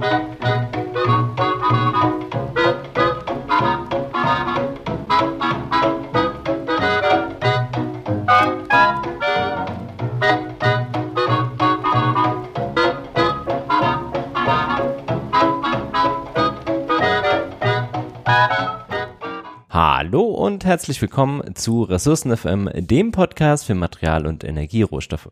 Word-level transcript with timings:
Hallo 0.00 0.26
und 0.30 0.37
herzlich 20.68 21.00
willkommen 21.00 21.54
zu 21.54 21.82
Ressourcen 21.82 22.36
FM, 22.36 22.68
dem 22.74 23.10
Podcast 23.10 23.64
für 23.64 23.74
Material- 23.74 24.26
und 24.26 24.44
Energierohstoffe. 24.44 25.30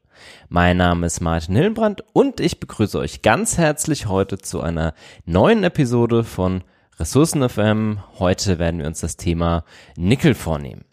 Mein 0.49 0.79
Name 0.79 1.05
ist 1.05 1.21
Martin 1.21 1.55
Hillenbrand 1.55 2.03
und 2.15 2.41
ich 2.41 2.59
begrüße 2.59 2.99
euch 2.99 3.21
ganz 3.21 3.59
herzlich 3.59 4.07
heute 4.07 4.39
zu 4.39 4.63
einer 4.63 4.95
neuen 5.27 5.63
Episode 5.63 6.25
von 6.25 6.65
Ressourcen 6.99 7.47
FM. 7.47 7.99
Heute 8.19 8.59
werden 8.59 8.81
wir 8.81 8.87
uns 8.87 9.01
das 9.01 9.19
Thema 9.19 9.65
Nickel 9.99 10.33
vornehmen. 10.33 10.87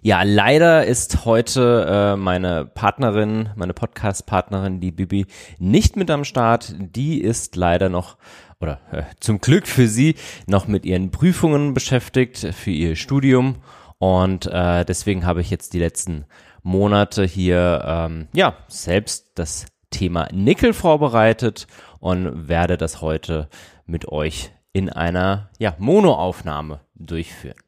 Ja, 0.00 0.22
leider 0.22 0.86
ist 0.86 1.26
heute 1.26 2.14
äh, 2.14 2.16
meine 2.16 2.64
Partnerin, 2.64 3.50
meine 3.54 3.74
Podcast-Partnerin, 3.74 4.80
die 4.80 4.92
Bibi, 4.92 5.26
nicht 5.58 5.96
mit 5.96 6.10
am 6.10 6.24
Start. 6.24 6.74
Die 6.78 7.20
ist 7.20 7.54
leider 7.54 7.90
noch 7.90 8.16
oder 8.60 8.80
äh, 8.92 9.02
zum 9.20 9.40
Glück 9.40 9.66
für 9.66 9.88
sie 9.88 10.14
noch 10.46 10.66
mit 10.66 10.84
ihren 10.86 11.10
Prüfungen 11.10 11.74
beschäftigt 11.74 12.38
für 12.54 12.70
ihr 12.70 12.96
Studium 12.96 13.56
und 13.98 14.46
äh, 14.46 14.84
deswegen 14.84 15.24
habe 15.26 15.40
ich 15.40 15.50
jetzt 15.50 15.72
die 15.72 15.78
letzten 15.78 16.26
Monate 16.62 17.24
hier 17.24 17.82
ähm, 17.86 18.28
ja 18.34 18.56
selbst 18.68 19.32
das 19.34 19.66
Thema 19.90 20.28
Nickel 20.32 20.72
vorbereitet 20.72 21.66
und 22.00 22.48
werde 22.48 22.76
das 22.76 23.00
heute 23.00 23.48
mit 23.86 24.08
euch 24.08 24.50
in 24.72 24.90
einer 24.90 25.50
ja 25.58 25.74
Monoaufnahme 25.78 26.80
durchführen. 26.94 27.65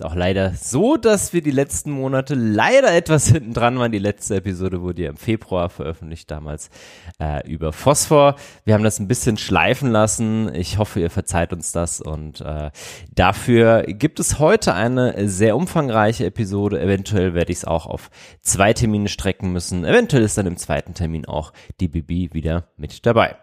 Ist 0.00 0.06
auch 0.06 0.14
leider 0.14 0.54
so, 0.54 0.96
dass 0.96 1.34
wir 1.34 1.42
die 1.42 1.50
letzten 1.50 1.90
Monate 1.90 2.34
leider 2.34 2.90
etwas 2.90 3.26
hinten 3.28 3.52
dran 3.52 3.78
waren. 3.78 3.92
Die 3.92 3.98
letzte 3.98 4.36
Episode 4.36 4.80
wurde 4.80 5.02
ja 5.02 5.10
im 5.10 5.18
Februar 5.18 5.68
veröffentlicht, 5.68 6.30
damals 6.30 6.70
äh, 7.18 7.46
über 7.46 7.70
Phosphor. 7.74 8.36
Wir 8.64 8.72
haben 8.72 8.82
das 8.82 8.98
ein 8.98 9.08
bisschen 9.08 9.36
schleifen 9.36 9.90
lassen. 9.90 10.54
Ich 10.54 10.78
hoffe, 10.78 11.00
ihr 11.00 11.10
verzeiht 11.10 11.52
uns 11.52 11.72
das. 11.72 12.00
Und 12.00 12.40
äh, 12.40 12.70
dafür 13.14 13.82
gibt 13.88 14.20
es 14.20 14.38
heute 14.38 14.72
eine 14.72 15.28
sehr 15.28 15.54
umfangreiche 15.54 16.24
Episode. 16.24 16.80
Eventuell 16.80 17.34
werde 17.34 17.52
ich 17.52 17.58
es 17.58 17.64
auch 17.66 17.84
auf 17.84 18.08
zwei 18.40 18.72
Termine 18.72 19.10
strecken 19.10 19.52
müssen. 19.52 19.84
Eventuell 19.84 20.22
ist 20.22 20.38
dann 20.38 20.46
im 20.46 20.56
zweiten 20.56 20.94
Termin 20.94 21.26
auch 21.26 21.52
die 21.78 21.88
Bibi 21.88 22.32
wieder 22.32 22.64
mit 22.78 23.04
dabei. 23.04 23.36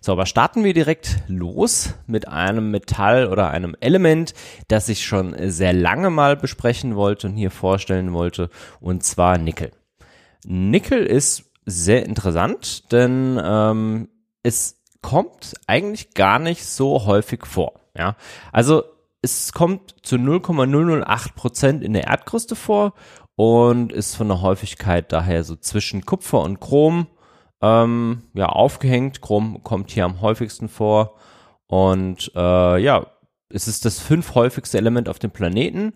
So, 0.00 0.12
aber 0.12 0.26
starten 0.26 0.64
wir 0.64 0.74
direkt 0.74 1.18
los 1.28 1.94
mit 2.06 2.28
einem 2.28 2.70
Metall 2.70 3.26
oder 3.26 3.50
einem 3.50 3.76
Element, 3.80 4.34
das 4.68 4.88
ich 4.88 5.04
schon 5.06 5.34
sehr 5.50 5.72
lange 5.72 6.10
mal 6.10 6.36
besprechen 6.36 6.96
wollte 6.96 7.28
und 7.28 7.36
hier 7.36 7.50
vorstellen 7.50 8.12
wollte, 8.12 8.50
und 8.80 9.02
zwar 9.02 9.38
Nickel. 9.38 9.70
Nickel 10.44 11.06
ist 11.06 11.50
sehr 11.64 12.04
interessant, 12.04 12.90
denn 12.92 13.40
ähm, 13.42 14.08
es 14.42 14.82
kommt 15.00 15.54
eigentlich 15.66 16.14
gar 16.14 16.38
nicht 16.38 16.64
so 16.64 17.06
häufig 17.06 17.46
vor. 17.46 17.74
Ja, 17.96 18.16
also 18.52 18.84
es 19.20 19.52
kommt 19.52 19.94
zu 20.02 20.16
0,008 20.16 21.34
Prozent 21.34 21.84
in 21.84 21.92
der 21.92 22.04
Erdkruste 22.04 22.56
vor 22.56 22.94
und 23.36 23.92
ist 23.92 24.16
von 24.16 24.28
der 24.28 24.42
Häufigkeit 24.42 25.12
daher 25.12 25.44
so 25.44 25.56
zwischen 25.56 26.04
Kupfer 26.04 26.40
und 26.40 26.60
Chrom 26.60 27.06
ähm, 27.62 28.22
ja, 28.34 28.46
aufgehängt. 28.46 29.22
Chrom 29.22 29.62
kommt 29.62 29.90
hier 29.90 30.04
am 30.04 30.20
häufigsten 30.20 30.68
vor. 30.68 31.14
Und 31.66 32.30
äh, 32.34 32.78
ja, 32.78 33.06
es 33.48 33.68
ist 33.68 33.84
das 33.84 33.98
fünf 33.98 34.34
häufigste 34.34 34.78
Element 34.78 35.08
auf 35.08 35.18
dem 35.18 35.30
Planeten, 35.30 35.94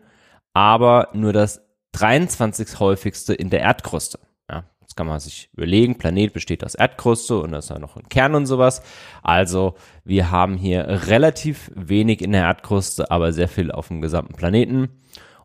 aber 0.55 1.08
nur 1.12 1.33
das 1.33 1.61
23 1.92 2.80
häufigste 2.80 3.35
in 3.35 3.51
der 3.51 3.61
Erdkruste. 3.61 4.18
Ja, 4.51 4.64
das 4.80 4.95
kann 4.95 5.07
man 5.07 5.20
sich 5.20 5.51
überlegen. 5.52 5.98
Planet 5.98 6.33
besteht 6.33 6.64
aus 6.64 6.74
Erdkruste 6.74 7.39
und 7.39 7.52
da 7.52 7.58
ist 7.58 7.70
ja 7.70 7.79
noch 7.79 7.96
ein 7.96 8.08
Kern 8.08 8.35
und 8.35 8.46
sowas. 8.46 8.83
Also 9.23 9.74
wir 10.05 10.30
haben 10.30 10.57
hier 10.57 10.86
relativ 11.08 11.70
wenig 11.74 12.23
in 12.23 12.33
der 12.33 12.42
Erdkruste, 12.42 13.11
aber 13.11 13.33
sehr 13.33 13.48
viel 13.48 13.73
auf 13.73 13.89
dem 13.89 14.01
gesamten 14.01 14.35
Planeten. 14.35 14.89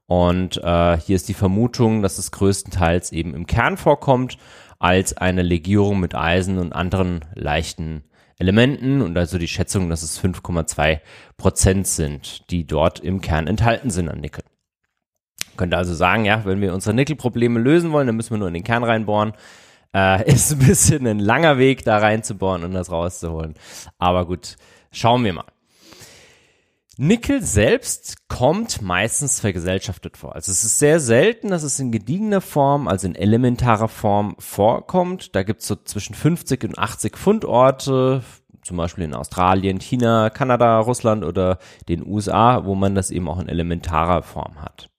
Und 0.06 0.58
äh, 0.58 0.98
hier 0.98 1.16
ist 1.16 1.30
die 1.30 1.34
Vermutung, 1.34 2.02
dass 2.02 2.18
es 2.18 2.32
größtenteils 2.32 3.14
eben 3.14 3.34
im 3.34 3.48
Kern 3.48 3.78
vorkommt 3.78 4.38
als 4.82 5.16
eine 5.16 5.44
Legierung 5.44 6.00
mit 6.00 6.16
Eisen 6.16 6.58
und 6.58 6.74
anderen 6.74 7.24
leichten 7.36 8.04
Elementen 8.40 9.04
und 9.04 9.16
also 9.16 9.38
die 9.38 9.48
Schätzung, 9.48 9.90
dass 9.90 10.02
es 10.02 10.20
5,2 10.20 11.00
Prozent 11.38 11.86
sind, 11.86 12.50
die 12.50 12.66
dort 12.66 13.00
im 13.00 13.22
Kern 13.22 13.46
enthalten 13.46 13.92
sind 13.92 14.10
an 14.10 14.20
Nickel. 14.20 14.44
Könnte 15.56 15.78
also 15.78 15.94
sagen, 15.94 16.26
ja, 16.26 16.44
wenn 16.46 16.62
wir 16.62 16.74
unsere 16.74 16.96
Nickelprobleme 16.96 17.60
lösen 17.60 17.92
wollen, 17.92 18.08
dann 18.08 18.16
müssen 18.16 18.32
wir 18.32 18.40
nur 18.40 18.48
in 18.48 18.56
den 18.56 18.64
Kern 18.64 18.84
reinbohren. 18.84 19.34
Äh, 19.94 20.28
ist 20.34 20.52
ein 20.52 20.60
bisschen 20.60 21.06
ein 21.06 21.20
langer 21.20 21.60
Weg, 21.60 21.84
da 21.84 22.00
reinzubohren 22.00 22.64
und 22.64 22.74
das 22.74 22.90
rauszuholen. 22.90 23.54
Aber 24.00 24.26
gut, 24.26 24.56
schauen 24.92 25.24
wir 25.24 25.34
mal. 25.34 25.46
Nickel 26.98 27.42
selbst 27.42 28.28
kommt 28.28 28.82
meistens 28.82 29.40
vergesellschaftet 29.40 30.18
vor. 30.18 30.36
Also 30.36 30.52
es 30.52 30.66
ist 30.66 30.78
sehr 30.78 31.00
selten, 31.00 31.50
dass 31.50 31.64
es 31.64 31.80
in 31.80 31.92
gediegener 31.92 32.42
Form, 32.42 32.88
also 32.88 33.08
in 33.08 33.16
elementarer 33.16 33.88
Form 33.88 34.36
vorkommt. 34.40 35.34
Da 35.36 35.44
gibt 35.44 35.62
es 35.62 35.68
so 35.68 35.76
zwischen 35.78 36.16
50 36.16 36.66
und 36.66 36.78
80 36.78 37.18
Fundorte, 37.18 38.24
zum 38.62 38.78
Beispiel 38.78 39.06
in 39.06 39.14
Australien, 39.14 39.80
China, 39.80 40.30
Kanada, 40.30 40.80
Russland 40.80 41.24
oder 41.24 41.60
den 41.88 42.06
USA, 42.06 42.66
wo 42.66 42.76
man 42.76 42.94
das 42.94 43.10
eben 43.10 43.30
auch 43.30 43.40
in 43.40 43.50
elementarer 43.50 44.22
Form 44.22 44.62
hat. 44.62 44.90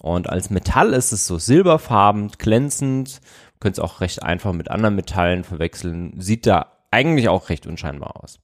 Und 0.00 0.30
als 0.30 0.50
Metall 0.50 0.94
ist 0.94 1.12
es 1.12 1.26
so 1.26 1.36
silberfarben, 1.38 2.30
glänzend, 2.38 3.20
könnt 3.58 3.74
es 3.74 3.80
auch 3.80 4.00
recht 4.00 4.22
einfach 4.22 4.52
mit 4.52 4.70
anderen 4.70 4.94
Metallen 4.94 5.44
verwechseln, 5.44 6.14
sieht 6.18 6.46
da 6.46 6.78
eigentlich 6.90 7.28
auch 7.28 7.50
recht 7.50 7.66
unscheinbar 7.66 8.22
aus. 8.22 8.38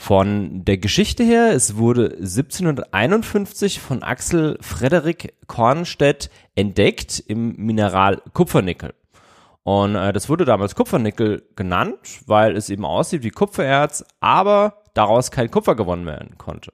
Von 0.00 0.64
der 0.64 0.78
Geschichte 0.78 1.24
her, 1.24 1.50
es 1.52 1.76
wurde 1.76 2.14
1751 2.20 3.80
von 3.80 4.04
Axel 4.04 4.56
Frederik 4.60 5.34
Kornstedt 5.48 6.30
entdeckt 6.54 7.22
im 7.26 7.56
Mineral 7.56 8.22
Kupfernickel. 8.32 8.94
Und 9.64 9.96
äh, 9.96 10.12
das 10.12 10.28
wurde 10.28 10.44
damals 10.44 10.76
Kupfernickel 10.76 11.42
genannt, 11.56 11.98
weil 12.26 12.56
es 12.56 12.70
eben 12.70 12.84
aussieht 12.84 13.24
wie 13.24 13.30
Kupfererz, 13.30 14.04
aber 14.20 14.84
daraus 14.94 15.32
kein 15.32 15.50
Kupfer 15.50 15.74
gewonnen 15.74 16.06
werden 16.06 16.38
konnte. 16.38 16.72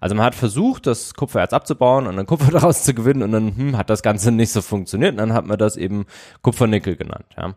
Also 0.00 0.14
man 0.14 0.26
hat 0.26 0.34
versucht, 0.34 0.86
das 0.86 1.14
Kupfererz 1.14 1.52
abzubauen 1.52 2.06
und 2.06 2.16
dann 2.16 2.26
Kupfer 2.26 2.50
daraus 2.52 2.82
zu 2.82 2.92
gewinnen 2.92 3.22
und 3.22 3.32
dann 3.32 3.56
hm, 3.56 3.76
hat 3.78 3.88
das 3.88 4.02
Ganze 4.02 4.32
nicht 4.32 4.50
so 4.52 4.62
funktioniert 4.62 5.12
und 5.12 5.18
dann 5.18 5.32
hat 5.32 5.46
man 5.46 5.58
das 5.58 5.76
eben 5.76 6.06
Kupfernickel 6.42 6.96
genannt. 6.96 7.26
Ja. 7.36 7.54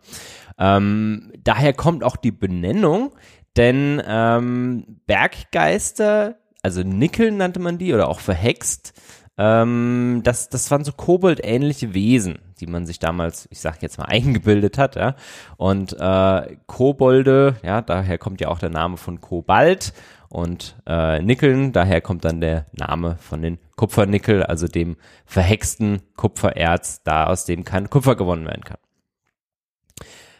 Ähm, 0.59 1.31
daher 1.43 1.73
kommt 1.73 2.03
auch 2.03 2.15
die 2.15 2.31
Benennung, 2.31 3.11
denn 3.57 4.01
ähm, 4.07 4.99
Berggeister, 5.05 6.35
also 6.61 6.83
Nickel 6.83 7.31
nannte 7.31 7.59
man 7.59 7.77
die 7.77 7.93
oder 7.93 8.07
auch 8.09 8.19
verhext, 8.19 8.93
ähm, 9.37 10.21
das, 10.23 10.49
das 10.49 10.69
waren 10.71 10.83
so 10.83 10.91
koboldähnliche 10.91 11.93
Wesen, 11.93 12.39
die 12.59 12.65
man 12.65 12.85
sich 12.87 12.97
damals, 12.99 13.47
ich 13.51 13.59
sag 13.59 13.81
jetzt 13.81 13.97
mal, 13.97 14.05
eingebildet 14.07 14.77
hat. 14.77 14.95
Ja? 14.95 15.15
Und 15.57 15.95
äh, 15.99 16.57
Kobolde, 16.65 17.57
ja, 17.63 17.81
daher 17.81 18.17
kommt 18.17 18.41
ja 18.41 18.47
auch 18.47 18.59
der 18.59 18.69
Name 18.69 18.97
von 18.97 19.21
Kobalt 19.21 19.93
und 20.29 20.75
äh, 20.85 21.21
Nickeln, 21.21 21.71
daher 21.71 22.01
kommt 22.01 22.25
dann 22.25 22.41
der 22.41 22.65
Name 22.73 23.17
von 23.19 23.41
den 23.41 23.59
Kupfernickel, 23.75 24.43
also 24.43 24.67
dem 24.67 24.97
verhexten 25.25 26.01
Kupfererz, 26.15 27.03
da 27.03 27.27
aus 27.27 27.45
dem 27.45 27.63
kein 27.63 27.89
Kupfer 27.89 28.15
gewonnen 28.15 28.45
werden 28.45 28.63
kann. 28.63 28.77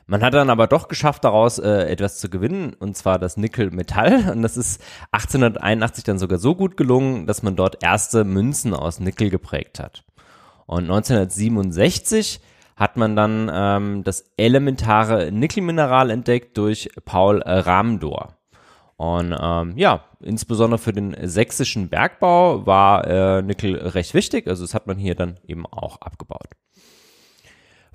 Man 0.10 0.24
hat 0.24 0.34
dann 0.34 0.50
aber 0.50 0.68
doch 0.68 0.88
geschafft, 0.88 1.26
daraus 1.26 1.60
äh, 1.60 1.84
etwas 1.90 2.18
zu 2.18 2.30
gewinnen, 2.30 2.74
und 2.80 2.96
zwar 2.96 3.20
das 3.20 3.36
Nickel-Metall. 3.36 4.32
Und 4.32 4.42
das 4.42 4.56
ist 4.56 4.82
1881 5.12 6.06
dann 6.06 6.18
sogar 6.18 6.40
so 6.40 6.56
gut 6.56 6.78
gelungen, 6.78 7.28
dass 7.28 7.44
man 7.44 7.58
dort 7.58 7.84
erste 7.84 8.24
Münzen 8.24 8.74
aus 8.74 9.02
Nickel 9.02 9.30
geprägt 9.30 9.80
hat. 9.80 10.06
Und 10.66 10.84
1967 10.84 12.40
hat 12.78 12.96
man 12.96 13.18
dann 13.18 13.52
ähm, 13.54 14.04
das 14.06 14.32
elementare 14.38 15.32
Nickelmineral 15.32 16.10
entdeckt 16.10 16.58
durch 16.58 16.90
Paul 17.04 17.42
Ramdor. 17.42 18.38
Und 18.96 19.36
ähm, 19.40 19.74
ja, 19.78 20.06
insbesondere 20.22 20.80
für 20.80 20.94
den 20.94 21.16
sächsischen 21.28 21.90
Bergbau 21.90 22.66
war 22.66 23.06
äh, 23.08 23.42
Nickel 23.42 23.76
recht 23.76 24.14
wichtig. 24.14 24.48
Also 24.48 24.64
das 24.64 24.74
hat 24.74 24.88
man 24.88 24.98
hier 24.98 25.16
dann 25.16 25.38
eben 25.46 25.66
auch 25.66 26.02
abgebaut. 26.02 26.48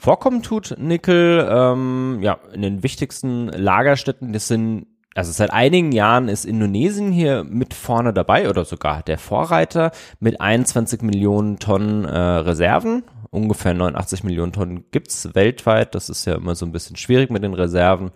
Vorkommen 0.02 0.42
tut 0.42 0.74
Nickel 0.78 1.48
ähm, 1.48 2.18
ja, 2.22 2.38
in 2.52 2.62
den 2.62 2.82
wichtigsten 2.82 3.46
Lagerstätten. 3.46 4.32
Das 4.32 4.48
sind, 4.48 4.88
also 5.14 5.30
seit 5.30 5.52
einigen 5.52 5.92
Jahren 5.92 6.26
ist 6.26 6.44
Indonesien 6.44 7.12
hier 7.12 7.44
mit 7.44 7.72
vorne 7.72 8.12
dabei 8.12 8.50
oder 8.50 8.64
sogar 8.64 9.04
der 9.04 9.16
Vorreiter 9.16 9.92
mit 10.18 10.40
21 10.40 11.02
Millionen 11.02 11.60
Tonnen 11.60 12.04
äh, 12.04 12.18
Reserven. 12.18 13.04
ungefähr 13.30 13.74
89 13.74 14.24
Millionen 14.24 14.50
Tonnen 14.50 14.86
gibt's 14.90 15.36
weltweit. 15.36 15.94
Das 15.94 16.08
ist 16.08 16.24
ja 16.24 16.34
immer 16.34 16.56
so 16.56 16.66
ein 16.66 16.72
bisschen 16.72 16.96
schwierig 16.96 17.30
mit 17.30 17.44
den 17.44 17.54
Reserven. 17.54 18.10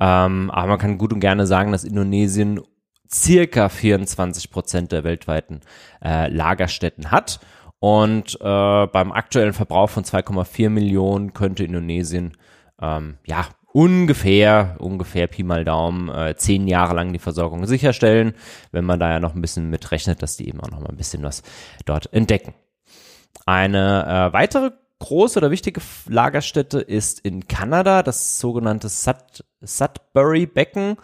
Ähm, 0.00 0.50
aber 0.50 0.68
man 0.68 0.78
kann 0.78 0.96
gut 0.96 1.12
und 1.12 1.20
gerne 1.20 1.46
sagen, 1.46 1.70
dass 1.70 1.84
Indonesien 1.84 2.62
circa 3.12 3.68
24 3.68 4.50
Prozent 4.50 4.90
der 4.90 5.04
weltweiten 5.04 5.60
äh, 6.02 6.28
Lagerstätten 6.28 7.10
hat. 7.10 7.40
Und 7.78 8.38
äh, 8.40 8.86
beim 8.86 9.12
aktuellen 9.12 9.52
Verbrauch 9.52 9.90
von 9.90 10.04
2,4 10.04 10.70
Millionen 10.70 11.34
könnte 11.34 11.64
Indonesien 11.64 12.36
ähm, 12.80 13.18
ja 13.26 13.46
ungefähr, 13.72 14.76
ungefähr 14.78 15.26
Pi 15.26 15.42
mal 15.42 15.64
Daumen, 15.64 16.08
äh, 16.08 16.34
zehn 16.36 16.66
Jahre 16.66 16.94
lang 16.94 17.12
die 17.12 17.18
Versorgung 17.18 17.66
sicherstellen, 17.66 18.34
wenn 18.72 18.86
man 18.86 18.98
da 18.98 19.10
ja 19.10 19.20
noch 19.20 19.34
ein 19.34 19.42
bisschen 19.42 19.68
mitrechnet, 19.68 20.22
dass 20.22 20.38
die 20.38 20.48
eben 20.48 20.60
auch 20.60 20.70
noch 20.70 20.80
mal 20.80 20.88
ein 20.88 20.96
bisschen 20.96 21.22
was 21.22 21.42
dort 21.84 22.10
entdecken. 22.12 22.54
Eine 23.44 24.30
äh, 24.30 24.32
weitere 24.32 24.70
große 24.98 25.38
oder 25.38 25.50
wichtige 25.50 25.82
Lagerstätte 26.08 26.80
ist 26.80 27.20
in 27.20 27.48
Kanada, 27.48 28.02
das 28.02 28.40
sogenannte 28.40 28.88
Sud 28.88 29.44
Sudbury 29.60 30.46
Becken. 30.46 30.96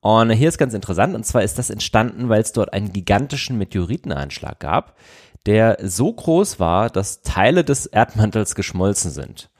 Und 0.00 0.30
hier 0.30 0.48
ist 0.48 0.58
ganz 0.58 0.72
interessant, 0.72 1.14
und 1.14 1.26
zwar 1.26 1.42
ist 1.42 1.58
das 1.58 1.68
entstanden, 1.68 2.28
weil 2.28 2.40
es 2.40 2.52
dort 2.52 2.72
einen 2.72 2.92
gigantischen 2.92 3.58
Meteoriteneinschlag 3.58 4.58
gab, 4.60 4.96
der 5.46 5.78
so 5.82 6.12
groß 6.12 6.60
war, 6.60 6.90
dass 6.90 7.22
Teile 7.22 7.64
des 7.64 7.86
Erdmantels 7.86 8.54
geschmolzen 8.54 9.10
sind. 9.10 9.50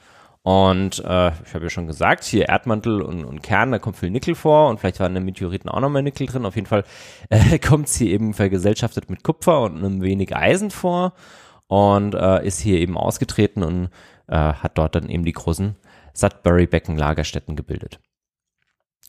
Und 0.43 1.01
äh, 1.01 1.33
ich 1.45 1.55
habe 1.55 1.65
ja 1.65 1.71
schon 1.71 1.87
gesagt, 1.87 2.25
hier 2.25 2.49
Erdmantel 2.49 3.03
und, 3.03 3.25
und 3.25 3.43
Kern, 3.43 3.73
da 3.73 3.79
kommt 3.79 3.99
viel 3.99 4.11
Nickel 4.11 4.35
vor 4.35 4.71
und 4.71 4.81
vielleicht 4.81 4.99
waren 4.99 5.11
in 5.11 5.17
den 5.17 5.25
Meteoriten 5.27 5.69
auch 5.69 5.81
nochmal 5.81 6.03
Nickel 6.03 6.27
drin. 6.27 6.47
Auf 6.47 6.57
jeden 6.57 6.67
Fall 6.67 6.85
äh, 7.29 7.59
kommt 7.61 7.89
es 7.89 7.97
hier 7.97 8.11
eben 8.11 8.33
vergesellschaftet 8.33 9.11
mit 9.11 9.23
Kupfer 9.23 9.61
und 9.61 9.77
einem 9.77 10.01
wenig 10.01 10.35
Eisen 10.35 10.71
vor 10.71 11.13
und 11.67 12.15
äh, 12.15 12.45
ist 12.47 12.61
hier 12.61 12.79
eben 12.79 12.97
ausgetreten 12.97 13.63
und 13.63 13.91
äh, 14.29 14.37
hat 14.37 14.79
dort 14.79 14.95
dann 14.95 15.11
eben 15.11 15.25
die 15.25 15.33
großen 15.33 15.77
Sudbury-Becken-Lagerstätten 16.15 17.55
gebildet. 17.55 18.01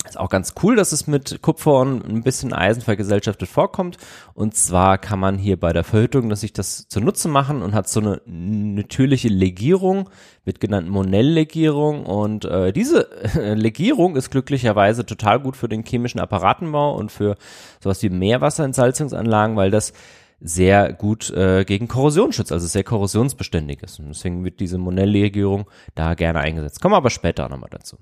Ist 0.06 0.20
auch 0.20 0.30
ganz 0.30 0.56
cool, 0.64 0.76
dass 0.76 0.92
es 0.94 1.06
mit 1.06 1.42
Kupfer 1.42 1.80
und 1.80 2.04
ein 2.04 2.24
bisschen 2.24 2.54
Eisen 2.54 2.82
vergesellschaftet 2.82 3.48
vorkommt. 3.48 3.98
Und 4.34 4.56
zwar 4.56 4.98
kann 4.98 5.20
man 5.20 5.38
hier 5.38 5.60
bei 5.60 5.74
der 5.74 5.84
Verhüttung 5.84 6.30
dass 6.30 6.42
sich 6.42 6.54
das 6.54 6.88
zunutze 6.88 7.30
machen 7.30 7.62
und 7.62 7.76
hat 7.76 7.88
so 7.88 8.00
eine 8.00 8.22
natürliche 8.26 9.28
Legierung, 9.28 10.10
wird 10.44 10.60
genannt 10.60 10.90
Monell-Legierung. 10.90 12.06
Und 12.06 12.46
äh, 12.46 12.74
diese 12.74 13.10
Legierung 13.54 14.16
ist 14.16 14.32
glücklicherweise 14.32 15.06
total 15.06 15.40
gut 15.40 15.56
für 15.56 15.70
den 15.70 15.84
chemischen 15.84 16.20
Apparatenbau 16.20 16.96
und 16.96 17.12
für 17.12 17.36
sowas 17.80 18.02
wie 18.02 18.10
Meerwasserentsalzungsanlagen, 18.10 19.56
weil 19.56 19.70
das 19.70 19.94
sehr 20.40 20.94
gut 20.94 21.30
äh, 21.30 21.64
gegen 21.64 21.88
Korrosion 21.88 22.34
schützt, 22.34 22.52
also 22.52 22.66
sehr 22.66 22.84
korrosionsbeständig 22.84 23.84
ist. 23.84 24.00
Und 24.00 24.10
deswegen 24.10 24.44
wird 24.44 24.60
diese 24.60 24.80
Monell-Legierung 24.80 25.70
da 25.94 26.16
gerne 26.16 26.40
eingesetzt. 26.40 26.82
Kommen 26.82 26.94
wir 26.94 26.98
aber 26.98 27.12
später 27.12 27.48
nochmal 27.48 27.70
dazu. 27.70 27.98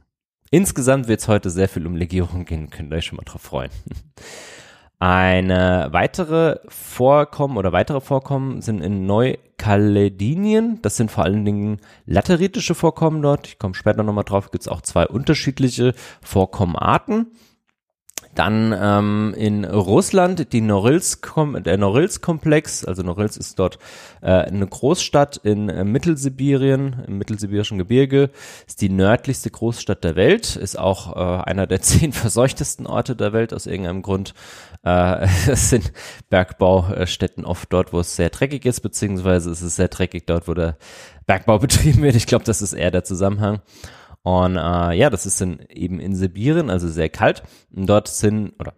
Insgesamt 0.52 1.08
wird 1.08 1.20
es 1.20 1.28
heute 1.28 1.50
sehr 1.50 1.70
viel 1.70 1.86
um 1.86 1.96
Legierung 1.96 2.46
gehen, 2.46 2.70
könnt 2.70 2.92
ihr 2.92 2.98
euch 2.98 3.06
schon 3.06 3.18
mal 3.18 3.24
drauf 3.24 3.42
freuen. 3.42 3.72
Eine 5.02 5.88
weitere 5.92 6.60
Vorkommen 6.68 7.56
oder 7.56 7.72
weitere 7.72 8.02
Vorkommen 8.02 8.62
sind 8.62 8.82
in 8.82 9.06
Neukaledonien. 9.06 10.82
Das 10.82 10.98
sind 10.98 11.10
vor 11.10 11.24
allen 11.24 11.46
Dingen 11.46 11.78
lateritische 12.06 12.76
Vorkommen 12.76 13.22
dort. 13.22 13.48
Ich 13.48 13.60
komme 13.60 13.76
später 13.76 14.04
nochmal 14.04 14.26
drauf. 14.26 14.52
Gibt 14.52 14.64
es 14.64 14.68
auch 14.68 14.82
zwei 14.82 15.08
unterschiedliche 15.08 15.94
Vorkommenarten. 16.22 17.28
Dann 18.36 18.74
ähm, 18.80 19.34
in 19.38 19.66
Russland 19.66 20.54
die 20.54 20.62
Norilsk, 20.62 21.34
der 21.66 21.78
Norilsk-Komplex, 21.78 22.86
also 22.86 23.02
Norilsk 23.02 23.38
ist 23.40 23.60
dort 23.60 23.80
äh, 24.22 24.32
eine 24.32 24.68
Großstadt 24.68 25.38
in 25.38 25.68
äh, 25.68 25.84
Mittelsibirien, 25.84 27.04
im 27.08 27.18
mittelsibirischen 27.18 27.78
Gebirge, 27.78 28.30
ist 28.68 28.82
die 28.82 28.90
nördlichste 28.90 29.50
Großstadt 29.50 30.04
der 30.04 30.16
Welt, 30.16 30.56
ist 30.56 30.78
auch 30.78 31.16
äh, 31.16 31.44
einer 31.44 31.68
der 31.68 31.82
zehn 31.82 32.14
verseuchtesten 32.14 32.86
Orte 32.86 33.16
der 33.16 33.34
Welt 33.34 33.54
aus 33.54 33.66
irgendeinem 33.66 34.04
Grund. 34.04 34.34
Äh, 34.84 35.28
es 35.48 35.70
sind 35.70 35.92
Bergbaustätten 36.30 37.46
oft 37.46 37.74
dort, 37.74 37.94
wo 37.94 38.00
es 38.00 38.16
sehr 38.16 38.30
dreckig 38.30 38.66
ist, 38.66 38.82
beziehungsweise 38.82 39.50
es 39.50 39.62
ist 39.62 39.76
sehr 39.76 39.90
dreckig 39.90 40.26
dort, 40.28 40.48
wo 40.48 40.54
der 40.54 40.78
Bergbau 41.26 41.58
betrieben 41.60 42.04
wird. 42.04 42.16
Ich 42.16 42.28
glaube, 42.28 42.46
das 42.46 42.62
ist 42.62 42.74
eher 42.74 42.92
der 42.92 43.04
Zusammenhang. 43.04 43.62
Und 44.24 44.58
äh, 44.58 44.94
ja, 44.94 45.10
das 45.10 45.26
ist 45.26 45.42
dann 45.42 45.60
eben 45.70 46.00
in 46.00 46.16
Sibirien, 46.16 46.70
also 46.70 46.88
sehr 46.88 47.10
kalt. 47.10 47.44
Und 47.74 47.88
dort 47.88 48.08
sind, 48.08 48.54
oder 48.60 48.74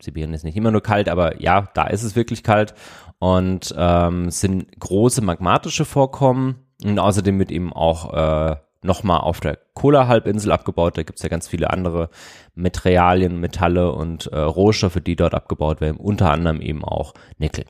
Sibirien 0.00 0.34
ist 0.34 0.44
nicht 0.44 0.56
immer 0.56 0.70
nur 0.70 0.82
kalt, 0.82 1.08
aber 1.08 1.40
ja, 1.40 1.68
da 1.74 1.86
ist 1.86 2.02
es 2.02 2.16
wirklich 2.16 2.42
kalt. 2.42 2.74
Und 3.18 3.74
ähm, 3.76 4.30
sind 4.30 4.78
große 4.78 5.22
magmatische 5.22 5.84
Vorkommen. 5.84 6.66
Und 6.84 6.98
außerdem 6.98 7.38
wird 7.38 7.50
eben 7.50 7.72
auch 7.72 8.14
äh, 8.14 8.56
nochmal 8.82 9.20
auf 9.20 9.40
der 9.40 9.58
Kola-Halbinsel 9.74 10.52
abgebaut. 10.52 10.96
Da 10.96 11.02
gibt's 11.02 11.22
ja 11.22 11.28
ganz 11.28 11.48
viele 11.48 11.70
andere 11.70 12.10
Materialien, 12.54 13.40
Metalle 13.40 13.92
und 13.92 14.26
äh, 14.26 14.38
Rohstoffe, 14.38 15.00
die 15.04 15.16
dort 15.16 15.34
abgebaut 15.34 15.80
werden, 15.80 15.96
unter 15.96 16.30
anderem 16.30 16.60
eben 16.60 16.84
auch 16.84 17.14
Nickel. 17.38 17.64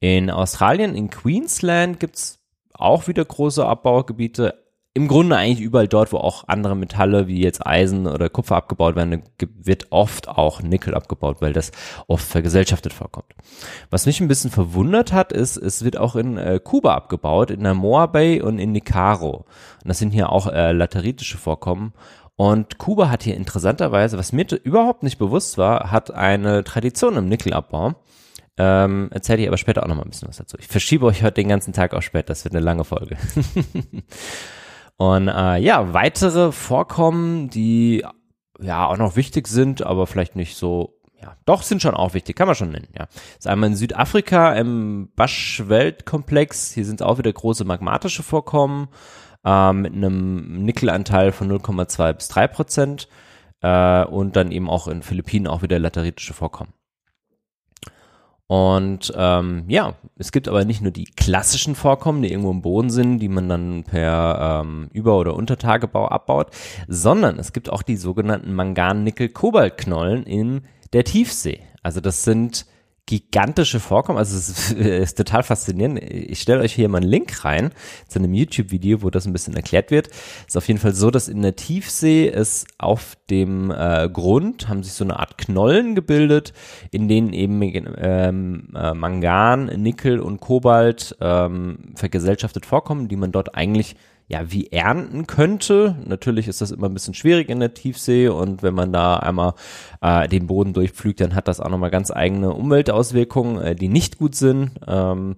In 0.00 0.30
Australien, 0.30 0.94
in 0.94 1.10
Queensland 1.10 2.00
gibt's 2.00 2.44
auch 2.74 3.08
wieder 3.08 3.24
große 3.24 3.64
Abbaugebiete, 3.64 4.65
im 4.96 5.08
Grunde 5.08 5.36
eigentlich 5.36 5.60
überall 5.60 5.88
dort, 5.88 6.10
wo 6.10 6.16
auch 6.16 6.48
andere 6.48 6.74
Metalle 6.74 7.28
wie 7.28 7.42
jetzt 7.42 7.66
Eisen 7.66 8.06
oder 8.06 8.30
Kupfer 8.30 8.56
abgebaut 8.56 8.96
werden, 8.96 9.22
wird 9.62 9.88
oft 9.90 10.26
auch 10.26 10.62
Nickel 10.62 10.94
abgebaut, 10.94 11.36
weil 11.40 11.52
das 11.52 11.70
oft 12.06 12.26
vergesellschaftet 12.26 12.94
vorkommt. 12.94 13.26
Was 13.90 14.06
mich 14.06 14.22
ein 14.22 14.28
bisschen 14.28 14.50
verwundert 14.50 15.12
hat, 15.12 15.32
ist, 15.32 15.58
es 15.58 15.84
wird 15.84 15.98
auch 15.98 16.16
in 16.16 16.38
äh, 16.38 16.58
Kuba 16.64 16.94
abgebaut, 16.94 17.50
in 17.50 17.62
der 17.62 17.74
Moa 17.74 18.06
Bay 18.06 18.40
und 18.40 18.58
in 18.58 18.72
Nicaro. 18.72 19.44
Und 19.82 19.88
das 19.88 19.98
sind 19.98 20.12
hier 20.12 20.30
auch 20.30 20.46
äh, 20.46 20.72
lateritische 20.72 21.36
Vorkommen. 21.36 21.92
Und 22.36 22.78
Kuba 22.78 23.10
hat 23.10 23.22
hier 23.22 23.36
interessanterweise, 23.36 24.16
was 24.16 24.32
mir 24.32 24.46
überhaupt 24.64 25.02
nicht 25.02 25.18
bewusst 25.18 25.58
war, 25.58 25.90
hat 25.90 26.10
eine 26.10 26.64
Tradition 26.64 27.18
im 27.18 27.28
Nickelabbau. 27.28 27.96
Ähm, 28.56 29.10
erzähle 29.12 29.42
ich 29.42 29.48
aber 29.48 29.58
später 29.58 29.82
auch 29.82 29.88
noch 29.88 29.96
mal 29.96 30.04
ein 30.04 30.10
bisschen 30.10 30.28
was 30.28 30.38
dazu. 30.38 30.56
Ich 30.58 30.68
verschiebe 30.68 31.04
euch 31.04 31.22
heute 31.22 31.34
den 31.34 31.48
ganzen 31.48 31.74
Tag 31.74 31.92
auch 31.92 32.00
später, 32.00 32.28
das 32.28 32.44
wird 32.44 32.54
eine 32.54 32.64
lange 32.64 32.84
Folge. 32.84 33.18
Und 34.96 35.28
äh, 35.28 35.58
ja, 35.58 35.92
weitere 35.92 36.52
Vorkommen, 36.52 37.50
die 37.50 38.04
ja 38.60 38.86
auch 38.86 38.96
noch 38.96 39.16
wichtig 39.16 39.48
sind, 39.48 39.82
aber 39.82 40.06
vielleicht 40.06 40.36
nicht 40.36 40.56
so 40.56 40.96
ja, 41.22 41.34
doch 41.46 41.62
sind 41.62 41.80
schon 41.80 41.94
auch 41.94 42.14
wichtig, 42.14 42.36
kann 42.36 42.46
man 42.46 42.56
schon 42.56 42.70
nennen, 42.70 42.88
ja. 42.96 43.06
Ist 43.38 43.46
einmal 43.46 43.70
in 43.70 43.76
Südafrika 43.76 44.52
im 44.52 45.10
Basch-Weltkomplex, 45.16 46.72
hier 46.72 46.84
sind 46.84 47.02
auch 47.02 47.18
wieder 47.18 47.32
große 47.32 47.64
magmatische 47.64 48.22
Vorkommen 48.22 48.88
äh, 49.44 49.72
mit 49.72 49.94
einem 49.94 50.62
Nickelanteil 50.64 51.32
von 51.32 51.50
0,2 51.50 52.12
bis 52.12 52.28
3 52.28 52.48
Prozent 52.48 53.08
äh, 53.62 54.04
und 54.04 54.36
dann 54.36 54.52
eben 54.52 54.68
auch 54.68 54.88
in 54.88 55.02
Philippinen 55.02 55.46
auch 55.46 55.62
wieder 55.62 55.78
lateritische 55.78 56.34
Vorkommen. 56.34 56.72
Und 58.48 59.12
ähm, 59.16 59.64
ja, 59.66 59.94
es 60.18 60.30
gibt 60.30 60.46
aber 60.46 60.64
nicht 60.64 60.80
nur 60.80 60.92
die 60.92 61.06
klassischen 61.16 61.74
Vorkommen, 61.74 62.22
die 62.22 62.30
irgendwo 62.30 62.52
im 62.52 62.62
Boden 62.62 62.90
sind, 62.90 63.18
die 63.18 63.28
man 63.28 63.48
dann 63.48 63.82
per 63.82 64.62
ähm, 64.62 64.88
Über- 64.92 65.18
oder 65.18 65.34
Untertagebau 65.34 66.06
abbaut, 66.06 66.50
sondern 66.86 67.40
es 67.40 67.52
gibt 67.52 67.70
auch 67.70 67.82
die 67.82 67.96
sogenannten 67.96 68.54
Mangan-Nickel-Kobalt-Knollen 68.54 70.22
in 70.24 70.62
der 70.92 71.02
Tiefsee. 71.02 71.60
Also 71.82 72.00
das 72.00 72.22
sind 72.22 72.66
gigantische 73.06 73.78
Vorkommen. 73.78 74.18
Also 74.18 74.36
es 74.36 74.72
ist, 74.72 75.16
total 75.16 75.42
faszinierend. 75.44 76.02
Ich 76.02 76.40
stelle 76.40 76.60
euch 76.60 76.74
hier 76.74 76.88
mal 76.88 76.98
einen 76.98 77.08
Link 77.08 77.44
rein 77.44 77.70
zu 78.08 78.18
einem 78.18 78.34
YouTube-Video, 78.34 79.02
wo 79.02 79.10
das 79.10 79.26
ein 79.26 79.32
bisschen 79.32 79.54
erklärt 79.54 79.90
wird. 79.90 80.08
Es 80.08 80.48
ist 80.48 80.56
auf 80.56 80.68
jeden 80.68 80.80
Fall 80.80 80.94
so, 80.94 81.10
dass 81.10 81.28
in 81.28 81.42
der 81.42 81.56
Tiefsee 81.56 82.28
es 82.28 82.66
auf 82.78 83.16
dem 83.30 83.70
äh, 83.70 84.08
Grund 84.12 84.68
haben 84.68 84.82
sich 84.82 84.92
so 84.92 85.04
eine 85.04 85.18
Art 85.18 85.38
Knollen 85.38 85.94
gebildet, 85.94 86.52
in 86.90 87.08
denen 87.08 87.32
eben 87.32 87.62
ähm, 87.62 88.68
äh, 88.74 88.92
Mangan, 88.92 89.66
Nickel 89.66 90.18
und 90.18 90.40
Kobalt 90.40 91.16
ähm, 91.20 91.92
vergesellschaftet 91.94 92.66
vorkommen, 92.66 93.08
die 93.08 93.16
man 93.16 93.30
dort 93.30 93.54
eigentlich 93.54 93.96
ja, 94.28 94.50
wie 94.50 94.66
ernten 94.72 95.26
könnte. 95.26 95.96
Natürlich 96.04 96.48
ist 96.48 96.60
das 96.60 96.72
immer 96.72 96.88
ein 96.88 96.94
bisschen 96.94 97.14
schwierig 97.14 97.48
in 97.48 97.60
der 97.60 97.74
Tiefsee 97.74 98.28
und 98.28 98.62
wenn 98.62 98.74
man 98.74 98.92
da 98.92 99.16
einmal 99.16 99.54
äh, 100.00 100.26
den 100.28 100.48
Boden 100.48 100.72
durchpflügt, 100.72 101.20
dann 101.20 101.34
hat 101.34 101.48
das 101.48 101.60
auch 101.60 101.68
nochmal 101.68 101.90
ganz 101.90 102.10
eigene 102.10 102.52
Umweltauswirkungen, 102.52 103.62
äh, 103.62 103.74
die 103.76 103.88
nicht 103.88 104.18
gut 104.18 104.34
sind. 104.34 104.72
Ähm, 104.86 105.36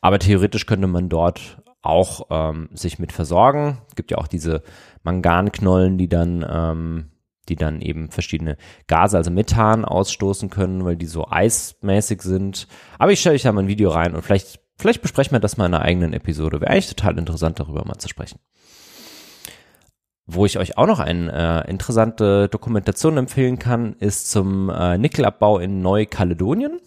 aber 0.00 0.18
theoretisch 0.18 0.66
könnte 0.66 0.86
man 0.86 1.08
dort 1.08 1.62
auch 1.80 2.26
ähm, 2.30 2.68
sich 2.74 2.98
mit 2.98 3.12
versorgen. 3.12 3.78
Gibt 3.94 4.10
ja 4.10 4.18
auch 4.18 4.28
diese 4.28 4.62
Manganknollen, 5.02 5.96
die 5.96 6.08
dann 6.08 6.44
ähm, 6.48 7.10
die 7.48 7.56
dann 7.56 7.80
eben 7.80 8.10
verschiedene 8.10 8.56
Gase, 8.88 9.16
also 9.16 9.30
Methan 9.30 9.84
ausstoßen 9.84 10.50
können, 10.50 10.84
weil 10.84 10.96
die 10.96 11.06
so 11.06 11.28
eismäßig 11.28 12.22
sind. 12.22 12.66
Aber 12.98 13.12
ich 13.12 13.20
stelle 13.20 13.36
euch 13.36 13.42
da 13.42 13.52
mal 13.52 13.62
ein 13.62 13.68
Video 13.68 13.90
rein 13.90 14.16
und 14.16 14.22
vielleicht 14.22 14.65
Vielleicht 14.76 15.02
besprechen 15.02 15.32
wir 15.32 15.40
das 15.40 15.56
mal 15.56 15.66
in 15.66 15.74
einer 15.74 15.84
eigenen 15.84 16.12
Episode. 16.12 16.60
Wäre 16.60 16.70
eigentlich 16.70 16.88
total 16.88 17.18
interessant, 17.18 17.58
darüber 17.58 17.84
mal 17.84 17.98
zu 17.98 18.08
sprechen. 18.08 18.38
Wo 20.26 20.44
ich 20.44 20.58
euch 20.58 20.76
auch 20.76 20.86
noch 20.86 20.98
eine 20.98 21.64
äh, 21.66 21.70
interessante 21.70 22.48
Dokumentation 22.48 23.16
empfehlen 23.16 23.58
kann, 23.58 23.94
ist 23.94 24.30
zum 24.30 24.68
äh, 24.70 24.98
Nickelabbau 24.98 25.58
in 25.60 25.80
Neukaledonien. 25.82 26.80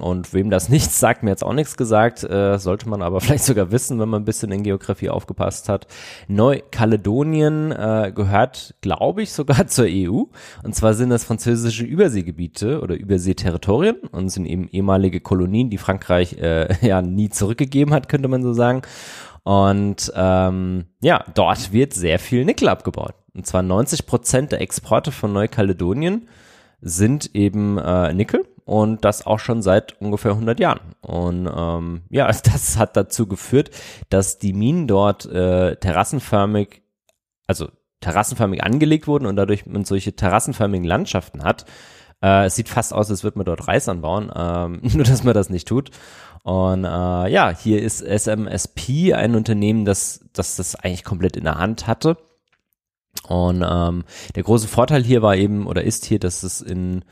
Und 0.00 0.32
wem 0.32 0.50
das 0.50 0.68
nichts 0.70 0.98
sagt, 1.00 1.22
mir 1.22 1.30
jetzt 1.30 1.44
auch 1.44 1.52
nichts 1.52 1.76
gesagt, 1.76 2.24
äh, 2.24 2.58
sollte 2.58 2.88
man 2.88 3.02
aber 3.02 3.20
vielleicht 3.20 3.44
sogar 3.44 3.70
wissen, 3.70 3.98
wenn 3.98 4.08
man 4.08 4.22
ein 4.22 4.24
bisschen 4.24 4.52
in 4.52 4.62
Geografie 4.62 5.10
aufgepasst 5.10 5.68
hat. 5.68 5.86
Neukaledonien 6.28 7.72
äh, 7.72 8.12
gehört, 8.14 8.74
glaube 8.80 9.22
ich, 9.22 9.32
sogar 9.32 9.66
zur 9.68 9.86
EU. 9.88 10.24
Und 10.62 10.74
zwar 10.74 10.94
sind 10.94 11.10
das 11.10 11.24
französische 11.24 11.84
Überseegebiete 11.84 12.80
oder 12.80 12.96
Überseeterritorien 12.96 13.96
und 14.12 14.28
sind 14.30 14.46
eben 14.46 14.68
ehemalige 14.68 15.20
Kolonien, 15.20 15.70
die 15.70 15.78
Frankreich 15.78 16.38
äh, 16.38 16.86
ja 16.86 17.02
nie 17.02 17.28
zurückgegeben 17.28 17.94
hat, 17.94 18.08
könnte 18.08 18.28
man 18.28 18.42
so 18.42 18.52
sagen. 18.52 18.82
Und 19.42 20.12
ähm, 20.14 20.84
ja, 21.00 21.24
dort 21.34 21.72
wird 21.72 21.94
sehr 21.94 22.18
viel 22.18 22.44
Nickel 22.44 22.68
abgebaut. 22.68 23.14
Und 23.34 23.46
zwar 23.46 23.62
90 23.62 24.06
Prozent 24.06 24.52
der 24.52 24.60
Exporte 24.60 25.12
von 25.12 25.32
Neukaledonien 25.32 26.28
sind 26.82 27.34
eben 27.34 27.78
äh, 27.78 28.12
Nickel 28.12 28.46
und 28.70 29.04
das 29.04 29.26
auch 29.26 29.40
schon 29.40 29.62
seit 29.62 30.00
ungefähr 30.00 30.30
100 30.30 30.60
Jahren. 30.60 30.94
Und 31.00 31.50
ähm, 31.52 32.02
ja, 32.08 32.26
das 32.44 32.78
hat 32.78 32.96
dazu 32.96 33.26
geführt, 33.26 33.70
dass 34.10 34.38
die 34.38 34.52
Minen 34.52 34.86
dort 34.86 35.26
äh, 35.26 35.74
terrassenförmig, 35.74 36.80
also 37.48 37.68
terrassenförmig 37.98 38.62
angelegt 38.62 39.08
wurden 39.08 39.26
und 39.26 39.34
dadurch 39.34 39.66
man 39.66 39.84
solche 39.84 40.14
terrassenförmigen 40.14 40.86
Landschaften 40.86 41.42
hat. 41.42 41.64
Äh, 42.22 42.44
es 42.44 42.54
sieht 42.54 42.68
fast 42.68 42.94
aus, 42.94 43.10
als 43.10 43.24
würde 43.24 43.38
man 43.38 43.46
dort 43.46 43.66
Reis 43.66 43.88
anbauen, 43.88 44.30
ähm, 44.32 44.78
nur 44.82 45.02
dass 45.02 45.24
man 45.24 45.34
das 45.34 45.50
nicht 45.50 45.66
tut. 45.66 45.90
Und 46.44 46.84
äh, 46.84 47.28
ja, 47.28 47.50
hier 47.50 47.82
ist 47.82 48.04
SMSP 48.06 49.14
ein 49.14 49.34
Unternehmen, 49.34 49.84
das, 49.84 50.26
das 50.32 50.54
das 50.54 50.76
eigentlich 50.76 51.02
komplett 51.02 51.36
in 51.36 51.42
der 51.42 51.58
Hand 51.58 51.88
hatte. 51.88 52.18
Und 53.26 53.66
ähm, 53.68 54.04
der 54.36 54.44
große 54.44 54.68
Vorteil 54.68 55.02
hier 55.02 55.22
war 55.22 55.34
eben 55.34 55.66
oder 55.66 55.82
ist 55.82 56.04
hier, 56.04 56.20
dass 56.20 56.44
es 56.44 56.60
in 56.60 57.04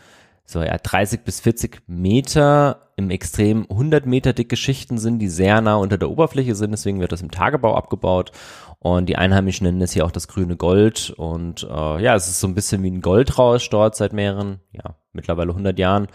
so 0.49 0.63
ja 0.63 0.79
30 0.79 1.25
bis 1.25 1.41
40 1.41 1.83
Meter 1.87 2.89
im 2.97 3.11
Extrem 3.11 3.67
100 3.69 4.07
Meter 4.07 4.33
dicke 4.33 4.57
Schichten 4.57 4.97
sind, 4.97 5.19
die 5.19 5.29
sehr 5.29 5.61
nah 5.61 5.77
unter 5.77 5.99
der 5.99 6.11
Oberfläche 6.11 6.55
sind. 6.55 6.71
Deswegen 6.71 7.01
wird 7.01 7.13
das 7.13 7.21
im 7.21 7.31
Tagebau 7.31 7.77
abgebaut. 7.77 8.33
Und 8.79 9.11
die 9.11 9.17
Einheimischen 9.17 9.67
nennen 9.67 9.83
es 9.83 9.93
hier 9.93 10.07
auch 10.07 10.11
das 10.11 10.27
grüne 10.27 10.57
Gold. 10.57 11.11
Und 11.11 11.65
äh, 11.65 12.03
ja, 12.03 12.15
es 12.15 12.29
ist 12.29 12.41
so 12.41 12.47
ein 12.47 12.55
bisschen 12.55 12.83
wie 12.83 12.91
ein 12.91 13.03
Goldrausch 13.03 13.69
dort 13.69 13.95
seit 13.95 14.15
mehreren, 14.15 14.61
ja, 14.73 14.97
mittlerweile 15.13 15.51
100 15.51 15.79
Jahren. 15.79 16.09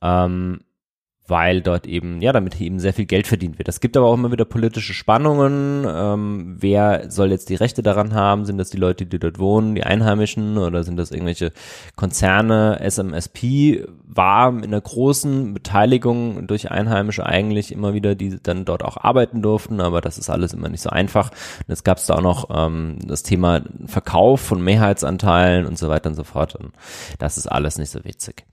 Ähm, 0.00 0.63
weil 1.26 1.62
dort 1.62 1.86
eben, 1.86 2.20
ja, 2.20 2.32
damit 2.32 2.60
eben 2.60 2.78
sehr 2.78 2.92
viel 2.92 3.06
Geld 3.06 3.26
verdient 3.26 3.58
wird. 3.58 3.68
Es 3.68 3.80
gibt 3.80 3.96
aber 3.96 4.06
auch 4.06 4.14
immer 4.14 4.30
wieder 4.30 4.44
politische 4.44 4.92
Spannungen. 4.92 5.86
Ähm, 5.88 6.56
wer 6.58 7.10
soll 7.10 7.30
jetzt 7.30 7.48
die 7.48 7.54
Rechte 7.54 7.82
daran 7.82 8.12
haben? 8.12 8.44
Sind 8.44 8.58
das 8.58 8.68
die 8.68 8.76
Leute, 8.76 9.06
die 9.06 9.18
dort 9.18 9.38
wohnen, 9.38 9.74
die 9.74 9.84
Einheimischen 9.84 10.58
oder 10.58 10.84
sind 10.84 10.98
das 10.98 11.12
irgendwelche 11.12 11.52
Konzerne? 11.96 12.78
SMSP 12.86 13.86
war 14.06 14.50
in 14.50 14.64
einer 14.64 14.80
großen 14.82 15.54
Beteiligung 15.54 16.46
durch 16.46 16.70
Einheimische 16.70 17.24
eigentlich 17.24 17.72
immer 17.72 17.94
wieder, 17.94 18.14
die 18.14 18.38
dann 18.42 18.66
dort 18.66 18.84
auch 18.84 18.98
arbeiten 18.98 19.40
durften, 19.40 19.80
aber 19.80 20.02
das 20.02 20.18
ist 20.18 20.28
alles 20.28 20.52
immer 20.52 20.68
nicht 20.68 20.82
so 20.82 20.90
einfach. 20.90 21.30
Und 21.30 21.68
jetzt 21.68 21.84
gab 21.84 21.96
es 21.96 22.06
da 22.06 22.16
auch 22.16 22.22
noch 22.22 22.50
ähm, 22.54 22.98
das 23.06 23.22
Thema 23.22 23.62
Verkauf 23.86 24.42
von 24.42 24.62
Mehrheitsanteilen 24.62 25.64
und 25.64 25.78
so 25.78 25.88
weiter 25.88 26.10
und 26.10 26.16
so 26.16 26.24
fort. 26.24 26.54
Und 26.54 26.74
das 27.18 27.38
ist 27.38 27.46
alles 27.46 27.78
nicht 27.78 27.90
so 27.90 28.04
witzig. 28.04 28.44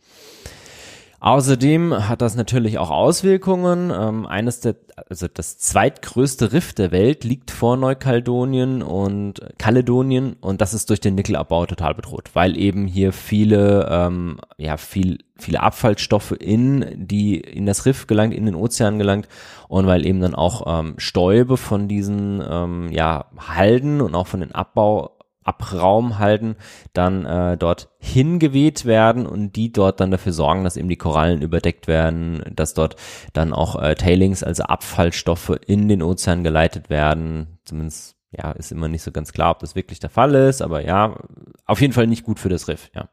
Außerdem 1.24 2.10
hat 2.10 2.24
das 2.24 2.36
natürlich 2.36 2.80
auch 2.80 2.90
Auswirkungen. 2.90 3.92
Ähm, 3.96 4.26
eines 4.26 4.60
der, 4.60 4.76
also 5.08 5.28
das 5.32 5.60
zweitgrößte 5.60 6.52
Riff 6.52 6.74
der 6.74 6.92
Welt 6.92 7.24
liegt 7.24 7.52
vor 7.52 7.78
Neukaledonien 7.78 8.82
und 8.82 9.40
Kaledonien 9.60 10.36
und 10.42 10.62
das 10.62 10.74
ist 10.74 10.90
durch 10.90 11.00
den 11.00 11.14
Nickelabbau 11.14 11.68
total 11.68 11.94
bedroht, 11.94 12.32
weil 12.34 12.58
eben 12.58 12.88
hier 12.88 13.14
viele, 13.14 13.88
ähm, 13.92 14.40
ja, 14.58 14.78
viel, 14.78 15.20
viele 15.38 15.62
Abfallstoffe 15.62 16.32
in 16.32 16.88
die, 16.96 17.40
in 17.40 17.68
das 17.68 17.86
Riff 17.86 18.08
gelangt, 18.08 18.34
in 18.34 18.48
den 18.48 18.56
Ozean 18.56 18.98
gelangt 18.98 19.28
und 19.68 19.86
weil 19.86 20.08
eben 20.08 20.22
dann 20.22 20.34
auch 20.34 20.80
ähm, 20.80 20.96
Stäube 20.98 21.58
von 21.58 21.88
diesen, 21.88 22.44
ähm, 22.50 22.90
ja, 22.92 23.26
Halden 23.38 24.02
und 24.02 24.16
auch 24.16 24.26
von 24.26 24.40
den 24.40 24.56
Abbau 24.56 25.12
Abraum 25.44 26.20
halten, 26.20 26.56
dann 26.94 27.26
äh, 27.26 27.58
dort 27.58 27.90
hingeweht 28.00 28.86
werden 28.86 29.26
und 29.26 29.56
die 29.56 29.72
dort 29.72 30.00
dann 30.00 30.12
dafür 30.12 30.34
sorgen, 30.34 30.64
dass 30.64 30.78
eben 30.78 30.90
die 30.90 30.98
Korallen 30.98 31.42
überdeckt 31.42 31.88
werden, 31.88 32.44
dass 32.56 32.74
dort 32.74 32.96
dann 33.34 33.54
auch 33.54 33.82
äh, 33.82 33.96
Tailings, 33.96 34.44
also 34.44 34.64
Abfallstoffe 34.64 35.60
in 35.66 35.88
den 35.88 36.04
Ozean 36.04 36.44
geleitet 36.44 36.90
werden. 36.90 37.60
Zumindest 37.66 38.16
ja, 38.32 38.52
ist 38.52 38.72
immer 38.72 38.88
nicht 38.88 39.04
so 39.04 39.12
ganz 39.12 39.34
klar, 39.34 39.52
ob 39.52 39.60
das 39.60 39.76
wirklich 39.76 40.00
der 40.00 40.10
Fall 40.10 40.36
ist, 40.36 40.62
aber 40.62 40.86
ja, 40.86 41.18
auf 41.66 41.82
jeden 41.82 41.94
Fall 41.94 42.08
nicht 42.08 42.24
gut 42.24 42.40
für 42.40 42.50
das 42.50 42.68
Riff, 42.68 42.90
ja. 42.94 43.10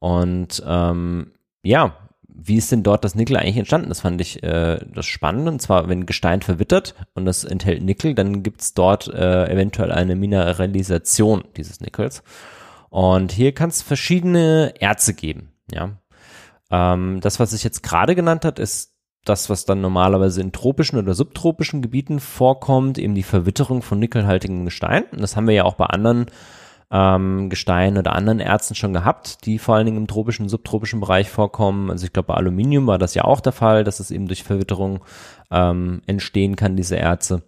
Und 0.00 0.62
ähm, 0.66 1.32
ja, 1.62 1.96
wie 2.48 2.56
ist 2.56 2.72
denn 2.72 2.82
dort 2.82 3.04
das 3.04 3.14
Nickel 3.14 3.36
eigentlich 3.36 3.56
entstanden? 3.56 3.88
Das 3.88 4.00
fand 4.00 4.20
ich 4.20 4.42
äh, 4.42 4.78
das 4.92 5.06
Spannende. 5.06 5.50
Und 5.50 5.60
zwar, 5.60 5.88
wenn 5.88 6.06
Gestein 6.06 6.42
verwittert 6.42 6.94
und 7.14 7.24
das 7.24 7.44
enthält 7.44 7.82
Nickel, 7.82 8.14
dann 8.14 8.42
gibt's 8.42 8.74
dort 8.74 9.08
äh, 9.08 9.50
eventuell 9.50 9.92
eine 9.92 10.16
Mineralisation 10.16 11.44
dieses 11.56 11.80
Nickels. 11.80 12.22
Und 12.90 13.32
hier 13.32 13.52
kann 13.52 13.68
es 13.68 13.82
verschiedene 13.82 14.74
Erze 14.80 15.14
geben. 15.14 15.52
Ja, 15.70 15.98
ähm, 16.70 17.20
das, 17.20 17.38
was 17.38 17.52
ich 17.52 17.64
jetzt 17.64 17.82
gerade 17.82 18.14
genannt 18.14 18.44
hat, 18.44 18.58
ist 18.58 18.94
das, 19.24 19.50
was 19.50 19.64
dann 19.64 19.80
normalerweise 19.80 20.40
in 20.40 20.52
tropischen 20.52 20.98
oder 20.98 21.14
subtropischen 21.14 21.82
Gebieten 21.82 22.20
vorkommt, 22.20 22.98
eben 22.98 23.14
die 23.14 23.22
Verwitterung 23.22 23.82
von 23.82 23.98
nickelhaltigem 23.98 24.64
Gestein. 24.64 25.04
Und 25.12 25.20
das 25.20 25.36
haben 25.36 25.46
wir 25.46 25.54
ja 25.54 25.64
auch 25.64 25.74
bei 25.74 25.86
anderen 25.86 26.26
ähm, 26.90 27.50
Gestein 27.50 27.98
oder 27.98 28.14
anderen 28.14 28.40
Erzen 28.40 28.74
schon 28.74 28.92
gehabt, 28.92 29.44
die 29.44 29.58
vor 29.58 29.74
allen 29.74 29.86
Dingen 29.86 29.98
im 29.98 30.06
tropischen, 30.06 30.48
subtropischen 30.48 31.00
Bereich 31.00 31.28
vorkommen. 31.28 31.90
Also 31.90 32.06
ich 32.06 32.12
glaube, 32.12 32.28
bei 32.28 32.34
Aluminium 32.34 32.86
war 32.86 32.98
das 32.98 33.14
ja 33.14 33.24
auch 33.24 33.40
der 33.40 33.52
Fall, 33.52 33.84
dass 33.84 34.00
es 34.00 34.10
eben 34.10 34.26
durch 34.26 34.42
Verwitterung 34.42 35.04
ähm, 35.50 36.02
entstehen 36.06 36.56
kann, 36.56 36.76
diese 36.76 36.96
Erze. 36.96 37.42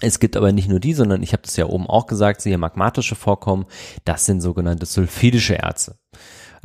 Es 0.00 0.20
gibt 0.20 0.36
aber 0.36 0.52
nicht 0.52 0.68
nur 0.68 0.80
die, 0.80 0.92
sondern 0.92 1.22
ich 1.22 1.32
habe 1.32 1.42
das 1.42 1.56
ja 1.56 1.66
oben 1.66 1.86
auch 1.86 2.06
gesagt, 2.06 2.42
siehe 2.42 2.58
magmatische 2.58 3.14
Vorkommen, 3.14 3.66
das 4.04 4.26
sind 4.26 4.40
sogenannte 4.40 4.84
sulfidische 4.84 5.58
Erze. 5.58 5.98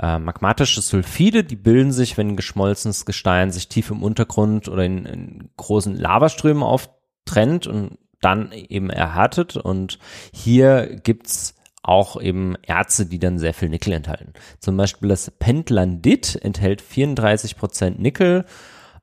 Äh, 0.01 0.19
magmatische 0.19 0.81
Sulfide, 0.81 1.43
die 1.43 1.55
bilden 1.55 1.91
sich, 1.91 2.17
wenn 2.17 2.35
geschmolzenes 2.35 3.05
Gestein 3.05 3.51
sich 3.51 3.69
tief 3.69 3.91
im 3.91 4.03
Untergrund 4.03 4.67
oder 4.67 4.83
in, 4.83 5.05
in 5.05 5.49
großen 5.55 5.95
Lavaströmen 5.95 6.63
auftrennt 6.63 7.67
und 7.67 7.99
dann 8.19 8.51
eben 8.51 8.89
erhärtet. 8.89 9.55
Und 9.55 9.99
hier 10.33 10.99
gibt's 11.03 11.55
auch 11.83 12.21
eben 12.21 12.55
Erze, 12.63 13.05
die 13.05 13.19
dann 13.19 13.39
sehr 13.39 13.53
viel 13.53 13.69
Nickel 13.69 13.93
enthalten. 13.93 14.33
Zum 14.59 14.77
Beispiel 14.77 15.09
das 15.09 15.31
Pentlandit 15.31 16.39
enthält 16.41 16.81
34 16.81 17.57
Prozent 17.57 17.99
Nickel. 17.99 18.45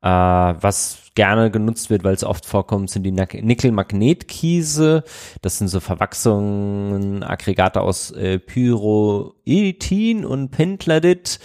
Äh, 0.01 0.09
was 0.09 0.99
gerne 1.17 1.51
genutzt 1.51 1.91
wird, 1.91 2.05
weil 2.05 2.15
es 2.15 2.23
oft 2.23 2.47
vorkommt, 2.47 2.89
sind 2.91 3.03
die 3.03 3.11
Nickel-Magnetkiese. 3.11 5.03
Das 5.43 5.59
sind 5.59 5.67
so 5.67 5.81
Verwachsungen, 5.81 7.25
Aggregate 7.25 7.81
aus 7.81 8.13
äh, 8.13 8.39
Pyroetin 8.39 10.25
und 10.25 10.51
Pentlandit. 10.51 11.41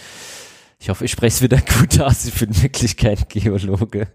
Ich 0.78 0.88
hoffe, 0.90 1.04
ich 1.04 1.10
spreche 1.10 1.34
es 1.34 1.42
wieder 1.42 1.58
gut 1.80 2.00
aus. 2.00 2.26
Ich 2.26 2.34
bin 2.38 2.62
wirklich 2.62 2.96
kein 2.96 3.18
Geologe. 3.28 4.06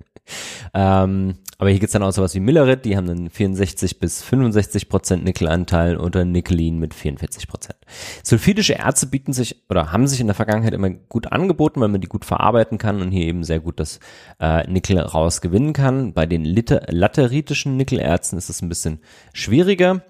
Ähm, 0.74 1.36
aber 1.60 1.72
hier 1.72 1.80
gibt's 1.80 1.92
dann 1.92 2.04
auch 2.04 2.12
sowas 2.12 2.34
wie 2.36 2.40
Millerit, 2.40 2.86
die 2.86 2.96
haben 2.96 3.10
einen 3.10 3.30
64 3.30 4.00
bis 4.00 4.24
65 4.24 4.88
Prozent 4.88 5.26
Nickelanteil 5.26 5.98
oder 5.98 6.24
Nickelin 6.24 6.80
mit 6.80 6.94
44 6.94 7.50
Prozent. 7.50 7.78
Sulfidische 8.24 8.76
Erze 8.76 9.08
bieten 9.08 9.34
sich 9.34 9.64
oder 9.70 9.92
haben 9.92 10.08
sich 10.08 10.22
in 10.22 10.28
der 10.28 10.36
Vergangenheit 10.36 10.74
immer 10.74 10.90
gut 10.90 11.34
angeboten, 11.34 11.82
weil 11.82 11.90
man 11.90 12.00
die 12.00 12.08
gut 12.08 12.24
verarbeiten 12.24 12.78
kann 12.78 13.02
und 13.02 13.12
hier 13.12 13.26
eben 13.26 13.44
sehr 13.44 13.60
gut 13.60 13.82
das 13.82 14.00
äh, 14.40 14.66
Nickel 14.72 15.00
rausgewinnen 15.00 15.74
kann. 15.74 16.14
Bei 16.14 16.26
den 16.26 16.46
lateritischen 16.46 17.76
Nickelerzen 17.76 18.38
ist 18.38 18.50
es 18.50 18.62
ein 18.62 18.70
bisschen 18.70 19.00
schwieriger. 19.34 20.02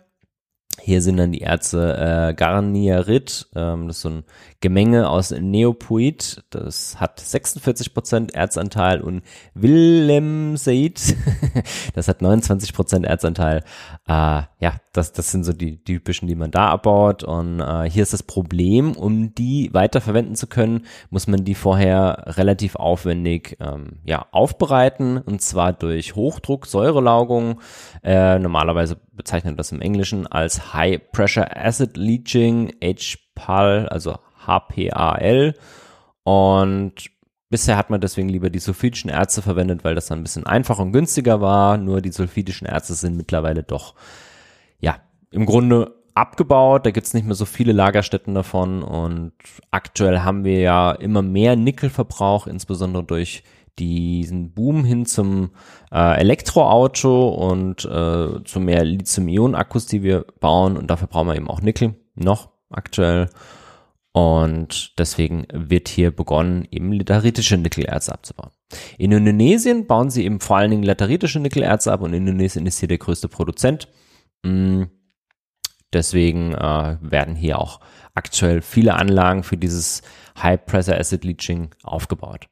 Hier 0.81 1.01
sind 1.01 1.17
dann 1.17 1.31
die 1.31 1.41
Erze 1.41 2.29
äh, 2.29 2.33
Garnierit, 2.33 3.47
ähm, 3.55 3.87
das 3.87 3.97
ist 3.97 4.01
so 4.01 4.09
ein 4.09 4.23
Gemenge 4.61 5.09
aus 5.09 5.31
Neopoid, 5.31 6.43
das 6.49 6.99
hat 6.99 7.21
46% 7.21 8.33
Erzanteil 8.33 9.01
und 9.01 9.21
Willemseit, 9.53 11.15
das 11.93 12.07
hat 12.07 12.21
29% 12.21 13.05
Erzanteil. 13.05 13.63
Äh, 14.07 14.43
ja, 14.59 14.73
das, 14.91 15.13
das 15.13 15.31
sind 15.31 15.43
so 15.43 15.53
die, 15.53 15.83
die 15.83 15.99
typischen, 15.99 16.27
die 16.27 16.35
man 16.35 16.51
da 16.51 16.69
abbaut. 16.69 17.23
Und 17.23 17.59
äh, 17.59 17.89
hier 17.89 18.03
ist 18.03 18.13
das 18.13 18.23
Problem, 18.23 18.93
um 18.93 19.33
die 19.35 19.69
weiter 19.73 20.01
verwenden 20.01 20.35
zu 20.35 20.47
können, 20.47 20.85
muss 21.09 21.27
man 21.27 21.43
die 21.43 21.55
vorher 21.55 22.23
relativ 22.37 22.75
aufwendig 22.75 23.57
ähm, 23.59 23.99
ja, 24.05 24.25
aufbereiten. 24.31 25.17
Und 25.17 25.41
zwar 25.41 25.73
durch 25.73 26.15
Hochdruck, 26.15 26.65
Säurelaugung, 26.65 27.61
äh, 28.03 28.39
normalerweise 28.39 28.97
bezeichnet 29.19 29.59
das 29.59 29.73
im 29.73 29.81
Englischen 29.81 30.25
als 30.27 30.73
High 30.73 31.11
Pressure 31.11 31.53
Acid 31.53 31.97
Leaching, 31.97 32.71
HPAL, 32.81 33.89
also 33.89 34.17
HPAL. 34.47 35.55
Und 36.23 36.93
bisher 37.49 37.75
hat 37.75 37.89
man 37.89 37.99
deswegen 37.99 38.29
lieber 38.29 38.49
die 38.49 38.59
sulfidischen 38.59 39.09
Erze 39.09 39.41
verwendet, 39.41 39.83
weil 39.83 39.93
das 39.93 40.07
dann 40.07 40.19
ein 40.19 40.23
bisschen 40.23 40.45
einfacher 40.45 40.83
und 40.83 40.93
günstiger 40.93 41.41
war. 41.41 41.77
Nur 41.77 42.01
die 42.01 42.13
sulfidischen 42.13 42.65
Erze 42.65 42.95
sind 42.95 43.17
mittlerweile 43.17 43.61
doch, 43.61 43.93
ja, 44.79 45.01
im 45.31 45.45
Grunde 45.45 45.95
abgebaut. 46.13 46.85
Da 46.85 46.91
gibt's 46.91 47.13
nicht 47.13 47.25
mehr 47.25 47.35
so 47.35 47.43
viele 47.43 47.73
Lagerstätten 47.73 48.33
davon. 48.33 48.83
Und 48.83 49.33
aktuell 49.69 50.19
haben 50.19 50.45
wir 50.45 50.61
ja 50.61 50.93
immer 50.93 51.21
mehr 51.21 51.57
Nickelverbrauch, 51.57 52.47
insbesondere 52.47 53.03
durch 53.03 53.43
diesen 53.79 54.53
Boom 54.53 54.83
hin 54.83 55.05
zum 55.05 55.51
äh, 55.91 56.19
Elektroauto 56.19 57.29
und 57.29 57.85
äh, 57.85 58.43
zu 58.43 58.59
mehr 58.59 58.83
Lithium-Ionen-Akkus, 58.83 59.85
die 59.85 60.03
wir 60.03 60.25
bauen. 60.39 60.77
Und 60.77 60.87
dafür 60.87 61.07
brauchen 61.07 61.27
wir 61.27 61.35
eben 61.35 61.49
auch 61.49 61.61
Nickel 61.61 61.95
noch 62.15 62.49
aktuell. 62.69 63.29
Und 64.11 64.99
deswegen 64.99 65.45
wird 65.53 65.87
hier 65.87 66.11
begonnen, 66.11 66.67
eben 66.71 66.91
lateritische 66.91 67.57
Nickelerze 67.57 68.11
abzubauen. 68.11 68.51
In 68.97 69.11
Indonesien 69.11 69.87
bauen 69.87 70.09
sie 70.09 70.25
eben 70.25 70.39
vor 70.39 70.57
allen 70.57 70.71
Dingen 70.71 70.83
lateritische 70.83 71.39
Nickelerze 71.39 71.91
ab 71.91 72.01
und 72.01 72.13
Indonesien 72.13 72.65
ist 72.65 72.79
hier 72.79 72.87
der 72.87 72.97
größte 72.97 73.27
Produzent. 73.27 73.87
Mm, 74.43 74.83
deswegen 75.93 76.53
äh, 76.53 76.97
werden 77.01 77.35
hier 77.35 77.59
auch 77.59 77.79
aktuell 78.15 78.61
viele 78.61 78.95
Anlagen 78.95 79.43
für 79.43 79.57
dieses 79.57 80.01
High 80.41 80.65
Pressure 80.65 80.97
Acid 80.97 81.23
Leaching 81.23 81.69
aufgebaut. 81.83 82.47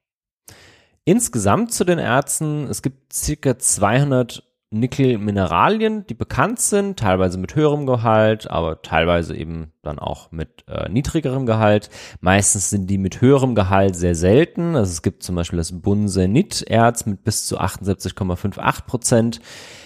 Insgesamt 1.08 1.72
zu 1.72 1.86
den 1.86 2.00
Erzen, 2.00 2.68
es 2.68 2.82
gibt 2.82 3.14
circa 3.14 3.58
200 3.58 4.44
Nickel-Mineralien, 4.72 6.06
die 6.06 6.14
bekannt 6.14 6.60
sind, 6.60 7.00
teilweise 7.00 7.38
mit 7.38 7.56
höherem 7.56 7.86
Gehalt, 7.86 8.52
aber 8.52 8.82
teilweise 8.82 9.34
eben 9.34 9.72
dann 9.84 10.00
auch 10.00 10.34
mit 10.34 10.66
äh, 10.68 10.90
niedrigerem 10.90 11.46
Gehalt. 11.46 11.90
Meistens 12.20 12.72
sind 12.72 12.90
die 12.90 12.98
mit 12.98 13.22
höherem 13.22 13.56
Gehalt 13.56 13.96
sehr 13.96 14.16
selten. 14.16 14.76
Also 14.76 14.92
es 14.92 15.02
gibt 15.02 15.24
zum 15.24 15.36
Beispiel 15.36 15.56
das 15.56 15.72
Bunsenit-Erz 15.72 17.06
mit 17.06 17.24
bis 17.24 17.46
zu 17.46 17.58
78,58 17.58 18.86
Prozent. 18.86 19.40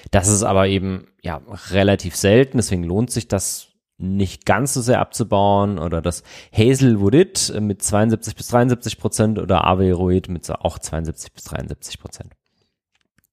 Das 0.10 0.28
ist 0.28 0.42
aber 0.42 0.70
eben 0.70 1.06
ja 1.22 1.40
relativ 1.70 2.16
selten, 2.16 2.58
deswegen 2.58 2.84
lohnt 2.84 3.12
sich 3.12 3.28
das 3.28 3.71
nicht 4.01 4.46
ganz 4.46 4.74
so 4.74 4.81
sehr 4.81 5.00
abzubauen 5.00 5.79
oder 5.79 6.01
das 6.01 6.24
Hazelwoodit 6.51 7.53
mit 7.60 7.81
72 7.81 8.36
bis 8.36 8.48
73 8.48 8.98
Prozent 8.98 9.39
oder 9.39 9.65
Averoid 9.65 10.29
mit 10.29 10.50
auch 10.50 10.79
72 10.79 11.31
bis 11.34 11.43
73 11.46 12.00
Prozent. 12.00 12.34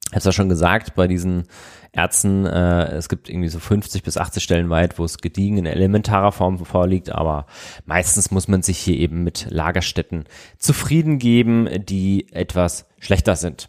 Ich 0.09 0.13
habe 0.13 0.19
es 0.21 0.25
ja 0.25 0.33
schon 0.33 0.49
gesagt, 0.49 0.95
bei 0.95 1.07
diesen 1.07 1.45
Ärzten, 1.93 2.47
äh, 2.47 2.93
es 2.93 3.11
gibt 3.11 3.29
irgendwie 3.29 3.49
so 3.49 3.59
50 3.59 4.03
bis 4.03 4.17
80 4.17 4.43
Stellen 4.43 4.71
weit, 4.71 4.99
wo 4.99 5.05
es 5.05 5.19
gediegen 5.19 5.59
in 5.59 5.67
elementarer 5.67 6.33
Form 6.33 6.65
vorliegt, 6.65 7.11
aber 7.11 7.45
meistens 7.85 8.31
muss 8.31 8.49
man 8.49 8.63
sich 8.63 8.79
hier 8.79 8.97
eben 8.97 9.23
mit 9.23 9.49
Lagerstätten 9.51 10.25
zufrieden 10.59 11.19
geben, 11.19 11.69
die 11.85 12.33
etwas 12.33 12.87
schlechter 13.01 13.37
sind. 13.37 13.69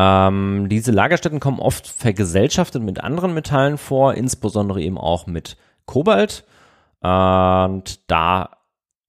Ähm, 0.00 0.68
diese 0.68 0.92
Lagerstätten 0.92 1.40
kommen 1.40 1.58
oft 1.58 1.88
vergesellschaftet 1.88 2.80
mit 2.84 3.02
anderen 3.02 3.34
Metallen 3.34 3.78
vor, 3.78 4.14
insbesondere 4.14 4.80
eben 4.80 4.96
auch 4.96 5.26
mit 5.26 5.56
Kobalt. 5.86 6.44
Und 7.00 8.10
da 8.10 8.50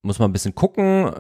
muss 0.01 0.17
man 0.17 0.29
ein 0.29 0.33
bisschen 0.33 0.55
gucken. 0.55 1.11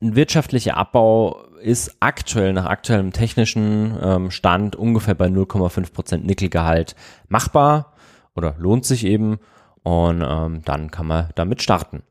Ein 0.00 0.16
wirtschaftlicher 0.16 0.78
Abbau 0.78 1.44
ist 1.60 1.96
aktuell 2.00 2.54
nach 2.54 2.64
aktuellem 2.64 3.12
technischen 3.12 3.98
ähm, 4.00 4.30
Stand 4.30 4.76
ungefähr 4.76 5.14
bei 5.14 5.26
0,5 5.26 5.92
Prozent 5.92 6.24
Nickelgehalt 6.24 6.96
machbar 7.28 7.92
oder 8.34 8.54
lohnt 8.58 8.86
sich 8.86 9.04
eben 9.04 9.38
und 9.82 10.24
ähm, 10.26 10.62
dann 10.64 10.90
kann 10.90 11.06
man 11.06 11.28
damit 11.34 11.60
starten. 11.60 12.02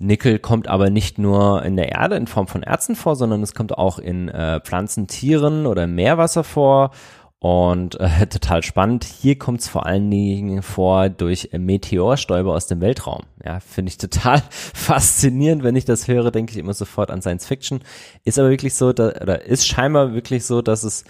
Nickel 0.00 0.38
kommt 0.38 0.66
aber 0.66 0.88
nicht 0.88 1.18
nur 1.18 1.62
in 1.62 1.76
der 1.76 1.92
Erde 1.92 2.16
in 2.16 2.26
Form 2.26 2.48
von 2.48 2.62
Erzen 2.62 2.96
vor, 2.96 3.16
sondern 3.16 3.42
es 3.42 3.54
kommt 3.54 3.76
auch 3.76 3.98
in 3.98 4.28
äh, 4.28 4.60
Pflanzen, 4.60 5.06
Tieren 5.06 5.66
oder 5.66 5.84
im 5.84 5.94
Meerwasser 5.94 6.42
vor 6.42 6.90
und 7.38 8.00
äh, 8.00 8.26
total 8.30 8.62
spannend. 8.62 9.04
Hier 9.04 9.38
kommt 9.38 9.60
es 9.60 9.68
vor 9.68 9.84
allen 9.84 10.10
Dingen 10.10 10.62
vor 10.62 11.10
durch 11.10 11.50
Meteorstäube 11.52 12.50
aus 12.50 12.66
dem 12.66 12.80
Weltraum. 12.80 13.24
Ja, 13.44 13.60
finde 13.60 13.90
ich 13.90 13.98
total 13.98 14.42
faszinierend. 14.50 15.62
Wenn 15.62 15.76
ich 15.76 15.84
das 15.84 16.08
höre, 16.08 16.30
denke 16.30 16.52
ich 16.52 16.58
immer 16.58 16.74
sofort 16.74 17.10
an 17.10 17.20
Science 17.20 17.46
Fiction. 17.46 17.80
Ist 18.24 18.38
aber 18.38 18.48
wirklich 18.48 18.74
so, 18.74 18.94
da, 18.94 19.08
oder 19.20 19.44
ist 19.44 19.66
scheinbar 19.66 20.14
wirklich 20.14 20.46
so, 20.46 20.62
dass 20.62 20.82
es 20.82 21.04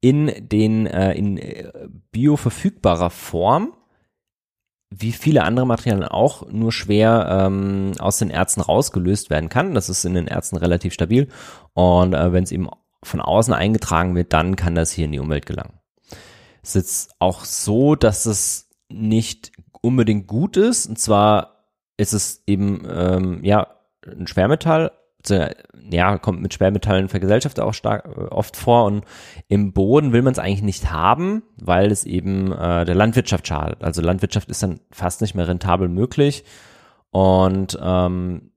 in 0.00 0.32
den 0.38 0.86
äh, 0.86 1.12
in 1.14 1.38
äh, 1.38 1.70
bioverfügbarer 2.10 3.10
Form 3.10 3.72
wie 4.98 5.12
viele 5.12 5.44
andere 5.44 5.66
Materialien 5.66 6.08
auch 6.08 6.48
nur 6.50 6.72
schwer 6.72 7.46
ähm, 7.46 7.92
aus 7.98 8.18
den 8.18 8.30
Erzen 8.30 8.60
rausgelöst 8.60 9.30
werden 9.30 9.48
kann. 9.48 9.74
Das 9.74 9.88
ist 9.88 10.04
in 10.04 10.14
den 10.14 10.28
Erzen 10.28 10.56
relativ 10.56 10.92
stabil. 10.92 11.28
Und 11.74 12.14
äh, 12.14 12.32
wenn 12.32 12.44
es 12.44 12.52
eben 12.52 12.68
von 13.02 13.20
außen 13.20 13.54
eingetragen 13.54 14.14
wird, 14.14 14.32
dann 14.32 14.56
kann 14.56 14.74
das 14.74 14.92
hier 14.92 15.04
in 15.04 15.12
die 15.12 15.18
Umwelt 15.18 15.46
gelangen. 15.46 15.80
Es 16.62 16.70
ist 16.70 16.74
jetzt 16.74 17.14
auch 17.18 17.44
so, 17.44 17.94
dass 17.94 18.26
es 18.26 18.70
nicht 18.88 19.52
unbedingt 19.80 20.26
gut 20.26 20.56
ist. 20.56 20.86
Und 20.86 20.98
zwar 20.98 21.64
ist 21.96 22.12
es 22.12 22.42
eben 22.46 22.86
ähm, 22.90 23.44
ja 23.44 23.68
ein 24.06 24.26
Schwermetall, 24.26 24.92
ja, 25.30 26.18
kommt 26.18 26.42
mit 26.42 26.54
Schwermetallen 26.54 27.08
vergesellschaftet 27.08 27.62
auch 27.62 27.74
stark 27.74 28.06
äh, 28.06 28.20
oft 28.24 28.56
vor 28.56 28.84
und 28.84 29.04
im 29.48 29.72
Boden 29.72 30.12
will 30.12 30.22
man 30.22 30.32
es 30.32 30.38
eigentlich 30.38 30.62
nicht 30.62 30.90
haben, 30.90 31.42
weil 31.60 31.90
es 31.90 32.04
eben 32.04 32.52
äh, 32.52 32.84
der 32.84 32.94
Landwirtschaft 32.94 33.46
schadet. 33.46 33.82
Also 33.82 34.02
Landwirtschaft 34.02 34.48
ist 34.50 34.62
dann 34.62 34.80
fast 34.90 35.20
nicht 35.20 35.34
mehr 35.34 35.48
rentabel 35.48 35.88
möglich 35.88 36.44
und 37.10 37.78
ähm, 37.80 38.50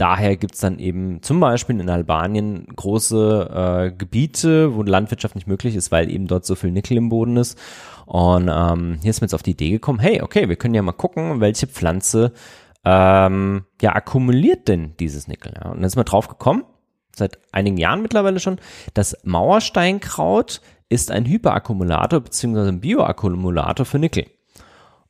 daher 0.00 0.36
gibt's 0.36 0.60
dann 0.60 0.78
eben 0.78 1.22
zum 1.22 1.40
Beispiel 1.40 1.78
in 1.78 1.90
Albanien 1.90 2.66
große 2.74 3.90
äh, 3.92 3.96
Gebiete, 3.96 4.74
wo 4.74 4.82
Landwirtschaft 4.82 5.34
nicht 5.34 5.46
möglich 5.46 5.76
ist, 5.76 5.92
weil 5.92 6.10
eben 6.10 6.26
dort 6.26 6.46
so 6.46 6.54
viel 6.54 6.70
Nickel 6.70 6.96
im 6.96 7.10
Boden 7.10 7.36
ist. 7.36 7.58
Und 8.06 8.50
ähm, 8.52 8.98
hier 9.02 9.10
ist 9.10 9.20
mir 9.20 9.26
jetzt 9.26 9.34
auf 9.34 9.42
die 9.42 9.52
Idee 9.52 9.70
gekommen, 9.70 9.98
hey, 9.98 10.22
okay, 10.22 10.48
wir 10.48 10.56
können 10.56 10.74
ja 10.74 10.82
mal 10.82 10.92
gucken, 10.92 11.40
welche 11.40 11.66
Pflanze 11.66 12.32
ähm, 12.84 13.64
ja 13.80 13.94
akkumuliert 13.94 14.68
denn 14.68 14.94
dieses 14.98 15.28
Nickel. 15.28 15.52
Ja? 15.54 15.70
Und 15.70 15.78
dann 15.78 15.84
ist 15.84 15.96
man 15.96 16.04
drauf 16.04 16.28
gekommen, 16.28 16.64
seit 17.14 17.38
einigen 17.52 17.76
Jahren 17.76 18.02
mittlerweile 18.02 18.40
schon, 18.40 18.58
das 18.94 19.16
Mauersteinkraut 19.24 20.60
ist 20.88 21.10
ein 21.10 21.26
Hyperakkumulator 21.26 22.20
beziehungsweise 22.20 22.68
ein 22.68 22.80
Bioakkumulator 22.80 23.86
für 23.86 23.98
Nickel. 23.98 24.26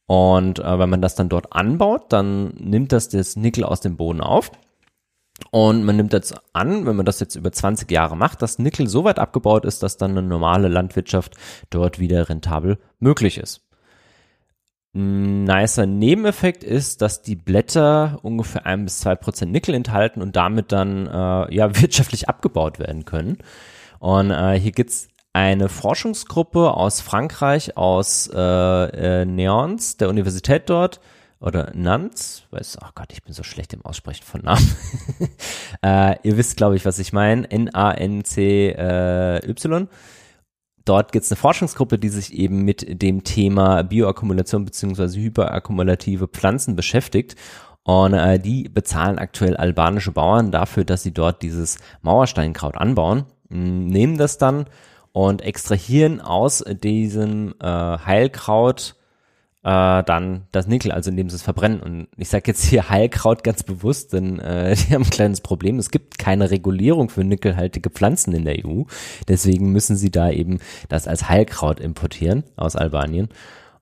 Und 0.07 0.59
äh, 0.59 0.79
wenn 0.79 0.91
man 0.91 1.03
das 1.03 1.15
dann 1.15 1.29
dort 1.29 1.53
anbaut, 1.53 2.13
dann 2.13 2.49
nimmt 2.59 2.93
das 2.93 3.09
das 3.09 3.37
Nickel 3.37 3.65
aus 3.65 3.81
dem 3.81 3.97
Boden 3.97 4.21
auf 4.21 4.51
und 5.51 5.85
man 5.85 5.97
nimmt 5.97 6.13
jetzt 6.13 6.35
an, 6.53 6.87
wenn 6.87 6.97
man 6.97 7.07
das 7.07 7.21
jetzt 7.21 7.35
über 7.35 7.51
20 7.51 7.91
Jahre 7.91 8.17
macht, 8.17 8.43
dass 8.43 8.59
Nickel 8.59 8.87
so 8.87 9.05
weit 9.05 9.19
abgebaut 9.19 9.65
ist, 9.65 9.83
dass 9.83 9.97
dann 9.97 10.13
eine 10.13 10.23
normale 10.23 10.69
Landwirtschaft 10.69 11.35
dort 11.71 11.99
wieder 11.99 12.29
rentabel 12.29 12.79
möglich 12.99 13.39
ist. 13.39 13.63
Ein 14.93 15.45
nicer 15.45 15.87
Nebeneffekt 15.87 16.65
ist, 16.65 17.01
dass 17.01 17.23
die 17.23 17.37
Blätter 17.37 18.19
ungefähr 18.23 18.67
ein 18.67 18.85
bis 18.85 18.99
zwei 18.99 19.15
Prozent 19.15 19.53
Nickel 19.53 19.75
enthalten 19.75 20.21
und 20.21 20.35
damit 20.35 20.73
dann 20.73 21.07
äh, 21.07 21.55
ja 21.55 21.77
wirtschaftlich 21.81 22.29
abgebaut 22.29 22.79
werden 22.79 23.05
können. 23.05 23.39
Und 24.01 24.31
äh, 24.31 24.59
hier 24.59 24.73
gibt's 24.73 25.09
eine 25.33 25.69
Forschungsgruppe 25.69 26.75
aus 26.75 27.01
Frankreich, 27.01 27.77
aus 27.77 28.29
äh, 28.35 28.41
äh, 29.21 29.25
Neons, 29.25 29.97
der 29.97 30.09
Universität 30.09 30.69
dort, 30.69 31.01
oder 31.39 31.71
Nanz, 31.75 32.43
weiß, 32.51 32.79
ach 32.83 32.95
Gott, 32.95 33.13
ich 33.13 33.23
bin 33.23 33.33
so 33.33 33.43
schlecht 33.45 33.73
im 33.73 33.83
Aussprechen 33.85 34.25
von 34.25 34.43
Namen. 34.43 34.77
äh, 35.83 36.17
ihr 36.23 36.37
wisst, 36.37 36.59
glaube 36.59 36.77
ich, 36.77 36.85
was 36.85 36.99
ich 36.99 37.15
meine. 37.15 37.51
N-A-N-C-Y. 37.51 38.29
Dort 40.85 41.13
gibt 41.13 41.25
es 41.25 41.31
eine 41.31 41.37
Forschungsgruppe, 41.37 41.99
die 41.99 42.09
sich 42.09 42.33
eben 42.35 42.63
mit 42.65 43.03
dem 43.03 43.25
Thema 43.25 43.83
Bioakkumulation 43.83 44.65
beziehungsweise 44.65 45.21
hyperakkumulative 45.21 46.29
Pflanzen 46.29 46.77
beschäftigt. 46.77 47.37
Und 47.83 48.15
äh, 48.15 48.39
die 48.39 48.69
bezahlen 48.69 49.19
aktuell 49.19 49.57
albanische 49.57 50.13
Bauern 50.13 50.51
dafür, 50.51 50.85
dass 50.85 51.03
sie 51.03 51.13
dort 51.13 51.43
dieses 51.43 51.79
Mauersteinkraut 52.03 52.77
anbauen, 52.77 53.25
nehmen 53.49 54.17
das 54.17 54.39
dann 54.39 54.67
und 55.13 55.43
extrahieren 55.43 56.21
aus 56.21 56.65
diesem 56.83 57.55
äh, 57.61 57.67
Heilkraut 57.67 58.95
äh, 59.63 60.03
dann 60.03 60.47
das 60.53 60.67
Nickel, 60.67 60.93
also 60.93 61.11
indem 61.11 61.29
sie 61.29 61.37
es 61.37 61.43
verbrennen. 61.43 61.81
Und 61.81 62.09
ich 62.17 62.29
sage 62.29 62.45
jetzt 62.47 62.65
hier 62.65 62.89
Heilkraut 62.89 63.45
ganz 63.45 63.63
bewusst, 63.63 64.13
denn 64.13 64.39
äh, 64.39 64.75
die 64.89 64.95
haben 64.95 65.05
ein 65.05 65.11
kleines 65.11 65.41
Problem. 65.41 65.79
Es 65.79 65.91
gibt 65.91 66.19
keine 66.19 66.51
Regulierung 66.51 67.11
für 67.11 67.25
nickelhaltige 67.25 67.91
Pflanzen 67.91 68.35
in 68.35 68.45
der 68.45 68.65
EU. 68.65 68.85
Deswegen 69.29 69.73
müssen 69.73 69.97
sie 69.97 70.11
da 70.11 70.31
eben 70.31 70.61
das 70.89 71.07
als 71.07 71.29
Heilkraut 71.29 71.81
importieren 71.81 72.45
aus 72.57 72.77
Albanien. 72.77 73.29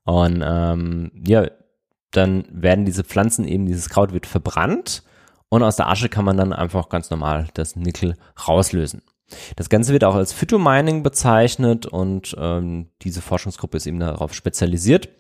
Und 0.05 0.43
ähm, 0.45 1.13
ja, 1.27 1.47
dann 2.11 2.45
werden 2.51 2.85
diese 2.85 3.05
Pflanzen 3.05 3.47
eben, 3.47 3.67
dieses 3.67 3.91
Kraut 3.91 4.13
wird 4.13 4.27
verbrannt 4.27 5.03
und 5.49 5.63
aus 5.63 5.77
der 5.77 5.89
Asche 5.89 6.09
kann 6.09 6.25
man 6.25 6.37
dann 6.37 6.53
einfach 6.53 6.89
ganz 6.89 7.11
normal 7.11 7.49
das 7.55 7.77
Nickel 7.77 8.17
rauslösen. 8.49 9.03
Das 9.57 9.69
Ganze 9.69 9.93
wird 9.93 10.05
auch 10.05 10.15
als 10.15 10.33
Phytomining 10.33 11.03
bezeichnet 11.03 11.85
und 11.87 12.35
ähm, 12.39 12.89
diese 13.03 13.21
Forschungsgruppe 13.21 13.77
ist 13.77 13.87
eben 13.87 14.01
darauf 14.01 14.33
spezialisiert. 14.33 15.11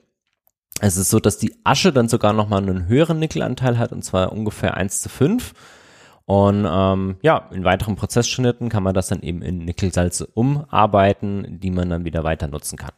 Es 0.81 0.97
ist 0.97 1.11
so, 1.11 1.19
dass 1.19 1.39
die 1.39 1.55
Asche 1.65 1.93
dann 1.93 2.09
sogar 2.09 2.33
nochmal 2.33 2.63
einen 2.63 2.87
höheren 2.87 3.19
Nickelanteil 3.19 3.79
hat, 3.79 3.93
und 3.93 4.05
zwar 4.05 4.33
ungefähr 4.33 4.77
1 4.77 5.01
zu 5.01 5.09
5. 5.09 5.53
Und 6.25 6.67
ähm, 6.71 7.17
ja, 7.23 7.49
in 7.53 7.65
weiteren 7.65 7.97
Prozessschnitten 7.97 8.69
kann 8.69 8.83
man 8.83 8.93
das 8.93 9.09
dann 9.09 9.23
eben 9.23 9.41
in 9.41 9.65
Nickelsalze 9.65 10.27
umarbeiten, 10.27 11.59
die 11.59 11.71
man 11.71 11.89
dann 11.89 12.05
wieder 12.05 12.23
weiter 12.23 12.49
nutzen 12.49 12.77
kann. 12.77 12.93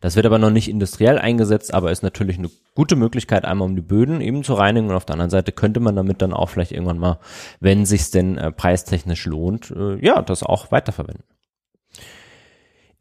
Das 0.00 0.16
wird 0.16 0.24
aber 0.24 0.38
noch 0.38 0.48
nicht 0.48 0.70
industriell 0.70 1.18
eingesetzt, 1.18 1.74
aber 1.74 1.90
ist 1.90 2.02
natürlich 2.02 2.38
eine 2.38 2.50
gute 2.74 2.96
Möglichkeit, 2.96 3.44
einmal 3.44 3.68
um 3.68 3.76
die 3.76 3.82
Böden 3.82 4.22
eben 4.22 4.44
zu 4.44 4.54
reinigen 4.54 4.88
und 4.88 4.94
auf 4.96 5.04
der 5.04 5.12
anderen 5.12 5.30
Seite 5.30 5.52
könnte 5.52 5.78
man 5.78 5.94
damit 5.94 6.22
dann 6.22 6.32
auch 6.32 6.48
vielleicht 6.48 6.72
irgendwann 6.72 6.98
mal, 6.98 7.18
wenn 7.60 7.84
sich's 7.84 8.10
denn 8.10 8.38
äh, 8.38 8.50
preistechnisch 8.50 9.26
lohnt, 9.26 9.70
äh, 9.70 10.02
ja, 10.02 10.22
das 10.22 10.42
auch 10.42 10.72
weiterverwenden. 10.72 11.24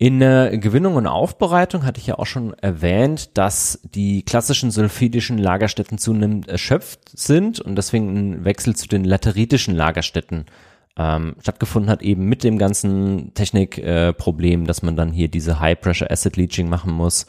In 0.02 0.22
der 0.22 0.58
Gewinnung 0.58 0.96
und 0.96 1.08
Aufbereitung 1.08 1.86
hatte 1.86 2.00
ich 2.00 2.08
ja 2.08 2.18
auch 2.18 2.26
schon 2.26 2.54
erwähnt, 2.54 3.38
dass 3.38 3.82
die 3.84 4.24
klassischen 4.24 4.72
sulfidischen 4.72 5.38
Lagerstätten 5.38 5.98
zunehmend 5.98 6.48
erschöpft 6.48 7.02
sind 7.10 7.60
und 7.60 7.76
deswegen 7.76 8.16
ein 8.16 8.46
Wechsel 8.46 8.78
zu 8.78 8.88
den 8.88 9.04
lateritischen 9.04 9.76
Lagerstätten 9.76 10.46
ähm, 10.96 11.36
stattgefunden 11.42 11.92
hat, 11.92 12.02
eben 12.02 12.24
mit 12.24 12.46
dem 12.46 12.58
ganzen 12.58 13.34
Technikproblem, 13.34 14.64
äh, 14.64 14.66
dass 14.66 14.84
man 14.84 14.96
dann 14.96 15.12
hier 15.12 15.28
diese 15.28 15.60
High-Pressure 15.60 16.10
Acid 16.10 16.38
Leaching 16.38 16.70
machen 16.70 16.94
muss 16.94 17.26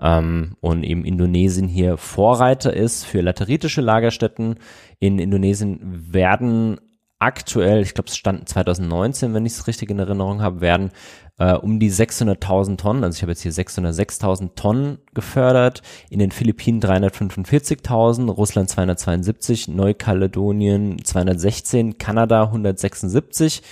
ähm, 0.00 0.54
und 0.60 0.84
eben 0.84 1.04
Indonesien 1.04 1.66
hier 1.66 1.96
Vorreiter 1.96 2.72
ist 2.72 3.04
für 3.04 3.20
lateritische 3.20 3.80
Lagerstätten. 3.80 4.60
In 5.00 5.18
Indonesien 5.18 5.80
werden 6.12 6.78
aktuell, 7.18 7.80
ich 7.82 7.94
glaube 7.94 8.08
es 8.08 8.16
stand 8.16 8.48
2019, 8.48 9.34
wenn 9.34 9.46
ich 9.46 9.54
es 9.54 9.66
richtig 9.66 9.90
in 9.90 9.98
Erinnerung 9.98 10.42
habe, 10.42 10.60
werden 10.60 10.90
äh, 11.38 11.54
um 11.54 11.78
die 11.78 11.90
600.000 11.90 12.76
Tonnen, 12.78 13.04
also 13.04 13.16
ich 13.16 13.22
habe 13.22 13.32
jetzt 13.32 13.42
hier 13.42 13.52
606.000 13.52 14.54
Tonnen 14.54 14.98
gefördert, 15.14 15.82
in 16.10 16.18
den 16.18 16.30
Philippinen 16.30 16.80
345.000, 16.80 18.30
Russland 18.30 18.70
272, 18.70 19.68
Neukaledonien 19.68 21.04
216, 21.04 21.98
Kanada 21.98 22.44
176, 22.44 23.62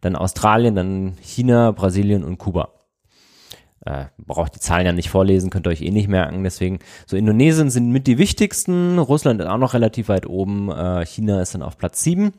dann 0.00 0.16
Australien, 0.16 0.76
dann 0.76 1.16
China, 1.20 1.72
Brasilien 1.72 2.22
und 2.22 2.38
Kuba. 2.38 2.70
Äh, 3.84 4.06
braucht 4.18 4.54
die 4.54 4.60
Zahlen 4.60 4.86
ja 4.86 4.92
nicht 4.92 5.08
vorlesen, 5.08 5.50
könnt 5.50 5.66
ihr 5.66 5.70
euch 5.70 5.82
eh 5.82 5.90
nicht 5.90 6.08
merken. 6.08 6.44
Deswegen, 6.44 6.78
so 7.06 7.16
Indonesien 7.16 7.70
sind 7.70 7.90
mit 7.90 8.06
die 8.06 8.18
wichtigsten, 8.18 8.98
Russland 8.98 9.40
ist 9.40 9.46
auch 9.46 9.58
noch 9.58 9.74
relativ 9.74 10.08
weit 10.08 10.26
oben, 10.26 10.70
äh, 10.70 11.04
China 11.06 11.40
ist 11.40 11.54
dann 11.54 11.62
auf 11.62 11.78
Platz 11.78 12.02
7. 12.02 12.32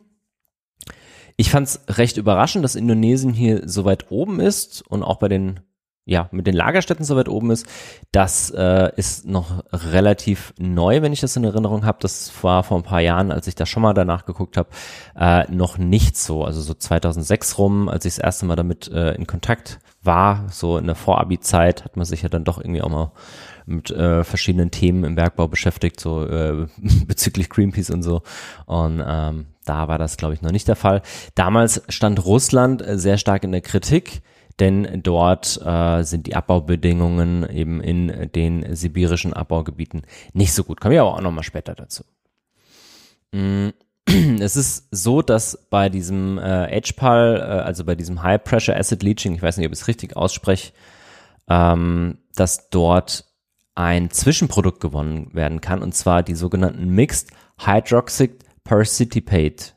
Ich 1.40 1.52
fand 1.52 1.68
es 1.68 1.80
recht 1.88 2.18
überraschend, 2.18 2.66
dass 2.66 2.76
Indonesien 2.76 3.32
hier 3.32 3.62
so 3.64 3.86
weit 3.86 4.12
oben 4.12 4.42
ist 4.42 4.82
und 4.90 5.04
auch 5.04 5.20
bei 5.20 5.30
den 5.30 5.62
ja, 6.04 6.28
mit 6.32 6.48
den 6.48 6.56
Lagerstätten 6.56 7.06
so 7.06 7.16
weit 7.16 7.30
oben 7.30 7.52
ist, 7.52 7.66
das 8.12 8.50
äh, 8.50 8.92
ist 8.98 9.26
noch 9.26 9.64
relativ 9.72 10.54
neu, 10.58 11.02
wenn 11.02 11.14
ich 11.14 11.22
das 11.22 11.38
in 11.38 11.46
Erinnerung 11.46 11.86
habe. 11.86 12.00
Das 12.02 12.32
war 12.44 12.64
vor 12.64 12.78
ein 12.78 12.84
paar 12.84 13.00
Jahren, 13.00 13.32
als 13.32 13.48
ich 13.48 13.56
da 13.56 13.66
schon 13.66 13.84
mal 13.84 13.94
danach 13.94 14.26
geguckt 14.26 14.58
habe, 14.58 14.70
äh, 15.16 15.50
noch 15.50 15.78
nicht 15.78 16.18
so. 16.18 16.44
Also 16.44 16.62
so 16.62 16.74
2006 16.74 17.58
rum, 17.58 17.88
als 17.88 18.04
ich 18.04 18.16
das 18.16 18.24
erste 18.24 18.46
Mal 18.46 18.56
damit 18.58 18.90
äh, 18.92 19.14
in 19.14 19.26
Kontakt 19.26 19.80
war, 20.02 20.48
so 20.50 20.78
in 20.78 20.88
der 20.88 20.96
Vorabi-Zeit, 20.96 21.86
hat 21.86 21.96
man 21.96 22.06
sich 22.06 22.24
ja 22.24 22.30
dann 22.30 22.44
doch 22.44 22.58
irgendwie 22.58 22.82
auch 22.82 22.90
mal 22.90 23.12
mit 23.70 23.92
äh, 23.92 24.24
verschiedenen 24.24 24.72
Themen 24.72 25.04
im 25.04 25.16
Bergbau 25.16 25.48
beschäftigt, 25.48 26.00
so 26.00 26.26
äh, 26.26 26.68
bezüglich 27.08 27.50
Greenpeace 27.50 27.92
und 27.92 28.04
so. 28.04 28.22
Und 28.66 29.04
ähm, 29.06 29.48
da 29.66 29.88
war 29.88 29.98
das, 29.98 30.18
glaube 30.18 30.34
ich, 30.34 30.42
noch 30.42 30.52
nicht 30.52 30.68
der 30.68 30.76
Fall. 30.76 31.02
Damals 31.36 31.84
stand 31.90 32.26
Russland 32.26 32.86
äh, 32.86 32.98
sehr 32.98 33.18
stark 33.18 33.44
in 33.44 33.52
der 33.52 33.62
Kritik, 33.62 34.22
denn 34.60 35.02
dort 35.04 35.60
äh, 35.64 36.04
sind 36.04 36.28
die 36.28 36.36
Abbaubedingungen 36.36 37.48
eben 37.50 37.82
in 37.82 38.30
den 38.34 38.76
sibirischen 38.76 39.34
Abbaugebieten 39.34 40.02
nicht 40.34 40.54
so 40.54 40.64
gut. 40.64 40.82
Kommen 40.82 40.94
wir 40.94 41.02
aber 41.02 41.16
auch 41.16 41.22
nochmal 41.22 41.44
später 41.44 41.76
dazu. 41.76 42.04
Mm, 43.32 43.70
es 44.40 44.56
ist 44.56 44.88
so, 44.92 45.22
dass 45.22 45.68
bei 45.70 45.90
diesem 45.90 46.38
äh, 46.38 46.82
HPAL, 46.82 47.38
äh, 47.38 47.44
also 47.44 47.86
bei 47.86 47.96
diesem 47.96 48.24
High 48.24 48.44
Pressure 48.44 48.76
Acid 48.76 49.04
Leaching, 49.04 49.36
ich 49.36 49.42
weiß 49.42 49.58
nicht, 49.58 49.68
ob 49.68 49.74
ich 49.74 49.80
es 49.80 49.88
richtig 49.88 50.16
ausspreche, 50.18 50.74
ähm, 51.50 52.18
dass 52.36 52.70
dort 52.70 53.26
ein 53.80 54.12
Zwischenprodukt 54.12 54.82
gewonnen 54.82 55.34
werden 55.34 55.62
kann, 55.62 55.82
und 55.82 55.96
zwar 55.96 56.22
die 56.22 56.36
sogenannten 56.36 56.90
Mixed 56.90 57.32
Hydroxide 57.60 58.36
Precipitate. 58.66 59.74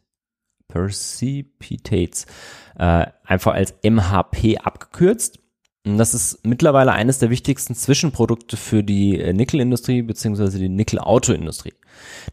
Precipitates. 0.66 2.26
Äh, 2.76 3.06
einfach 3.24 3.54
als 3.54 3.74
MHP 3.84 4.58
abgekürzt. 4.58 5.38
Und 5.86 5.98
das 5.98 6.14
ist 6.14 6.44
mittlerweile 6.44 6.92
eines 6.92 7.20
der 7.20 7.30
wichtigsten 7.30 7.76
Zwischenprodukte 7.76 8.56
für 8.56 8.82
die 8.82 9.20
äh, 9.20 9.32
Nickelindustrie 9.32 10.02
beziehungsweise 10.02 10.58
die 10.58 10.68
Nickel-Autoindustrie. 10.68 11.74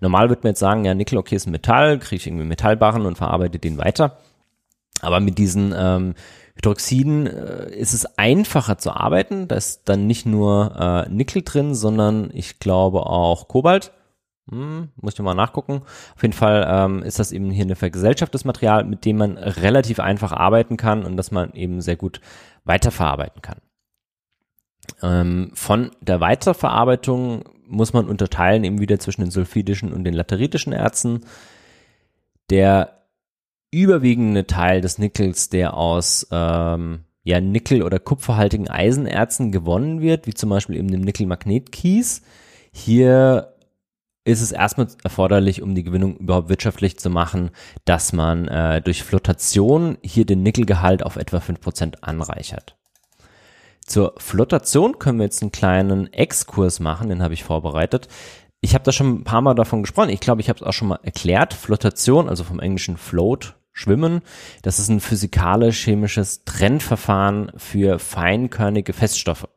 Normal 0.01 0.29
wird 0.29 0.43
man 0.43 0.51
jetzt 0.51 0.59
sagen, 0.59 0.85
ja, 0.85 0.95
Nickel, 0.95 1.19
okay, 1.19 1.35
ist 1.35 1.45
ein 1.45 1.51
Metall, 1.51 1.99
kriege 1.99 2.15
ich 2.15 2.25
irgendwie 2.25 2.45
Metallbarren 2.45 3.05
und 3.05 3.17
verarbeite 3.17 3.59
den 3.59 3.77
weiter. 3.77 4.17
Aber 5.01 5.19
mit 5.19 5.37
diesen 5.37 5.73
ähm, 5.75 6.13
Hydroxiden 6.55 7.27
äh, 7.27 7.71
ist 7.71 7.93
es 7.93 8.17
einfacher 8.17 8.77
zu 8.77 8.91
arbeiten. 8.91 9.47
Da 9.47 9.55
ist 9.55 9.83
dann 9.85 10.07
nicht 10.07 10.25
nur 10.25 10.75
äh, 10.77 11.09
Nickel 11.09 11.41
drin, 11.43 11.73
sondern 11.73 12.31
ich 12.33 12.59
glaube 12.59 13.05
auch 13.05 13.47
Kobalt. 13.47 13.91
Hm, 14.49 14.89
muss 14.95 15.13
ich 15.13 15.19
mal 15.19 15.35
nachgucken. 15.35 15.83
Auf 16.15 16.21
jeden 16.21 16.33
Fall 16.33 16.67
ähm, 16.67 17.03
ist 17.03 17.19
das 17.19 17.31
eben 17.31 17.51
hier 17.51 17.65
eine 17.65 17.75
vergesellschaftetes 17.75 18.45
Material, 18.45 18.83
mit 18.83 19.05
dem 19.05 19.17
man 19.17 19.37
relativ 19.37 19.99
einfach 19.99 20.31
arbeiten 20.31 20.75
kann 20.75 21.05
und 21.05 21.17
das 21.17 21.31
man 21.31 21.53
eben 21.53 21.81
sehr 21.81 21.95
gut 21.95 22.19
weiterverarbeiten 22.65 23.41
kann. 23.41 23.59
Ähm, 25.01 25.51
von 25.53 25.91
der 26.01 26.19
Weiterverarbeitung 26.19 27.43
muss 27.67 27.93
man 27.93 28.09
unterteilen 28.09 28.63
eben 28.63 28.81
wieder 28.81 28.99
zwischen 28.99 29.21
den 29.21 29.31
sulfidischen 29.31 29.93
und 29.93 30.03
den 30.03 30.15
lateritischen 30.15 30.73
Erzen. 30.73 31.25
Der 32.49 32.98
überwiegende 33.71 34.47
Teil 34.47 34.81
des 34.81 34.97
Nickels, 34.97 35.49
der 35.49 35.75
aus 35.75 36.27
ähm, 36.31 37.05
ja, 37.23 37.41
Nickel- 37.41 37.83
oder 37.83 37.99
kupferhaltigen 37.99 38.69
Eisenerzen 38.69 39.51
gewonnen 39.51 40.01
wird, 40.01 40.27
wie 40.27 40.33
zum 40.33 40.49
Beispiel 40.49 40.77
eben 40.77 40.89
dem 40.89 41.01
Nickel-Magnetkies. 41.01 42.21
Hier 42.71 43.53
ist 44.25 44.41
es 44.41 44.51
erstmal 44.51 44.87
erforderlich, 45.03 45.61
um 45.61 45.75
die 45.75 45.83
Gewinnung 45.83 46.17
überhaupt 46.17 46.49
wirtschaftlich 46.49 46.97
zu 46.97 47.09
machen, 47.09 47.51
dass 47.85 48.13
man 48.13 48.47
äh, 48.47 48.81
durch 48.81 49.03
Flotation 49.03 49.97
hier 50.03 50.25
den 50.25 50.43
Nickelgehalt 50.43 51.03
auf 51.03 51.15
etwa 51.15 51.37
5% 51.37 52.01
anreichert. 52.01 52.75
Zur 53.85 54.13
Flotation 54.17 54.99
können 54.99 55.17
wir 55.17 55.25
jetzt 55.25 55.41
einen 55.41 55.51
kleinen 55.51 56.13
Exkurs 56.13 56.79
machen, 56.79 57.09
den 57.09 57.23
habe 57.23 57.33
ich 57.33 57.43
vorbereitet. 57.43 58.07
Ich 58.61 58.73
habe 58.73 58.83
da 58.83 58.91
schon 58.91 59.21
ein 59.21 59.23
paar 59.23 59.41
Mal 59.41 59.55
davon 59.55 59.83
gesprochen. 59.83 60.09
Ich 60.09 60.19
glaube, 60.19 60.41
ich 60.41 60.49
habe 60.49 60.59
es 60.59 60.63
auch 60.63 60.73
schon 60.73 60.89
mal 60.89 60.99
erklärt. 61.01 61.53
Flotation, 61.53 62.29
also 62.29 62.43
vom 62.43 62.59
englischen 62.59 62.97
Float, 62.97 63.55
Schwimmen, 63.79 64.21
das 64.61 64.77
ist 64.77 64.89
ein 64.89 64.99
physikalisch-chemisches 64.99 66.43
Trennverfahren 66.43 67.51
für 67.55 67.97
feinkörnige 67.97 68.91
Feststoffe. 68.91 69.47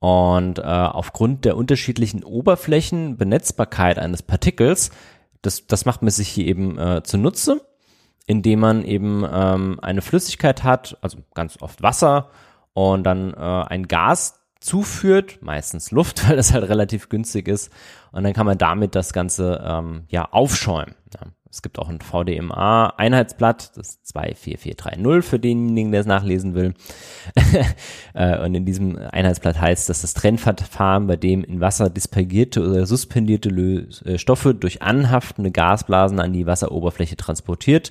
Und 0.00 0.58
äh, 0.58 0.62
aufgrund 0.62 1.44
der 1.44 1.56
unterschiedlichen 1.56 2.24
Oberflächenbenetzbarkeit 2.24 3.98
eines 3.98 4.22
Partikels, 4.22 4.90
das, 5.40 5.66
das 5.68 5.84
macht 5.84 6.02
man 6.02 6.10
sich 6.10 6.28
hier 6.28 6.46
eben 6.46 6.78
äh, 6.78 7.02
zunutze, 7.04 7.60
indem 8.26 8.60
man 8.60 8.84
eben 8.84 9.24
ähm, 9.32 9.78
eine 9.80 10.02
Flüssigkeit 10.02 10.64
hat, 10.64 10.98
also 11.00 11.18
ganz 11.34 11.62
oft 11.62 11.82
Wasser, 11.82 12.30
und 12.74 13.04
dann 13.04 13.32
äh, 13.32 13.36
ein 13.36 13.86
Gas 13.86 14.35
zuführt, 14.66 15.38
meistens 15.40 15.90
Luft, 15.90 16.28
weil 16.28 16.36
das 16.36 16.52
halt 16.52 16.68
relativ 16.68 17.08
günstig 17.08 17.48
ist. 17.48 17.72
Und 18.12 18.24
dann 18.24 18.32
kann 18.32 18.46
man 18.46 18.58
damit 18.58 18.94
das 18.94 19.12
Ganze 19.12 19.62
ähm, 19.64 20.04
ja 20.08 20.26
aufschäumen. 20.30 20.94
Ja. 21.14 21.28
Es 21.48 21.62
gibt 21.62 21.78
auch 21.78 21.88
ein 21.88 22.00
VDMA-Einheitsblatt, 22.00 23.78
das 23.78 24.02
24430 24.02 25.24
für 25.24 25.38
denjenigen, 25.38 25.90
der 25.90 26.02
es 26.02 26.06
nachlesen 26.06 26.54
will. 26.54 26.74
Äh, 28.14 28.42
und 28.42 28.54
in 28.54 28.64
diesem 28.64 28.96
Einheitsblatt 28.96 29.60
heißt, 29.60 29.90
dass 29.90 30.00
das 30.00 30.14
Trennverfahren, 30.14 31.06
bei 31.06 31.16
dem 31.16 31.44
in 31.44 31.60
Wasser 31.60 31.90
dispergierte 31.90 32.66
oder 32.66 32.86
suspendierte 32.86 33.50
äh, 33.50 34.16
Stoffe 34.16 34.54
durch 34.54 34.80
anhaftende 34.80 35.50
Gasblasen 35.50 36.18
an 36.18 36.32
die 36.32 36.46
Wasseroberfläche 36.46 37.18
transportiert 37.18 37.90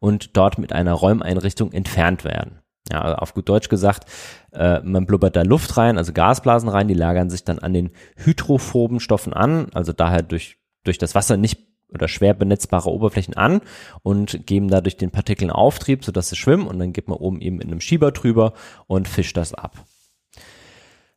und 0.00 0.36
dort 0.36 0.58
mit 0.58 0.72
einer 0.72 0.92
Räumeinrichtung 0.94 1.72
entfernt 1.72 2.24
werden. 2.24 2.58
Ja, 2.90 3.14
auf 3.14 3.34
gut 3.34 3.48
Deutsch 3.48 3.68
gesagt, 3.68 4.06
äh, 4.52 4.80
man 4.80 5.06
blubbert 5.06 5.36
da 5.36 5.42
Luft 5.42 5.76
rein, 5.76 5.98
also 5.98 6.12
Gasblasen 6.12 6.68
rein, 6.68 6.88
die 6.88 6.94
lagern 6.94 7.30
sich 7.30 7.44
dann 7.44 7.58
an 7.58 7.72
den 7.72 7.90
hydrophoben 8.16 9.00
Stoffen 9.00 9.32
an, 9.32 9.68
also 9.74 9.92
daher 9.92 10.22
durch, 10.22 10.58
durch 10.84 10.98
das 10.98 11.14
Wasser 11.14 11.36
nicht 11.36 11.70
oder 11.92 12.08
schwer 12.08 12.34
benetzbare 12.34 12.90
Oberflächen 12.90 13.34
an 13.34 13.60
und 14.02 14.46
geben 14.46 14.68
dadurch 14.68 14.96
den 14.96 15.10
Partikeln 15.10 15.50
Auftrieb, 15.50 16.04
sodass 16.04 16.28
sie 16.28 16.36
schwimmen 16.36 16.66
und 16.66 16.78
dann 16.78 16.92
geht 16.92 17.08
man 17.08 17.18
oben 17.18 17.40
eben 17.40 17.60
in 17.60 17.70
einem 17.70 17.80
Schieber 17.80 18.12
drüber 18.12 18.52
und 18.86 19.08
fischt 19.08 19.36
das 19.36 19.54
ab. 19.54 19.84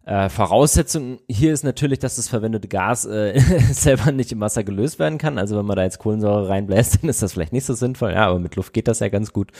Äh, 0.06 0.28
Voraussetzung 0.28 1.20
hier 1.30 1.54
ist 1.54 1.64
natürlich, 1.64 2.00
dass 2.00 2.18
das 2.18 2.28
verwendete 2.28 2.68
Gas 2.68 3.06
äh, 3.06 3.40
selber 3.72 4.12
nicht 4.12 4.34
im 4.34 4.42
Wasser 4.42 4.64
gelöst 4.64 5.00
werden 5.00 5.18
kann. 5.18 5.38
Also 5.38 5.58
wenn 5.58 5.66
man 5.66 5.78
da 5.78 5.84
jetzt 5.84 6.00
Kohlensäure 6.00 6.50
reinbläst, 6.50 7.00
dann 7.02 7.10
ist 7.10 7.22
das 7.22 7.34
vielleicht 7.34 7.54
nicht 7.54 7.66
so 7.66 7.74
sinnvoll. 7.74 8.12
Ja, 8.12 8.28
aber 8.28 8.40
mit 8.40 8.56
Luft 8.56 8.74
geht 8.74 8.90
das 8.90 9.00
ja 9.00 9.08
ganz 9.08 9.32
gut. 9.32 9.52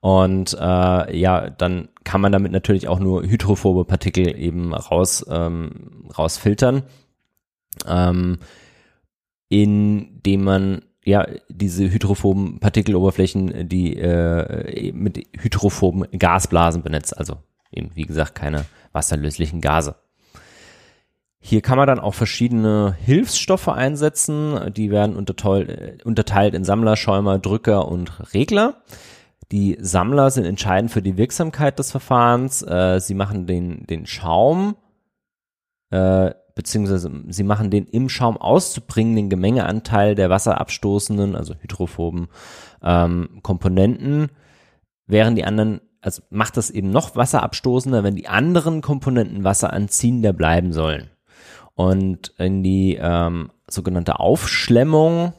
Und 0.00 0.56
äh, 0.58 1.16
ja, 1.16 1.50
dann 1.50 1.88
kann 2.04 2.20
man 2.20 2.32
damit 2.32 2.52
natürlich 2.52 2.88
auch 2.88 2.98
nur 2.98 3.22
hydrophobe 3.22 3.84
Partikel 3.84 4.34
eben 4.36 4.74
raus 4.74 5.24
ähm, 5.28 6.08
rausfiltern. 6.16 6.84
Ähm, 7.86 8.38
indem 9.48 10.44
man 10.44 10.82
ja 11.04 11.26
diese 11.48 11.90
hydrophoben 11.90 12.60
Partikeloberflächen, 12.60 13.68
die 13.68 13.96
äh, 13.96 14.92
mit 14.92 15.26
hydrophoben 15.38 16.06
Gasblasen 16.18 16.82
benetzt, 16.82 17.16
also 17.16 17.36
eben 17.72 17.90
wie 17.94 18.04
gesagt 18.04 18.34
keine 18.34 18.64
wasserlöslichen 18.92 19.60
Gase. 19.60 19.96
Hier 21.42 21.62
kann 21.62 21.78
man 21.78 21.86
dann 21.86 22.00
auch 22.00 22.14
verschiedene 22.14 22.94
Hilfsstoffe 23.02 23.68
einsetzen. 23.68 24.72
Die 24.74 24.90
werden 24.90 25.16
unterteilt 25.16 26.54
in 26.54 26.64
Sammler, 26.64 26.96
Schäumer, 26.96 27.38
Drücker 27.38 27.88
und 27.88 28.34
Regler. 28.34 28.82
Die 29.52 29.76
Sammler 29.80 30.30
sind 30.30 30.44
entscheidend 30.44 30.90
für 30.90 31.02
die 31.02 31.16
Wirksamkeit 31.16 31.78
des 31.78 31.90
Verfahrens. 31.90 32.62
Äh, 32.62 33.00
sie 33.00 33.14
machen 33.14 33.46
den, 33.46 33.86
den 33.86 34.06
Schaum, 34.06 34.76
äh, 35.90 36.32
beziehungsweise 36.54 37.10
sie 37.28 37.42
machen 37.42 37.70
den 37.70 37.86
im 37.86 38.08
Schaum 38.08 38.36
auszubringenden 38.36 39.28
Gemengeanteil 39.28 40.14
der 40.14 40.30
wasserabstoßenden, 40.30 41.34
also 41.34 41.54
hydrophoben 41.54 42.28
ähm, 42.82 43.40
Komponenten, 43.42 44.28
während 45.06 45.36
die 45.36 45.44
anderen, 45.44 45.80
also 46.00 46.22
macht 46.30 46.56
das 46.56 46.70
eben 46.70 46.90
noch 46.90 47.16
wasserabstoßender, 47.16 48.04
wenn 48.04 48.14
die 48.14 48.28
anderen 48.28 48.82
Komponenten 48.82 49.42
wasseranziehender 49.42 50.32
bleiben 50.32 50.72
sollen 50.72 51.10
und 51.74 52.34
in 52.36 52.62
die 52.62 52.98
ähm, 53.00 53.50
sogenannte 53.68 54.20
Aufschlemmung, 54.20 55.32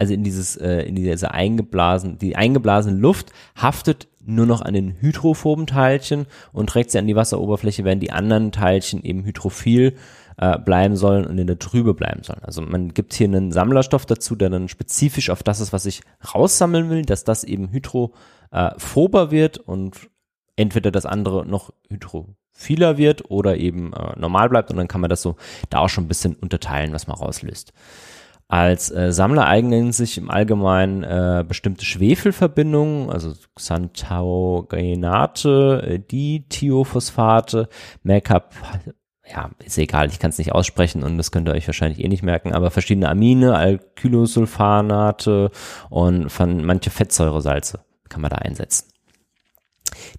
also 0.00 0.14
in 0.14 0.24
dieses, 0.24 0.56
äh, 0.56 0.80
in 0.82 0.94
diese 0.94 1.32
eingeblasen, 1.32 2.18
die 2.18 2.34
eingeblasene 2.34 2.96
Luft 2.96 3.32
haftet 3.54 4.08
nur 4.24 4.46
noch 4.46 4.62
an 4.62 4.72
den 4.72 4.98
hydrophoben 4.98 5.66
Teilchen 5.66 6.26
und 6.52 6.70
trägt 6.70 6.90
sie 6.90 6.98
an 6.98 7.06
die 7.06 7.16
Wasseroberfläche, 7.16 7.84
während 7.84 8.02
die 8.02 8.10
anderen 8.10 8.50
Teilchen 8.50 9.04
eben 9.04 9.24
hydrophil 9.24 9.96
äh, 10.38 10.58
bleiben 10.58 10.96
sollen 10.96 11.26
und 11.26 11.36
in 11.36 11.46
der 11.46 11.58
Trübe 11.58 11.92
bleiben 11.92 12.22
sollen. 12.22 12.40
Also 12.42 12.62
man 12.62 12.94
gibt 12.94 13.12
hier 13.12 13.26
einen 13.26 13.52
Sammlerstoff 13.52 14.06
dazu, 14.06 14.36
der 14.36 14.48
dann 14.48 14.68
spezifisch 14.68 15.28
auf 15.28 15.42
das 15.42 15.60
ist, 15.60 15.74
was 15.74 15.84
ich 15.84 16.00
raussammeln 16.34 16.88
will, 16.88 17.02
dass 17.02 17.24
das 17.24 17.44
eben 17.44 17.70
hydrophober 17.70 19.30
wird 19.30 19.58
und 19.58 20.08
entweder 20.56 20.90
das 20.90 21.04
andere 21.04 21.44
noch 21.44 21.74
hydro 21.90 22.36
vieler 22.52 22.96
wird 22.96 23.30
oder 23.30 23.58
eben 23.58 23.92
äh, 23.92 24.18
normal 24.18 24.48
bleibt 24.48 24.70
und 24.70 24.78
dann 24.78 24.88
kann 24.88 25.00
man 25.02 25.10
das 25.10 25.20
so 25.20 25.36
da 25.68 25.80
auch 25.80 25.88
schon 25.88 26.04
ein 26.04 26.08
bisschen 26.08 26.36
unterteilen, 26.36 26.92
was 26.92 27.06
man 27.06 27.16
rauslöst. 27.16 27.74
Als 28.50 28.90
äh, 28.90 29.12
Sammler 29.12 29.46
eignen 29.46 29.92
sich 29.92 30.18
im 30.18 30.28
Allgemeinen 30.28 31.04
äh, 31.04 31.44
bestimmte 31.46 31.84
Schwefelverbindungen, 31.84 33.08
also 33.08 33.32
Xantaugenate, 33.54 35.84
äh, 35.86 36.00
Dithiophosphate, 36.00 37.68
Mercap, 38.02 38.56
ja, 39.24 39.50
ist 39.64 39.78
egal, 39.78 40.08
ich 40.08 40.18
kann 40.18 40.30
es 40.30 40.38
nicht 40.38 40.50
aussprechen 40.50 41.04
und 41.04 41.16
das 41.16 41.30
könnt 41.30 41.48
ihr 41.48 41.54
euch 41.54 41.68
wahrscheinlich 41.68 42.00
eh 42.00 42.08
nicht 42.08 42.24
merken, 42.24 42.52
aber 42.52 42.72
verschiedene 42.72 43.08
Amine, 43.08 43.54
Alkylosulfanate 43.54 45.52
und 45.88 46.28
von 46.28 46.64
manche 46.64 46.90
Fettsäuresalze 46.90 47.84
kann 48.08 48.20
man 48.20 48.30
da 48.30 48.38
einsetzen. 48.38 48.88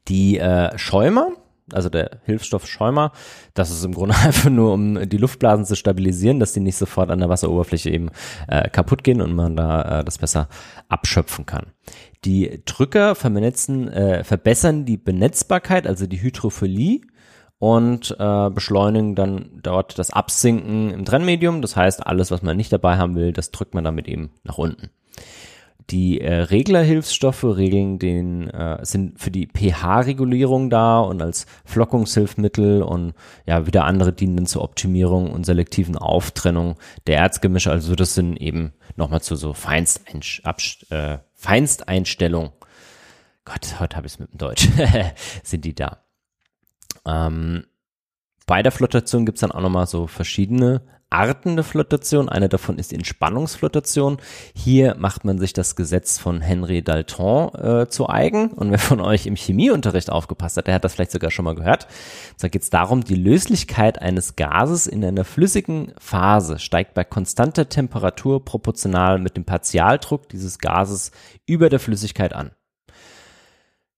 Die 0.08 0.38
äh, 0.38 0.78
Schäumer, 0.78 1.34
also 1.74 1.90
der 1.90 2.20
Hilfsstoff 2.26 2.68
Schäumer. 2.68 3.12
Das 3.54 3.72
ist 3.72 3.84
im 3.84 3.94
Grunde 3.94 4.16
einfach 4.24 4.50
nur, 4.50 4.74
um 4.74 5.10
die 5.10 5.18
Luftblasen 5.18 5.66
zu 5.66 5.76
stabilisieren, 5.76 6.40
dass 6.40 6.54
die 6.54 6.60
nicht 6.60 6.78
sofort 6.78 7.12
an 7.12 7.20
der 7.20 7.30
Wasseroberfläche 7.30 7.90
eben 7.90 8.10
äh, 8.48 8.70
kaputt 8.70 9.04
gehen 9.04 9.22
und 9.22 9.34
man 9.34 9.56
da 9.56 10.00
äh, 10.00 10.04
das 10.04 10.18
besser 10.18 10.48
abschöpfen 10.90 11.46
kann. 11.46 11.68
Die 12.26 12.62
Drücker 12.66 13.12
äh, 13.12 14.24
verbessern 14.24 14.86
die 14.86 14.98
Benetzbarkeit, 14.98 15.88
also 15.88 16.06
die 16.06 16.22
Hydrophilie 16.22 17.02
und 17.58 18.16
äh, 18.20 18.50
beschleunigen 18.50 19.16
dann 19.16 19.60
dort 19.62 20.00
das 20.00 20.12
Absinken 20.12 20.92
im 20.92 21.06
Trennmedium. 21.06 21.62
Das 21.62 21.76
heißt, 21.76 22.06
alles, 22.06 22.32
was 22.32 22.42
man 22.42 22.58
nicht 22.58 22.74
dabei 22.74 22.98
haben 22.98 23.16
will, 23.16 23.34
das 23.34 23.52
drückt 23.52 23.74
man 23.74 23.84
damit 23.84 24.08
eben 24.08 24.32
nach 24.44 24.58
unten. 24.58 24.90
Die 25.92 26.22
äh, 26.22 26.34
Reglerhilfsstoffe 26.34 27.44
regeln 27.44 28.00
den, 28.00 28.50
äh, 28.50 28.80
sind 28.86 29.20
für 29.20 29.30
die 29.30 29.48
pH-Regulierung 29.48 30.70
da 30.70 31.02
und 31.02 31.22
als 31.22 31.46
Flockungshilfsmittel 31.66 32.82
und 32.82 33.14
ja, 33.46 33.68
wieder 33.68 33.84
andere 33.84 34.14
dienen 34.14 34.38
dann 34.38 34.46
zur 34.46 34.62
Optimierung 34.64 35.32
und 35.32 35.46
selektiven 35.46 35.98
Auftrennung 35.98 36.78
der 37.08 37.18
Erzgemische. 37.18 37.72
Also 37.72 37.96
das 37.96 38.16
sind 38.16 38.38
eben 38.38 38.72
nochmal 38.96 39.22
zu 39.22 39.36
so 39.36 39.54
Feinsteinsch 39.54 40.42
äh, 40.90 41.18
Feinsteinstellung. 41.34 42.52
Gott, 43.44 43.80
heute 43.80 43.98
habe 43.98 44.08
ich 44.08 44.14
es 44.14 44.20
mit 44.20 44.32
dem 44.32 44.38
Deutsch. 44.38 44.70
sind 45.44 45.66
die 45.66 45.76
da. 45.76 45.98
Ähm, 47.06 47.66
bei 48.48 48.64
der 48.64 48.72
Flotation 48.72 49.26
gibt's 49.26 49.42
dann 49.42 49.52
auch 49.52 49.62
nochmal 49.62 49.88
so 49.88 50.08
verschiedene 50.08 50.82
Arten 51.12 51.56
der 51.56 51.66
Flotation. 51.66 52.30
Eine 52.30 52.50
davon 52.50 52.78
ist 52.78 52.94
Entspannungsflotation. 52.94 54.18
Hier 54.56 54.96
macht 54.98 55.26
man 55.26 55.38
sich 55.38 55.54
das 55.54 55.76
Gesetz 55.76 56.18
von 56.18 56.42
Henry 56.42 56.82
Dalton 56.82 57.54
äh, 57.54 57.88
zu 57.88 58.10
eigen. 58.10 58.52
Und 58.52 58.72
wer 58.72 58.80
von 58.80 59.02
euch 59.02 59.26
im 59.26 59.36
Chemieunterricht 59.36 60.10
aufgepasst 60.10 60.58
hat, 60.58 60.68
der 60.68 60.76
hat 60.76 60.84
das 60.84 60.94
vielleicht 60.94 61.12
sogar 61.12 61.30
schon 61.32 61.46
mal 61.46 61.56
gehört. 61.56 61.88
Da 62.40 62.48
geht 62.48 62.64
es 62.64 62.70
darum, 62.70 63.04
die 63.04 63.16
Löslichkeit 63.16 64.02
eines 64.02 64.36
Gases 64.36 64.88
in 64.88 65.04
einer 65.04 65.26
flüssigen 65.26 65.94
Phase 66.00 66.60
steigt 66.60 66.94
bei 66.94 67.04
konstanter 67.04 67.70
Temperatur 67.70 68.44
proportional 68.44 69.20
mit 69.20 69.36
dem 69.38 69.44
Partialdruck 69.44 70.30
dieses 70.30 70.60
Gases 70.60 71.12
über 71.46 71.70
der 71.70 71.80
Flüssigkeit 71.80 72.34
an 72.34 72.52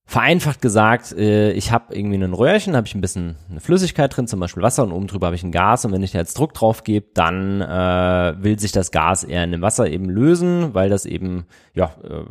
vereinfacht 0.06 0.62
gesagt, 0.62 1.14
äh, 1.14 1.52
ich 1.52 1.72
habe 1.72 1.96
irgendwie 1.96 2.18
ein 2.18 2.34
Röhrchen, 2.34 2.76
habe 2.76 2.88
ich 2.88 2.96
ein 2.96 3.02
bisschen 3.02 3.36
eine 3.50 3.60
Flüssigkeit 3.60 4.16
drin, 4.16 4.28
zum 4.28 4.40
Beispiel 4.40 4.64
Wasser, 4.64 4.84
und 4.84 4.92
oben 4.92 5.08
drüber 5.08 5.28
habe 5.28 5.36
ich 5.36 5.44
ein 5.44 5.52
Gas. 5.52 5.86
Und 5.86 5.92
wenn 5.92 6.04
ich 6.04 6.12
da 6.12 6.20
jetzt 6.20 6.38
Druck 6.38 6.54
drauf 6.54 6.84
gebe, 6.84 7.08
dann 7.14 7.62
äh, 7.62 8.34
will 8.44 8.60
sich 8.60 8.72
das 8.72 8.92
Gas 8.92 9.24
eher 9.24 9.44
in 9.44 9.52
dem 9.52 9.62
Wasser 9.62 9.88
eben 9.88 10.10
lösen, 10.10 10.74
weil 10.74 10.90
das 10.90 11.06
eben 11.06 11.46
ja 11.74 11.94
äh, 12.04 12.26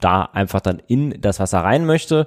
da 0.00 0.22
einfach 0.22 0.60
dann 0.60 0.82
in 0.86 1.20
das 1.20 1.40
Wasser 1.40 1.60
rein 1.60 1.86
möchte. 1.86 2.26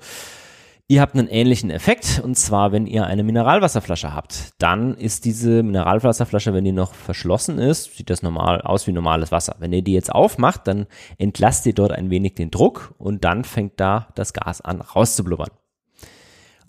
Ihr 0.89 0.99
habt 0.99 1.15
einen 1.15 1.29
ähnlichen 1.29 1.69
Effekt 1.69 2.21
und 2.23 2.35
zwar, 2.35 2.73
wenn 2.73 2.87
ihr 2.87 3.05
eine 3.05 3.23
Mineralwasserflasche 3.23 4.13
habt, 4.13 4.51
dann 4.57 4.95
ist 4.95 5.23
diese 5.23 5.63
Mineralwasserflasche, 5.63 6.53
wenn 6.53 6.65
die 6.65 6.73
noch 6.73 6.93
verschlossen 6.93 7.57
ist, 7.57 7.95
sieht 7.95 8.09
das 8.09 8.21
normal 8.21 8.61
aus 8.61 8.85
wie 8.85 8.91
normales 8.91 9.31
Wasser. 9.31 9.55
Wenn 9.59 9.71
ihr 9.71 9.81
die 9.81 9.93
jetzt 9.93 10.13
aufmacht, 10.13 10.67
dann 10.67 10.87
entlasst 11.17 11.65
ihr 11.65 11.73
dort 11.73 11.93
ein 11.93 12.09
wenig 12.09 12.35
den 12.35 12.51
Druck 12.51 12.93
und 12.97 13.23
dann 13.23 13.45
fängt 13.45 13.79
da 13.79 14.09
das 14.15 14.33
Gas 14.33 14.59
an 14.59 14.81
rauszublubbern. 14.81 15.51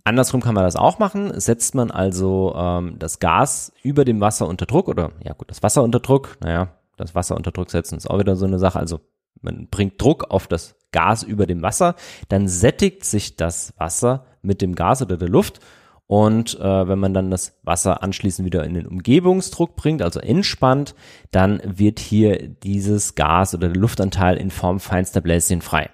Andersrum 0.04 0.42
kann 0.42 0.54
man 0.54 0.64
das 0.64 0.76
auch 0.76 1.00
machen. 1.00 1.38
Setzt 1.40 1.74
man 1.74 1.90
also 1.90 2.54
ähm, 2.56 2.96
das 2.98 3.18
Gas 3.18 3.72
über 3.82 4.04
dem 4.04 4.20
Wasser 4.20 4.46
unter 4.46 4.66
Druck 4.66 4.86
oder 4.88 5.10
ja 5.24 5.32
gut, 5.32 5.50
das 5.50 5.62
Wasser 5.62 5.82
unter 5.82 5.98
Druck, 5.98 6.36
naja, 6.40 6.68
das 6.96 7.16
Wasser 7.16 7.34
unter 7.36 7.50
Druck 7.50 7.70
setzen 7.70 7.96
ist 7.96 8.08
auch 8.08 8.20
wieder 8.20 8.36
so 8.36 8.46
eine 8.46 8.60
Sache. 8.60 8.78
Also 8.78 9.00
man 9.44 9.68
bringt 9.70 10.00
Druck 10.00 10.30
auf 10.30 10.46
das 10.46 10.76
Gas 10.92 11.22
über 11.22 11.46
dem 11.46 11.62
Wasser, 11.62 11.96
dann 12.28 12.48
sättigt 12.48 13.04
sich 13.04 13.36
das 13.36 13.74
Wasser 13.78 14.26
mit 14.42 14.62
dem 14.62 14.74
Gas 14.74 15.02
oder 15.02 15.16
der 15.16 15.28
Luft 15.28 15.60
und 16.06 16.58
äh, 16.60 16.88
wenn 16.88 16.98
man 16.98 17.14
dann 17.14 17.30
das 17.30 17.58
Wasser 17.62 18.02
anschließend 18.02 18.44
wieder 18.44 18.64
in 18.64 18.74
den 18.74 18.86
Umgebungsdruck 18.86 19.74
bringt, 19.74 20.02
also 20.02 20.20
entspannt, 20.20 20.94
dann 21.30 21.60
wird 21.64 21.98
hier 21.98 22.46
dieses 22.48 23.14
Gas 23.14 23.54
oder 23.54 23.68
der 23.68 23.80
Luftanteil 23.80 24.36
in 24.36 24.50
Form 24.50 24.80
feinster 24.80 25.20
Bläschen 25.20 25.62
frei. 25.62 25.90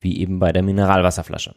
Wie 0.00 0.18
eben 0.18 0.38
bei 0.38 0.52
der 0.52 0.62
Mineralwasserflasche. 0.62 1.54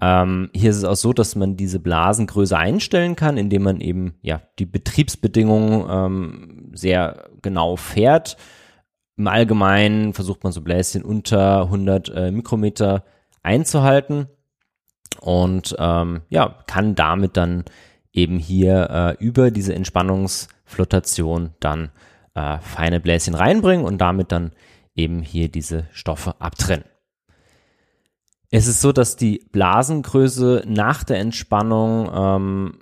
Ähm, 0.00 0.48
hier 0.54 0.70
ist 0.70 0.78
es 0.78 0.84
auch 0.84 0.96
so, 0.96 1.12
dass 1.12 1.34
man 1.34 1.56
diese 1.56 1.80
Blasengröße 1.80 2.56
einstellen 2.56 3.16
kann, 3.16 3.36
indem 3.36 3.64
man 3.64 3.80
eben 3.80 4.14
ja 4.22 4.40
die 4.58 4.64
Betriebsbedingungen 4.64 5.86
ähm, 5.90 6.70
sehr 6.72 7.28
genau 7.42 7.76
fährt. 7.76 8.36
Im 9.20 9.28
Allgemeinen 9.28 10.14
versucht 10.14 10.44
man 10.44 10.52
so 10.54 10.62
Bläschen 10.62 11.02
unter 11.02 11.64
100 11.64 12.08
äh, 12.08 12.30
Mikrometer 12.30 13.04
einzuhalten 13.42 14.28
und 15.20 15.76
ähm, 15.78 16.22
ja, 16.30 16.64
kann 16.66 16.94
damit 16.94 17.36
dann 17.36 17.66
eben 18.14 18.38
hier 18.38 18.88
äh, 19.20 19.22
über 19.22 19.50
diese 19.50 19.74
Entspannungsflotation 19.74 21.50
dann 21.60 21.90
äh, 22.32 22.60
feine 22.60 22.98
Bläschen 22.98 23.34
reinbringen 23.34 23.84
und 23.84 23.98
damit 23.98 24.32
dann 24.32 24.52
eben 24.94 25.20
hier 25.20 25.50
diese 25.50 25.86
Stoffe 25.92 26.40
abtrennen. 26.40 26.86
Es 28.50 28.68
ist 28.68 28.80
so, 28.80 28.90
dass 28.90 29.16
die 29.16 29.46
Blasengröße 29.52 30.64
nach 30.66 31.04
der 31.04 31.18
Entspannung 31.18 32.10
ähm, 32.10 32.78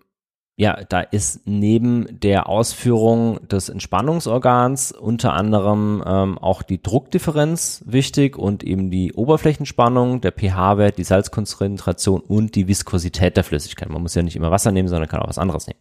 ja, 0.60 0.76
da 0.88 1.02
ist 1.02 1.42
neben 1.44 2.18
der 2.18 2.48
Ausführung 2.48 3.46
des 3.46 3.68
Entspannungsorgans 3.68 4.90
unter 4.90 5.32
anderem 5.34 6.02
ähm, 6.04 6.36
auch 6.36 6.62
die 6.62 6.82
Druckdifferenz 6.82 7.84
wichtig 7.86 8.36
und 8.36 8.64
eben 8.64 8.90
die 8.90 9.12
Oberflächenspannung, 9.12 10.20
der 10.20 10.32
pH-Wert, 10.32 10.98
die 10.98 11.04
Salzkonzentration 11.04 12.20
und 12.22 12.56
die 12.56 12.66
Viskosität 12.66 13.36
der 13.36 13.44
Flüssigkeit. 13.44 13.88
Man 13.88 14.02
muss 14.02 14.16
ja 14.16 14.22
nicht 14.22 14.34
immer 14.34 14.50
Wasser 14.50 14.72
nehmen, 14.72 14.88
sondern 14.88 15.08
kann 15.08 15.20
auch 15.20 15.28
was 15.28 15.38
anderes 15.38 15.68
nehmen. 15.68 15.78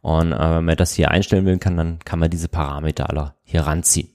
Und 0.00 0.30
äh, 0.30 0.38
wenn 0.38 0.64
man 0.64 0.76
das 0.76 0.92
hier 0.92 1.10
einstellen 1.10 1.44
will, 1.44 1.58
kann, 1.58 1.76
dann 1.76 1.98
kann 2.04 2.20
man 2.20 2.30
diese 2.30 2.48
Parameter 2.48 3.10
alle 3.10 3.34
hier 3.42 3.62
ranziehen. 3.62 4.13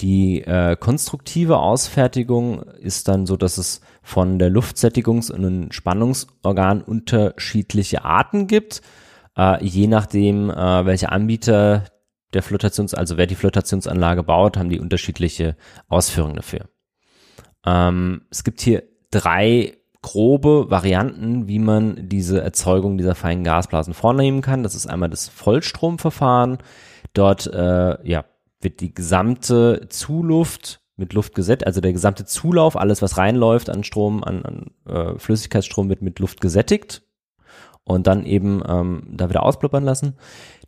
Die 0.00 0.42
äh, 0.42 0.76
konstruktive 0.76 1.58
Ausfertigung 1.58 2.62
ist 2.62 3.08
dann 3.08 3.24
so, 3.24 3.36
dass 3.36 3.56
es 3.56 3.80
von 4.02 4.38
der 4.38 4.50
Luftsättigungs- 4.50 5.32
und 5.32 5.44
Entspannungsorgan 5.44 6.82
unterschiedliche 6.82 8.04
Arten 8.04 8.46
gibt. 8.46 8.82
Äh, 9.38 9.64
je 9.64 9.86
nachdem, 9.86 10.50
äh, 10.50 10.84
welcher 10.84 11.12
Anbieter 11.12 11.84
der 12.34 12.42
Flotations, 12.42 12.92
also 12.92 13.16
wer 13.16 13.26
die 13.26 13.36
Flotationsanlage 13.36 14.22
baut, 14.22 14.58
haben 14.58 14.68
die 14.68 14.80
unterschiedliche 14.80 15.56
Ausführungen 15.88 16.36
dafür. 16.36 16.68
Ähm, 17.64 18.22
es 18.30 18.44
gibt 18.44 18.60
hier 18.60 18.82
drei 19.10 19.78
grobe 20.02 20.70
Varianten, 20.70 21.48
wie 21.48 21.58
man 21.58 22.08
diese 22.08 22.42
Erzeugung 22.42 22.98
dieser 22.98 23.14
feinen 23.14 23.44
Gasblasen 23.44 23.94
vornehmen 23.94 24.42
kann. 24.42 24.62
Das 24.62 24.74
ist 24.74 24.86
einmal 24.86 25.08
das 25.08 25.28
Vollstromverfahren. 25.28 26.58
Dort 27.14 27.46
äh, 27.46 28.06
ja, 28.06 28.24
wird 28.66 28.80
die 28.80 28.92
gesamte 28.92 29.86
Zuluft 29.90 30.80
mit 30.96 31.12
Luft 31.12 31.36
gesättigt, 31.36 31.68
also 31.68 31.80
der 31.80 31.92
gesamte 31.92 32.24
Zulauf, 32.24 32.76
alles 32.76 33.00
was 33.00 33.16
reinläuft 33.16 33.70
an 33.70 33.84
Strom, 33.84 34.24
an, 34.24 34.44
an 34.44 34.66
äh, 34.92 35.18
Flüssigkeitsstrom 35.18 35.88
wird 35.88 36.02
mit 36.02 36.18
Luft 36.18 36.40
gesättigt 36.40 37.02
und 37.84 38.08
dann 38.08 38.26
eben 38.26 38.62
ähm, 38.66 39.04
da 39.12 39.28
wieder 39.28 39.44
ausblubbern 39.44 39.84
lassen. 39.84 40.16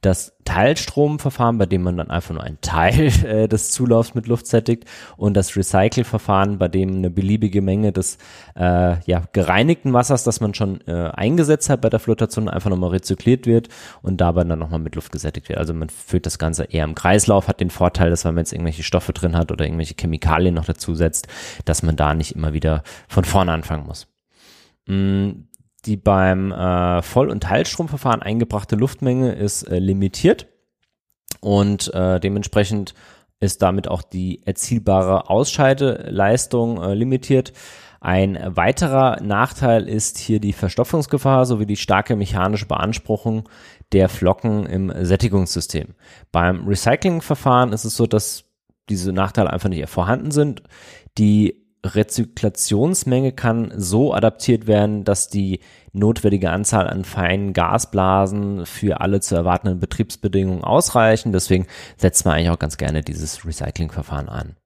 Das 0.01 0.37
Teilstromverfahren, 0.45 1.59
bei 1.59 1.67
dem 1.67 1.83
man 1.83 1.97
dann 1.97 2.11
einfach 2.11 2.33
nur 2.33 2.43
einen 2.43 2.61
Teil 2.61 3.07
äh, 3.25 3.49
des 3.49 3.71
Zulaufs 3.71 4.15
mit 4.15 4.27
Luft 4.27 4.47
sättigt 4.47 4.85
und 5.17 5.37
das 5.37 5.57
Recycle-Verfahren, 5.57 6.59
bei 6.59 6.69
dem 6.69 6.97
eine 6.97 7.11
beliebige 7.11 7.63
Menge 7.63 7.93
des 7.93 8.19
äh, 8.57 9.01
ja, 9.05 9.25
gereinigten 9.33 9.93
Wassers, 9.93 10.25
das 10.25 10.41
man 10.41 10.55
schon 10.55 10.81
äh, 10.87 11.11
eingesetzt 11.11 11.69
hat 11.69 11.81
bei 11.81 11.91
der 11.91 12.01
Flotation, 12.01 12.49
einfach 12.49 12.71
nochmal 12.71 12.91
rezykliert 12.91 13.47
wird 13.47 13.69
und 14.03 14.21
dabei 14.21 14.45
dann 14.45 14.59
nochmal 14.59 14.81
mit 14.81 14.95
Luft 14.95 15.13
gesättigt 15.13 15.49
wird. 15.49 15.59
Also 15.59 15.75
man 15.75 15.91
führt 15.91 16.27
das 16.27 16.39
Ganze 16.39 16.65
eher 16.65 16.85
im 16.85 16.95
Kreislauf, 16.95 17.49
hat 17.49 17.61
den 17.61 17.71
Vorteil, 17.71 18.11
dass 18.11 18.25
wenn 18.25 18.35
man 18.35 18.43
jetzt 18.43 18.53
irgendwelche 18.53 18.83
Stoffe 18.83 19.13
drin 19.13 19.37
hat 19.37 19.53
oder 19.53 19.65
irgendwelche 19.65 19.95
Chemikalien 19.95 20.55
noch 20.55 20.65
dazu 20.65 20.95
setzt, 20.95 21.29
dass 21.65 21.83
man 21.83 21.97
da 21.97 22.15
nicht 22.15 22.35
immer 22.35 22.53
wieder 22.53 22.83
von 23.09 23.25
vorne 23.25 23.53
anfangen 23.53 23.87
muss. 23.87 24.07
Mm, 24.87 25.45
die 25.87 25.97
beim 25.97 26.53
äh, 26.53 27.03
Voll- 27.03 27.31
und 27.31 27.43
Teilstromverfahren 27.43 28.23
eingebrachte 28.23 28.77
Luftmenge 28.77 29.33
ist 29.33 29.63
äh, 29.65 29.79
limitiert 29.79 30.49
und 31.41 31.93
äh, 31.95 32.21
dementsprechend 32.21 32.95
ist 33.41 33.63
damit 33.63 33.89
auch 33.89 34.03
die 34.03 34.43
erzielbare 34.45 35.31
Ausscheideleistung 35.31 36.83
äh, 36.83 36.95
limitiert. 36.95 37.53
Ein 38.01 38.39
weiterer 38.45 39.21
Nachteil 39.23 39.89
ist 39.89 40.19
hier 40.19 40.41
die 40.41 40.53
Verstopfungsgefahr 40.53 41.47
sowie 41.47 41.67
die 41.67 41.77
starke 41.77 42.15
mechanische 42.15 42.67
Beanspruchung 42.67 43.49
der 43.93 44.09
Flocken 44.09 44.67
im 44.67 44.93
Sättigungssystem. 45.05 45.95
Beim 46.31 46.67
Recyclingverfahren 46.67 47.73
ist 47.73 47.85
es 47.85 47.97
so, 47.97 48.07
dass 48.07 48.45
diese 48.89 49.13
Nachteile 49.13 49.53
einfach 49.53 49.69
nicht 49.69 49.89
vorhanden 49.89 50.31
sind. 50.31 50.63
Die 51.19 51.68
Rezyklationsmenge 51.85 53.33
kann 53.33 53.73
so 53.77 54.13
adaptiert 54.13 54.67
werden, 54.67 55.05
dass 55.05 55.29
die 55.29 55.61
notwendige 55.93 56.51
Anzahl 56.51 56.89
an 56.89 57.05
feinen 57.05 57.53
Gasblasen 57.53 58.67
für 58.67 59.01
alle 59.01 59.21
zu 59.21 59.35
erwartenden 59.35 59.79
Betriebsbedingungen 59.79 60.65
ausreichen. 60.65 61.33
Deswegen 61.33 61.67
setzt 61.97 62.25
man 62.25 62.35
eigentlich 62.35 62.51
auch 62.51 62.59
ganz 62.59 62.77
gerne 62.77 63.03
dieses 63.03 63.45
Recyclingverfahren 63.47 64.29
an. 64.29 64.57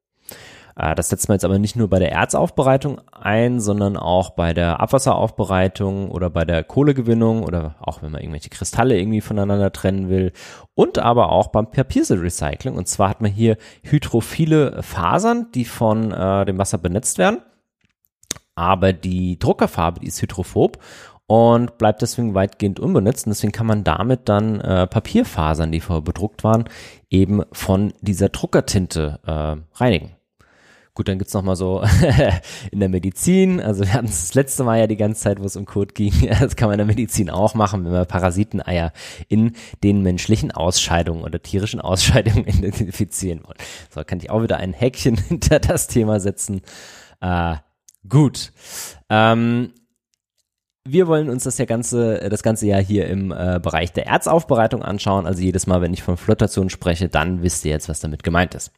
Äh, 0.76 0.94
das 0.94 1.08
setzt 1.08 1.28
man 1.28 1.36
jetzt 1.36 1.44
aber 1.44 1.58
nicht 1.58 1.76
nur 1.76 1.88
bei 1.88 1.98
der 1.98 2.12
Erzaufbereitung 2.12 3.00
ein, 3.10 3.60
sondern 3.60 3.96
auch 3.96 4.30
bei 4.30 4.54
der 4.54 4.80
Abwasseraufbereitung 4.80 6.10
oder 6.10 6.30
bei 6.30 6.44
der 6.44 6.64
Kohlegewinnung 6.64 7.42
oder 7.44 7.76
auch 7.80 8.02
wenn 8.02 8.12
man 8.12 8.20
irgendwelche 8.20 8.50
Kristalle 8.50 8.98
irgendwie 8.98 9.20
voneinander 9.20 9.72
trennen 9.72 10.08
will 10.08 10.32
und 10.74 10.98
aber 10.98 11.32
auch 11.32 11.48
beim 11.48 11.70
Papierrecycling. 11.70 12.74
Und 12.74 12.88
zwar 12.88 13.10
hat 13.10 13.20
man 13.20 13.30
hier 13.30 13.56
hydrophile 13.82 14.82
Fasern, 14.82 15.48
die 15.54 15.64
von 15.64 16.12
äh, 16.12 16.44
dem 16.44 16.58
Wasser 16.58 16.78
benetzt 16.78 17.18
werden. 17.18 17.38
Aber 18.54 18.92
die 18.92 19.38
Druckerfarbe, 19.38 20.00
die 20.00 20.08
ist 20.08 20.20
hydrophob 20.20 20.78
und 21.26 21.78
bleibt 21.78 22.02
deswegen 22.02 22.34
weitgehend 22.34 22.78
unbenutzt. 22.78 23.26
Und 23.26 23.30
deswegen 23.30 23.52
kann 23.52 23.66
man 23.66 23.84
damit 23.84 24.28
dann 24.28 24.60
äh, 24.60 24.86
Papierfasern, 24.86 25.72
die 25.72 25.80
vorher 25.80 26.02
bedruckt 26.02 26.44
waren, 26.44 26.64
eben 27.08 27.42
von 27.52 27.94
dieser 28.02 28.28
Druckertinte 28.28 29.20
äh, 29.26 29.78
reinigen. 29.78 30.10
Gut, 30.94 31.08
dann 31.08 31.18
gibt's 31.18 31.32
noch 31.32 31.42
mal 31.42 31.56
so 31.56 31.82
in 32.70 32.80
der 32.80 32.90
Medizin, 32.90 33.62
also 33.62 33.82
wir 33.82 33.94
hatten 33.94 34.08
das 34.08 34.34
letzte 34.34 34.62
Mal 34.62 34.78
ja 34.78 34.86
die 34.86 34.98
ganze 34.98 35.22
Zeit, 35.22 35.40
wo 35.40 35.46
es 35.46 35.56
um 35.56 35.64
Kot 35.64 35.94
ging, 35.94 36.12
das 36.40 36.54
kann 36.54 36.68
man 36.68 36.74
in 36.74 36.86
der 36.86 36.94
Medizin 36.94 37.30
auch 37.30 37.54
machen, 37.54 37.86
wenn 37.86 37.92
man 37.92 38.06
Parasiteneier 38.06 38.92
in 39.28 39.56
den 39.82 40.02
menschlichen 40.02 40.50
Ausscheidungen 40.50 41.24
oder 41.24 41.42
tierischen 41.42 41.80
Ausscheidungen 41.80 42.44
identifizieren 42.46 43.42
wollen. 43.44 43.56
So, 43.88 44.04
kann 44.04 44.18
ich 44.18 44.28
auch 44.28 44.42
wieder 44.42 44.58
ein 44.58 44.74
Häkchen 44.74 45.16
hinter 45.16 45.60
das 45.60 45.86
Thema 45.86 46.20
setzen. 46.20 46.60
Äh, 47.22 47.56
gut. 48.06 48.52
Ähm, 49.08 49.72
wir 50.84 51.06
wollen 51.06 51.28
uns 51.30 51.44
das 51.44 51.58
ja 51.58 51.64
ganze, 51.64 52.28
das 52.28 52.42
ganze 52.42 52.66
Jahr 52.66 52.82
hier 52.82 53.06
im 53.06 53.30
äh, 53.30 53.60
Bereich 53.62 53.92
der 53.92 54.06
Erzaufbereitung 54.06 54.82
anschauen. 54.82 55.26
Also 55.26 55.40
jedes 55.40 55.66
Mal, 55.68 55.80
wenn 55.80 55.94
ich 55.94 56.02
von 56.02 56.16
Flotation 56.16 56.70
spreche, 56.70 57.08
dann 57.08 57.42
wisst 57.42 57.64
ihr 57.64 57.70
jetzt, 57.70 57.88
was 57.88 58.00
damit 58.00 58.24
gemeint 58.24 58.54
ist. 58.54 58.72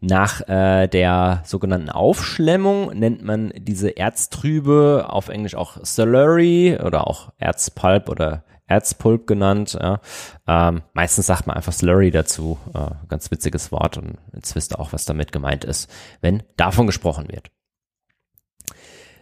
Nach 0.00 0.48
äh, 0.48 0.88
der 0.88 1.42
sogenannten 1.44 1.90
Aufschlemmung 1.90 2.98
nennt 2.98 3.22
man 3.22 3.52
diese 3.56 3.96
Erztrübe 3.96 5.06
auf 5.10 5.28
Englisch 5.28 5.54
auch 5.54 5.84
Slurry 5.84 6.78
oder 6.82 7.06
auch 7.06 7.32
Erzpulp 7.36 8.08
oder 8.08 8.44
Erzpulp 8.66 9.26
genannt. 9.26 9.78
Ja. 9.78 10.00
Ähm, 10.48 10.82
meistens 10.94 11.26
sagt 11.26 11.46
man 11.46 11.56
einfach 11.56 11.74
Slurry 11.74 12.10
dazu. 12.10 12.58
Äh, 12.72 12.94
ganz 13.08 13.30
witziges 13.30 13.70
Wort 13.70 13.98
und 13.98 14.16
jetzt 14.34 14.54
wisst 14.56 14.72
ihr 14.72 14.80
auch, 14.80 14.94
was 14.94 15.04
damit 15.04 15.32
gemeint 15.32 15.64
ist, 15.64 15.90
wenn 16.22 16.42
davon 16.56 16.86
gesprochen 16.86 17.28
wird. 17.30 17.50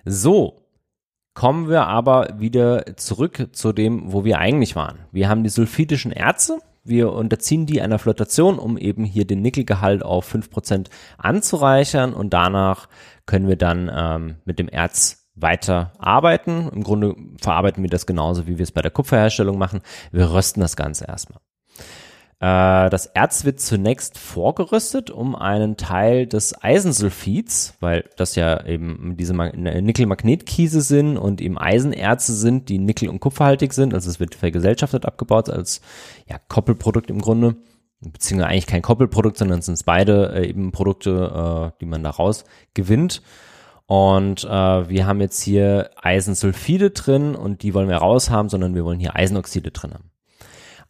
So, 0.05 0.61
Kommen 1.35 1.69
wir 1.69 1.87
aber 1.87 2.39
wieder 2.39 2.97
zurück 2.97 3.49
zu 3.53 3.73
dem, 3.73 4.13
wo 4.13 4.25
wir 4.25 4.39
eigentlich 4.39 4.75
waren. 4.75 4.99
Wir 5.13 5.29
haben 5.29 5.45
die 5.45 5.51
sulfidischen 5.51 6.13
Erze. 6.13 6.59
Wir 6.83 7.13
unterziehen 7.13 7.67
die 7.67 7.81
einer 7.81 7.99
Flotation, 7.99 8.59
um 8.59 8.77
eben 8.77 9.05
hier 9.05 9.27
den 9.27 9.43
Nickelgehalt 9.43 10.03
auf 10.03 10.25
fünf 10.25 10.51
Prozent 10.51 10.91
anzureichern 11.19 12.15
und 12.15 12.31
danach 12.31 12.89
können 13.27 13.49
wir 13.49 13.57
dann 13.57 13.91
ähm, 13.95 14.37
mit 14.45 14.59
dem 14.59 14.69
Erz 14.69 15.29
weiter 15.35 15.93
arbeiten. 15.99 16.69
Im 16.73 16.83
Grunde 16.83 17.15
verarbeiten 17.41 17.83
wir 17.83 17.91
das 17.91 18.07
genauso, 18.07 18.47
wie 18.47 18.59
wir 18.59 18.63
es 18.63 18.73
bei 18.73 18.83
der 18.83 18.91
Kupferherstellung 18.91 19.59
machen. 19.59 19.83
Wir 20.11 20.33
rösten 20.33 20.61
das 20.61 20.75
Ganze 20.75 21.07
erstmal. 21.07 21.41
Äh, 22.41 22.89
das 22.89 23.05
Erz 23.07 23.45
wird 23.45 23.61
zunächst 23.61 24.19
vorgerüstet, 24.19 25.11
um 25.11 25.37
einen 25.37 25.77
Teil 25.77 26.27
des 26.27 26.61
Eisensulfids, 26.63 27.75
weil 27.81 28.09
das 28.17 28.35
ja 28.35 28.65
eben 28.65 29.17
diese 29.19 29.35
Nickel-Magnetkiese 29.35 30.81
sind 30.81 31.19
und 31.19 31.43
eben 31.43 31.59
Eisenerze 31.59 32.35
sind, 32.35 32.71
die 32.71 32.79
nickel- 32.79 33.11
und 33.11 33.21
kupferhaltig 33.21 33.75
sind. 33.75 33.93
Also 33.93 34.09
es 34.09 34.21
wird 34.21 34.35
vergesellschaftet 34.35 35.05
abgebaut 35.05 35.51
als 35.51 35.83
ja, 36.29 36.39
Koppelprodukt 36.49 37.11
im 37.11 37.21
Grunde. 37.21 37.57
Beziehungsweise 38.01 38.49
eigentlich 38.49 38.67
kein 38.67 38.81
Koppelprodukt, 38.81 39.37
sondern 39.37 39.59
es 39.59 39.67
sind 39.67 39.85
beide 39.85 40.33
äh, 40.33 40.49
eben 40.49 40.73
Produkte, 40.73 41.73
äh, 41.75 41.79
die 41.83 41.87
man 41.87 42.03
daraus 42.03 42.45
gewinnt. 42.73 43.21
Und 43.85 44.45
äh, 44.45 44.89
wir 44.89 45.07
haben 45.07 45.21
jetzt 45.21 45.43
hier 45.43 45.91
Eisensulfide 46.01 46.91
drin 46.91 47.35
und 47.35 47.63
die 47.63 47.75
wollen 47.75 47.89
wir 47.91 47.97
raus 47.97 48.31
haben, 48.31 48.49
sondern 48.49 48.75
wir 48.75 48.87
wollen 48.87 49.01
hier 49.01 49.17
Eisenoxide 49.17 49.73
drin 49.73 49.93
haben. 49.93 50.11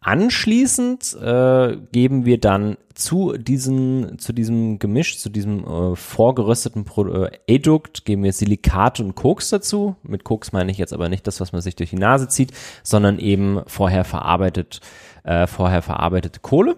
Anschließend 0.03 1.15
äh, 1.21 1.77
geben 1.91 2.25
wir 2.25 2.39
dann 2.39 2.77
zu 2.95 3.37
diesem, 3.37 4.17
zu 4.17 4.33
diesem 4.33 4.79
Gemisch, 4.79 5.19
zu 5.19 5.29
diesem 5.29 5.63
äh, 5.63 5.95
vorgerösteten 5.95 6.85
Pro 6.85 7.05
äh, 7.07 7.31
Edukt, 7.45 8.03
geben 8.03 8.23
wir 8.23 8.33
Silikat 8.33 8.99
und 8.99 9.13
Koks 9.13 9.49
dazu. 9.49 9.95
Mit 10.01 10.23
Koks 10.23 10.53
meine 10.53 10.71
ich 10.71 10.79
jetzt 10.79 10.93
aber 10.93 11.07
nicht 11.07 11.27
das, 11.27 11.39
was 11.39 11.53
man 11.53 11.61
sich 11.61 11.75
durch 11.75 11.91
die 11.91 11.97
Nase 11.97 12.27
zieht, 12.27 12.51
sondern 12.81 13.19
eben 13.19 13.61
vorher 13.67 14.03
verarbeitet, 14.03 14.81
äh, 15.23 15.45
vorher 15.45 15.83
verarbeitete 15.83 16.39
Kohle. 16.39 16.77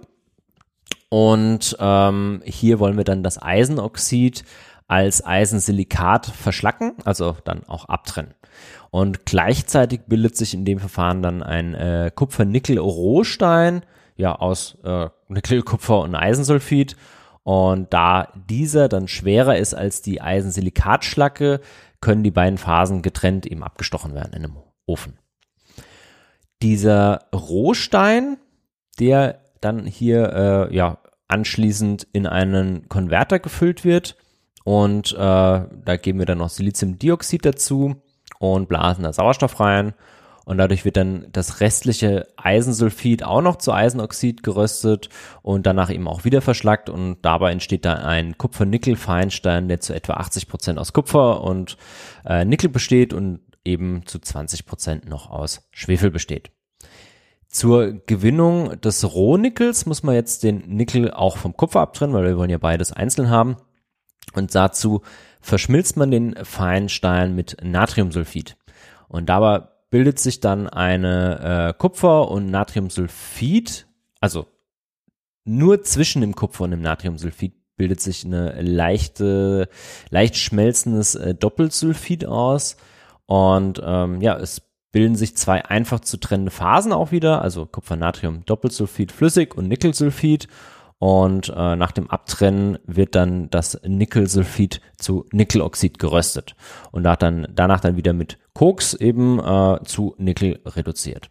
Und 1.07 1.77
ähm, 1.79 2.41
hier 2.43 2.79
wollen 2.79 2.97
wir 2.97 3.05
dann 3.05 3.23
das 3.23 3.41
Eisenoxid 3.41 4.43
als 4.87 5.25
Eisensilikat 5.25 6.25
verschlacken, 6.25 6.93
also 7.05 7.37
dann 7.43 7.63
auch 7.67 7.85
abtrennen. 7.85 8.33
Und 8.91 9.25
gleichzeitig 9.25 10.01
bildet 10.07 10.37
sich 10.37 10.53
in 10.53 10.65
dem 10.65 10.79
Verfahren 10.79 11.23
dann 11.23 11.41
ein 11.41 11.73
äh, 11.73 12.11
Kupfer-Nickel-Rohstein, 12.13 13.83
ja, 14.15 14.35
aus 14.35 14.77
äh, 14.83 15.09
Nickel, 15.27 15.63
Kupfer 15.63 16.01
und 16.01 16.15
Eisensulfid. 16.15 16.95
Und 17.41 17.91
da 17.93 18.29
dieser 18.49 18.87
dann 18.89 19.07
schwerer 19.07 19.57
ist 19.57 19.73
als 19.73 20.01
die 20.01 20.21
Eisensilikatschlacke, 20.21 21.59
können 21.99 22.23
die 22.23 22.31
beiden 22.31 22.57
Phasen 22.57 23.01
getrennt 23.01 23.45
eben 23.45 23.63
abgestochen 23.63 24.13
werden 24.13 24.33
in 24.33 24.43
einem 24.43 24.57
Ofen. 24.85 25.17
Dieser 26.61 27.25
Rohstein, 27.33 28.37
der 28.99 29.39
dann 29.61 29.85
hier 29.85 30.69
äh, 30.69 30.75
ja 30.75 30.99
anschließend 31.27 32.07
in 32.13 32.27
einen 32.27 32.87
Konverter 32.89 33.39
gefüllt 33.39 33.83
wird 33.83 34.17
und 34.63 35.13
äh, 35.13 35.17
da 35.17 35.97
geben 36.01 36.19
wir 36.19 36.25
dann 36.25 36.37
noch 36.37 36.49
Siliziumdioxid 36.49 37.45
dazu 37.45 37.95
und 38.39 38.69
blasen 38.69 39.03
da 39.03 39.13
Sauerstoff 39.13 39.59
rein. 39.59 39.93
Und 40.45 40.57
dadurch 40.57 40.83
wird 40.83 40.97
dann 40.97 41.27
das 41.31 41.61
restliche 41.61 42.27
Eisensulfid 42.35 43.23
auch 43.23 43.41
noch 43.41 43.55
zu 43.55 43.71
Eisenoxid 43.71 44.43
geröstet 44.43 45.07
und 45.41 45.65
danach 45.65 45.89
eben 45.89 46.07
auch 46.07 46.25
wieder 46.25 46.41
verschlackt. 46.41 46.89
Und 46.89 47.19
dabei 47.21 47.51
entsteht 47.53 47.85
dann 47.85 47.99
ein 47.99 48.37
Kupfer-Nickel-Feinstein, 48.37 49.69
der 49.69 49.79
zu 49.79 49.93
etwa 49.93 50.15
80 50.15 50.49
Prozent 50.49 50.79
aus 50.79 50.91
Kupfer 50.91 51.41
und 51.41 51.77
äh, 52.25 52.43
Nickel 52.43 52.69
besteht 52.69 53.13
und 53.13 53.39
eben 53.63 54.05
zu 54.05 54.19
20 54.19 54.65
Prozent 54.65 55.07
noch 55.07 55.29
aus 55.29 55.69
Schwefel 55.71 56.11
besteht. 56.11 56.51
Zur 57.47 57.93
Gewinnung 58.05 58.81
des 58.81 59.13
Rohnickels 59.13 59.85
muss 59.85 60.03
man 60.03 60.15
jetzt 60.15 60.43
den 60.43 60.63
Nickel 60.67 61.11
auch 61.11 61.37
vom 61.37 61.55
Kupfer 61.55 61.79
abtrennen, 61.79 62.13
weil 62.13 62.25
wir 62.25 62.37
wollen 62.37 62.49
ja 62.49 62.57
beides 62.57 62.91
einzeln 62.91 63.29
haben. 63.29 63.55
Und 64.33 64.55
dazu 64.55 65.01
verschmilzt 65.41 65.97
man 65.97 66.11
den 66.11 66.35
Feinstein 66.43 67.35
mit 67.35 67.57
Natriumsulfid. 67.61 68.55
Und 69.09 69.27
dabei 69.27 69.67
bildet 69.89 70.19
sich 70.19 70.39
dann 70.39 70.67
eine 70.67 71.69
äh, 71.69 71.77
Kupfer- 71.77 72.31
und 72.31 72.49
Natriumsulfid, 72.49 73.85
also 74.19 74.47
nur 75.45 75.83
zwischen 75.83 76.21
dem 76.21 76.35
Kupfer 76.35 76.63
und 76.63 76.71
dem 76.71 76.81
Natriumsulfid 76.81 77.53
bildet 77.75 78.01
sich 78.01 78.25
eine 78.25 78.61
leichte, 78.61 79.67
leicht 80.09 80.37
schmelzendes 80.37 81.15
äh, 81.15 81.35
Doppelsulfid 81.35 82.25
aus. 82.25 82.77
Und 83.25 83.81
ähm, 83.83 84.21
ja, 84.21 84.37
es 84.37 84.61
bilden 84.91 85.15
sich 85.15 85.35
zwei 85.35 85.65
einfach 85.65 85.99
zu 85.99 86.17
trennende 86.17 86.51
Phasen 86.51 86.93
auch 86.93 87.11
wieder, 87.11 87.41
also 87.41 87.65
Kupfer-Natrium 87.65 88.45
Doppelsulfid 88.45 89.11
flüssig 89.11 89.55
und 89.55 89.67
Nickelsulfid. 89.67 90.47
Und 91.03 91.49
äh, 91.49 91.75
nach 91.75 91.91
dem 91.91 92.09
Abtrennen 92.09 92.79
wird 92.85 93.15
dann 93.15 93.49
das 93.49 93.77
Nickelsulfid 93.85 94.79
zu 94.97 95.25
Nickeloxid 95.33 95.99
geröstet 95.99 96.55
und 96.93 97.03
dann, 97.03 97.45
danach 97.53 97.81
dann 97.81 97.97
wieder 97.97 98.13
mit 98.13 98.37
Koks 98.53 98.93
eben 98.93 99.37
äh, 99.37 99.83
zu 99.83 100.15
Nickel 100.17 100.61
reduziert. 100.65 101.29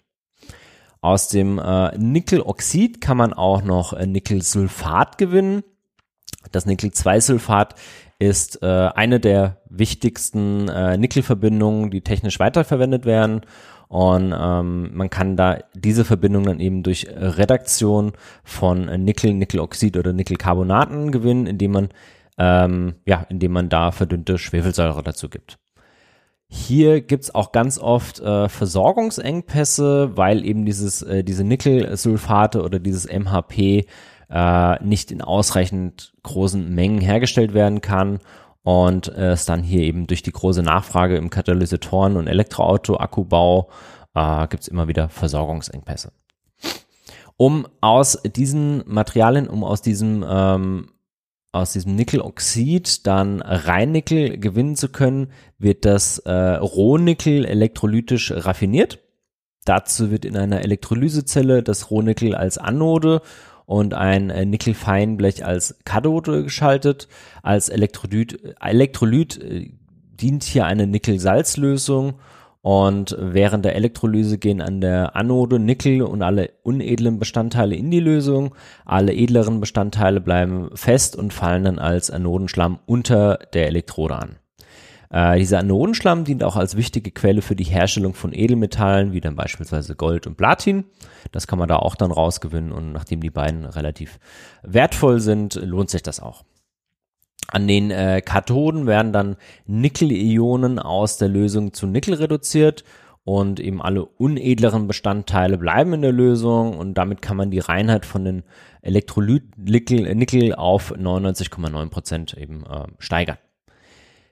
Aus 1.01 1.29
dem 1.29 1.59
äh, 1.59 1.97
Nickeloxid 1.97 3.01
kann 3.01 3.17
man 3.17 3.33
auch 3.33 3.63
noch 3.63 3.95
äh, 3.95 4.07
Nickelsulfat 4.07 5.17
gewinnen. 5.17 5.63
Das 6.51 6.67
Nickel-2-Sulfat 6.67 7.75
ist 8.19 8.63
äh, 8.63 8.67
eine 8.67 9.21
der 9.21 9.63
wichtigsten 9.71 10.69
äh, 10.69 10.99
Nickelverbindungen, 10.99 11.91
die 11.91 12.03
technisch 12.03 12.39
weiterverwendet 12.39 13.07
werden. 13.07 13.41
Und 13.93 14.35
ähm, 14.35 14.91
man 14.95 15.11
kann 15.11 15.37
da 15.37 15.59
diese 15.75 16.07
Verbindung 16.07 16.45
dann 16.45 16.61
eben 16.61 16.83
durch 16.83 17.07
Redaktion 17.11 18.13
von 18.43 18.87
Nickel, 19.05 19.35
Nickeloxid 19.35 19.99
oder 19.99 20.15
Nickelcarbonaten 20.15 21.13
gewinnen, 21.13 21.47
indem 21.47 21.73
man 21.73 21.89
ähm, 22.39 22.95
ja, 23.05 23.27
indem 23.29 23.53
man 23.53 23.69
da 23.69 23.91
verdünnte 23.91 24.39
Schwefelsäure 24.39 25.03
dazu 25.03 25.29
gibt. 25.29 25.59
Hier 26.49 27.03
gibt's 27.03 27.35
auch 27.35 27.53
ganz 27.53 27.79
oft 27.79 28.21
äh, 28.21 28.49
Versorgungsengpässe, 28.49 30.17
weil 30.17 30.45
eben 30.45 30.65
dieses, 30.65 31.03
äh, 31.03 31.23
diese 31.23 31.45
Nickelsulfate 31.45 32.63
oder 32.63 32.79
dieses 32.79 33.07
MHP 33.07 33.87
äh, 34.31 34.85
nicht 34.85 35.11
in 35.13 35.21
ausreichend 35.21 36.15
großen 36.23 36.75
Mengen 36.75 37.03
hergestellt 37.03 37.53
werden 37.53 37.83
kann 37.83 38.21
und 38.63 39.09
äh, 39.09 39.33
es 39.33 39.45
dann 39.45 39.63
hier 39.63 39.83
eben 39.83 40.07
durch 40.07 40.23
die 40.23 40.33
große 40.33 40.63
Nachfrage 40.63 41.17
im 41.17 41.31
Katalysatoren- 41.31 42.17
und 42.17 42.29
Elektroauto-Akkubau 42.29 43.69
äh, 44.15 44.47
gibt 44.49 44.63
es 44.63 44.69
immer 44.69 44.89
wieder 44.89 45.09
Versorgungsengpässe. 45.09 46.13
Um 47.37 47.67
aus 47.81 48.19
diesen 48.23 48.85
Materialien, 48.87 49.49
um 49.49 49.65
aus 49.65 49.83
diesem 49.83 50.25
ähm, 50.29 50.89
aus 51.55 51.75
diesem 51.75 51.95
Nickeloxid 51.97 53.07
dann 53.07 53.43
Reinnickel 53.43 54.39
gewinnen 54.39 54.75
zu 54.75 54.89
können, 54.89 55.33
wird 55.59 55.85
das 55.85 56.19
äh, 56.21 56.33
Rohnickel 56.33 57.45
elektrolytisch 57.45 58.33
raffiniert. 58.33 59.01
Dazu 59.65 60.11
wird 60.11 60.25
in 60.25 60.37
einer 60.37 60.63
Elektrolysezelle 60.63 61.63
das 61.63 61.91
Rohnickel 61.91 62.35
als 62.35 62.57
Anode 62.57 63.21
und 63.73 63.95
ein 63.95 64.29
äh, 64.29 64.45
Nickelfeinblech 64.45 65.47
als 65.47 65.79
Kathode 65.87 66.43
geschaltet. 66.43 67.09
Als 67.43 67.71
Elektrolyt, 67.71 68.55
Elektrolyt 68.61 69.43
äh, 69.43 69.71
dient 70.21 70.45
hier 70.45 70.67
eine 70.67 70.87
Nickel-Salz-Lösung 70.87 72.17
und 72.61 73.17
während 73.19 73.65
der 73.65 73.75
Elektrolyse 73.75 74.37
gehen 74.37 74.61
an 74.61 74.83
der 74.83 75.17
Anode 75.17 75.59
Nickel 75.59 76.03
und 76.03 76.21
alle 76.21 76.51
unedlen 76.63 77.19
Bestandteile 77.19 77.75
in 77.75 77.91
die 77.91 78.01
Lösung. 78.01 78.55
Alle 78.85 79.15
edleren 79.15 79.59
Bestandteile 79.59 80.21
bleiben 80.21 80.69
fest 80.75 81.17
und 81.17 81.33
fallen 81.33 81.65
dann 81.65 81.79
als 81.79 82.11
Anodenschlamm 82.11 82.79
unter 82.85 83.39
der 83.55 83.69
Elektrode 83.69 84.17
an. 84.17 84.42
Äh, 85.13 85.39
dieser 85.39 85.59
Anodenschlamm 85.59 86.25
dient 86.25 86.43
auch 86.43 86.57
als 86.57 86.77
wichtige 86.77 87.11
Quelle 87.11 87.43
für 87.43 87.55
die 87.55 87.65
Herstellung 87.65 88.15
von 88.15 88.33
Edelmetallen, 88.33 89.13
wie 89.13 89.21
dann 89.21 89.37
beispielsweise 89.37 89.95
Gold 89.95 90.27
und 90.27 90.39
Platin. 90.39 90.85
Das 91.33 91.47
kann 91.47 91.59
man 91.59 91.69
da 91.69 91.77
auch 91.77 91.95
dann 91.95 92.11
rausgewinnen 92.11 92.73
und 92.73 92.93
nachdem 92.93 93.21
die 93.21 93.31
beiden 93.31 93.67
relativ 93.67 94.19
wertvoll 94.63 95.21
sind, 95.21 95.55
lohnt 95.57 95.91
sich 95.91 96.03
das 96.03 96.19
auch. 96.19 96.45
An 97.49 97.69
den 97.69 97.91
äh, 97.91 98.23
Kathoden 98.25 98.87
werden 98.87 99.13
dann 99.13 99.37
Nickel-Ionen 99.67 100.79
aus 100.79 101.19
der 101.19 101.29
Lösung 101.29 101.75
zu 101.75 101.87
Nickel 101.87 102.15
reduziert 102.15 102.83
und 103.25 103.61
eben 103.61 103.83
alle 103.83 104.07
unedleren 104.07 104.87
Bestandteile 104.87 105.59
bleiben 105.59 105.93
in 105.93 106.03
der 106.03 106.13
Lösung 106.13 106.79
und 106.79 106.95
damit 106.95 107.21
kann 107.21 107.37
man 107.37 107.51
die 107.51 107.59
Reinheit 107.59 108.07
von 108.07 108.25
den 108.25 108.45
Elektrolyt-Nickel 108.81 110.55
auf 110.55 110.95
99,9 110.95 111.91
Prozent 111.91 112.35
eben 112.35 112.65
äh, 112.65 112.87
steigern. 112.99 113.37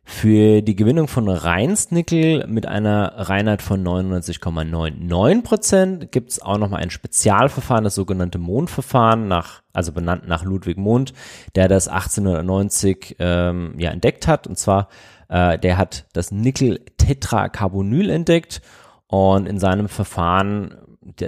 Für 0.03 0.61
die 0.63 0.77
Gewinnung 0.77 1.09
von 1.09 1.29
Reinstnickel 1.29 2.47
mit 2.47 2.67
einer 2.67 3.29
Reinheit 3.29 3.63
von 3.63 3.83
99,99 3.87 5.43
Prozent 5.43 6.13
gibt 6.13 6.31
es 6.31 6.43
auch 6.43 6.59
nochmal 6.59 6.83
ein 6.83 6.91
Spezialverfahren, 6.91 7.85
das 7.85 7.95
sogenannte 7.95 8.39
Mondverfahren, 8.39 9.29
nach, 9.29 9.63
also 9.73 9.93
benannt 9.93 10.27
nach 10.27 10.43
Ludwig 10.45 10.79
Mond, 10.79 11.13
der 11.55 11.69
das 11.69 11.89
1890 11.89 13.17
ähm, 13.19 13.75
ja, 13.79 13.91
entdeckt 13.91 14.27
hat. 14.27 14.47
Und 14.47 14.59
zwar, 14.59 14.89
äh, 15.29 15.59
der 15.59 15.79
hat 15.79 16.07
das 16.13 16.33
Nickel-Tetracarbonyl 16.33 18.11
entdeckt 18.11 18.63
und 19.07 19.47
in 19.47 19.59
seinem 19.59 19.89
Verfahren, 19.89 20.75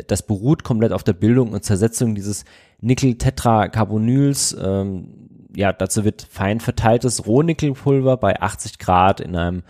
das 0.06 0.22
beruht 0.22 0.64
komplett 0.64 0.92
auf 0.92 1.04
der 1.04 1.14
Bildung 1.14 1.52
und 1.52 1.64
Zersetzung 1.64 2.14
dieses 2.14 2.44
Nickel-Tetracarbonyls, 2.80 4.56
ähm, 4.60 5.30
ja, 5.54 5.72
dazu 5.72 6.04
wird 6.04 6.26
fein 6.30 6.60
verteiltes 6.60 7.26
Rohnickelpulver 7.26 8.16
bei 8.16 8.40
80 8.40 8.78
Grad 8.78 9.20
in 9.20 9.36
einem 9.36 9.62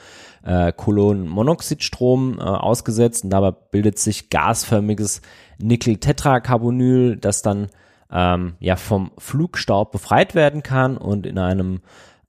äh, 0.44 0.72
Kolonmonoxidstrom 0.72 2.38
äh, 2.38 2.42
ausgesetzt. 2.42 3.24
Und 3.24 3.30
dabei 3.30 3.52
bildet 3.52 3.98
sich 3.98 4.30
gasförmiges 4.30 5.22
Nickel-Tetracarbonyl, 5.58 7.16
das 7.16 7.42
dann 7.42 7.68
ähm, 8.10 8.54
ja 8.60 8.76
vom 8.76 9.12
Flugstaub 9.18 9.92
befreit 9.92 10.34
werden 10.34 10.62
kann 10.62 10.96
und 10.96 11.26
in 11.26 11.38
einem 11.38 11.80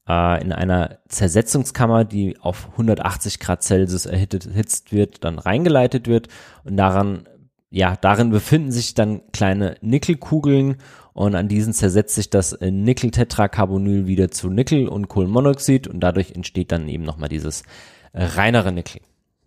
äh, 0.08 0.42
in 0.42 0.52
einer 0.52 1.00
Zersetzungskammer, 1.08 2.06
die 2.06 2.40
auf 2.40 2.70
180 2.72 3.40
Grad 3.40 3.64
Celsius 3.64 4.06
erhitzt 4.06 4.92
wird, 4.92 5.24
dann 5.24 5.40
reingeleitet 5.40 6.08
wird. 6.08 6.28
Und 6.64 6.78
daran 6.78 7.28
ja, 7.76 7.96
darin 8.00 8.30
befinden 8.30 8.72
sich 8.72 8.94
dann 8.94 9.24
kleine 9.32 9.78
Nickelkugeln 9.82 10.76
und 11.14 11.36
an 11.36 11.48
diesen 11.48 11.74
zersetzt 11.74 12.16
sich 12.16 12.30
das 12.30 12.54
äh, 12.54 12.72
Nickel-Tetracarbonyl 12.72 14.08
wieder 14.08 14.32
zu 14.32 14.50
Nickel 14.50 14.88
und 14.88 15.08
Kohlenmonoxid 15.08 15.88
und 15.88 16.00
dadurch 16.00 16.32
entsteht 16.32 16.72
dann 16.72 16.90
eben 16.90 17.04
nochmal 17.04 17.30
dieses 17.30 17.64
äh, 18.14 18.24
reinere 18.24 18.72
Nickel. 18.72 19.02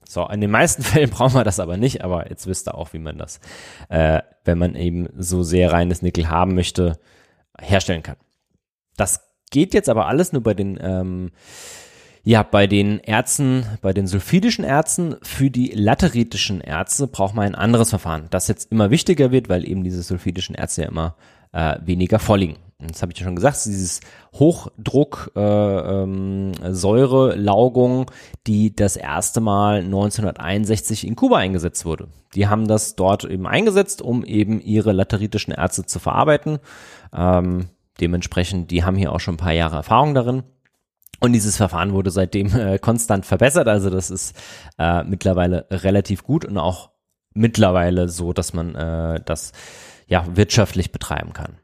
So, 0.08 0.26
in 0.28 0.40
den 0.40 0.50
meisten 0.50 0.82
Fällen 0.84 1.10
brauchen 1.10 1.34
wir 1.34 1.44
das 1.44 1.60
aber 1.60 1.76
nicht, 1.76 2.04
aber 2.04 2.30
jetzt 2.30 2.46
wisst 2.46 2.68
ihr 2.68 2.74
auch, 2.74 2.92
wie 2.92 2.98
man 2.98 3.18
das, 3.18 3.40
äh, 3.88 4.22
wenn 4.44 4.58
man 4.58 4.76
eben 4.76 5.08
so 5.16 5.42
sehr 5.42 5.72
reines 5.72 6.02
Nickel 6.02 6.30
haben 6.30 6.54
möchte, 6.54 6.98
herstellen 7.60 8.02
kann. 8.02 8.16
Das 8.96 9.20
geht 9.50 9.74
jetzt 9.74 9.88
aber 9.88 10.06
alles 10.06 10.32
nur 10.32 10.42
bei 10.42 10.54
den 10.54 10.78
ähm, 10.80 11.32
ja, 12.22 12.42
bei 12.42 12.66
den 12.66 12.98
Ärzten, 12.98 13.64
bei 13.82 13.92
den 13.92 14.08
sulfidischen 14.08 14.64
Ärzten, 14.64 15.14
für 15.22 15.48
die 15.48 15.68
lateritischen 15.68 16.60
Ärzte 16.60 17.06
braucht 17.06 17.36
man 17.36 17.46
ein 17.46 17.54
anderes 17.54 17.90
Verfahren, 17.90 18.26
das 18.30 18.48
jetzt 18.48 18.72
immer 18.72 18.90
wichtiger 18.90 19.30
wird, 19.30 19.48
weil 19.48 19.64
eben 19.64 19.84
diese 19.84 20.02
sulfidischen 20.02 20.56
Ärzte 20.56 20.82
ja 20.82 20.88
immer 20.88 21.14
äh, 21.56 21.78
weniger 21.84 22.18
vorliegen. 22.18 22.56
Das 22.78 23.00
habe 23.00 23.12
ich 23.12 23.18
ja 23.18 23.24
schon 23.24 23.36
gesagt, 23.36 23.64
dieses 23.64 24.00
Hochdruck 24.34 25.32
äh, 25.34 25.40
ähm, 25.40 26.52
Säurelaugung, 26.62 28.10
die 28.46 28.76
das 28.76 28.96
erste 28.96 29.40
Mal 29.40 29.78
1961 29.78 31.06
in 31.06 31.16
Kuba 31.16 31.38
eingesetzt 31.38 31.86
wurde. 31.86 32.08
Die 32.34 32.48
haben 32.48 32.68
das 32.68 32.94
dort 32.94 33.24
eben 33.24 33.46
eingesetzt, 33.46 34.02
um 34.02 34.24
eben 34.24 34.60
ihre 34.60 34.92
lateritischen 34.92 35.54
Ärzte 35.54 35.86
zu 35.86 35.98
verarbeiten. 35.98 36.58
Ähm, 37.16 37.70
dementsprechend, 37.98 38.70
die 38.70 38.84
haben 38.84 38.96
hier 38.96 39.10
auch 39.12 39.20
schon 39.20 39.34
ein 39.34 39.38
paar 39.38 39.54
Jahre 39.54 39.76
Erfahrung 39.76 40.12
darin. 40.12 40.42
Und 41.18 41.32
dieses 41.32 41.56
Verfahren 41.56 41.94
wurde 41.94 42.10
seitdem 42.10 42.54
äh, 42.54 42.78
konstant 42.78 43.24
verbessert. 43.24 43.68
Also 43.68 43.88
das 43.88 44.10
ist 44.10 44.36
äh, 44.78 45.02
mittlerweile 45.02 45.64
relativ 45.70 46.24
gut 46.24 46.44
und 46.44 46.58
auch 46.58 46.90
mittlerweile 47.32 48.10
so, 48.10 48.34
dass 48.34 48.52
man 48.52 48.74
äh, 48.74 49.22
das 49.24 49.52
ja, 50.06 50.24
wirtschaftlich 50.36 50.92
betreiben 50.92 51.32
kann. 51.32 51.58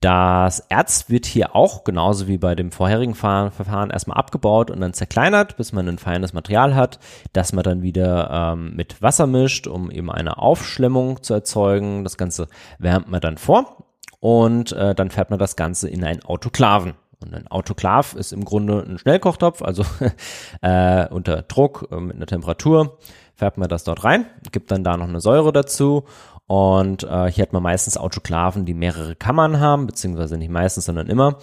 Das 0.00 0.60
Erz 0.68 1.08
wird 1.08 1.26
hier 1.26 1.56
auch 1.56 1.82
genauso 1.82 2.28
wie 2.28 2.38
bei 2.38 2.54
dem 2.54 2.70
vorherigen 2.70 3.16
Verfahren 3.16 3.90
erstmal 3.90 4.16
abgebaut 4.16 4.70
und 4.70 4.80
dann 4.80 4.92
zerkleinert, 4.92 5.56
bis 5.56 5.72
man 5.72 5.88
ein 5.88 5.98
feines 5.98 6.32
Material 6.32 6.76
hat, 6.76 7.00
das 7.32 7.52
man 7.52 7.64
dann 7.64 7.82
wieder 7.82 8.30
ähm, 8.30 8.76
mit 8.76 9.02
Wasser 9.02 9.26
mischt, 9.26 9.66
um 9.66 9.90
eben 9.90 10.08
eine 10.08 10.38
Aufschlemmung 10.38 11.24
zu 11.24 11.34
erzeugen. 11.34 12.04
Das 12.04 12.16
Ganze 12.16 12.46
wärmt 12.78 13.10
man 13.10 13.20
dann 13.20 13.38
vor 13.38 13.88
und 14.20 14.70
äh, 14.70 14.94
dann 14.94 15.10
fährt 15.10 15.30
man 15.30 15.40
das 15.40 15.56
Ganze 15.56 15.88
in 15.88 16.04
einen 16.04 16.22
Autoklaven. 16.22 16.94
Und 17.20 17.34
ein 17.34 17.48
Autoklav 17.48 18.14
ist 18.14 18.32
im 18.32 18.44
Grunde 18.44 18.84
ein 18.88 18.98
Schnellkochtopf, 18.98 19.62
also 19.62 19.82
äh, 20.62 21.08
unter 21.08 21.42
Druck 21.42 21.88
äh, 21.90 21.96
mit 21.96 22.14
einer 22.14 22.26
Temperatur 22.26 22.98
färbt 23.34 23.58
man 23.58 23.68
das 23.68 23.82
dort 23.82 24.04
rein, 24.04 24.26
gibt 24.52 24.70
dann 24.70 24.84
da 24.84 24.96
noch 24.96 25.08
eine 25.08 25.20
Säure 25.20 25.52
dazu 25.52 26.04
Und 26.48 27.04
äh, 27.04 27.30
hier 27.30 27.42
hat 27.42 27.52
man 27.52 27.62
meistens 27.62 27.98
Autoklaven, 27.98 28.64
die 28.64 28.74
mehrere 28.74 29.14
Kammern 29.14 29.60
haben, 29.60 29.86
beziehungsweise 29.86 30.38
nicht 30.38 30.50
meistens, 30.50 30.86
sondern 30.86 31.06
immer. 31.08 31.38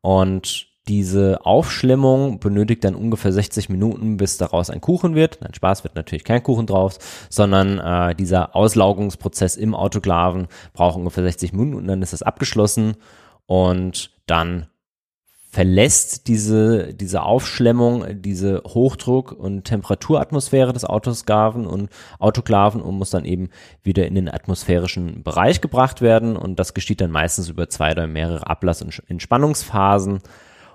Und 0.00 0.66
diese 0.88 1.44
Aufschlemmung 1.46 2.40
benötigt 2.40 2.82
dann 2.82 2.96
ungefähr 2.96 3.32
60 3.32 3.68
Minuten, 3.68 4.16
bis 4.16 4.36
daraus 4.36 4.68
ein 4.70 4.80
Kuchen 4.80 5.14
wird. 5.14 5.38
Nein, 5.40 5.54
Spaß 5.54 5.84
wird 5.84 5.94
natürlich 5.94 6.24
kein 6.24 6.42
Kuchen 6.42 6.66
drauf, 6.66 6.98
sondern 7.30 7.78
äh, 7.78 8.14
dieser 8.16 8.56
Auslaugungsprozess 8.56 9.56
im 9.56 9.74
Autoklaven 9.74 10.48
braucht 10.72 10.96
ungefähr 10.96 11.22
60 11.24 11.52
Minuten 11.52 11.74
und 11.76 11.86
dann 11.86 12.02
ist 12.02 12.12
das 12.12 12.22
abgeschlossen 12.22 12.96
und 13.46 14.10
dann 14.26 14.66
verlässt 15.50 16.28
diese, 16.28 16.92
diese 16.92 17.22
Aufschlemmung, 17.22 18.20
diese 18.20 18.62
Hochdruck- 18.66 19.32
und 19.32 19.64
Temperaturatmosphäre 19.64 20.74
des 20.74 20.84
Autosklaven 20.84 21.66
und 21.66 21.88
Autoklaven 22.18 22.82
und 22.82 22.98
muss 22.98 23.10
dann 23.10 23.24
eben 23.24 23.48
wieder 23.82 24.06
in 24.06 24.14
den 24.14 24.28
atmosphärischen 24.28 25.22
Bereich 25.22 25.62
gebracht 25.62 26.02
werden. 26.02 26.36
Und 26.36 26.58
das 26.58 26.74
geschieht 26.74 27.00
dann 27.00 27.10
meistens 27.10 27.48
über 27.48 27.68
zwei 27.70 27.92
oder 27.92 28.06
mehrere 28.06 28.46
Ablass- 28.46 28.82
und 28.82 29.02
Entspannungsphasen. 29.08 30.20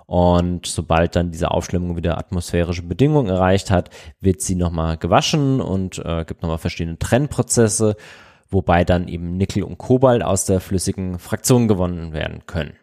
Und 0.06 0.66
sobald 0.66 1.14
dann 1.16 1.30
diese 1.30 1.52
Aufschlemmung 1.52 1.96
wieder 1.96 2.18
atmosphärische 2.18 2.82
Bedingungen 2.82 3.30
erreicht 3.30 3.70
hat, 3.70 3.90
wird 4.20 4.42
sie 4.42 4.56
nochmal 4.56 4.96
gewaschen 4.98 5.60
und 5.60 5.98
äh, 6.04 6.24
gibt 6.26 6.42
nochmal 6.42 6.58
verschiedene 6.58 6.98
Trennprozesse, 6.98 7.96
wobei 8.50 8.84
dann 8.84 9.08
eben 9.08 9.36
Nickel 9.36 9.62
und 9.62 9.78
Kobalt 9.78 10.22
aus 10.22 10.44
der 10.44 10.60
flüssigen 10.60 11.18
Fraktion 11.20 11.68
gewonnen 11.68 12.12
werden 12.12 12.42
können. 12.46 12.74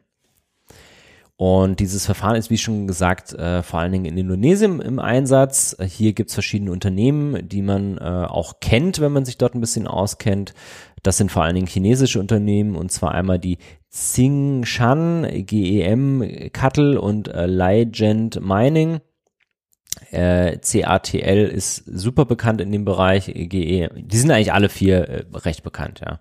Und 1.38 1.80
dieses 1.80 2.06
Verfahren 2.06 2.36
ist, 2.36 2.50
wie 2.50 2.58
schon 2.58 2.86
gesagt, 2.86 3.34
äh, 3.34 3.64
vor 3.64 3.80
allen 3.80 3.92
Dingen 3.92 4.06
in 4.06 4.18
Indonesien 4.18 4.80
im 4.80 5.00
Einsatz. 5.00 5.76
Hier 5.84 6.14
gibt 6.14 6.30
es 6.30 6.36
verschiedene 6.36 6.72
Unternehmen, 6.72 7.48
die 7.48 7.64
man 7.64 7.98
äh, 7.98 8.02
auch 8.02 8.60
kennt, 8.60 9.00
wenn 9.00 9.12
man 9.12 9.26
sich 9.26 9.38
dort 9.38 9.56
ein 9.56 9.62
bisschen 9.62 9.88
auskennt. 9.88 10.54
Das 11.04 11.18
sind 11.18 11.32
vor 11.32 11.44
allen 11.44 11.56
Dingen 11.56 11.68
chinesische 11.68 12.20
Unternehmen 12.20 12.76
und 12.76 12.92
zwar 12.92 13.12
einmal 13.12 13.40
die 13.40 13.58
Tsingshan, 13.90 15.28
GEM, 15.46 16.52
Cuttle 16.54 17.02
und 17.02 17.28
äh, 17.28 17.48
Legend 17.48 18.40
Mining. 18.42 19.00
Äh, 20.12 20.58
CATL 20.58 21.48
ist 21.48 21.84
super 21.86 22.26
bekannt 22.26 22.62
in 22.62 22.72
dem 22.72 22.86
Bereich. 22.86 23.26
GE, 23.26 23.90
die 23.94 24.18
sind 24.18 24.32
eigentlich 24.32 24.54
alle 24.54 24.70
vier 24.70 25.08
äh, 25.08 25.24
recht 25.34 25.64
bekannt, 25.64 26.02
ja. 26.06 26.20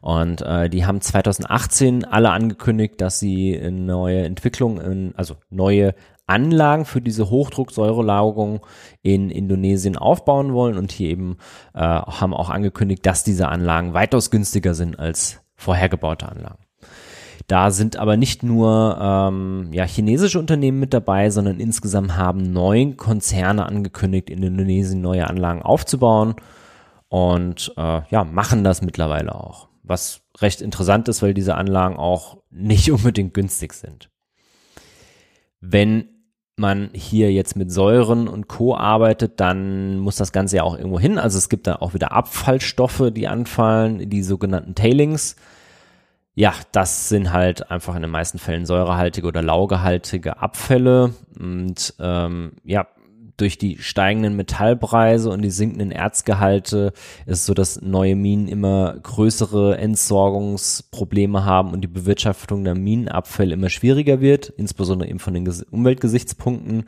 Und 0.00 0.42
äh, 0.42 0.70
die 0.70 0.86
haben 0.86 1.00
2018 1.00 2.04
alle 2.04 2.30
angekündigt, 2.30 3.00
dass 3.00 3.18
sie 3.18 3.58
neue 3.70 4.24
Entwicklungen, 4.24 5.14
also 5.16 5.36
neue 5.50 5.94
Anlagen 6.26 6.84
für 6.84 7.00
diese 7.00 7.30
Hochdrucksäurelagerung 7.30 8.60
in 9.02 9.30
Indonesien 9.30 9.96
aufbauen 9.96 10.52
wollen 10.52 10.76
und 10.76 10.92
hier 10.92 11.10
eben 11.10 11.38
äh, 11.74 11.80
haben 11.80 12.34
auch 12.34 12.50
angekündigt, 12.50 13.04
dass 13.06 13.24
diese 13.24 13.48
Anlagen 13.48 13.94
weitaus 13.94 14.30
günstiger 14.30 14.74
sind 14.74 14.98
als 14.98 15.40
vorhergebaute 15.56 16.28
Anlagen. 16.28 16.67
Da 17.46 17.70
sind 17.70 17.96
aber 17.96 18.16
nicht 18.16 18.42
nur 18.42 18.98
ähm, 19.00 19.68
ja, 19.72 19.84
chinesische 19.84 20.38
Unternehmen 20.38 20.80
mit 20.80 20.92
dabei, 20.92 21.30
sondern 21.30 21.60
insgesamt 21.60 22.16
haben 22.16 22.52
neun 22.52 22.96
Konzerne 22.96 23.66
angekündigt, 23.66 24.28
in 24.30 24.42
Indonesien 24.42 25.00
neue 25.00 25.26
Anlagen 25.28 25.62
aufzubauen 25.62 26.34
und 27.08 27.72
äh, 27.76 28.02
ja, 28.10 28.24
machen 28.24 28.64
das 28.64 28.82
mittlerweile 28.82 29.34
auch. 29.34 29.68
Was 29.82 30.22
recht 30.40 30.60
interessant 30.60 31.08
ist, 31.08 31.22
weil 31.22 31.34
diese 31.34 31.54
Anlagen 31.54 31.96
auch 31.96 32.38
nicht 32.50 32.90
unbedingt 32.92 33.34
günstig 33.34 33.72
sind. 33.72 34.10
Wenn 35.60 36.08
man 36.56 36.90
hier 36.92 37.32
jetzt 37.32 37.56
mit 37.56 37.70
Säuren 37.70 38.26
und 38.26 38.48
Co. 38.48 38.74
arbeitet, 38.74 39.38
dann 39.38 39.98
muss 39.98 40.16
das 40.16 40.32
Ganze 40.32 40.56
ja 40.56 40.62
auch 40.64 40.76
irgendwo 40.76 40.98
hin. 40.98 41.16
Also 41.18 41.38
es 41.38 41.48
gibt 41.48 41.68
da 41.68 41.76
auch 41.76 41.94
wieder 41.94 42.12
Abfallstoffe, 42.12 43.10
die 43.12 43.28
anfallen, 43.28 44.10
die 44.10 44.22
sogenannten 44.22 44.74
Tailings 44.74 45.36
ja, 46.38 46.54
das 46.70 47.08
sind 47.08 47.32
halt 47.32 47.68
einfach 47.68 47.96
in 47.96 48.02
den 48.02 48.12
meisten 48.12 48.38
Fällen 48.38 48.64
säurehaltige 48.64 49.26
oder 49.26 49.42
laugehaltige 49.42 50.40
Abfälle. 50.40 51.12
Und 51.36 51.94
ähm, 51.98 52.52
ja, 52.62 52.86
durch 53.36 53.58
die 53.58 53.78
steigenden 53.78 54.36
Metallpreise 54.36 55.30
und 55.30 55.42
die 55.42 55.50
sinkenden 55.50 55.90
Erzgehalte 55.90 56.92
ist 57.26 57.40
es 57.40 57.46
so, 57.46 57.54
dass 57.54 57.82
neue 57.82 58.14
Minen 58.14 58.46
immer 58.46 58.96
größere 59.02 59.78
Entsorgungsprobleme 59.78 61.44
haben 61.44 61.72
und 61.72 61.80
die 61.80 61.88
Bewirtschaftung 61.88 62.62
der 62.62 62.76
Minenabfälle 62.76 63.54
immer 63.54 63.68
schwieriger 63.68 64.20
wird, 64.20 64.48
insbesondere 64.48 65.10
eben 65.10 65.18
von 65.18 65.34
den 65.34 65.52
Umweltgesichtspunkten. 65.72 66.84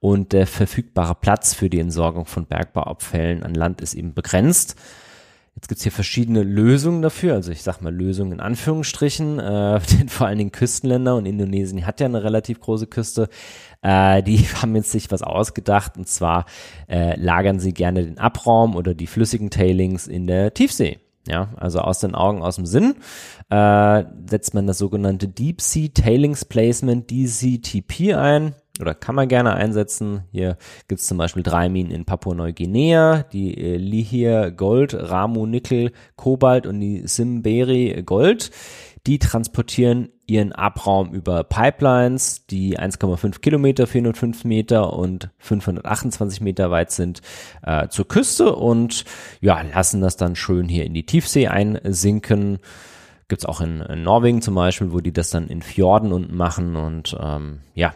Und 0.00 0.32
der 0.32 0.48
verfügbare 0.48 1.14
Platz 1.14 1.54
für 1.54 1.70
die 1.70 1.78
Entsorgung 1.78 2.26
von 2.26 2.46
Bergbauabfällen 2.46 3.44
an 3.44 3.54
Land 3.54 3.80
ist 3.80 3.94
eben 3.94 4.12
begrenzt. 4.12 4.74
Jetzt 5.58 5.66
gibt's 5.66 5.82
hier 5.82 5.90
verschiedene 5.90 6.44
Lösungen 6.44 7.02
dafür, 7.02 7.34
also 7.34 7.50
ich 7.50 7.64
sag 7.64 7.80
mal 7.80 7.92
Lösungen 7.92 8.30
in 8.30 8.38
Anführungsstrichen, 8.38 9.40
äh, 9.40 9.80
denn 9.98 10.08
vor 10.08 10.28
allen 10.28 10.38
Dingen 10.38 10.52
Küstenländer 10.52 11.16
und 11.16 11.26
Indonesien 11.26 11.84
hat 11.84 11.98
ja 11.98 12.06
eine 12.06 12.22
relativ 12.22 12.60
große 12.60 12.86
Küste. 12.86 13.28
Äh, 13.82 14.22
die 14.22 14.38
haben 14.62 14.76
jetzt 14.76 14.92
sich 14.92 15.10
was 15.10 15.24
ausgedacht. 15.24 15.96
Und 15.96 16.06
zwar 16.06 16.46
äh, 16.88 17.18
lagern 17.18 17.58
sie 17.58 17.74
gerne 17.74 18.04
den 18.04 18.18
Abraum 18.18 18.76
oder 18.76 18.94
die 18.94 19.08
flüssigen 19.08 19.50
Tailings 19.50 20.06
in 20.06 20.28
der 20.28 20.54
Tiefsee. 20.54 21.00
Ja, 21.26 21.48
also 21.56 21.80
aus 21.80 21.98
den 21.98 22.14
Augen, 22.14 22.40
aus 22.40 22.54
dem 22.54 22.64
Sinn. 22.64 22.94
Äh, 23.50 24.04
setzt 24.30 24.54
man 24.54 24.68
das 24.68 24.78
sogenannte 24.78 25.26
Deep 25.26 25.60
Sea 25.60 25.88
Tailings 25.88 26.44
Placement 26.44 27.10
DCTP 27.10 28.14
ein 28.14 28.54
oder 28.80 28.94
kann 28.94 29.14
man 29.14 29.28
gerne 29.28 29.54
einsetzen. 29.54 30.24
Hier 30.30 30.56
gibt 30.88 31.00
es 31.00 31.06
zum 31.06 31.18
Beispiel 31.18 31.42
drei 31.42 31.68
Minen 31.68 31.92
in 31.92 32.04
Papua-Neuguinea, 32.04 33.24
die 33.32 33.56
äh, 33.56 33.76
Lihir 33.76 34.50
Gold, 34.50 34.94
Ramu 34.94 35.46
Nickel, 35.46 35.92
Kobalt 36.16 36.66
und 36.66 36.80
die 36.80 37.06
Simberi 37.06 38.02
Gold. 38.04 38.50
Die 39.06 39.18
transportieren 39.18 40.10
ihren 40.26 40.52
Abraum 40.52 41.12
über 41.12 41.42
Pipelines, 41.42 42.46
die 42.46 42.78
1,5 42.78 43.40
Kilometer, 43.40 43.86
405 43.86 44.44
Meter 44.44 44.92
und 44.92 45.30
528 45.38 46.42
Meter 46.42 46.70
weit 46.70 46.90
sind, 46.90 47.22
äh, 47.62 47.88
zur 47.88 48.06
Küste 48.06 48.54
und 48.54 49.04
ja, 49.40 49.62
lassen 49.62 50.02
das 50.02 50.16
dann 50.16 50.36
schön 50.36 50.68
hier 50.68 50.84
in 50.84 50.92
die 50.92 51.06
Tiefsee 51.06 51.48
einsinken. 51.48 52.58
Gibt's 53.28 53.46
auch 53.46 53.62
in, 53.62 53.80
in 53.80 54.02
Norwegen 54.02 54.42
zum 54.42 54.54
Beispiel, 54.54 54.92
wo 54.92 55.00
die 55.00 55.12
das 55.12 55.30
dann 55.30 55.48
in 55.48 55.62
Fjorden 55.62 56.12
unten 56.12 56.36
machen 56.36 56.76
und 56.76 57.16
ähm, 57.18 57.60
ja, 57.74 57.94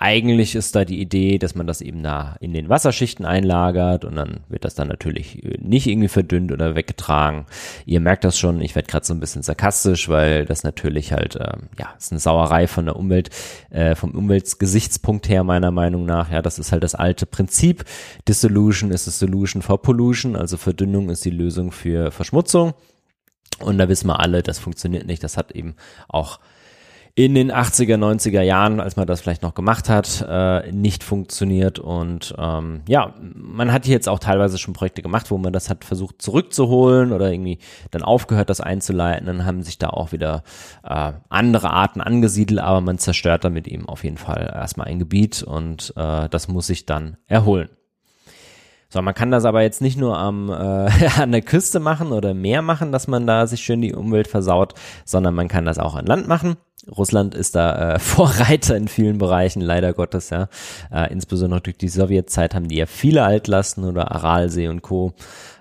eigentlich 0.00 0.54
ist 0.54 0.76
da 0.76 0.84
die 0.84 1.00
Idee, 1.00 1.38
dass 1.38 1.56
man 1.56 1.66
das 1.66 1.80
eben 1.80 2.04
da 2.04 2.36
in 2.40 2.52
den 2.52 2.68
Wasserschichten 2.68 3.26
einlagert 3.26 4.04
und 4.04 4.14
dann 4.14 4.40
wird 4.48 4.64
das 4.64 4.76
dann 4.76 4.86
natürlich 4.86 5.44
äh, 5.44 5.58
nicht 5.60 5.88
irgendwie 5.88 6.08
verdünnt 6.08 6.52
oder 6.52 6.76
weggetragen. 6.76 7.46
Ihr 7.84 8.00
merkt 8.00 8.22
das 8.22 8.38
schon, 8.38 8.60
ich 8.60 8.76
werde 8.76 8.88
gerade 8.88 9.04
so 9.04 9.12
ein 9.12 9.18
bisschen 9.18 9.42
sarkastisch, 9.42 10.08
weil 10.08 10.44
das 10.44 10.62
natürlich 10.62 11.12
halt, 11.12 11.34
äh, 11.34 11.56
ja, 11.78 11.94
ist 11.98 12.12
eine 12.12 12.20
Sauerei 12.20 12.68
von 12.68 12.84
der 12.84 12.94
Umwelt, 12.94 13.30
äh, 13.70 13.96
vom 13.96 14.12
Umweltgesichtspunkt 14.12 15.28
her 15.28 15.42
meiner 15.42 15.72
Meinung 15.72 16.06
nach. 16.06 16.30
Ja, 16.30 16.42
das 16.42 16.60
ist 16.60 16.70
halt 16.70 16.84
das 16.84 16.94
alte 16.94 17.26
Prinzip. 17.26 17.84
Dissolution 18.28 18.92
ist 18.92 19.08
a 19.08 19.10
solution 19.10 19.62
for 19.62 19.82
pollution, 19.82 20.36
also 20.36 20.56
Verdünnung 20.56 21.10
ist 21.10 21.24
die 21.24 21.30
Lösung 21.30 21.72
für 21.72 22.12
Verschmutzung. 22.12 22.74
Und 23.58 23.78
da 23.78 23.88
wissen 23.88 24.06
wir 24.06 24.20
alle, 24.20 24.44
das 24.44 24.60
funktioniert 24.60 25.06
nicht. 25.06 25.24
Das 25.24 25.36
hat 25.36 25.50
eben 25.50 25.74
auch 26.06 26.38
in 27.14 27.34
den 27.34 27.50
80er, 27.52 27.96
90er 27.96 28.42
Jahren, 28.42 28.80
als 28.80 28.96
man 28.96 29.06
das 29.06 29.20
vielleicht 29.20 29.42
noch 29.42 29.54
gemacht 29.54 29.88
hat, 29.88 30.24
äh, 30.28 30.70
nicht 30.72 31.02
funktioniert. 31.02 31.78
Und 31.78 32.34
ähm, 32.38 32.82
ja, 32.86 33.14
man 33.34 33.72
hat 33.72 33.86
jetzt 33.86 34.08
auch 34.08 34.18
teilweise 34.18 34.58
schon 34.58 34.74
Projekte 34.74 35.02
gemacht, 35.02 35.30
wo 35.30 35.38
man 35.38 35.52
das 35.52 35.68
hat 35.68 35.84
versucht 35.84 36.22
zurückzuholen 36.22 37.12
oder 37.12 37.30
irgendwie 37.30 37.58
dann 37.90 38.02
aufgehört, 38.02 38.50
das 38.50 38.60
einzuleiten. 38.60 39.26
Dann 39.26 39.44
haben 39.44 39.62
sich 39.62 39.78
da 39.78 39.90
auch 39.90 40.12
wieder 40.12 40.42
äh, 40.84 41.12
andere 41.28 41.70
Arten 41.70 42.00
angesiedelt, 42.00 42.60
aber 42.60 42.80
man 42.80 42.98
zerstört 42.98 43.44
damit 43.44 43.66
eben 43.68 43.88
auf 43.88 44.04
jeden 44.04 44.18
Fall 44.18 44.52
erstmal 44.54 44.88
ein 44.88 44.98
Gebiet 44.98 45.42
und 45.42 45.92
äh, 45.96 46.28
das 46.28 46.48
muss 46.48 46.68
sich 46.68 46.86
dann 46.86 47.16
erholen. 47.26 47.68
So, 48.90 49.02
man 49.02 49.14
kann 49.14 49.30
das 49.30 49.44
aber 49.44 49.62
jetzt 49.62 49.82
nicht 49.82 49.98
nur 49.98 50.16
am, 50.16 50.48
äh, 50.48 50.52
an 51.20 51.32
der 51.32 51.42
Küste 51.42 51.78
machen 51.78 52.12
oder 52.12 52.30
im 52.30 52.40
Meer 52.40 52.62
machen, 52.62 52.90
dass 52.90 53.06
man 53.06 53.26
da 53.26 53.46
sich 53.46 53.60
schön 53.60 53.82
die 53.82 53.94
Umwelt 53.94 54.28
versaut, 54.28 54.74
sondern 55.04 55.34
man 55.34 55.48
kann 55.48 55.66
das 55.66 55.78
auch 55.78 55.94
an 55.94 56.06
Land 56.06 56.26
machen. 56.26 56.56
Russland 56.96 57.34
ist 57.34 57.54
da 57.54 57.94
äh, 57.94 57.98
Vorreiter 58.00 58.76
in 58.76 58.88
vielen 58.88 59.18
Bereichen, 59.18 59.60
leider 59.60 59.92
Gottes, 59.92 60.30
ja. 60.30 60.48
Äh, 60.90 61.12
insbesondere 61.12 61.60
durch 61.60 61.76
die 61.76 61.88
Sowjetzeit 61.88 62.54
haben 62.54 62.68
die 62.68 62.76
ja 62.76 62.86
viele 62.86 63.24
Altlasten 63.24 63.84
oder 63.84 64.10
Aralsee 64.10 64.68
und 64.68 64.80
Co. 64.80 65.12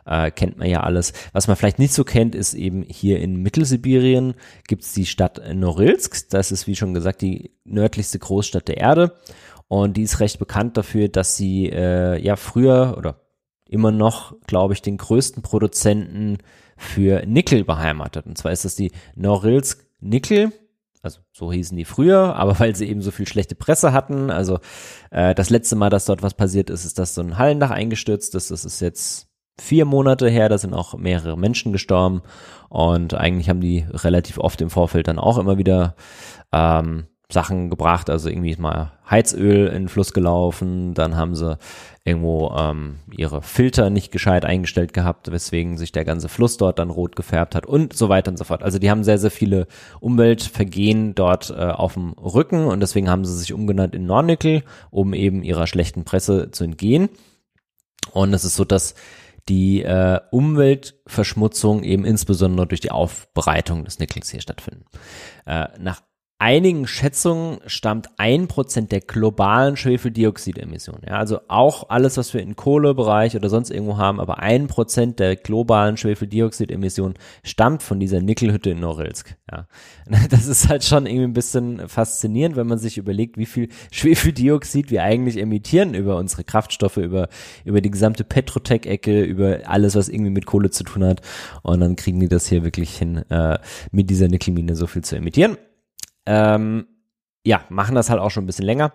Äh, 0.05 0.31
kennt 0.31 0.57
man 0.57 0.69
ja 0.69 0.83
alles. 0.83 1.11
Was 1.33 1.47
man 1.47 1.57
vielleicht 1.57 1.79
nicht 1.79 1.93
so 1.93 2.05
kennt, 2.05 2.33
ist 2.33 2.53
eben 2.53 2.83
hier 2.83 3.19
in 3.19 3.41
Mittelsibirien 3.41 4.35
gibt's 4.67 4.93
die 4.93 5.05
Stadt 5.05 5.41
Norilsk. 5.53 6.29
Das 6.29 6.53
ist, 6.53 6.65
wie 6.65 6.77
schon 6.77 6.93
gesagt, 6.93 7.21
die 7.21 7.51
nördlichste 7.65 8.19
Großstadt 8.19 8.69
der 8.69 8.77
Erde. 8.77 9.17
Und 9.67 9.97
die 9.97 10.03
ist 10.03 10.19
recht 10.19 10.39
bekannt 10.39 10.77
dafür, 10.77 11.09
dass 11.09 11.35
sie 11.35 11.69
äh, 11.69 12.21
ja 12.21 12.35
früher 12.35 12.95
oder 12.97 13.21
immer 13.67 13.91
noch, 13.91 14.35
glaube 14.47 14.73
ich, 14.73 14.81
den 14.81 14.97
größten 14.97 15.43
Produzenten 15.43 16.37
für 16.77 17.25
Nickel 17.25 17.65
beheimatet. 17.65 18.25
Und 18.25 18.37
zwar 18.37 18.51
ist 18.51 18.65
das 18.65 18.75
die 18.75 18.91
Norilsk 19.15 19.85
Nickel. 19.99 20.51
Also 21.01 21.19
so 21.31 21.51
hießen 21.51 21.75
die 21.77 21.85
früher, 21.85 22.35
aber 22.37 22.59
weil 22.59 22.75
sie 22.75 22.87
eben 22.87 23.01
so 23.01 23.11
viel 23.11 23.27
schlechte 23.27 23.55
Presse 23.55 23.91
hatten. 23.91 24.29
Also 24.29 24.59
äh, 25.11 25.35
das 25.35 25.49
letzte 25.49 25.75
Mal, 25.75 25.89
dass 25.89 26.05
dort 26.05 26.23
was 26.23 26.33
passiert 26.33 26.69
ist, 26.69 26.85
ist, 26.85 26.97
dass 26.99 27.15
so 27.15 27.21
ein 27.21 27.37
Hallendach 27.37 27.71
eingestürzt 27.71 28.35
ist. 28.35 28.51
Das 28.51 28.63
ist 28.63 28.79
jetzt 28.79 29.27
vier 29.59 29.85
Monate 29.85 30.29
her, 30.29 30.49
da 30.49 30.57
sind 30.57 30.73
auch 30.73 30.95
mehrere 30.95 31.35
Menschen 31.35 31.71
gestorben 31.71 32.21
und 32.69 33.15
eigentlich 33.15 33.49
haben 33.49 33.59
die 33.59 33.85
relativ 33.89 34.37
oft 34.37 34.61
im 34.61 34.69
Vorfeld 34.69 35.07
dann 35.07 35.17
auch 35.17 35.39
immer 35.39 35.57
wieder 35.57 35.95
ähm, 36.51 37.07
Sachen 37.29 37.69
gebracht, 37.69 38.09
also 38.09 38.29
irgendwie 38.29 38.51
ist 38.51 38.59
mal 38.59 38.93
Heizöl 39.09 39.67
in 39.67 39.83
den 39.83 39.89
Fluss 39.89 40.13
gelaufen, 40.13 40.93
dann 40.93 41.17
haben 41.17 41.35
sie 41.35 41.57
irgendwo 42.05 42.55
ähm, 42.57 42.99
ihre 43.11 43.41
Filter 43.41 43.89
nicht 43.89 44.13
gescheit 44.13 44.45
eingestellt 44.45 44.93
gehabt, 44.93 45.29
weswegen 45.29 45.77
sich 45.77 45.91
der 45.91 46.05
ganze 46.05 46.29
Fluss 46.29 46.55
dort 46.55 46.79
dann 46.79 46.89
rot 46.89 47.17
gefärbt 47.17 47.53
hat 47.53 47.65
und 47.65 47.91
so 47.91 48.07
weiter 48.07 48.31
und 48.31 48.37
so 48.37 48.45
fort. 48.45 48.63
Also 48.63 48.79
die 48.79 48.89
haben 48.89 49.03
sehr, 49.03 49.17
sehr 49.17 49.31
viele 49.31 49.67
Umweltvergehen 49.99 51.15
dort 51.15 51.49
äh, 51.49 51.55
auf 51.55 51.95
dem 51.95 52.13
Rücken 52.13 52.63
und 52.63 52.79
deswegen 52.79 53.09
haben 53.09 53.25
sie 53.25 53.37
sich 53.37 53.51
umgenannt 53.51 53.93
in 53.93 54.05
Nornickel, 54.05 54.63
um 54.89 55.13
eben 55.13 55.43
ihrer 55.43 55.67
schlechten 55.67 56.05
Presse 56.05 56.51
zu 56.51 56.63
entgehen. 56.63 57.09
Und 58.13 58.33
es 58.33 58.45
ist 58.45 58.55
so, 58.55 58.63
dass 58.63 58.95
die 59.49 59.83
äh, 59.83 60.19
Umweltverschmutzung 60.31 61.83
eben 61.83 62.05
insbesondere 62.05 62.67
durch 62.67 62.81
die 62.81 62.91
Aufbereitung 62.91 63.85
des 63.85 63.99
Nickels 63.99 64.29
hier 64.29 64.41
stattfinden. 64.41 64.85
Äh, 65.45 65.67
nach 65.79 66.01
einigen 66.39 66.85
Schätzungen 66.85 67.59
stammt 67.65 68.09
ein 68.17 68.47
Prozent 68.47 68.91
der 68.91 69.01
globalen 69.01 69.75
Schwefeldioxidemissionen. 69.75 71.01
Ja, 71.07 71.17
also 71.17 71.39
auch 71.47 71.89
alles, 71.89 72.17
was 72.17 72.31
wir 72.33 72.41
im 72.41 72.55
Kohlebereich 72.55 73.35
oder 73.35 73.49
sonst 73.49 73.71
irgendwo 73.71 73.97
haben, 73.97 74.19
aber 74.19 74.37
ein 74.39 74.67
Prozent 74.67 75.19
der 75.19 75.35
globalen 75.35 75.97
Schwefeldioxidemissionen 75.97 77.17
stammt 77.43 77.81
von 77.81 77.99
dieser 77.99 78.21
Nickelhütte 78.21 78.69
in 78.69 78.79
Norilsk. 78.81 79.35
Ja, 79.51 79.67
das 80.29 80.45
ist 80.45 80.69
halt 80.69 80.83
schon 80.83 81.07
irgendwie 81.07 81.25
ein 81.25 81.33
bisschen 81.33 81.87
faszinierend, 81.89 82.55
wenn 82.55 82.67
man 82.67 82.77
sich 82.77 82.99
überlegt, 82.99 83.37
wie 83.37 83.47
viel 83.47 83.69
Schwefeldioxid 83.91 84.91
wir 84.91 85.01
eigentlich 85.03 85.37
emittieren 85.37 85.95
über 85.95 86.17
unsere 86.17 86.43
Kraftstoffe, 86.43 86.97
über, 86.97 87.29
über 87.65 87.81
die 87.81 87.91
gesamte 87.91 88.23
Petrotech-Ecke, 88.23 89.23
über 89.23 89.61
alles, 89.65 89.95
was 89.95 90.07
irgendwie 90.07 90.31
mit 90.31 90.45
Kohle 90.45 90.69
zu 90.69 90.83
tun 90.83 91.03
hat. 91.03 91.21
Und 91.63 91.79
dann 91.79 91.95
kriegen 91.95 92.19
die 92.19 92.27
das 92.27 92.45
hier 92.45 92.63
wirklich 92.63 92.95
hin, 92.95 93.17
äh, 93.29 93.57
mit 93.91 94.11
dieser 94.11 94.27
Nickelmine 94.27 94.75
so 94.75 94.85
viel 94.85 95.03
zu 95.03 95.15
emittieren 95.15 95.57
ähm, 96.27 96.87
ja, 97.43 97.61
machen 97.69 97.95
das 97.95 98.09
halt 98.09 98.19
auch 98.19 98.29
schon 98.29 98.43
ein 98.43 98.47
bisschen 98.47 98.65
länger. 98.65 98.91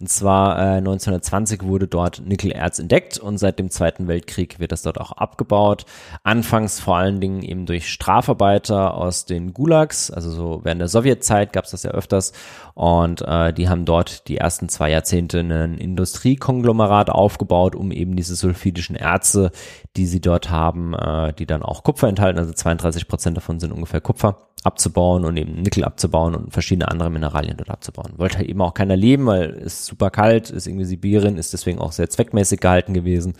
Und 0.00 0.08
zwar 0.08 0.58
äh, 0.58 0.78
1920 0.78 1.64
wurde 1.64 1.88
dort 1.88 2.22
Nickelerz 2.24 2.78
entdeckt 2.78 3.18
und 3.18 3.38
seit 3.38 3.58
dem 3.58 3.68
Zweiten 3.68 4.06
Weltkrieg 4.06 4.60
wird 4.60 4.70
das 4.70 4.82
dort 4.82 5.00
auch 5.00 5.10
abgebaut. 5.12 5.86
Anfangs 6.22 6.78
vor 6.78 6.96
allen 6.96 7.20
Dingen 7.20 7.42
eben 7.42 7.66
durch 7.66 7.88
Strafarbeiter 7.90 8.94
aus 8.94 9.24
den 9.24 9.52
Gulags, 9.52 10.12
also 10.12 10.30
so 10.30 10.60
während 10.62 10.80
der 10.80 10.88
Sowjetzeit 10.88 11.52
gab 11.52 11.64
es 11.64 11.72
das 11.72 11.82
ja 11.82 11.90
öfters. 11.90 12.32
Und 12.74 13.22
äh, 13.22 13.52
die 13.52 13.68
haben 13.68 13.84
dort 13.84 14.28
die 14.28 14.36
ersten 14.36 14.68
zwei 14.68 14.90
Jahrzehnte 14.90 15.40
ein 15.40 15.78
Industriekonglomerat 15.78 17.10
aufgebaut, 17.10 17.74
um 17.74 17.90
eben 17.90 18.14
diese 18.14 18.36
sulfidischen 18.36 18.94
Erze, 18.94 19.50
die 19.96 20.06
sie 20.06 20.20
dort 20.20 20.48
haben, 20.48 20.94
äh, 20.94 21.32
die 21.32 21.46
dann 21.46 21.64
auch 21.64 21.82
Kupfer 21.82 22.06
enthalten, 22.06 22.38
also 22.38 22.52
32 22.52 23.08
Prozent 23.08 23.36
davon 23.36 23.58
sind 23.58 23.72
ungefähr 23.72 24.00
Kupfer, 24.00 24.47
abzubauen 24.64 25.24
und 25.24 25.36
eben 25.36 25.62
Nickel 25.62 25.84
abzubauen 25.84 26.34
und 26.34 26.52
verschiedene 26.52 26.88
andere 26.88 27.10
Mineralien 27.10 27.56
dort 27.56 27.70
abzubauen. 27.70 28.12
Wollte 28.16 28.38
halt 28.38 28.48
eben 28.48 28.60
auch 28.60 28.74
keiner 28.74 28.96
leben, 28.96 29.26
weil 29.26 29.50
es 29.50 29.86
super 29.86 30.10
kalt, 30.10 30.50
ist 30.50 30.66
irgendwie 30.66 30.84
Sibirien, 30.84 31.38
ist 31.38 31.52
deswegen 31.52 31.78
auch 31.78 31.92
sehr 31.92 32.10
zweckmäßig 32.10 32.60
gehalten 32.60 32.94
gewesen. 32.94 33.34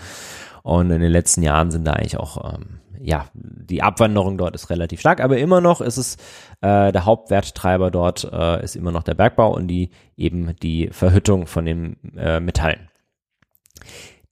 Und 0.62 0.90
in 0.90 1.00
den 1.00 1.12
letzten 1.12 1.42
Jahren 1.42 1.70
sind 1.70 1.84
da 1.86 1.92
eigentlich 1.92 2.18
auch, 2.18 2.54
ähm, 2.54 2.80
ja, 3.00 3.26
die 3.34 3.82
Abwanderung 3.82 4.38
dort 4.38 4.54
ist 4.54 4.70
relativ 4.70 5.00
stark, 5.00 5.20
aber 5.20 5.38
immer 5.38 5.60
noch 5.60 5.80
ist 5.80 5.96
es 5.96 6.16
äh, 6.60 6.92
der 6.92 7.04
Hauptwerttreiber 7.04 7.90
dort 7.90 8.28
äh, 8.30 8.62
ist 8.62 8.76
immer 8.76 8.92
noch 8.92 9.02
der 9.02 9.14
Bergbau 9.14 9.54
und 9.54 9.68
die 9.68 9.90
eben 10.16 10.54
die 10.62 10.88
Verhüttung 10.92 11.46
von 11.46 11.64
den 11.64 11.96
äh, 12.16 12.40
Metallen. 12.40 12.88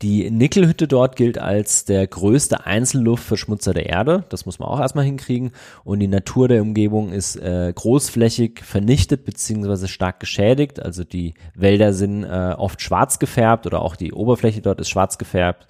Die 0.02 0.30
Nickelhütte 0.30 0.86
dort 0.86 1.16
gilt 1.16 1.38
als 1.38 1.86
der 1.86 2.06
größte 2.06 2.66
Einzelluftverschmutzer 2.66 3.72
der 3.72 3.86
Erde. 3.86 4.24
Das 4.28 4.44
muss 4.44 4.58
man 4.58 4.68
auch 4.68 4.78
erstmal 4.78 5.06
hinkriegen. 5.06 5.52
Und 5.84 6.00
die 6.00 6.06
Natur 6.06 6.48
der 6.48 6.60
Umgebung 6.60 7.12
ist 7.12 7.36
äh, 7.36 7.72
großflächig 7.74 8.60
vernichtet 8.62 9.24
beziehungsweise 9.24 9.88
stark 9.88 10.20
geschädigt. 10.20 10.82
Also 10.82 11.02
die 11.02 11.32
Wälder 11.54 11.94
sind 11.94 12.24
äh, 12.24 12.54
oft 12.58 12.82
schwarz 12.82 13.18
gefärbt 13.18 13.66
oder 13.66 13.80
auch 13.80 13.96
die 13.96 14.12
Oberfläche 14.12 14.60
dort 14.60 14.82
ist 14.82 14.90
schwarz 14.90 15.16
gefärbt. 15.16 15.66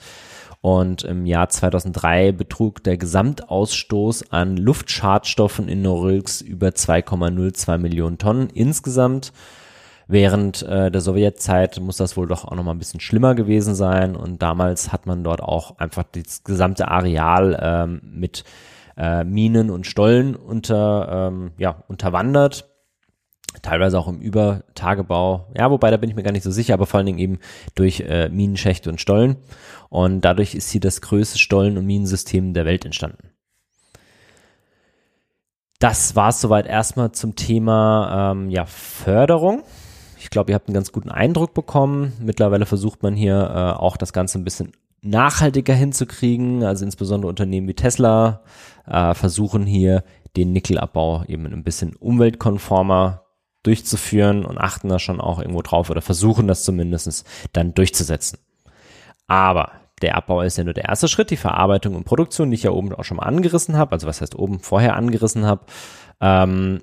Und 0.61 1.05
im 1.05 1.27
Jahr 1.27 1.49
2003 1.49 2.33
betrug 2.33 2.83
der 2.83 2.97
Gesamtausstoß 2.97 4.33
an 4.33 4.57
Luftschadstoffen 4.57 5.69
in 5.69 5.83
Norilsk 5.83 6.45
über 6.45 6.71
2,02 6.71 7.79
Millionen 7.79 8.19
Tonnen 8.19 8.51
insgesamt. 8.51 9.33
Während 10.09 10.63
äh, 10.63 10.91
der 10.91 11.01
Sowjetzeit 11.01 11.81
muss 11.81 11.97
das 11.97 12.17
wohl 12.17 12.29
doch 12.29 12.45
auch 12.45 12.55
noch 12.55 12.63
mal 12.63 12.71
ein 12.71 12.79
bisschen 12.79 13.01
schlimmer 13.01 13.35
gewesen 13.35 13.75
sein. 13.75 14.15
Und 14.15 14.41
damals 14.41 14.93
hat 14.93 15.07
man 15.07 15.25
dort 15.25 15.43
auch 15.43 15.79
einfach 15.79 16.05
das 16.05 16.45
gesamte 16.45 16.89
Areal 16.89 17.59
ähm, 17.61 18.01
mit 18.05 18.45
äh, 18.97 19.25
Minen 19.25 19.69
und 19.69 19.87
Stollen 19.87 20.37
unter, 20.37 21.29
ähm, 21.29 21.51
ja, 21.59 21.83
unterwandert. 21.89 22.69
Teilweise 23.63 23.99
auch 23.99 24.07
im 24.07 24.21
Übertagebau. 24.21 25.49
Ja, 25.57 25.71
wobei 25.71 25.91
da 25.91 25.97
bin 25.97 26.11
ich 26.11 26.15
mir 26.15 26.23
gar 26.23 26.33
nicht 26.33 26.45
so 26.45 26.51
sicher, 26.53 26.75
aber 26.75 26.87
vor 26.87 26.99
allen 26.99 27.07
Dingen 27.07 27.19
eben 27.19 27.39
durch 27.75 28.01
äh, 28.01 28.29
Minenschächte 28.29 28.89
und 28.91 29.01
Stollen. 29.01 29.37
Und 29.89 30.21
dadurch 30.21 30.55
ist 30.55 30.71
hier 30.71 30.81
das 30.81 31.01
größte 31.01 31.39
Stollen- 31.39 31.79
und 31.79 31.87
Minensystem 31.87 32.55
der 32.55 32.65
Welt 32.65 32.85
entstanden. 32.85 33.31
Das 35.81 36.15
war 36.15 36.29
es 36.29 36.41
soweit 36.41 36.67
erstmal 36.67 37.13
zum 37.13 37.35
Thema 37.35 38.33
ähm, 38.33 38.51
ja, 38.51 38.67
Förderung. 38.67 39.63
Ich 40.19 40.31
glaube, 40.31 40.51
ihr 40.51 40.55
habt 40.55 40.69
einen 40.69 40.75
ganz 40.75 40.93
guten 40.93 41.11
Eindruck 41.11 41.55
bekommen. 41.55 42.13
Mittlerweile 42.21 42.67
versucht 42.67 43.03
man 43.03 43.15
hier 43.15 43.37
äh, 43.37 43.79
auch 43.79 43.97
das 43.97 44.13
Ganze 44.13 44.39
ein 44.39 44.45
bisschen 44.45 44.73
nachhaltiger 45.03 45.75
hinzukriegen. 45.75 46.63
Also 46.63 46.85
insbesondere 46.85 47.29
Unternehmen 47.29 47.69
wie 47.69 47.75
Tesla 47.75 48.43
äh, 48.87 49.15
versuchen 49.15 49.67
hier 49.67 50.05
den 50.37 50.53
Nickelabbau 50.53 51.25
eben 51.25 51.47
ein 51.47 51.65
bisschen 51.65 51.95
umweltkonformer 51.97 53.23
durchzuführen 53.63 54.45
und 54.45 54.59
achten 54.59 54.89
da 54.89 54.99
schon 54.99 55.21
auch 55.21 55.41
irgendwo 55.41 55.63
drauf 55.63 55.91
oder 55.91 56.03
versuchen 56.03 56.47
das 56.47 56.63
zumindest 56.63 57.27
dann 57.53 57.75
durchzusetzen. 57.75 58.39
Aber 59.27 59.73
der 60.03 60.17
Abbau 60.17 60.43
ist 60.43 60.59
ja 60.59 60.65
nur 60.65 60.75
der 60.75 60.89
erste 60.89 61.09
Schritt, 61.09 61.31
die 61.31 61.37
Verarbeitung 61.37 61.97
und 61.97 62.05
Produktion, 62.05 62.51
die 62.51 62.57
ich 62.57 62.63
ja 62.63 62.71
oben 62.71 62.93
auch 62.95 63.05
schon 63.05 63.17
mal 63.17 63.25
angerissen 63.25 63.77
habe, 63.77 63.93
also 63.93 64.07
was 64.07 64.21
heißt 64.21 64.37
oben 64.37 64.61
vorher 64.61 64.95
angerissen 64.95 65.47
habe. 65.47 65.65
Ähm, 66.21 66.83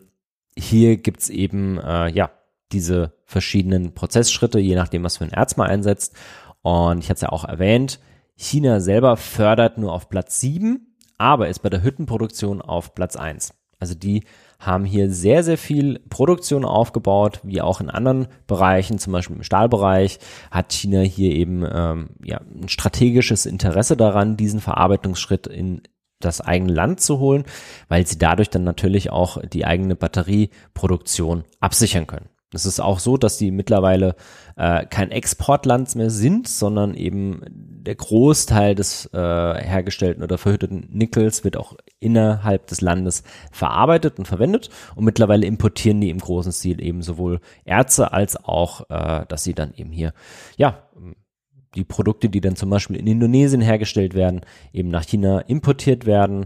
hier 0.57 0.97
gibt's 0.97 1.29
eben 1.29 1.77
äh, 1.79 2.09
ja 2.09 2.31
diese 2.73 3.13
verschiedenen 3.25 3.93
Prozessschritte, 3.93 4.59
je 4.59 4.75
nachdem, 4.75 5.03
was 5.03 5.17
für 5.17 5.25
ein 5.25 5.33
Erz 5.33 5.57
man 5.57 5.69
einsetzt. 5.69 6.15
Und 6.61 6.99
ich 6.99 7.05
hatte 7.05 7.15
es 7.15 7.21
ja 7.21 7.29
auch 7.29 7.45
erwähnt, 7.45 7.99
China 8.35 8.79
selber 8.79 9.15
fördert 9.17 9.77
nur 9.77 9.93
auf 9.93 10.09
Platz 10.09 10.39
7, 10.39 10.95
aber 11.17 11.47
ist 11.49 11.59
bei 11.59 11.69
der 11.69 11.83
Hüttenproduktion 11.83 12.61
auf 12.61 12.95
Platz 12.95 13.15
1. 13.15 13.53
Also 13.79 13.95
die 13.95 14.23
haben 14.59 14.85
hier 14.85 15.11
sehr, 15.11 15.43
sehr 15.43 15.57
viel 15.57 15.99
Produktion 16.09 16.63
aufgebaut, 16.63 17.41
wie 17.43 17.61
auch 17.61 17.81
in 17.81 17.89
anderen 17.89 18.27
Bereichen, 18.47 18.97
zum 18.97 19.11
Beispiel 19.11 19.35
im 19.35 19.43
Stahlbereich, 19.43 20.19
hat 20.51 20.71
China 20.71 21.01
hier 21.01 21.31
eben 21.31 21.65
ähm, 21.69 22.09
ja, 22.23 22.39
ein 22.39 22.69
strategisches 22.69 23.45
Interesse 23.45 23.97
daran, 23.97 24.37
diesen 24.37 24.61
Verarbeitungsschritt 24.61 25.47
in 25.47 25.81
das 26.21 26.39
eigene 26.39 26.71
Land 26.71 27.01
zu 27.01 27.19
holen, 27.19 27.43
weil 27.89 28.07
sie 28.07 28.17
dadurch 28.17 28.49
dann 28.49 28.63
natürlich 28.63 29.09
auch 29.09 29.37
die 29.41 29.65
eigene 29.65 29.97
Batterieproduktion 29.97 31.43
absichern 31.59 32.07
können. 32.07 32.29
Es 32.53 32.65
ist 32.65 32.79
auch 32.79 32.99
so, 32.99 33.17
dass 33.17 33.37
die 33.37 33.51
mittlerweile 33.51 34.15
äh, 34.55 34.85
kein 34.85 35.11
Exportland 35.11 35.95
mehr 35.95 36.09
sind, 36.09 36.47
sondern 36.47 36.93
eben 36.93 37.41
der 37.49 37.95
Großteil 37.95 38.75
des 38.75 39.09
äh, 39.13 39.17
hergestellten 39.17 40.23
oder 40.23 40.37
verhütteten 40.37 40.87
Nickels 40.91 41.43
wird 41.43 41.57
auch 41.57 41.75
innerhalb 41.99 42.67
des 42.67 42.81
Landes 42.81 43.23
verarbeitet 43.51 44.19
und 44.19 44.27
verwendet. 44.27 44.69
Und 44.95 45.05
mittlerweile 45.05 45.45
importieren 45.45 45.99
die 45.99 46.09
im 46.09 46.19
großen 46.19 46.51
Stil 46.51 46.81
eben 46.81 47.01
sowohl 47.01 47.39
Erze 47.65 48.13
als 48.13 48.43
auch, 48.43 48.89
äh, 48.89 49.25
dass 49.27 49.43
sie 49.43 49.53
dann 49.53 49.73
eben 49.75 49.91
hier, 49.91 50.13
ja, 50.57 50.87
die 51.75 51.83
Produkte, 51.83 52.29
die 52.29 52.41
dann 52.41 52.55
zum 52.55 52.69
Beispiel 52.69 52.97
in 52.97 53.07
Indonesien 53.07 53.61
hergestellt 53.61 54.13
werden, 54.13 54.41
eben 54.73 54.89
nach 54.89 55.05
China 55.05 55.39
importiert 55.39 56.05
werden 56.05 56.45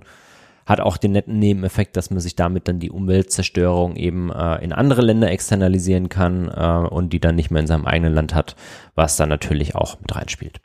hat 0.67 0.81
auch 0.81 0.97
den 0.97 1.13
netten 1.13 1.39
Nebeneffekt, 1.39 1.95
dass 1.95 2.11
man 2.11 2.19
sich 2.19 2.35
damit 2.35 2.67
dann 2.67 2.79
die 2.79 2.91
Umweltzerstörung 2.91 3.95
eben 3.95 4.29
äh, 4.31 4.57
in 4.57 4.73
andere 4.73 5.01
Länder 5.01 5.31
externalisieren 5.31 6.09
kann 6.09 6.49
äh, 6.49 6.87
und 6.87 7.13
die 7.13 7.21
dann 7.21 7.35
nicht 7.35 7.49
mehr 7.51 7.61
in 7.61 7.67
seinem 7.67 7.85
eigenen 7.85 8.13
Land 8.13 8.35
hat, 8.35 8.57
was 8.93 9.15
dann 9.15 9.29
natürlich 9.29 9.75
auch 9.75 9.97
mit 10.01 10.13
reinspielt. 10.13 10.59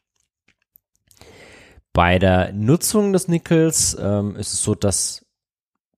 Bei 1.93 2.19
der 2.19 2.53
Nutzung 2.53 3.13
des 3.13 3.29
Nickels 3.29 3.97
ähm, 4.01 4.35
ist 4.35 4.53
es 4.53 4.65
so, 4.65 4.75
dass 4.75 5.25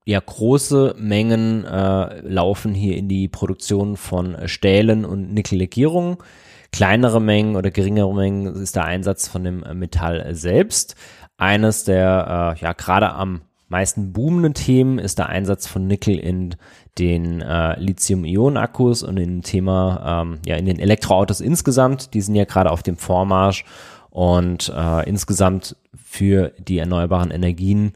ja 0.04 0.20
große 0.20 0.96
Mengen 0.98 1.64
äh, 1.64 2.20
laufen 2.20 2.74
hier 2.74 2.98
in 2.98 3.08
die 3.08 3.28
Produktion 3.28 3.96
von 3.96 4.36
Stählen 4.46 5.06
und 5.06 5.32
Nickellegierungen. 5.32 6.18
Kleinere 6.72 7.22
Mengen 7.22 7.56
oder 7.56 7.70
geringere 7.70 8.12
Mengen 8.12 8.54
ist 8.56 8.76
der 8.76 8.84
Einsatz 8.84 9.28
von 9.28 9.44
dem 9.44 9.64
Metall 9.78 10.34
selbst. 10.34 10.94
Eines 11.38 11.84
der 11.84 12.56
äh, 12.58 12.60
ja 12.60 12.72
gerade 12.74 13.14
am 13.14 13.42
meisten 13.74 14.12
boomenden 14.12 14.54
Themen 14.54 15.00
ist 15.00 15.18
der 15.18 15.30
Einsatz 15.30 15.66
von 15.66 15.88
Nickel 15.88 16.16
in 16.16 16.54
den 16.96 17.40
äh, 17.40 17.76
Lithium-Ionen-Akkus 17.80 19.02
und 19.02 19.16
in 19.16 19.42
Thema, 19.42 20.22
ähm, 20.22 20.38
ja, 20.46 20.54
in 20.54 20.66
den 20.66 20.78
Elektroautos 20.78 21.40
insgesamt. 21.40 22.14
Die 22.14 22.20
sind 22.20 22.36
ja 22.36 22.44
gerade 22.44 22.70
auf 22.70 22.84
dem 22.84 22.96
Vormarsch 22.96 23.64
Und 24.10 24.72
äh, 24.72 25.08
insgesamt 25.08 25.76
für 25.96 26.52
die 26.56 26.78
erneuerbaren 26.78 27.32
Energien 27.32 27.94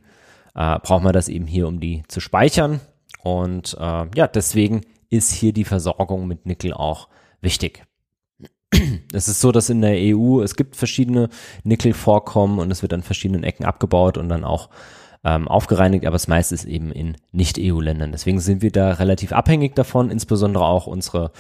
äh, 0.57 0.81
braucht 0.81 1.05
man 1.05 1.13
das 1.13 1.29
eben 1.29 1.47
hier, 1.47 1.69
um 1.69 1.79
die 1.79 2.03
zu 2.09 2.19
speichern. 2.19 2.81
Und 3.23 3.77
äh, 3.79 4.07
ja, 4.17 4.27
deswegen 4.27 4.81
ist 5.11 5.33
hier 5.33 5.53
die 5.53 5.65
Versorgung 5.65 6.27
mit 6.27 6.45
Nickel 6.45 6.73
auch 6.73 7.07
wichtig. 7.41 7.85
Es 9.13 9.29
ist 9.29 9.41
so, 9.41 9.53
dass 9.53 9.71
in 9.71 9.81
der 9.81 9.95
EU 9.95 10.43
es 10.43 10.57
gibt 10.57 10.75
verschiedene 10.75 11.29
Nickelvorkommen 11.63 12.59
und 12.59 12.73
es 12.73 12.83
wird 12.83 12.93
an 12.93 13.03
verschiedenen 13.03 13.45
Ecken 13.45 13.65
abgebaut 13.65 14.19
und 14.19 14.29
dann 14.29 14.45
auch 14.45 14.71
ähm, 15.25 15.49
aufgereinigt, 15.49 16.07
aber 16.07 16.15
das 16.15 16.29
meiste 16.29 16.55
ist 16.55 16.65
eben 16.65 16.93
in 16.93 17.17
Nicht-EU-Ländern. 17.33 18.13
Deswegen 18.13 18.41
sind 18.41 18.63
wir 18.63 18.71
da 18.71 18.93
relativ 18.93 19.33
abhängig 19.33 19.75
davon, 19.75 20.11
insbesondere 20.11 20.65
auch 20.65 20.87
unsere 20.87 21.33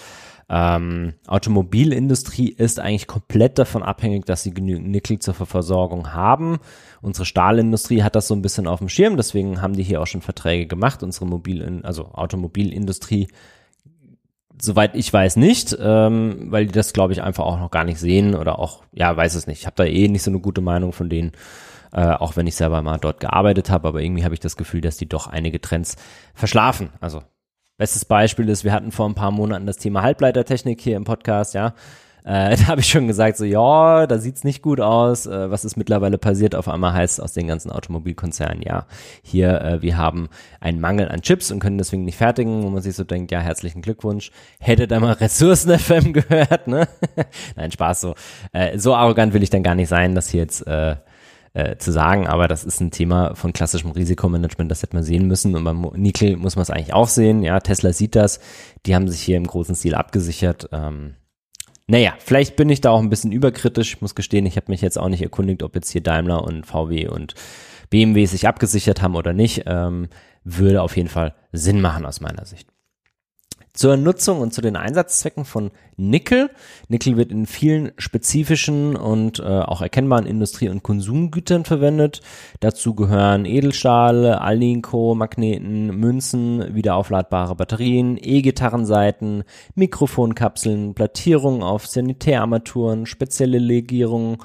ähm, 0.50 1.12
Automobilindustrie 1.26 2.48
ist 2.48 2.80
eigentlich 2.80 3.06
komplett 3.06 3.58
davon 3.58 3.82
abhängig, 3.82 4.24
dass 4.24 4.42
sie 4.42 4.54
genügend 4.54 4.88
Nickel 4.88 5.18
zur 5.18 5.34
Versorgung 5.34 6.14
haben. 6.14 6.58
Unsere 7.02 7.26
Stahlindustrie 7.26 8.02
hat 8.02 8.16
das 8.16 8.28
so 8.28 8.34
ein 8.34 8.40
bisschen 8.40 8.66
auf 8.66 8.78
dem 8.78 8.88
Schirm, 8.88 9.18
deswegen 9.18 9.60
haben 9.60 9.74
die 9.74 9.82
hier 9.82 10.00
auch 10.00 10.06
schon 10.06 10.22
Verträge 10.22 10.66
gemacht. 10.66 11.02
Unsere 11.02 11.26
Mobil, 11.26 11.82
also 11.82 12.06
Automobilindustrie, 12.12 13.28
soweit 14.60 14.94
ich 14.94 15.12
weiß 15.12 15.36
nicht, 15.36 15.76
ähm, 15.78 16.46
weil 16.50 16.66
die 16.66 16.72
das 16.72 16.94
glaube 16.94 17.12
ich 17.12 17.22
einfach 17.22 17.44
auch 17.44 17.58
noch 17.58 17.70
gar 17.70 17.84
nicht 17.84 18.00
sehen 18.00 18.34
oder 18.34 18.58
auch, 18.58 18.84
ja, 18.92 19.14
weiß 19.14 19.34
es 19.34 19.46
nicht. 19.46 19.60
Ich 19.60 19.66
habe 19.66 19.76
da 19.76 19.84
eh 19.84 20.08
nicht 20.08 20.22
so 20.22 20.30
eine 20.30 20.40
gute 20.40 20.62
Meinung 20.62 20.92
von 20.94 21.10
denen. 21.10 21.32
Äh, 21.92 22.06
auch 22.12 22.36
wenn 22.36 22.46
ich 22.46 22.56
selber 22.56 22.82
mal 22.82 22.98
dort 22.98 23.20
gearbeitet 23.20 23.70
habe, 23.70 23.88
aber 23.88 24.02
irgendwie 24.02 24.24
habe 24.24 24.34
ich 24.34 24.40
das 24.40 24.56
Gefühl, 24.56 24.80
dass 24.80 24.96
die 24.96 25.08
doch 25.08 25.26
einige 25.26 25.60
Trends 25.60 25.96
verschlafen. 26.34 26.90
Also 27.00 27.22
Bestes 27.78 28.04
Beispiel 28.04 28.48
ist, 28.48 28.64
wir 28.64 28.72
hatten 28.72 28.90
vor 28.90 29.08
ein 29.08 29.14
paar 29.14 29.30
Monaten 29.30 29.64
das 29.64 29.76
Thema 29.76 30.02
Halbleitertechnik 30.02 30.80
hier 30.80 30.96
im 30.96 31.04
Podcast, 31.04 31.54
ja. 31.54 31.74
Äh, 32.24 32.56
da 32.58 32.66
habe 32.66 32.80
ich 32.80 32.88
schon 32.88 33.06
gesagt, 33.06 33.36
so 33.36 33.44
ja, 33.44 34.08
da 34.08 34.18
sieht's 34.18 34.42
nicht 34.42 34.62
gut 34.62 34.80
aus. 34.80 35.26
Äh, 35.26 35.48
was 35.48 35.64
ist 35.64 35.76
mittlerweile 35.76 36.18
passiert? 36.18 36.56
Auf 36.56 36.68
einmal 36.68 36.92
heißt 36.92 37.22
aus 37.22 37.34
den 37.34 37.46
ganzen 37.46 37.70
Automobilkonzernen, 37.70 38.62
ja, 38.62 38.86
hier, 39.22 39.60
äh, 39.62 39.80
wir 39.80 39.96
haben 39.96 40.28
einen 40.58 40.80
Mangel 40.80 41.08
an 41.08 41.22
Chips 41.22 41.52
und 41.52 41.60
können 41.60 41.78
deswegen 41.78 42.04
nicht 42.04 42.18
fertigen, 42.18 42.64
wo 42.64 42.68
man 42.68 42.82
sich 42.82 42.96
so 42.96 43.04
denkt, 43.04 43.30
ja, 43.30 43.38
herzlichen 43.38 43.80
Glückwunsch. 43.80 44.32
Hätte 44.58 44.88
da 44.88 44.98
mal 44.98 45.12
Ressourcen 45.12 45.70
FM 45.78 46.12
gehört, 46.12 46.66
ne? 46.66 46.88
Nein, 47.54 47.70
Spaß 47.70 48.00
so. 48.00 48.16
Äh, 48.52 48.76
so 48.76 48.96
arrogant 48.96 49.34
will 49.34 49.44
ich 49.44 49.50
dann 49.50 49.62
gar 49.62 49.76
nicht 49.76 49.88
sein, 49.88 50.16
dass 50.16 50.30
hier 50.30 50.40
jetzt 50.40 50.66
äh, 50.66 50.96
äh, 51.58 51.76
zu 51.76 51.90
sagen, 51.90 52.28
aber 52.28 52.46
das 52.46 52.62
ist 52.62 52.80
ein 52.80 52.92
Thema 52.92 53.34
von 53.34 53.52
klassischem 53.52 53.90
Risikomanagement, 53.90 54.70
das 54.70 54.82
hätte 54.82 54.94
man 54.94 55.02
sehen 55.02 55.26
müssen. 55.26 55.56
Und 55.56 55.64
beim 55.64 55.80
Nickel 55.96 56.36
muss 56.36 56.54
man 56.54 56.62
es 56.62 56.70
eigentlich 56.70 56.94
auch 56.94 57.08
sehen, 57.08 57.42
ja, 57.42 57.58
Tesla 57.58 57.92
sieht 57.92 58.14
das, 58.14 58.38
die 58.86 58.94
haben 58.94 59.08
sich 59.08 59.20
hier 59.20 59.36
im 59.36 59.46
großen 59.46 59.74
Stil 59.74 59.96
abgesichert, 59.96 60.68
ähm, 60.72 61.14
naja, 61.90 62.12
vielleicht 62.18 62.54
bin 62.56 62.68
ich 62.68 62.82
da 62.82 62.90
auch 62.90 63.00
ein 63.00 63.08
bisschen 63.08 63.32
überkritisch, 63.32 63.94
ich 63.94 64.02
muss 64.02 64.14
gestehen, 64.14 64.46
ich 64.46 64.56
habe 64.56 64.70
mich 64.70 64.82
jetzt 64.82 64.98
auch 64.98 65.08
nicht 65.08 65.22
erkundigt, 65.22 65.62
ob 65.62 65.74
jetzt 65.74 65.90
hier 65.90 66.02
Daimler 66.02 66.44
und 66.44 66.66
VW 66.66 67.08
und 67.08 67.34
BMW 67.90 68.26
sich 68.26 68.46
abgesichert 68.46 69.00
haben 69.02 69.16
oder 69.16 69.32
nicht, 69.32 69.64
ähm, 69.66 70.08
würde 70.44 70.82
auf 70.82 70.96
jeden 70.96 71.08
Fall 71.08 71.34
Sinn 71.50 71.80
machen 71.80 72.06
aus 72.06 72.20
meiner 72.20 72.44
Sicht 72.44 72.68
zur 73.78 73.96
Nutzung 73.96 74.40
und 74.40 74.52
zu 74.52 74.60
den 74.60 74.74
Einsatzzwecken 74.74 75.44
von 75.44 75.70
Nickel. 75.96 76.50
Nickel 76.88 77.16
wird 77.16 77.30
in 77.30 77.46
vielen 77.46 77.92
spezifischen 77.96 78.96
und 78.96 79.38
äh, 79.38 79.44
auch 79.44 79.80
erkennbaren 79.80 80.26
Industrie- 80.26 80.68
und 80.68 80.82
Konsumgütern 80.82 81.64
verwendet. 81.64 82.20
Dazu 82.58 82.96
gehören 82.96 83.44
Edelstahle, 83.44 84.40
Alnico-Magneten, 84.40 85.96
Münzen, 85.96 86.74
wiederaufladbare 86.74 87.54
Batterien, 87.54 88.18
E-Gitarrenseiten, 88.20 89.44
Mikrofonkapseln, 89.76 90.94
Plattierungen 90.94 91.62
auf 91.62 91.86
Sanitärarmaturen, 91.86 93.06
spezielle 93.06 93.58
Legierungen, 93.58 94.38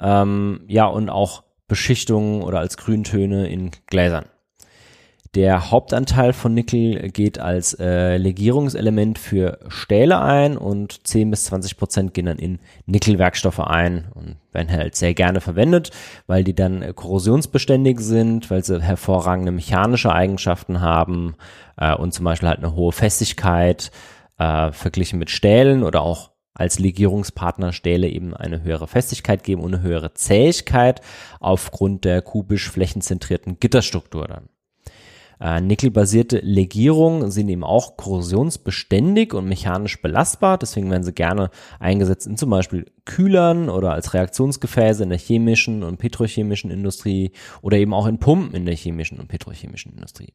ähm, 0.00 0.62
ja 0.68 0.86
und 0.86 1.10
auch 1.10 1.42
Beschichtungen 1.68 2.42
oder 2.42 2.60
als 2.60 2.78
Grüntöne 2.78 3.46
in 3.50 3.72
Gläsern. 3.88 4.24
Der 5.36 5.70
Hauptanteil 5.70 6.32
von 6.32 6.54
Nickel 6.54 7.08
geht 7.10 7.38
als 7.38 7.74
äh, 7.74 8.16
Legierungselement 8.16 9.16
für 9.16 9.60
Stähle 9.68 10.20
ein 10.20 10.56
und 10.56 11.06
10 11.06 11.30
bis 11.30 11.44
20 11.44 11.76
Prozent 11.76 12.14
gehen 12.14 12.26
dann 12.26 12.40
in 12.40 12.58
Nickelwerkstoffe 12.86 13.60
ein 13.60 14.08
und 14.12 14.38
werden 14.50 14.72
halt 14.72 14.96
sehr 14.96 15.14
gerne 15.14 15.40
verwendet, 15.40 15.92
weil 16.26 16.42
die 16.42 16.56
dann 16.56 16.82
äh, 16.82 16.92
korrosionsbeständig 16.92 18.00
sind, 18.00 18.50
weil 18.50 18.64
sie 18.64 18.82
hervorragende 18.82 19.52
mechanische 19.52 20.12
Eigenschaften 20.12 20.80
haben 20.80 21.36
äh, 21.76 21.94
und 21.94 22.12
zum 22.12 22.24
Beispiel 22.24 22.48
halt 22.48 22.58
eine 22.58 22.74
hohe 22.74 22.90
Festigkeit 22.90 23.92
äh, 24.38 24.72
verglichen 24.72 25.20
mit 25.20 25.30
Stählen 25.30 25.84
oder 25.84 26.02
auch 26.02 26.32
als 26.54 26.80
Legierungspartner 26.80 27.72
Stähle 27.72 28.08
eben 28.08 28.34
eine 28.34 28.64
höhere 28.64 28.88
Festigkeit 28.88 29.44
geben 29.44 29.62
und 29.62 29.74
eine 29.74 29.82
höhere 29.84 30.12
Zähigkeit 30.12 31.00
aufgrund 31.38 32.04
der 32.04 32.20
kubisch 32.20 32.68
flächenzentrierten 32.68 33.60
Gitterstruktur 33.60 34.26
dann. 34.26 34.48
Äh, 35.40 35.60
Nickelbasierte 35.62 36.38
Legierungen 36.40 37.30
sind 37.30 37.48
eben 37.48 37.64
auch 37.64 37.96
korrosionsbeständig 37.96 39.32
und 39.32 39.48
mechanisch 39.48 40.02
belastbar. 40.02 40.58
Deswegen 40.58 40.90
werden 40.90 41.02
sie 41.02 41.14
gerne 41.14 41.50
eingesetzt 41.78 42.26
in 42.26 42.36
zum 42.36 42.50
Beispiel 42.50 42.86
Kühlern 43.06 43.70
oder 43.70 43.92
als 43.92 44.12
Reaktionsgefäße 44.12 45.02
in 45.02 45.08
der 45.08 45.18
chemischen 45.18 45.82
und 45.82 45.96
petrochemischen 45.96 46.70
Industrie 46.70 47.32
oder 47.62 47.78
eben 47.78 47.94
auch 47.94 48.06
in 48.06 48.18
Pumpen 48.18 48.54
in 48.54 48.66
der 48.66 48.76
chemischen 48.76 49.18
und 49.18 49.28
petrochemischen 49.28 49.94
Industrie. 49.94 50.34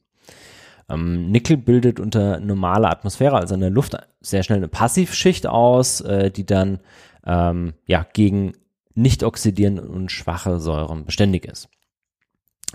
Ähm, 0.89 1.29
Nickel 1.31 1.57
bildet 1.57 1.99
unter 1.99 2.39
normaler 2.39 2.89
Atmosphäre, 2.89 3.37
also 3.37 3.53
in 3.53 3.61
der 3.61 3.69
Luft, 3.69 3.95
sehr 4.21 4.43
schnell 4.43 4.57
eine 4.57 4.67
Passivschicht 4.67 5.45
aus, 5.45 6.01
äh, 6.01 6.31
die 6.31 6.45
dann 6.45 6.79
ähm, 7.25 7.73
ja 7.85 8.05
gegen 8.13 8.53
nicht 8.95 9.23
oxidierende 9.23 9.83
und 9.83 10.11
schwache 10.11 10.59
Säuren 10.59 11.05
beständig 11.05 11.45
ist. 11.45 11.69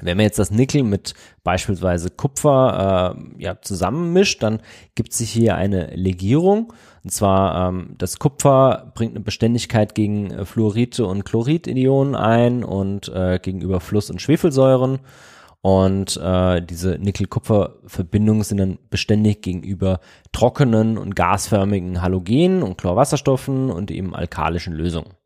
Wenn 0.03 0.16
man 0.16 0.24
jetzt 0.24 0.38
das 0.38 0.51
Nickel 0.51 0.82
mit 0.82 1.14
beispielsweise 1.44 2.11
Kupfer 2.11 3.16
äh, 3.16 3.42
ja, 3.42 3.61
zusammenmischt, 3.61 4.42
dann 4.42 4.61
gibt 4.94 5.12
sich 5.12 5.30
hier 5.30 5.57
eine 5.57 5.94
Legierung. 5.94 6.72
Und 7.03 7.11
zwar 7.11 7.68
ähm, 7.68 7.94
das 7.96 8.18
Kupfer 8.18 8.92
bringt 8.94 9.12
eine 9.14 9.24
Beständigkeit 9.24 9.94
gegen 9.94 10.30
äh, 10.30 10.44
Fluorite 10.44 11.07
und 11.07 11.24
Chloridionen 11.24 12.14
ein 12.14 12.64
und 12.64 13.09
äh, 13.09 13.38
gegenüber 13.40 13.80
Fluss- 13.80 14.11
und 14.11 14.20
Schwefelsäuren. 14.20 15.01
Und 15.62 16.16
äh, 16.16 16.62
diese 16.62 16.98
Nickel-Kupfer-Verbindungen 16.98 18.44
sind 18.44 18.59
dann 18.59 18.78
beständig 18.88 19.42
gegenüber 19.42 20.01
trockenen 20.32 20.96
und 20.96 21.14
gasförmigen 21.14 22.01
Halogenen 22.01 22.62
und 22.62 22.78
Chlorwasserstoffen 22.78 23.70
und 23.70 23.90
eben 23.90 24.14
alkalischen 24.14 24.72
Lösungen. 24.72 25.20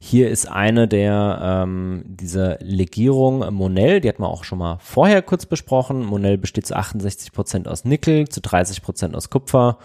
Hier 0.00 0.30
ist 0.30 0.46
eine 0.46 0.86
der 0.86 1.40
ähm, 1.42 2.04
dieser 2.06 2.58
Legierung 2.60 3.52
Monell, 3.52 4.00
die 4.00 4.08
hat 4.08 4.20
man 4.20 4.30
auch 4.30 4.44
schon 4.44 4.58
mal 4.58 4.78
vorher 4.80 5.22
kurz 5.22 5.44
besprochen. 5.44 6.04
Monell 6.04 6.38
besteht 6.38 6.66
zu 6.66 6.76
68 6.76 7.32
Prozent 7.32 7.66
aus 7.66 7.84
Nickel, 7.84 8.28
zu 8.28 8.40
30 8.40 8.82
Prozent 8.82 9.16
aus 9.16 9.28
Kupfer 9.28 9.78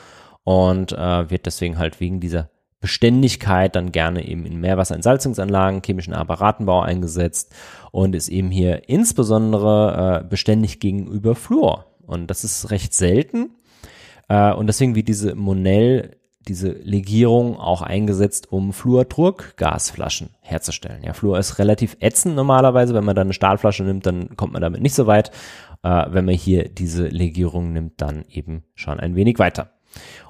und 0.44 0.92
äh, 0.92 1.30
wird 1.32 1.48
deswegen 1.48 1.80
halt 1.80 2.00
wegen 2.00 2.20
dieser 2.20 2.50
Beständigkeit 2.80 3.76
dann 3.76 3.92
gerne 3.92 4.28
eben 4.28 4.46
in 4.46 4.60
Meerwasserentsalzungsanlagen, 4.60 5.82
chemischen 5.84 6.14
Apparatenbau 6.14 6.82
eingesetzt 6.82 7.56
und 7.92 8.14
ist 8.14 8.28
eben 8.28 8.52
hier 8.52 8.90
insbesondere 8.90 10.22
äh, 10.22 10.28
beständig 10.28 10.80
gegenüber 10.80 11.34
Fluor. 11.34 11.86
Und 12.06 12.28
das 12.28 12.44
ist 12.44 12.70
recht 12.72 12.94
selten. 12.94 13.52
Äh, 14.28 14.54
und 14.54 14.68
deswegen 14.68 14.96
wie 14.96 15.04
diese 15.04 15.34
Monell 15.34 16.18
diese 16.48 16.70
Legierung 16.72 17.58
auch 17.58 17.82
eingesetzt, 17.82 18.52
um 18.52 18.74
Fluorturk-Gasflaschen 18.74 20.30
herzustellen. 20.42 21.04
Ja, 21.04 21.14
Fluor 21.14 21.40
ist 21.40 21.60
relativ 21.60 21.98
ätzend 22.00 22.36
normalerweise. 22.36 22.94
Wenn 22.94 23.06
man 23.06 23.16
dann 23.16 23.28
eine 23.28 23.34
Stahlflasche 23.34 23.84
nimmt, 23.84 24.06
dann 24.06 24.36
kommt 24.36 24.54
man 24.54 24.62
damit 24.62 24.82
nicht 24.82 24.96
so 24.96 25.08
weit. 25.08 25.32
Äh, 25.84 26.06
wenn 26.10 26.26
man 26.26 26.36
hier 26.36 26.70
diese 26.70 27.08
Legierung 27.08 27.74
nimmt, 27.74 28.02
dann 28.02 28.26
eben 28.30 28.64
schon 28.76 29.00
ein 29.00 29.16
wenig 29.16 29.40
weiter. 29.40 29.72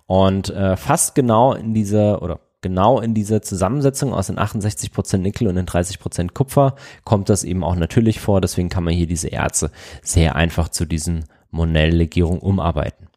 Und 0.05 0.49
äh, 0.49 0.75
fast 0.75 1.15
genau 1.15 1.53
in 1.53 1.73
dieser 1.73 2.21
oder 2.21 2.39
genau 2.61 2.99
in 2.99 3.13
dieser 3.13 3.41
Zusammensetzung 3.41 4.13
aus 4.13 4.27
den 4.27 4.39
68% 4.39 5.17
Nickel 5.17 5.47
und 5.47 5.55
den 5.55 5.67
30% 5.67 6.33
Kupfer 6.33 6.75
kommt 7.03 7.29
das 7.29 7.43
eben 7.43 7.63
auch 7.63 7.75
natürlich 7.75 8.19
vor. 8.19 8.41
Deswegen 8.41 8.69
kann 8.69 8.83
man 8.83 8.93
hier 8.93 9.07
diese 9.07 9.27
Erze 9.27 9.71
sehr 10.01 10.35
einfach 10.35 10.69
zu 10.69 10.85
diesen 10.85 11.25
Monell-Legierungen 11.51 12.39
umarbeiten. 12.39 13.07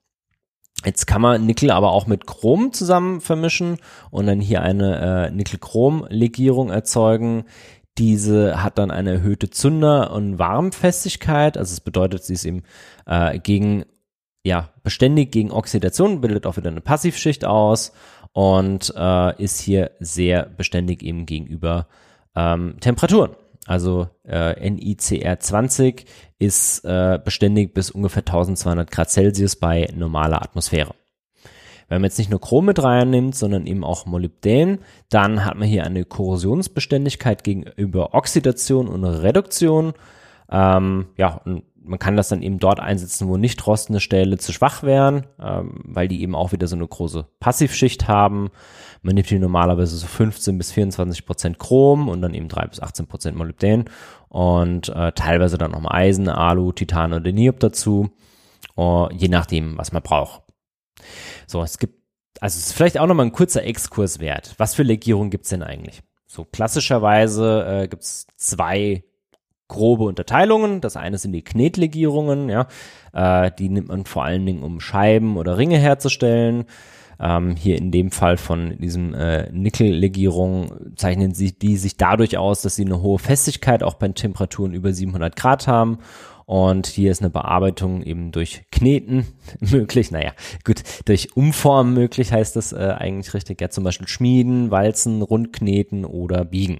Jetzt 0.84 1.06
kann 1.06 1.22
man 1.22 1.46
Nickel 1.46 1.70
aber 1.70 1.90
auch 1.90 2.06
mit 2.06 2.26
Chrom 2.26 2.72
zusammen 2.72 3.20
vermischen 3.20 3.78
und 4.10 4.26
dann 4.26 4.40
hier 4.40 4.62
eine 4.62 5.28
äh, 5.28 5.30
Nickel-Chrom-Legierung 5.30 6.70
erzeugen. 6.70 7.44
Diese 7.98 8.62
hat 8.62 8.78
dann 8.78 8.90
eine 8.90 9.12
erhöhte 9.12 9.48
Zünder- 9.48 10.12
und 10.12 10.38
Warmfestigkeit. 10.38 11.56
Also 11.56 11.72
es 11.72 11.80
bedeutet, 11.80 12.24
sie 12.24 12.34
ist 12.34 12.44
eben 12.44 12.62
äh, 13.06 13.38
gegen, 13.38 13.84
ja, 14.44 14.68
beständig 14.82 15.32
gegen 15.32 15.50
Oxidation, 15.50 16.20
bildet 16.20 16.46
auch 16.46 16.58
wieder 16.58 16.70
eine 16.70 16.82
Passivschicht 16.82 17.44
aus 17.44 17.92
und 18.32 18.92
äh, 18.96 19.42
ist 19.42 19.60
hier 19.60 19.92
sehr 19.98 20.44
beständig 20.44 21.02
eben 21.02 21.24
gegenüber 21.24 21.86
ähm, 22.36 22.76
Temperaturen. 22.80 23.30
Also 23.66 24.08
äh, 24.24 24.70
NICR 24.70 25.40
20 25.40 26.06
ist 26.38 26.84
äh, 26.84 27.18
beständig 27.22 27.74
bis 27.74 27.90
ungefähr 27.90 28.22
1200 28.22 28.90
Grad 28.90 29.10
Celsius 29.10 29.56
bei 29.56 29.88
normaler 29.94 30.42
Atmosphäre. 30.42 30.94
Wenn 31.88 32.00
man 32.00 32.08
jetzt 32.08 32.18
nicht 32.18 32.30
nur 32.30 32.40
Chrom 32.40 32.66
mit 32.66 32.82
reinnimmt, 32.82 33.36
sondern 33.36 33.66
eben 33.66 33.84
auch 33.84 34.06
Molybdän, 34.06 34.78
dann 35.08 35.44
hat 35.44 35.56
man 35.56 35.68
hier 35.68 35.84
eine 35.84 36.04
Korrosionsbeständigkeit 36.04 37.44
gegenüber 37.44 38.12
Oxidation 38.14 38.88
und 38.88 39.04
Reduktion. 39.04 39.92
Ähm, 40.50 41.06
ja, 41.16 41.40
und 41.44 41.62
man 41.86 41.98
kann 42.00 42.16
das 42.16 42.28
dann 42.28 42.42
eben 42.42 42.58
dort 42.58 42.80
einsetzen, 42.80 43.28
wo 43.28 43.36
nicht 43.36 43.64
rostende 43.66 44.00
Stähle 44.00 44.38
zu 44.38 44.52
schwach 44.52 44.82
wären, 44.82 45.26
ähm, 45.40 45.80
weil 45.84 46.08
die 46.08 46.22
eben 46.22 46.34
auch 46.34 46.50
wieder 46.50 46.66
so 46.66 46.74
eine 46.74 46.86
große 46.86 47.26
Passivschicht 47.38 48.08
haben. 48.08 48.50
Man 49.06 49.14
nimmt 49.14 49.28
hier 49.28 49.38
normalerweise 49.38 49.96
so 49.96 50.08
15 50.08 50.58
bis 50.58 50.72
24 50.72 51.26
Prozent 51.26 51.60
Chrom 51.60 52.08
und 52.08 52.22
dann 52.22 52.34
eben 52.34 52.48
3 52.48 52.66
bis 52.66 52.80
18 52.82 53.06
Prozent 53.06 53.38
Molybdän 53.38 53.84
und 54.28 54.88
äh, 54.88 55.12
teilweise 55.12 55.58
dann 55.58 55.70
nochmal 55.70 55.96
Eisen, 55.96 56.28
Alu, 56.28 56.72
Titan 56.72 57.12
oder 57.12 57.30
Niob 57.30 57.60
dazu, 57.60 58.10
uh, 58.76 59.08
je 59.12 59.28
nachdem, 59.28 59.78
was 59.78 59.92
man 59.92 60.02
braucht. 60.02 60.42
So, 61.46 61.62
es 61.62 61.78
gibt, 61.78 62.02
also 62.40 62.58
es 62.58 62.66
ist 62.66 62.72
vielleicht 62.72 62.98
auch 62.98 63.06
nochmal 63.06 63.26
ein 63.26 63.32
kurzer 63.32 63.62
Exkurs 63.62 64.18
wert. 64.18 64.56
Was 64.58 64.74
für 64.74 64.82
Legierungen 64.82 65.30
gibt's 65.30 65.50
denn 65.50 65.62
eigentlich? 65.62 66.02
So 66.26 66.44
klassischerweise 66.44 67.64
äh, 67.64 67.86
gibt's 67.86 68.26
zwei 68.34 69.04
grobe 69.68 70.02
Unterteilungen. 70.02 70.80
Das 70.80 70.96
eine 70.96 71.18
sind 71.18 71.30
die 71.30 71.44
Knetlegierungen, 71.44 72.48
ja. 72.48 72.66
Äh, 73.12 73.52
die 73.56 73.68
nimmt 73.68 73.86
man 73.86 74.04
vor 74.04 74.24
allen 74.24 74.44
Dingen, 74.44 74.64
um 74.64 74.80
Scheiben 74.80 75.36
oder 75.36 75.58
Ringe 75.58 75.78
herzustellen. 75.78 76.64
Ähm, 77.20 77.56
hier 77.56 77.78
in 77.78 77.90
dem 77.90 78.10
Fall 78.10 78.36
von 78.36 78.76
diesem 78.78 79.14
äh, 79.14 79.50
Nickellegierung 79.50 80.72
zeichnen 80.96 81.34
sie 81.34 81.52
die 81.52 81.76
sich 81.76 81.96
dadurch 81.96 82.36
aus, 82.36 82.62
dass 82.62 82.76
sie 82.76 82.84
eine 82.84 83.00
hohe 83.00 83.18
Festigkeit 83.18 83.82
auch 83.82 83.94
bei 83.94 84.08
Temperaturen 84.08 84.74
über 84.74 84.92
700 84.92 85.36
Grad 85.36 85.66
haben. 85.66 85.98
Und 86.46 86.86
hier 86.86 87.10
ist 87.10 87.22
eine 87.22 87.30
Bearbeitung 87.30 88.02
eben 88.02 88.30
durch 88.30 88.62
Kneten 88.70 89.26
möglich. 89.60 90.12
Naja, 90.12 90.32
gut, 90.64 90.82
durch 91.04 91.36
Umformen 91.36 91.92
möglich 91.92 92.32
heißt 92.32 92.54
das 92.54 92.72
äh, 92.72 92.94
eigentlich 92.96 93.34
richtig. 93.34 93.60
Ja, 93.60 93.68
zum 93.68 93.82
Beispiel 93.82 94.06
Schmieden, 94.06 94.70
Walzen, 94.70 95.22
Rundkneten 95.22 96.04
oder 96.04 96.44
Biegen. 96.44 96.78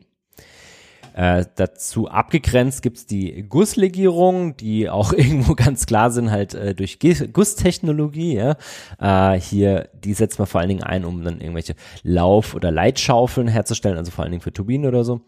Äh, 1.17 1.47
dazu 1.55 2.09
abgegrenzt 2.09 2.83
gibt's 2.83 3.07
die 3.07 3.43
Gusslegierung, 3.49 4.55
die 4.59 4.91
auch 4.91 5.13
irgendwo 5.17 5.55
ganz 5.55 5.87
klar 5.87 6.11
sind, 6.11 6.31
halt 6.31 6.53
äh, 6.53 6.75
durch 6.75 6.99
Gusstechnologie. 7.33 8.35
Ja? 8.35 8.57
Äh, 9.01 9.41
hier, 9.41 9.89
die 9.95 10.13
setzt 10.13 10.39
man 10.39 10.47
vor 10.47 10.61
allen 10.61 10.69
Dingen 10.69 10.83
ein, 10.83 11.07
um 11.07 11.25
dann 11.25 11.41
irgendwelche 11.41 11.75
Lauf- 12.03 12.55
oder 12.55 12.71
Leitschaufeln 12.71 13.49
herzustellen, 13.49 13.97
also 13.97 14.11
vor 14.11 14.25
allen 14.25 14.33
Dingen 14.33 14.43
für 14.43 14.53
Turbinen 14.53 14.87
oder 14.87 15.05
so. 15.05 15.23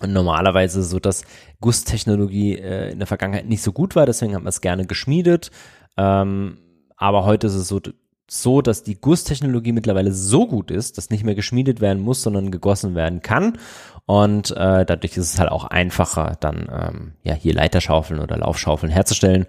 Und 0.00 0.12
normalerweise 0.12 0.82
so, 0.82 0.98
dass 1.00 1.24
Gusstechnologie 1.62 2.58
äh, 2.58 2.90
in 2.90 2.98
der 2.98 3.06
Vergangenheit 3.06 3.48
nicht 3.48 3.62
so 3.62 3.72
gut 3.72 3.96
war, 3.96 4.04
deswegen 4.04 4.34
hat 4.34 4.42
man 4.42 4.50
es 4.50 4.60
gerne 4.60 4.84
geschmiedet. 4.84 5.50
Ähm, 5.96 6.58
aber 6.98 7.24
heute 7.24 7.46
ist 7.46 7.54
es 7.54 7.68
so, 7.68 7.80
so, 8.28 8.60
dass 8.60 8.82
die 8.82 9.00
Gusstechnologie 9.00 9.72
mittlerweile 9.72 10.12
so 10.12 10.46
gut 10.46 10.70
ist, 10.70 10.98
dass 10.98 11.10
nicht 11.10 11.24
mehr 11.24 11.34
geschmiedet 11.34 11.80
werden 11.80 12.02
muss, 12.02 12.22
sondern 12.22 12.50
gegossen 12.50 12.94
werden 12.94 13.22
kann. 13.22 13.58
Und 14.06 14.50
äh, 14.52 14.84
dadurch 14.84 15.16
ist 15.16 15.34
es 15.34 15.38
halt 15.38 15.50
auch 15.50 15.64
einfacher, 15.64 16.36
dann 16.40 16.68
ähm, 16.70 17.12
ja 17.22 17.34
hier 17.34 17.54
Leiterschaufeln 17.54 18.20
oder 18.20 18.36
Laufschaufeln 18.36 18.90
herzustellen. 18.92 19.46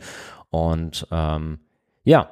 Und 0.50 1.08
ähm, 1.12 1.60
ja, 2.04 2.30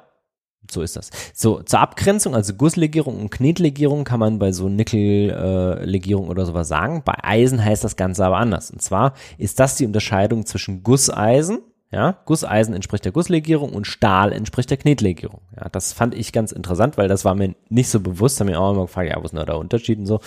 so 0.70 0.82
ist 0.82 0.96
das. 0.96 1.10
So, 1.34 1.62
zur 1.62 1.80
Abgrenzung, 1.80 2.34
also 2.34 2.54
Gusslegierung 2.54 3.20
und 3.20 3.30
Knetlegierung 3.30 4.04
kann 4.04 4.20
man 4.20 4.38
bei 4.38 4.52
so 4.52 4.68
Nickellegierung 4.68 6.26
äh, 6.26 6.30
oder 6.30 6.46
sowas 6.46 6.68
sagen. 6.68 7.02
Bei 7.04 7.14
Eisen 7.22 7.64
heißt 7.64 7.84
das 7.84 7.96
Ganze 7.96 8.24
aber 8.24 8.38
anders. 8.38 8.70
Und 8.70 8.82
zwar 8.82 9.14
ist 9.38 9.60
das 9.60 9.76
die 9.76 9.86
Unterscheidung 9.86 10.46
zwischen 10.46 10.82
Gusseisen, 10.82 11.60
ja, 11.92 12.18
Gusseisen 12.24 12.74
entspricht 12.74 13.04
der 13.04 13.12
Gusslegierung 13.12 13.72
und 13.72 13.86
Stahl 13.86 14.32
entspricht 14.32 14.70
der 14.70 14.76
Knetlegierung. 14.76 15.40
Ja, 15.56 15.68
das 15.68 15.92
fand 15.92 16.14
ich 16.14 16.32
ganz 16.32 16.50
interessant, 16.50 16.98
weil 16.98 17.06
das 17.06 17.24
war 17.24 17.36
mir 17.36 17.54
nicht 17.68 17.88
so 17.88 18.00
bewusst. 18.00 18.40
Haben 18.40 18.48
mir 18.48 18.60
auch 18.60 18.72
immer 18.72 18.82
gefragt, 18.82 19.10
ja, 19.10 19.16
wo 19.16 19.24
ist 19.24 19.30
denn 19.30 19.38
da 19.38 19.46
der 19.46 19.58
Unterschied 19.58 19.98
und 20.00 20.06
so. 20.06 20.20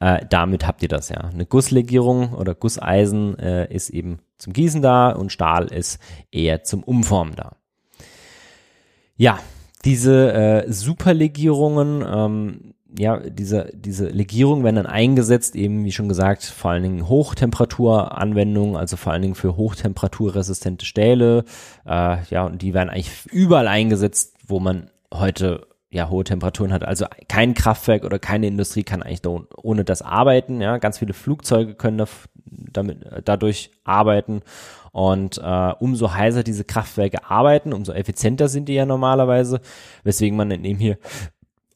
Äh, 0.00 0.26
damit 0.28 0.66
habt 0.66 0.82
ihr 0.82 0.88
das 0.88 1.10
ja. 1.10 1.18
Eine 1.18 1.46
Gusslegierung 1.46 2.32
oder 2.32 2.56
Gusseisen 2.56 3.38
äh, 3.38 3.72
ist 3.72 3.90
eben 3.90 4.18
zum 4.38 4.52
Gießen 4.52 4.82
da 4.82 5.10
und 5.10 5.30
Stahl 5.30 5.66
ist 5.66 6.00
eher 6.32 6.64
zum 6.64 6.82
Umformen 6.82 7.36
da. 7.36 7.56
Ja, 9.16 9.38
diese 9.84 10.32
äh, 10.32 10.72
Superlegierungen, 10.72 12.04
ähm, 12.06 12.73
ja, 12.96 13.18
diese, 13.18 13.70
diese 13.74 14.08
Legierungen 14.08 14.64
werden 14.64 14.76
dann 14.76 14.86
eingesetzt, 14.86 15.56
eben 15.56 15.84
wie 15.84 15.92
schon 15.92 16.08
gesagt, 16.08 16.44
vor 16.44 16.70
allen 16.70 16.82
Dingen 16.82 17.08
Hochtemperaturanwendungen, 17.08 18.76
also 18.76 18.96
vor 18.96 19.12
allen 19.12 19.22
Dingen 19.22 19.34
für 19.34 19.56
hochtemperaturresistente 19.56 20.84
Stähle. 20.84 21.44
Äh, 21.86 22.18
ja, 22.30 22.44
und 22.44 22.62
die 22.62 22.74
werden 22.74 22.90
eigentlich 22.90 23.26
überall 23.32 23.68
eingesetzt, 23.68 24.36
wo 24.46 24.60
man 24.60 24.90
heute 25.12 25.66
ja 25.90 26.08
hohe 26.08 26.24
Temperaturen 26.24 26.72
hat. 26.72 26.84
Also 26.84 27.06
kein 27.28 27.54
Kraftwerk 27.54 28.04
oder 28.04 28.18
keine 28.18 28.46
Industrie 28.46 28.82
kann 28.82 29.02
eigentlich 29.02 29.22
da 29.22 29.40
ohne 29.56 29.84
das 29.84 30.02
arbeiten. 30.02 30.60
Ja, 30.60 30.78
ganz 30.78 30.98
viele 30.98 31.14
Flugzeuge 31.14 31.74
können 31.74 31.98
da, 31.98 32.06
damit 32.44 32.98
dadurch 33.24 33.70
arbeiten 33.84 34.42
und 34.94 35.38
äh, 35.38 35.72
umso 35.80 36.14
heißer 36.14 36.44
diese 36.44 36.62
Kraftwerke 36.62 37.28
arbeiten, 37.28 37.72
umso 37.72 37.92
effizienter 37.92 38.46
sind 38.46 38.68
die 38.68 38.74
ja 38.74 38.86
normalerweise, 38.86 39.60
weswegen 40.04 40.36
man 40.36 40.52
eben 40.52 40.78
hier 40.78 40.98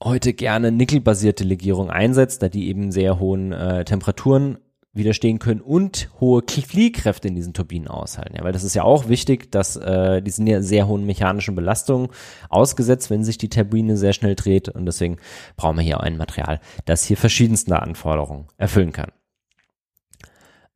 heute 0.03 0.33
gerne 0.33 0.71
nickelbasierte 0.73 1.45
Legierung 1.45 1.91
einsetzt, 1.91 2.43
da 2.43 2.49
die 2.49 2.69
eben 2.69 2.93
sehr 2.93 3.19
hohen 3.19 3.53
äh, 3.53 3.85
Temperaturen 3.85 4.59
widerstehen 4.93 5.39
können 5.39 5.61
und 5.61 6.11
hohe 6.21 6.43
Fliehkräfte 6.47 7.29
in 7.29 7.35
diesen 7.35 7.55
Turbinen 7.55 7.89
aushalten. 7.89 8.37
Ja, 8.37 8.45
weil 8.45 8.53
das 8.53 8.65
ist 8.65 8.75
ja 8.75 8.83
auch 8.83 9.09
wichtig, 9.09 9.51
dass 9.53 9.77
äh, 9.77 10.23
die 10.23 10.31
sind 10.31 10.47
ja 10.47 10.61
sehr 10.63 10.89
hohen 10.89 11.07
mechanischen 11.07 11.55
Belastungen 11.55 12.09
ausgesetzt, 12.49 13.11
wenn 13.11 13.25
sich 13.25 13.39
die 13.39 13.49
Turbine 13.49 13.97
sehr 13.97 14.13
schnell 14.13 14.35
dreht 14.35 14.69
und 14.69 14.87
deswegen 14.87 15.19
brauchen 15.57 15.77
wir 15.77 15.85
hier 15.85 16.01
ein 16.01 16.17
Material, 16.17 16.61
das 16.85 17.05
hier 17.05 17.17
verschiedenste 17.17 17.81
Anforderungen 17.81 18.47
erfüllen 18.57 18.93
kann. 18.93 19.13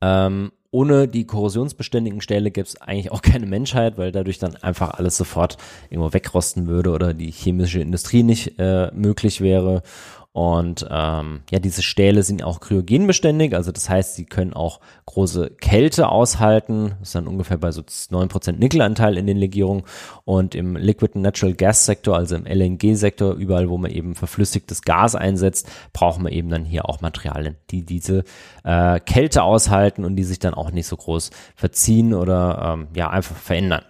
Ähm, 0.01 0.53
ohne 0.73 1.07
die 1.07 1.27
korrosionsbeständigen 1.27 2.23
Stähle 2.23 2.51
gäbe 2.51 2.67
es 2.67 2.81
eigentlich 2.81 3.13
auch 3.13 3.23
keine 3.23 3.47
Menschheit, 3.47 3.99
weil 3.99 4.11
dadurch 4.11 4.39
dann 4.39 4.57
einfach 4.57 4.95
alles 4.95 5.17
sofort 5.17 5.59
irgendwo 5.91 6.13
wegrosten 6.13 6.67
würde 6.67 6.91
oder 6.91 7.15
die 7.15 7.31
chemische 7.31 7.81
Industrie 7.81 8.23
nicht 8.23 8.59
äh, 8.59 8.91
möglich 8.93 9.43
wäre. 9.43 9.83
Und 10.33 10.87
ähm, 10.91 11.43
ja, 11.51 11.59
diese 11.59 11.83
Stähle 11.83 12.23
sind 12.23 12.43
auch 12.43 12.61
kryogenbeständig, 12.61 13.55
also 13.55 13.71
das 13.71 13.91
heißt, 13.91 14.15
sie 14.15 14.25
können 14.25 14.55
auch 14.55 14.81
große 15.05 15.51
Kälte 15.61 16.09
aushalten. 16.09 16.95
Das 17.01 17.09
ist 17.09 17.15
dann 17.15 17.27
ungefähr 17.27 17.59
bei 17.59 17.71
so 17.71 17.83
9% 17.83 18.53
Nickelanteil 18.53 19.19
in 19.19 19.27
den 19.27 19.37
Legierungen. 19.37 19.83
Und 20.25 20.55
im 20.55 20.77
Liquid 20.77 21.19
Natural 21.19 21.55
Gas 21.55 21.85
Sektor, 21.85 22.17
also 22.17 22.35
im 22.37 22.47
LNG-Sektor, 22.47 23.35
überall, 23.35 23.69
wo 23.69 23.77
man 23.77 23.91
eben 23.91 24.15
verflüssigtes 24.15 24.81
Gas 24.83 25.15
einsetzt, 25.15 25.71
brauchen 25.93 26.25
wir 26.25 26.33
eben 26.33 26.49
dann 26.49 26.65
hier 26.65 26.89
auch 26.89 27.03
Materialien, 27.03 27.57
die 27.71 27.85
diese 27.85 28.25
äh, 28.65 29.01
Kälte 29.01 29.43
aushalten 29.43 30.05
und 30.07 30.17
die 30.17 30.25
sich 30.25 30.39
dann 30.39 30.55
auch 30.55 30.71
nicht 30.71 30.87
so 30.87 30.97
groß 30.97 31.31
verziehen 31.57 32.15
oder 32.15 32.75
ähm, 32.75 32.89
ja 32.95 33.11
einfach 33.11 33.37
verändern. 33.37 33.83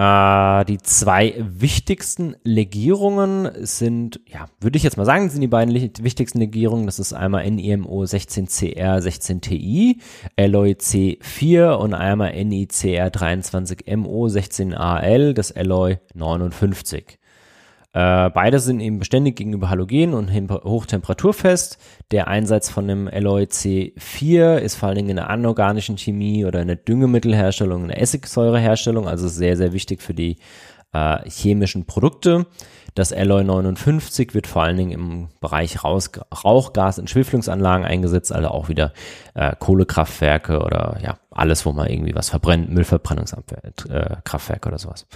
Äh, 0.00 0.64
die 0.64 0.78
zwei 0.78 1.34
wichtigsten 1.38 2.34
Legierungen 2.42 3.50
sind, 3.66 4.18
ja, 4.26 4.46
würde 4.58 4.78
ich 4.78 4.82
jetzt 4.82 4.96
mal 4.96 5.04
sagen, 5.04 5.28
sind 5.28 5.42
die 5.42 5.46
beiden 5.46 5.74
wichtigsten 5.74 6.38
Legierungen. 6.38 6.86
Das 6.86 6.98
ist 6.98 7.12
einmal 7.12 7.50
NIMO 7.50 8.04
16CR 8.04 8.98
16TI, 8.98 9.98
Alloy 10.38 10.70
C4 10.72 11.74
und 11.74 11.92
einmal 11.92 12.32
NICR 12.32 13.08
23MO 13.08 14.30
16AL, 14.30 15.34
das 15.34 15.52
Alloy 15.52 15.98
59. 16.14 17.19
Äh, 17.92 18.30
beide 18.30 18.60
sind 18.60 18.80
eben 18.80 19.00
beständig 19.00 19.36
gegenüber 19.36 19.68
Halogen 19.68 20.14
und 20.14 20.30
hochtemperaturfest. 20.32 21.78
Der 22.12 22.28
Einsatz 22.28 22.70
von 22.70 22.86
dem 22.86 23.08
Alloy 23.08 23.44
C4 23.44 24.58
ist 24.58 24.76
vor 24.76 24.88
allen 24.88 24.96
Dingen 24.96 25.10
in 25.10 25.16
der 25.16 25.30
anorganischen 25.30 25.98
Chemie 25.98 26.44
oder 26.44 26.60
in 26.60 26.68
der 26.68 26.76
Düngemittelherstellung, 26.76 27.82
in 27.82 27.88
der 27.88 28.00
Essigsäureherstellung, 28.00 29.08
also 29.08 29.26
sehr, 29.26 29.56
sehr 29.56 29.72
wichtig 29.72 30.02
für 30.02 30.14
die 30.14 30.38
äh, 30.92 31.28
chemischen 31.28 31.84
Produkte. 31.86 32.46
Das 32.94 33.12
Alloy 33.12 33.44
59 33.44 34.34
wird 34.34 34.46
vor 34.46 34.62
allen 34.62 34.76
Dingen 34.76 34.92
im 34.92 35.28
Bereich 35.40 35.82
Raus 35.84 36.10
Rauchgas- 36.32 36.98
und 36.98 37.08
Schweflungsanlagen 37.08 37.84
eingesetzt, 37.84 38.32
also 38.32 38.48
auch 38.48 38.68
wieder 38.68 38.92
äh, 39.34 39.54
Kohlekraftwerke 39.56 40.60
oder 40.60 40.98
ja, 41.02 41.18
alles, 41.30 41.66
wo 41.66 41.72
man 41.72 41.88
irgendwie 41.88 42.14
was 42.14 42.30
verbrennt, 42.30 42.70
Müllverbrennungskraftwerke 42.70 44.68
äh, 44.68 44.68
oder 44.68 44.78
sowas. 44.78 45.06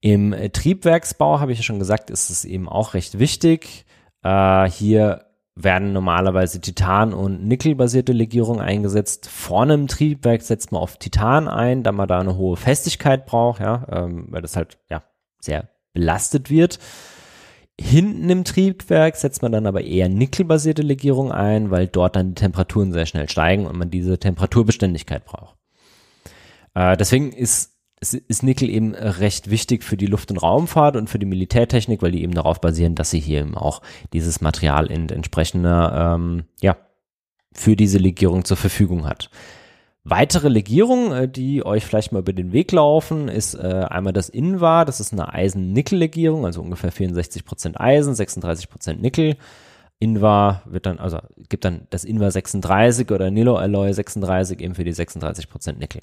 Im 0.00 0.32
äh, 0.32 0.50
Triebwerksbau, 0.50 1.40
habe 1.40 1.52
ich 1.52 1.58
ja 1.58 1.64
schon 1.64 1.78
gesagt, 1.78 2.10
ist 2.10 2.30
es 2.30 2.44
eben 2.44 2.68
auch 2.68 2.94
recht 2.94 3.18
wichtig. 3.18 3.84
Äh, 4.22 4.70
hier 4.70 5.26
werden 5.54 5.92
normalerweise 5.92 6.60
Titan- 6.60 7.12
und 7.12 7.46
Nickelbasierte 7.46 8.12
Legierungen 8.12 8.60
eingesetzt. 8.60 9.28
Vorne 9.28 9.74
im 9.74 9.88
Triebwerk 9.88 10.42
setzt 10.42 10.72
man 10.72 10.80
auf 10.80 10.96
Titan 10.96 11.48
ein, 11.48 11.82
da 11.82 11.92
man 11.92 12.08
da 12.08 12.20
eine 12.20 12.36
hohe 12.36 12.56
Festigkeit 12.56 13.26
braucht, 13.26 13.60
ja, 13.60 13.86
ähm, 13.90 14.26
weil 14.30 14.42
das 14.42 14.56
halt 14.56 14.78
ja 14.88 15.02
sehr 15.40 15.68
belastet 15.92 16.50
wird. 16.50 16.78
Hinten 17.78 18.28
im 18.28 18.44
Triebwerk 18.44 19.16
setzt 19.16 19.42
man 19.42 19.52
dann 19.52 19.66
aber 19.66 19.82
eher 19.82 20.08
nickelbasierte 20.08 20.82
Legierung 20.82 21.32
ein, 21.32 21.70
weil 21.70 21.88
dort 21.88 22.14
dann 22.14 22.28
die 22.28 22.40
Temperaturen 22.40 22.92
sehr 22.92 23.06
schnell 23.06 23.28
steigen 23.28 23.66
und 23.66 23.76
man 23.76 23.90
diese 23.90 24.18
Temperaturbeständigkeit 24.18 25.24
braucht. 25.24 25.56
Äh, 26.74 26.96
deswegen 26.96 27.32
ist 27.32 27.69
ist 28.00 28.42
Nickel 28.42 28.70
eben 28.70 28.94
recht 28.94 29.50
wichtig 29.50 29.84
für 29.84 29.96
die 29.96 30.06
Luft- 30.06 30.30
und 30.30 30.38
Raumfahrt 30.38 30.96
und 30.96 31.10
für 31.10 31.18
die 31.18 31.26
Militärtechnik, 31.26 32.00
weil 32.00 32.12
die 32.12 32.22
eben 32.22 32.34
darauf 32.34 32.60
basieren, 32.60 32.94
dass 32.94 33.10
sie 33.10 33.20
hier 33.20 33.40
eben 33.40 33.56
auch 33.56 33.82
dieses 34.14 34.40
Material 34.40 34.90
in 34.90 35.08
entsprechender, 35.10 36.14
ähm, 36.14 36.44
ja, 36.60 36.76
für 37.52 37.76
diese 37.76 37.98
Legierung 37.98 38.44
zur 38.44 38.56
Verfügung 38.56 39.06
hat. 39.06 39.28
Weitere 40.02 40.48
Legierungen, 40.48 41.12
äh, 41.12 41.28
die 41.28 41.64
euch 41.64 41.84
vielleicht 41.84 42.12
mal 42.12 42.20
über 42.20 42.32
den 42.32 42.52
Weg 42.52 42.72
laufen, 42.72 43.28
ist 43.28 43.54
äh, 43.54 43.84
einmal 43.90 44.14
das 44.14 44.30
Invar, 44.30 44.86
das 44.86 45.00
ist 45.00 45.12
eine 45.12 45.32
Eisen-Nickel-Legierung, 45.34 46.46
also 46.46 46.62
ungefähr 46.62 46.92
64% 46.92 47.78
Eisen, 47.78 48.14
36% 48.14 48.94
Nickel. 48.94 49.36
Invar 49.98 50.62
wird 50.64 50.86
dann, 50.86 50.98
also 50.98 51.18
gibt 51.50 51.66
dann 51.66 51.86
das 51.90 52.04
Invar 52.04 52.30
36 52.30 53.10
oder 53.10 53.30
Nilo 53.30 53.56
Alloy 53.56 53.92
36 53.92 54.60
eben 54.60 54.74
für 54.74 54.84
die 54.84 54.94
36% 54.94 55.76
Nickel. 55.76 56.00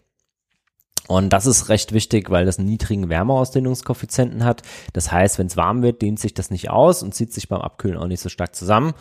Und 1.07 1.31
das 1.31 1.45
ist 1.45 1.69
recht 1.69 1.93
wichtig, 1.93 2.29
weil 2.29 2.45
das 2.45 2.59
einen 2.59 2.67
niedrigen 2.67 3.09
Wärmeausdehnungskoeffizienten 3.09 4.43
hat. 4.43 4.61
Das 4.93 5.11
heißt, 5.11 5.39
wenn 5.39 5.47
es 5.47 5.57
warm 5.57 5.81
wird, 5.81 6.01
dehnt 6.01 6.19
sich 6.19 6.33
das 6.33 6.51
nicht 6.51 6.69
aus 6.69 7.01
und 7.01 7.15
zieht 7.15 7.33
sich 7.33 7.47
beim 7.47 7.61
Abkühlen 7.61 7.97
auch 7.97 8.07
nicht 8.07 8.19
so 8.19 8.29
stark 8.29 8.55
zusammen. 8.55 8.93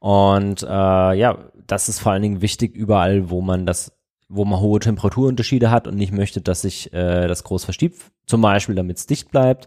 Und 0.00 0.62
äh, 0.62 0.66
ja, 0.66 1.38
das 1.66 1.88
ist 1.88 2.00
vor 2.00 2.12
allen 2.12 2.22
Dingen 2.22 2.42
wichtig 2.42 2.74
überall, 2.74 3.30
wo 3.30 3.40
man 3.40 3.66
das, 3.66 3.92
wo 4.28 4.44
man 4.44 4.60
hohe 4.60 4.80
Temperaturunterschiede 4.80 5.70
hat 5.70 5.86
und 5.86 5.96
nicht 5.96 6.12
möchte, 6.12 6.40
dass 6.40 6.62
sich 6.62 6.92
äh, 6.92 7.28
das 7.28 7.44
groß 7.44 7.64
verstiebt, 7.64 8.02
zum 8.26 8.40
Beispiel, 8.40 8.74
damit 8.74 8.98
es 8.98 9.06
dicht 9.06 9.30
bleibt. 9.30 9.66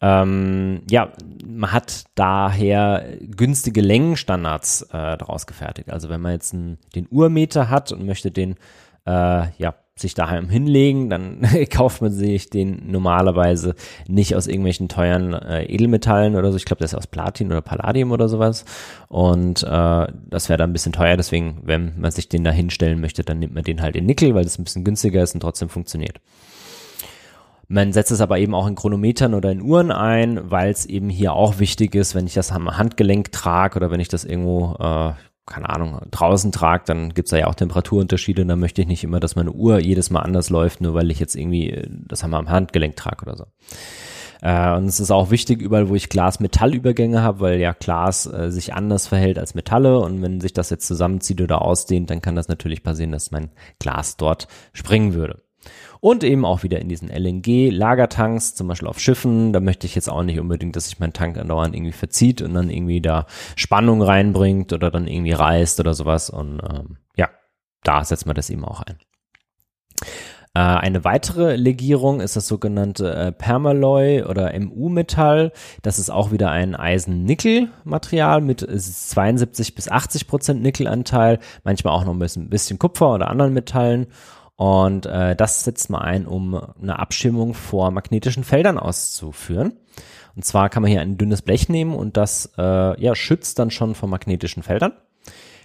Ähm, 0.00 0.82
ja, 0.90 1.12
man 1.46 1.72
hat 1.72 2.04
daher 2.14 3.16
günstige 3.20 3.80
Längenstandards 3.80 4.82
äh, 4.82 5.16
daraus 5.16 5.46
gefertigt. 5.46 5.90
Also 5.90 6.08
wenn 6.08 6.20
man 6.20 6.32
jetzt 6.32 6.52
einen, 6.52 6.78
den 6.94 7.06
Urmeter 7.08 7.70
hat 7.70 7.92
und 7.92 8.04
möchte 8.04 8.30
den 8.30 8.56
äh, 9.06 9.46
ja 9.56 9.74
sich 9.96 10.14
daheim 10.14 10.48
hinlegen, 10.48 11.08
dann 11.08 11.42
kauft 11.70 12.02
man 12.02 12.10
sich 12.10 12.50
den 12.50 12.90
normalerweise 12.90 13.74
nicht 14.08 14.34
aus 14.34 14.48
irgendwelchen 14.48 14.88
teuren 14.88 15.34
äh, 15.34 15.64
Edelmetallen 15.66 16.34
oder 16.34 16.50
so. 16.50 16.56
Ich 16.56 16.64
glaube, 16.64 16.80
das 16.80 16.92
ist 16.92 16.98
aus 16.98 17.06
Platin 17.06 17.48
oder 17.52 17.62
Palladium 17.62 18.10
oder 18.10 18.28
sowas. 18.28 18.64
Und 19.08 19.62
äh, 19.62 20.06
das 20.28 20.48
wäre 20.48 20.58
dann 20.58 20.70
ein 20.70 20.72
bisschen 20.72 20.92
teuer. 20.92 21.16
Deswegen, 21.16 21.60
wenn 21.62 21.98
man 21.98 22.10
sich 22.10 22.28
den 22.28 22.42
da 22.42 22.50
hinstellen 22.50 23.00
möchte, 23.00 23.22
dann 23.22 23.38
nimmt 23.38 23.54
man 23.54 23.62
den 23.62 23.82
halt 23.82 23.94
in 23.94 24.06
Nickel, 24.06 24.34
weil 24.34 24.44
das 24.44 24.58
ein 24.58 24.64
bisschen 24.64 24.84
günstiger 24.84 25.22
ist 25.22 25.34
und 25.34 25.40
trotzdem 25.40 25.68
funktioniert. 25.68 26.20
Man 27.68 27.92
setzt 27.92 28.10
es 28.10 28.20
aber 28.20 28.38
eben 28.38 28.54
auch 28.54 28.66
in 28.66 28.74
Chronometern 28.74 29.32
oder 29.32 29.50
in 29.50 29.62
Uhren 29.62 29.90
ein, 29.90 30.50
weil 30.50 30.70
es 30.70 30.86
eben 30.86 31.08
hier 31.08 31.32
auch 31.32 31.60
wichtig 31.60 31.94
ist, 31.94 32.14
wenn 32.14 32.26
ich 32.26 32.34
das 32.34 32.52
am 32.52 32.76
Handgelenk 32.76 33.32
trage 33.32 33.76
oder 33.76 33.90
wenn 33.90 34.00
ich 34.00 34.08
das 34.08 34.24
irgendwo 34.24 34.76
äh, 34.78 35.12
keine 35.46 35.68
Ahnung, 35.68 36.00
draußen 36.10 36.52
trage, 36.52 36.84
dann 36.86 37.12
gibt's 37.12 37.30
da 37.30 37.36
ja 37.36 37.46
auch 37.46 37.54
Temperaturunterschiede 37.54 38.42
und 38.42 38.48
dann 38.48 38.60
möchte 38.60 38.80
ich 38.80 38.88
nicht 38.88 39.04
immer, 39.04 39.20
dass 39.20 39.36
meine 39.36 39.52
Uhr 39.52 39.78
jedes 39.78 40.10
Mal 40.10 40.20
anders 40.20 40.50
läuft, 40.50 40.80
nur 40.80 40.94
weil 40.94 41.10
ich 41.10 41.20
jetzt 41.20 41.34
irgendwie 41.34 41.70
äh, 41.70 41.86
das 41.90 42.24
wir 42.24 42.38
am 42.38 42.48
Handgelenk 42.48 42.96
trage 42.96 43.22
oder 43.26 43.36
so. 43.36 43.46
Äh, 44.40 44.76
und 44.76 44.86
es 44.86 45.00
ist 45.00 45.10
auch 45.10 45.30
wichtig, 45.30 45.60
überall, 45.60 45.88
wo 45.88 45.94
ich 45.94 46.08
Glas-Metall-Übergänge 46.08 47.22
habe, 47.22 47.40
weil 47.40 47.60
ja 47.60 47.72
Glas 47.72 48.26
äh, 48.26 48.50
sich 48.50 48.74
anders 48.74 49.06
verhält 49.06 49.38
als 49.38 49.54
Metalle 49.54 49.98
und 49.98 50.22
wenn 50.22 50.40
sich 50.40 50.52
das 50.52 50.70
jetzt 50.70 50.86
zusammenzieht 50.86 51.40
oder 51.40 51.62
ausdehnt, 51.62 52.10
dann 52.10 52.22
kann 52.22 52.36
das 52.36 52.48
natürlich 52.48 52.82
passieren, 52.82 53.12
dass 53.12 53.30
mein 53.30 53.50
Glas 53.78 54.16
dort 54.16 54.48
springen 54.72 55.14
würde. 55.14 55.43
Und 56.00 56.24
eben 56.24 56.44
auch 56.44 56.62
wieder 56.62 56.80
in 56.80 56.88
diesen 56.88 57.08
LNG-Lagertanks, 57.08 58.54
zum 58.54 58.68
Beispiel 58.68 58.88
auf 58.88 59.00
Schiffen. 59.00 59.52
Da 59.52 59.60
möchte 59.60 59.86
ich 59.86 59.94
jetzt 59.94 60.10
auch 60.10 60.22
nicht 60.22 60.38
unbedingt, 60.38 60.76
dass 60.76 60.86
sich 60.86 60.98
mein 61.00 61.12
Tank 61.12 61.38
andauernd 61.38 61.74
irgendwie 61.74 61.92
verzieht 61.92 62.42
und 62.42 62.54
dann 62.54 62.70
irgendwie 62.70 63.00
da 63.00 63.26
Spannung 63.56 64.02
reinbringt 64.02 64.72
oder 64.72 64.90
dann 64.90 65.06
irgendwie 65.06 65.32
reißt 65.32 65.80
oder 65.80 65.94
sowas. 65.94 66.30
Und 66.30 66.60
ähm, 66.60 66.98
ja, 67.16 67.30
da 67.82 68.04
setzt 68.04 68.26
man 68.26 68.36
das 68.36 68.50
eben 68.50 68.64
auch 68.64 68.82
ein. 68.82 68.98
Äh, 70.54 70.60
eine 70.60 71.04
weitere 71.04 71.56
Legierung 71.56 72.20
ist 72.20 72.36
das 72.36 72.46
sogenannte 72.46 73.12
äh, 73.12 73.32
Permaloy 73.32 74.22
oder 74.22 74.58
MU-Metall. 74.58 75.52
Das 75.82 75.98
ist 75.98 76.10
auch 76.10 76.30
wieder 76.30 76.50
ein 76.50 76.76
Eisen-Nickel-Material 76.76 78.40
mit 78.40 78.60
72 78.60 79.74
bis 79.74 79.88
80 79.88 80.28
Prozent 80.28 80.62
Nickelanteil, 80.62 81.40
manchmal 81.64 81.92
auch 81.94 82.04
noch 82.04 82.12
ein 82.12 82.20
bisschen, 82.20 82.48
bisschen 82.48 82.78
Kupfer 82.78 83.14
oder 83.14 83.30
anderen 83.30 83.52
Metallen. 83.52 84.06
Und 84.56 85.06
äh, 85.06 85.34
das 85.34 85.64
setzt 85.64 85.90
man 85.90 86.02
ein, 86.02 86.26
um 86.26 86.54
eine 86.80 86.98
Abschirmung 86.98 87.54
vor 87.54 87.90
magnetischen 87.90 88.44
Feldern 88.44 88.78
auszuführen. 88.78 89.74
Und 90.36 90.44
zwar 90.44 90.68
kann 90.68 90.82
man 90.82 90.90
hier 90.90 91.00
ein 91.00 91.18
dünnes 91.18 91.42
Blech 91.42 91.68
nehmen 91.68 91.94
und 91.94 92.16
das 92.16 92.52
äh, 92.56 93.00
ja, 93.00 93.14
schützt 93.14 93.58
dann 93.58 93.70
schon 93.70 93.94
vor 93.94 94.08
magnetischen 94.08 94.62
Feldern. 94.62 94.92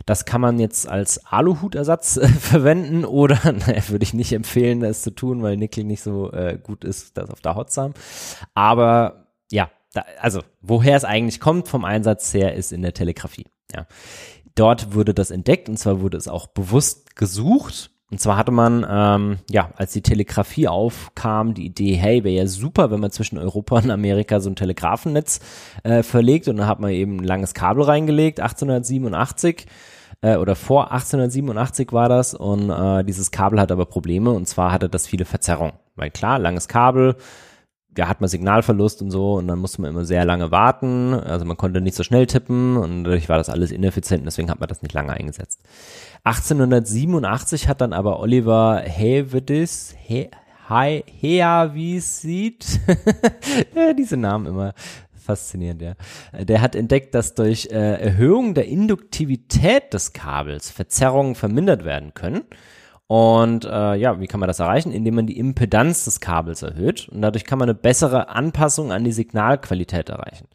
Das 0.05 0.25
kann 0.25 0.41
man 0.41 0.59
jetzt 0.59 0.87
als 0.87 1.25
Aluhutersatz 1.25 2.17
äh, 2.17 2.27
verwenden 2.39 3.05
oder, 3.05 3.39
naja, 3.51 3.89
würde 3.89 4.03
ich 4.03 4.13
nicht 4.13 4.33
empfehlen, 4.33 4.79
das 4.79 5.03
zu 5.03 5.11
tun, 5.11 5.43
weil 5.43 5.57
Nickel 5.57 5.83
nicht 5.83 6.01
so 6.01 6.31
äh, 6.31 6.57
gut 6.61 6.83
ist, 6.83 7.17
das 7.17 7.29
auf 7.29 7.41
der 7.41 7.55
Haut 7.55 7.71
zu 7.71 7.81
haben. 7.81 7.93
Aber 8.55 9.27
ja, 9.51 9.69
da, 9.93 10.05
also 10.19 10.41
woher 10.61 10.95
es 10.95 11.05
eigentlich 11.05 11.39
kommt 11.39 11.67
vom 11.67 11.85
Einsatz 11.85 12.33
her, 12.33 12.55
ist 12.55 12.71
in 12.71 12.81
der 12.81 12.93
Telegrafie. 12.93 13.47
Ja. 13.73 13.85
Dort 14.55 14.93
wurde 14.93 15.13
das 15.13 15.31
entdeckt 15.31 15.69
und 15.69 15.77
zwar 15.77 16.01
wurde 16.01 16.17
es 16.17 16.27
auch 16.27 16.47
bewusst 16.47 17.15
gesucht 17.15 17.91
und 18.11 18.19
zwar 18.19 18.37
hatte 18.37 18.51
man, 18.51 18.85
ähm, 18.89 19.37
ja, 19.51 19.69
als 19.75 19.93
die 19.93 20.01
Telegrafie 20.01 20.67
aufkam, 20.67 21.53
die 21.53 21.65
Idee, 21.65 21.93
hey, 21.93 22.23
wäre 22.23 22.35
ja 22.35 22.47
super, 22.47 22.89
wenn 22.89 22.99
man 22.99 23.11
zwischen 23.11 23.37
Europa 23.37 23.77
und 23.77 23.91
Amerika 23.91 24.39
so 24.39 24.49
ein 24.49 24.55
Telegrafennetz 24.55 25.39
äh, 25.83 26.01
verlegt. 26.01 26.47
Und 26.47 26.57
dann 26.57 26.67
hat 26.67 26.79
man 26.79 26.89
eben 26.89 27.17
ein 27.17 27.23
langes 27.23 27.53
Kabel 27.53 27.83
reingelegt, 27.83 28.39
1887 28.39 29.67
äh, 30.21 30.37
oder 30.37 30.55
vor 30.55 30.91
1887 30.91 31.93
war 31.93 32.09
das. 32.09 32.33
Und 32.33 32.71
äh, 32.71 33.03
dieses 33.03 33.29
Kabel 33.29 33.59
hat 33.59 33.71
aber 33.71 33.85
Probleme. 33.85 34.31
Und 34.31 34.47
zwar 34.47 34.71
hatte 34.71 34.89
das 34.89 35.05
viele 35.05 35.25
Verzerrungen. 35.25 35.73
Weil 35.95 36.09
klar, 36.09 36.39
langes 36.39 36.67
Kabel, 36.67 37.15
da 37.95 38.07
hat 38.07 38.21
man 38.21 38.29
Signalverlust 38.29 39.01
und 39.01 39.11
so 39.11 39.33
und 39.33 39.47
dann 39.47 39.59
musste 39.59 39.81
man 39.81 39.91
immer 39.91 40.05
sehr 40.05 40.23
lange 40.25 40.51
warten. 40.51 41.13
Also 41.13 41.45
man 41.45 41.57
konnte 41.57 41.81
nicht 41.81 41.95
so 41.95 42.03
schnell 42.03 42.27
tippen 42.27 42.77
und 42.77 43.03
dadurch 43.03 43.29
war 43.29 43.37
das 43.37 43.49
alles 43.49 43.71
ineffizient 43.71 44.25
deswegen 44.25 44.49
hat 44.49 44.59
man 44.59 44.69
das 44.69 44.81
nicht 44.81 44.93
lange 44.93 45.13
eingesetzt. 45.13 45.61
1887 46.23 47.67
hat 47.67 47.81
dann 47.81 47.93
aber 47.93 48.19
Oliver 48.19 48.81
Hevedis, 48.85 49.95
He, 49.97 50.29
He, 50.67 51.03
Heavisit, 51.19 52.79
ja, 53.75 53.93
diese 53.93 54.17
Namen 54.17 54.45
immer 54.45 54.73
faszinierend, 55.29 55.81
ja. 55.81 55.93
Der 56.33 56.61
hat 56.61 56.75
entdeckt, 56.75 57.13
dass 57.15 57.35
durch 57.35 57.67
äh, 57.71 58.01
Erhöhung 58.01 58.53
der 58.53 58.67
Induktivität 58.67 59.93
des 59.93 60.13
Kabels 60.13 60.71
Verzerrungen 60.71 61.35
vermindert 61.35 61.85
werden 61.85 62.13
können. 62.13 62.43
Und 63.09 63.65
äh, 63.65 63.95
ja, 63.95 64.19
wie 64.19 64.27
kann 64.27 64.39
man 64.39 64.45
das 64.45 64.59
erreichen? 64.59 64.91
Indem 64.91 65.15
man 65.15 65.25
die 65.25 65.39
Impedanz 65.39 66.05
des 66.05 66.19
Kabels 66.19 66.61
erhöht 66.61 67.09
und 67.09 67.23
dadurch 67.23 67.43
kann 67.43 67.57
man 67.57 67.67
eine 67.67 67.73
bessere 67.73 68.29
Anpassung 68.29 68.91
an 68.91 69.03
die 69.03 69.11
Signalqualität 69.11 70.09
erreichen. 70.09 70.47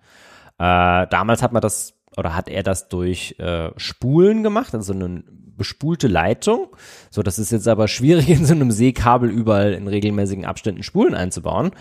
Äh, 0.61 1.09
damals 1.09 1.43
hat 1.43 1.53
man 1.53 1.63
das 1.63 1.95
oder 2.17 2.37
hat 2.37 2.49
er 2.49 2.63
das 2.63 2.89
durch 2.89 3.35
äh, 3.41 3.71
Spulen 3.77 4.45
gemacht, 4.45 4.73
also 4.73 4.93
eine 4.93 5.25
bespulte 5.57 6.07
Leitung. 6.07 6.69
So, 7.11 7.25
das 7.25 7.41
ist 7.41 7.51
jetzt 7.51 7.67
aber 7.67 7.89
schwierig 7.89 8.29
in 8.31 8.47
so 8.47 8.55
einem 8.55 8.71
Seekabel 8.71 9.31
überall 9.31 9.73
in 9.73 9.89
regelmäßigen 9.89 10.45
Abständen 10.45 10.85
Spulen 10.85 11.17
einzubauen. 11.17 11.73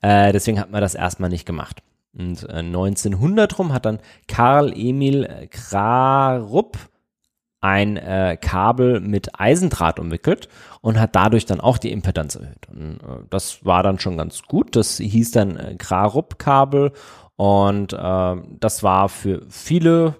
Äh, 0.00 0.32
deswegen 0.32 0.58
hat 0.58 0.70
man 0.70 0.80
das 0.80 0.94
erstmal 0.94 1.28
nicht 1.28 1.44
gemacht. 1.44 1.82
Und 2.16 2.48
äh, 2.48 2.60
1900 2.60 3.58
rum 3.58 3.74
hat 3.74 3.84
dann 3.84 3.98
Karl 4.28 4.72
Emil 4.74 5.48
Krarup 5.50 6.78
ein 7.62 7.96
äh, 7.96 8.36
Kabel 8.40 9.00
mit 9.00 9.40
Eisendraht 9.40 9.98
umwickelt 9.98 10.48
und 10.80 11.00
hat 11.00 11.14
dadurch 11.14 11.46
dann 11.46 11.60
auch 11.60 11.78
die 11.78 11.92
Impedanz 11.92 12.34
erhöht. 12.34 12.68
Und 12.68 13.00
äh, 13.00 13.24
das 13.30 13.64
war 13.64 13.82
dann 13.82 13.98
schon 13.98 14.18
ganz 14.18 14.42
gut. 14.42 14.76
Das 14.76 14.98
hieß 14.98 15.30
dann 15.30 15.56
äh, 15.56 15.76
Krarup-Kabel 15.78 16.92
und 17.36 17.92
äh, 17.92 18.36
das 18.60 18.82
war 18.82 19.08
für 19.08 19.46
viele 19.48 20.16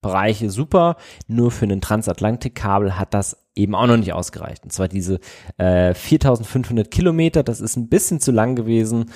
Bereiche 0.00 0.48
super, 0.48 0.96
nur 1.26 1.50
für 1.50 1.66
ein 1.66 1.80
Transatlantikkabel 1.80 2.96
hat 2.98 3.14
das 3.14 3.48
eben 3.56 3.74
auch 3.74 3.86
noch 3.86 3.96
nicht 3.96 4.12
ausgereicht. 4.12 4.64
Und 4.64 4.72
zwar 4.72 4.88
diese 4.88 5.18
äh, 5.56 5.92
4500 5.92 6.90
Kilometer, 6.90 7.42
das 7.42 7.60
ist 7.60 7.76
ein 7.76 7.88
bisschen 7.88 8.20
zu 8.20 8.30
lang 8.30 8.54
gewesen 8.54 9.10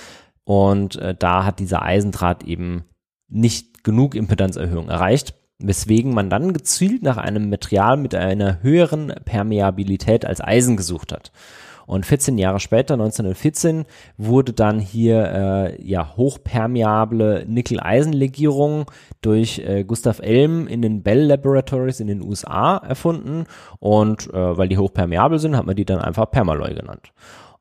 und 0.45 0.97
äh, 0.97 1.15
da 1.15 1.45
hat 1.45 1.61
dieser 1.61 1.83
Eisendraht 1.83 2.43
eben 2.43 2.85
nicht 3.29 3.85
genug 3.85 4.15
Impedanzerhöhung 4.15 4.89
erreicht, 4.89 5.35
weswegen 5.67 6.15
man 6.15 6.31
dann 6.31 6.53
gezielt 6.53 7.03
nach 7.03 7.17
einem 7.17 7.51
Material 7.51 7.97
mit 7.97 8.15
einer 8.15 8.63
höheren 8.63 9.13
Permeabilität 9.25 10.25
als 10.25 10.41
Eisen 10.41 10.77
gesucht 10.77 11.13
hat. 11.13 11.33
Und 11.87 12.07
14 12.07 12.39
Jahre 12.39 12.61
später, 12.61 12.95
1914, 12.95 13.85
wurde 14.17 14.53
dann 14.53 14.79
hier 14.79 15.25
äh, 15.25 15.83
ja 15.85 16.17
hochpermeable 16.17 17.45
Nickel-Eisen-Legierung 17.47 18.91
durch 19.21 19.59
äh, 19.59 19.85
Gustav 19.85 20.21
Elm 20.21 20.67
in 20.69 20.83
den 20.83 21.03
Bell 21.03 21.25
Laboratories 21.25 22.01
in 22.01 22.07
den 22.07 22.23
USA 22.23 22.77
erfunden. 22.77 23.45
Und 23.79 24.33
äh, 24.33 24.57
weil 24.57 24.69
die 24.69 24.79
hochpermeabel 24.79 25.39
sind, 25.39 25.57
hat 25.57 25.67
man 25.67 25.77
die 25.77 25.85
dann 25.85 26.01
einfach 26.01 26.31
Permaloy 26.31 26.75
genannt. 26.75 27.13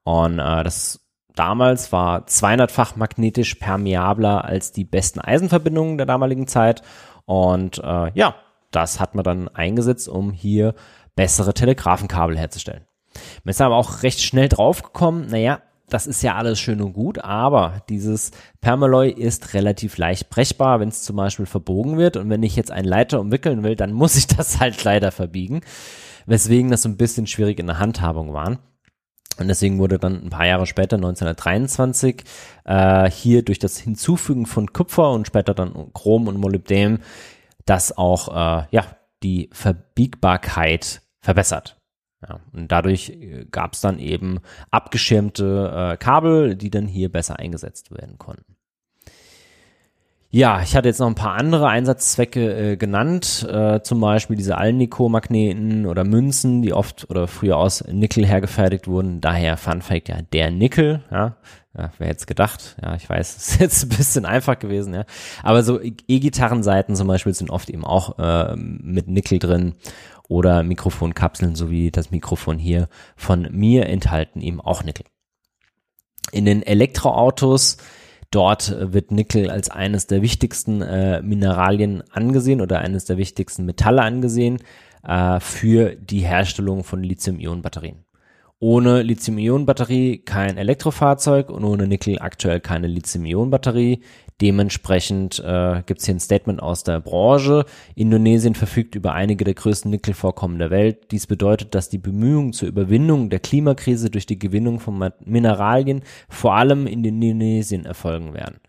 Und 0.03 0.39
äh, 0.39 0.63
das 0.63 1.01
damals 1.35 1.91
war 1.91 2.25
200-fach 2.25 2.95
magnetisch 2.95 3.55
permeabler 3.55 4.45
als 4.45 4.71
die 4.71 4.83
besten 4.83 5.19
Eisenverbindungen 5.19 5.97
der 5.97 6.05
damaligen 6.05 6.47
Zeit. 6.47 6.81
Und 7.25 7.79
äh, 7.79 8.11
ja, 8.13 8.35
das 8.71 8.99
hat 8.99 9.15
man 9.15 9.23
dann 9.23 9.47
eingesetzt, 9.49 10.07
um 10.07 10.31
hier 10.31 10.73
bessere 11.15 11.53
Telegrafenkabel 11.53 12.37
herzustellen. 12.37 12.85
Man 13.43 13.51
ist 13.51 13.61
aber 13.61 13.75
auch 13.75 14.03
recht 14.03 14.21
schnell 14.21 14.47
draufgekommen, 14.47 15.27
naja, 15.27 15.61
das 15.91 16.07
ist 16.07 16.23
ja 16.23 16.35
alles 16.35 16.57
schön 16.57 16.81
und 16.81 16.93
gut, 16.93 17.19
aber 17.19 17.81
dieses 17.89 18.31
Permalloy 18.61 19.11
ist 19.11 19.53
relativ 19.53 19.97
leicht 19.97 20.29
brechbar, 20.29 20.79
wenn 20.79 20.87
es 20.87 21.03
zum 21.03 21.17
Beispiel 21.17 21.45
verbogen 21.45 21.97
wird. 21.97 22.15
Und 22.15 22.29
wenn 22.29 22.43
ich 22.43 22.55
jetzt 22.55 22.71
einen 22.71 22.87
Leiter 22.87 23.19
umwickeln 23.19 23.61
will, 23.63 23.75
dann 23.75 23.91
muss 23.91 24.15
ich 24.15 24.27
das 24.37 24.61
halt 24.61 24.81
leider 24.85 25.11
verbiegen. 25.11 25.61
Weswegen 26.25 26.71
das 26.71 26.83
so 26.83 26.89
ein 26.89 26.95
bisschen 26.95 27.27
schwierig 27.27 27.59
in 27.59 27.67
der 27.67 27.79
Handhabung 27.79 28.33
war. 28.33 28.59
Und 29.37 29.47
deswegen 29.47 29.79
wurde 29.79 29.97
dann 29.97 30.25
ein 30.25 30.29
paar 30.29 30.45
Jahre 30.45 30.67
später, 30.67 30.97
1923, 30.97 32.23
äh, 32.65 33.09
hier 33.09 33.43
durch 33.43 33.59
das 33.59 33.77
Hinzufügen 33.77 34.45
von 34.45 34.71
Kupfer 34.73 35.11
und 35.11 35.27
später 35.27 35.53
dann 35.53 35.91
Chrom 35.93 36.27
und 36.27 36.37
Molybdän 36.37 36.99
das 37.65 37.97
auch 37.97 38.27
äh, 38.29 38.65
ja 38.71 38.85
die 39.23 39.49
Verbiegbarkeit 39.53 41.01
verbessert. 41.21 41.77
Ja, 42.27 42.39
und 42.53 42.71
dadurch 42.71 43.09
äh, 43.09 43.45
gab 43.49 43.73
es 43.73 43.81
dann 43.81 43.99
eben 43.99 44.39
abgeschirmte 44.69 45.93
äh, 45.93 45.97
Kabel, 45.97 46.55
die 46.55 46.69
dann 46.69 46.87
hier 46.87 47.11
besser 47.11 47.39
eingesetzt 47.39 47.91
werden 47.91 48.17
konnten. 48.17 48.50
Ja, 50.33 50.61
ich 50.61 50.77
hatte 50.77 50.87
jetzt 50.87 50.99
noch 50.99 51.07
ein 51.07 51.15
paar 51.15 51.35
andere 51.35 51.67
Einsatzzwecke 51.67 52.71
äh, 52.71 52.77
genannt, 52.77 53.45
äh, 53.51 53.81
zum 53.81 53.99
Beispiel 53.99 54.37
diese 54.37 54.57
Alnico-Magneten 54.57 55.85
oder 55.85 56.05
Münzen, 56.05 56.61
die 56.61 56.71
oft 56.71 57.09
oder 57.09 57.27
früher 57.27 57.57
aus 57.57 57.83
Nickel 57.91 58.25
hergefertigt 58.25 58.87
wurden. 58.87 59.19
Daher 59.19 59.57
Fun 59.57 59.81
Fact, 59.81 60.07
ja, 60.07 60.21
der 60.21 60.49
Nickel, 60.49 61.03
ja, 61.11 61.35
ja 61.77 61.91
wer 61.97 62.07
hätte 62.07 62.25
gedacht, 62.25 62.77
ja, 62.81 62.95
ich 62.95 63.09
weiß, 63.09 63.35
ist 63.37 63.59
jetzt 63.59 63.83
ein 63.83 63.89
bisschen 63.89 64.25
einfach 64.25 64.57
gewesen, 64.57 64.93
ja. 64.93 65.03
Aber 65.43 65.63
so 65.63 65.81
E-Gitarrenseiten 65.81 66.95
zum 66.95 67.09
Beispiel 67.09 67.33
sind 67.33 67.49
oft 67.49 67.69
eben 67.69 67.83
auch 67.83 68.17
äh, 68.17 68.55
mit 68.55 69.09
Nickel 69.09 69.37
drin 69.37 69.75
oder 70.29 70.63
Mikrofonkapseln, 70.63 71.55
so 71.55 71.69
wie 71.69 71.91
das 71.91 72.09
Mikrofon 72.09 72.57
hier 72.57 72.87
von 73.17 73.49
mir 73.51 73.87
enthalten 73.87 74.39
eben 74.39 74.61
auch 74.61 74.85
Nickel. 74.85 75.05
In 76.31 76.45
den 76.45 76.63
Elektroautos 76.63 77.75
Dort 78.31 78.73
wird 78.79 79.11
Nickel 79.11 79.49
als 79.49 79.69
eines 79.69 80.07
der 80.07 80.21
wichtigsten 80.21 80.81
äh, 80.81 81.21
Mineralien 81.21 82.01
angesehen 82.11 82.61
oder 82.61 82.79
eines 82.79 83.03
der 83.03 83.17
wichtigsten 83.17 83.65
Metalle 83.65 84.01
angesehen 84.03 84.59
äh, 85.03 85.41
für 85.41 85.95
die 85.95 86.21
Herstellung 86.21 86.85
von 86.85 87.03
Lithium-Ionen-Batterien. 87.03 88.05
Ohne 88.59 89.01
Lithium-Ionen-Batterie 89.01 90.19
kein 90.19 90.57
Elektrofahrzeug 90.57 91.49
und 91.49 91.65
ohne 91.65 91.87
Nickel 91.87 92.19
aktuell 92.19 92.61
keine 92.61 92.87
Lithium-Ionen-Batterie. 92.87 94.01
Dementsprechend 94.39 95.39
äh, 95.39 95.83
gibt 95.85 95.99
es 95.99 96.05
hier 96.05 96.15
ein 96.15 96.19
Statement 96.19 96.61
aus 96.61 96.83
der 96.83 96.99
Branche. 96.99 97.65
Indonesien 97.95 98.55
verfügt 98.55 98.95
über 98.95 99.13
einige 99.13 99.43
der 99.43 99.53
größten 99.53 99.91
Nickelvorkommen 99.91 100.57
der 100.57 100.71
Welt. 100.71 101.11
Dies 101.11 101.27
bedeutet, 101.27 101.75
dass 101.75 101.89
die 101.89 101.97
Bemühungen 101.97 102.53
zur 102.53 102.67
Überwindung 102.67 103.29
der 103.29 103.39
Klimakrise 103.39 104.09
durch 104.09 104.25
die 104.25 104.39
Gewinnung 104.39 104.79
von 104.79 105.11
Mineralien 105.25 106.01
vor 106.29 106.55
allem 106.55 106.87
in 106.87 107.03
Indonesien 107.03 107.85
erfolgen 107.85 108.33
werden. 108.33 108.59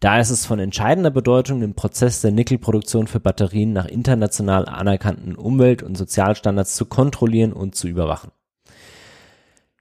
Da 0.00 0.18
ist 0.18 0.30
es 0.30 0.44
von 0.44 0.58
entscheidender 0.58 1.10
Bedeutung, 1.10 1.60
den 1.60 1.74
Prozess 1.74 2.20
der 2.20 2.32
Nickelproduktion 2.32 3.06
für 3.06 3.20
Batterien 3.20 3.72
nach 3.72 3.86
international 3.86 4.66
anerkannten 4.66 5.36
Umwelt- 5.36 5.82
und 5.82 5.96
Sozialstandards 5.96 6.74
zu 6.74 6.86
kontrollieren 6.86 7.52
und 7.52 7.74
zu 7.74 7.86
überwachen. 7.88 8.32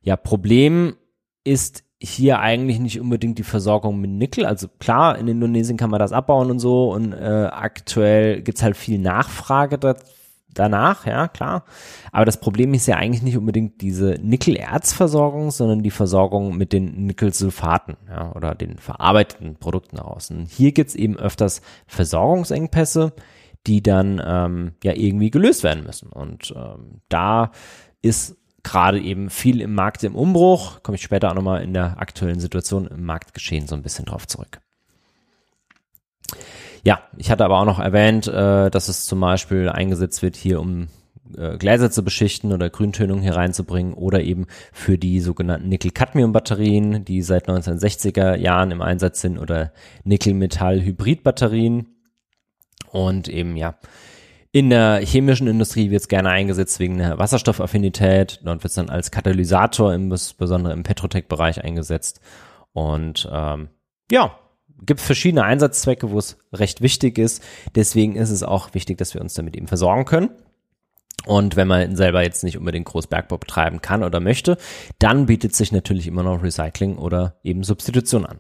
Ja, 0.04 0.16
Problem 0.16 0.96
ist 1.44 1.84
hier 2.02 2.40
eigentlich 2.40 2.80
nicht 2.80 3.00
unbedingt 3.00 3.38
die 3.38 3.44
Versorgung 3.44 4.02
mit 4.02 4.10
Nickel. 4.10 4.46
Also 4.46 4.68
klar, 4.80 5.18
in 5.20 5.28
Indonesien 5.28 5.78
kann 5.78 5.92
man 5.92 6.00
das 6.00 6.12
abbauen 6.12 6.50
und 6.50 6.60
so 6.60 6.92
und 6.92 7.14
äh, 7.14 7.50
aktuell 7.52 8.42
gibt's 8.42 8.64
halt 8.64 8.76
viel 8.76 8.98
Nachfrage 8.98 9.78
da, 9.78 9.96
danach, 10.54 11.06
ja 11.06 11.28
klar. 11.28 11.64
Aber 12.12 12.26
das 12.26 12.40
Problem 12.40 12.74
ist 12.74 12.88
ja 12.88 12.96
eigentlich 12.98 13.22
nicht 13.22 13.38
unbedingt 13.38 13.82
diese 13.82 14.16
Nickel-Erzversorgung, 14.22 15.52
sondern 15.52 15.84
die 15.84 15.92
Versorgung 15.92 16.58
mit 16.58 16.74
den 16.74 17.06
Nickelsulfaten 17.06 17.98
ja, 18.10 18.32
oder 18.34 18.56
den 18.56 18.80
verarbeiteten 18.80 19.58
Produkten 19.58 19.98
daraus. 19.98 20.32
Und 20.32 20.48
hier 20.48 20.72
gibt's 20.72 20.96
eben 20.96 21.18
öfters 21.18 21.62
Versorgungsengpässe, 21.86 23.14
die 23.68 23.84
dann 23.84 24.20
ähm, 24.26 24.72
ja 24.84 24.94
irgendwie 24.94 25.30
gelöst 25.30 25.64
werden 25.64 25.84
müssen. 25.84 26.12
Und 26.12 26.52
ähm, 26.58 27.02
da 27.10 27.52
ist 28.02 28.41
gerade 28.64 29.00
eben 29.00 29.30
viel 29.30 29.62
im 29.62 29.74
Markt 29.74 30.04
im 30.04 30.16
Umbruch. 30.16 30.84
Komme 30.84 30.96
ich 30.96 31.02
später 31.02 31.30
auch 31.30 31.36
nochmal 31.36 31.64
in 31.64 31.74
der 31.74 32.00
aktuellen 32.00 32.40
Situation 32.40 32.88
im 32.88 33.06
Marktgeschehen 33.06 33.68
so 33.68 33.76
ein 33.76 33.82
bisschen 33.82 34.06
drauf 34.06 34.28
zurück. 34.28 34.60
Ja, 36.84 37.02
ich 37.18 37.30
hatte 37.30 37.46
aber 37.46 37.60
auch 37.60 37.66
noch 37.66 37.80
erwähnt, 37.80 38.28
äh, 38.28 38.70
dass 38.70 38.88
es 38.88 39.06
zum 39.06 39.20
Beispiel 39.20 39.70
eingesetzt 39.70 40.22
wird 40.24 40.36
hier, 40.36 40.60
um 40.60 40.88
äh, 41.38 41.58
Gläser 41.58 41.92
zu 41.92 42.04
beschichten 42.04 42.52
oder 42.52 42.70
Grüntönung 42.70 43.22
hier 43.22 43.36
reinzubringen 43.36 43.94
oder 43.94 44.22
eben 44.22 44.48
für 44.74 44.98
die 44.98 45.20
sogenannten 45.20 45.70
Nickel-Cadmium-Batterien, 45.70 47.06
die 47.06 47.22
seit 47.22 47.48
1960er 47.48 48.36
Jahren 48.36 48.72
im 48.72 48.82
Einsatz 48.82 49.22
sind 49.22 49.38
oder 49.38 49.72
Nickel-Metall-Hybrid-Batterien 50.04 51.88
und 52.92 53.28
eben 53.28 53.56
ja 53.56 53.76
in 54.52 54.70
der 54.70 55.00
chemischen 55.06 55.48
Industrie 55.48 55.92
wird 55.92 56.02
es 56.02 56.08
gerne 56.08 56.30
eingesetzt 56.30 56.80
wegen 56.80 56.98
der 56.98 57.18
Wasserstoffaffinität. 57.18 58.42
Dort 58.44 58.64
wird 58.64 58.72
es 58.72 58.76
dann 58.76 58.90
als 58.90 59.12
Katalysator, 59.12 59.94
insbesondere 59.94 60.74
im 60.74 60.84
Petrotech-Bereich 60.84 61.64
eingesetzt. 61.64 62.20
Und 62.74 63.30
ähm, 63.32 63.70
ja, 64.12 64.38
gibt 64.86 65.00
verschiedene 65.00 65.44
Einsatzzwecke, 65.44 66.12
wo 66.12 66.18
es 66.18 66.38
recht 66.52 66.82
wichtig 66.82 67.18
ist. 67.18 67.44
Deswegen 67.76 68.16
ist 68.16 68.30
es 68.30 68.44
auch 68.44 68.74
wichtig, 68.74 68.98
dass 68.98 69.14
wir 69.14 69.22
uns 69.22 69.36
damit 69.36 69.56
eben 69.56 69.68
versorgen 69.68 70.06
können. 70.06 70.30
Und 71.26 71.56
wenn 71.56 71.68
man 71.68 71.96
selber 71.96 72.24
jetzt 72.24 72.44
nicht 72.44 72.58
unbedingt 72.58 72.88
Großbergbau 72.88 73.38
betreiben 73.38 73.82
kann 73.82 74.04
oder 74.04 74.20
möchte, 74.20 74.58
dann 75.00 75.28
bietet 75.28 75.56
sich 75.56 75.72
natürlich 75.72 76.08
immer 76.08 76.24
noch 76.24 76.44
Recycling 76.44 76.98
oder 76.98 77.36
eben 77.44 77.64
Substitution 77.64 78.26
an. 78.26 78.40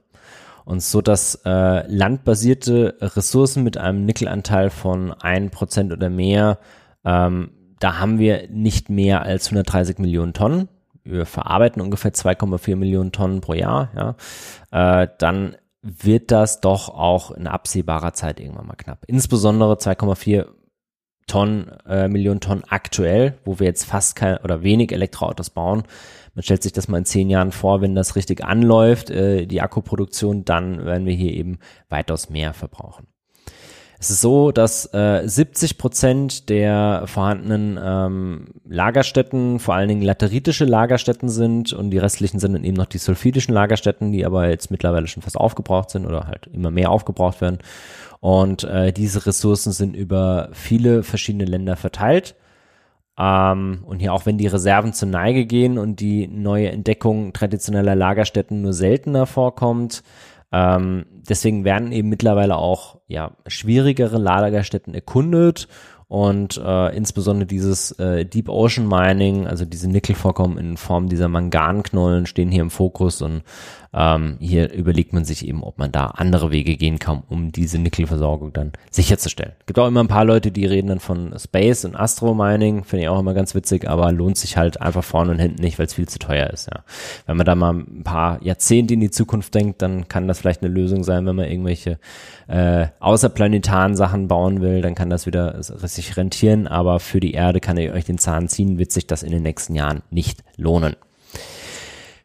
Und 0.65 0.81
so, 0.81 1.01
dass 1.01 1.35
äh, 1.45 1.87
landbasierte 1.87 2.97
Ressourcen 3.01 3.63
mit 3.63 3.77
einem 3.77 4.05
Nickelanteil 4.05 4.69
von 4.69 5.11
ein 5.13 5.49
Prozent 5.49 5.91
oder 5.91 6.09
mehr, 6.09 6.59
ähm, 7.03 7.51
da 7.79 7.99
haben 7.99 8.19
wir 8.19 8.47
nicht 8.49 8.89
mehr 8.89 9.23
als 9.23 9.47
130 9.47 9.97
Millionen 9.97 10.33
Tonnen. 10.33 10.67
Wir 11.03 11.25
verarbeiten 11.25 11.81
ungefähr 11.81 12.13
2,4 12.13 12.75
Millionen 12.75 13.11
Tonnen 13.11 13.41
pro 13.41 13.53
Jahr. 13.53 13.89
Ja. 13.95 15.03
Äh, 15.03 15.07
dann 15.17 15.55
wird 15.81 16.29
das 16.29 16.61
doch 16.61 16.89
auch 16.89 17.31
in 17.31 17.47
absehbarer 17.47 18.13
Zeit 18.13 18.39
irgendwann 18.39 18.67
mal 18.67 18.75
knapp. 18.75 19.03
Insbesondere 19.07 19.73
2,4 19.73 20.45
Tonnen, 21.27 21.71
äh, 21.87 22.07
Millionen 22.07 22.39
Tonnen 22.39 22.63
aktuell, 22.69 23.39
wo 23.45 23.59
wir 23.59 23.65
jetzt 23.65 23.85
fast 23.85 24.15
kein 24.15 24.37
oder 24.37 24.63
wenig 24.63 24.91
Elektroautos 24.91 25.49
bauen, 25.49 25.83
man 26.33 26.43
stellt 26.43 26.63
sich 26.63 26.73
das 26.73 26.87
mal 26.87 26.99
in 26.99 27.05
zehn 27.05 27.29
Jahren 27.29 27.51
vor, 27.51 27.81
wenn 27.81 27.95
das 27.95 28.15
richtig 28.15 28.43
anläuft, 28.43 29.09
äh, 29.09 29.45
die 29.45 29.61
Akkuproduktion, 29.61 30.45
dann 30.45 30.85
werden 30.85 31.05
wir 31.05 31.13
hier 31.13 31.33
eben 31.33 31.59
weitaus 31.89 32.29
mehr 32.29 32.53
verbrauchen. 32.53 33.07
Es 34.01 34.09
ist 34.09 34.21
so, 34.21 34.51
dass 34.51 34.91
äh, 34.95 35.21
70 35.23 35.77
Prozent 35.77 36.49
der 36.49 37.03
vorhandenen 37.05 37.79
ähm, 37.79 38.47
Lagerstätten 38.67 39.59
vor 39.59 39.75
allen 39.75 39.89
Dingen 39.89 40.01
lateritische 40.01 40.65
Lagerstätten 40.65 41.29
sind 41.29 41.71
und 41.71 41.91
die 41.91 41.99
restlichen 41.99 42.39
sind 42.39 42.53
dann 42.53 42.63
eben 42.63 42.77
noch 42.77 42.87
die 42.87 42.97
sulfidischen 42.97 43.53
Lagerstätten, 43.53 44.11
die 44.11 44.25
aber 44.25 44.49
jetzt 44.49 44.71
mittlerweile 44.71 45.05
schon 45.05 45.21
fast 45.21 45.37
aufgebraucht 45.37 45.91
sind 45.91 46.07
oder 46.07 46.25
halt 46.25 46.47
immer 46.47 46.71
mehr 46.71 46.89
aufgebraucht 46.89 47.41
werden. 47.41 47.59
Und 48.21 48.63
äh, 48.63 48.91
diese 48.91 49.27
Ressourcen 49.27 49.71
sind 49.71 49.95
über 49.95 50.49
viele 50.51 51.03
verschiedene 51.03 51.45
Länder 51.45 51.75
verteilt. 51.75 52.33
Ähm, 53.17 53.83
und 53.85 53.99
hier 53.99 54.13
auch 54.13 54.25
wenn 54.25 54.37
die 54.37 54.47
Reserven 54.47 54.93
zur 54.93 55.09
Neige 55.09 55.45
gehen 55.45 55.77
und 55.77 55.99
die 55.99 56.27
neue 56.27 56.71
Entdeckung 56.71 57.33
traditioneller 57.33 57.95
Lagerstätten 57.95 58.61
nur 58.61 58.73
seltener 58.73 59.25
vorkommt, 59.25 60.03
ähm, 60.51 61.05
deswegen 61.11 61.63
werden 61.63 61.91
eben 61.91 62.09
mittlerweile 62.09 62.57
auch 62.57 62.99
ja 63.07 63.31
schwierigere 63.47 64.17
Lagerstätten 64.17 64.93
erkundet 64.93 65.67
und 66.11 66.57
äh, 66.57 66.93
insbesondere 66.93 67.47
dieses 67.47 67.91
äh, 67.93 68.25
Deep 68.25 68.49
Ocean 68.49 68.85
Mining, 68.85 69.47
also 69.47 69.63
diese 69.63 69.89
Nickelvorkommen 69.89 70.57
in 70.57 70.75
Form 70.75 71.07
dieser 71.07 71.29
Manganknollen 71.29 72.25
stehen 72.25 72.51
hier 72.51 72.63
im 72.63 72.69
Fokus 72.69 73.21
und 73.21 73.43
ähm, 73.93 74.37
hier 74.39 74.71
überlegt 74.71 75.11
man 75.11 75.25
sich 75.25 75.45
eben, 75.47 75.63
ob 75.63 75.77
man 75.77 75.91
da 75.91 76.07
andere 76.07 76.51
Wege 76.51 76.77
gehen 76.77 76.97
kann, 76.97 77.23
um 77.27 77.51
diese 77.51 77.77
Nickelversorgung 77.77 78.53
dann 78.53 78.71
sicherzustellen. 78.89 79.53
Gibt 79.65 79.79
auch 79.79 79.87
immer 79.87 79.99
ein 80.01 80.07
paar 80.07 80.23
Leute, 80.23 80.51
die 80.51 80.65
reden 80.65 80.87
dann 80.87 80.99
von 80.99 81.37
Space 81.37 81.83
und 81.83 81.95
Astro 81.95 82.33
Mining, 82.33 82.83
finde 82.85 83.03
ich 83.03 83.09
auch 83.09 83.19
immer 83.19 83.33
ganz 83.33 83.53
witzig, 83.53 83.89
aber 83.89 84.11
lohnt 84.11 84.37
sich 84.37 84.55
halt 84.55 84.81
einfach 84.81 85.03
vorne 85.03 85.31
und 85.31 85.39
hinten 85.39 85.61
nicht, 85.61 85.77
weil 85.77 85.87
es 85.87 85.93
viel 85.93 86.07
zu 86.07 86.19
teuer 86.19 86.49
ist. 86.49 86.67
Ja. 86.67 86.83
Wenn 87.25 87.37
man 87.37 87.45
da 87.45 87.55
mal 87.55 87.73
ein 87.73 88.03
paar 88.03 88.41
Jahrzehnte 88.41 88.93
in 88.93 89.01
die 89.01 89.11
Zukunft 89.11 89.53
denkt, 89.55 89.81
dann 89.81 90.07
kann 90.07 90.27
das 90.27 90.39
vielleicht 90.39 90.63
eine 90.63 90.73
Lösung 90.73 91.03
sein, 91.03 91.25
wenn 91.25 91.35
man 91.35 91.49
irgendwelche 91.49 91.99
äh, 92.47 92.87
außerplanetaren 92.99 93.95
Sachen 93.95 94.27
bauen 94.29 94.61
will, 94.61 94.81
dann 94.81 94.95
kann 94.95 95.09
das 95.09 95.25
wieder 95.25 95.61
sich 95.61 96.15
rentieren, 96.15 96.67
aber 96.67 96.99
für 96.99 97.19
die 97.19 97.33
Erde 97.33 97.59
kann 97.59 97.77
ihr 97.77 97.93
euch 97.93 98.05
den 98.05 98.17
Zahn 98.17 98.47
ziehen, 98.47 98.77
wird 98.77 98.91
sich 98.91 99.07
das 99.07 99.23
in 99.23 99.31
den 99.31 99.43
nächsten 99.43 99.75
Jahren 99.75 100.01
nicht 100.11 100.43
lohnen. 100.55 100.95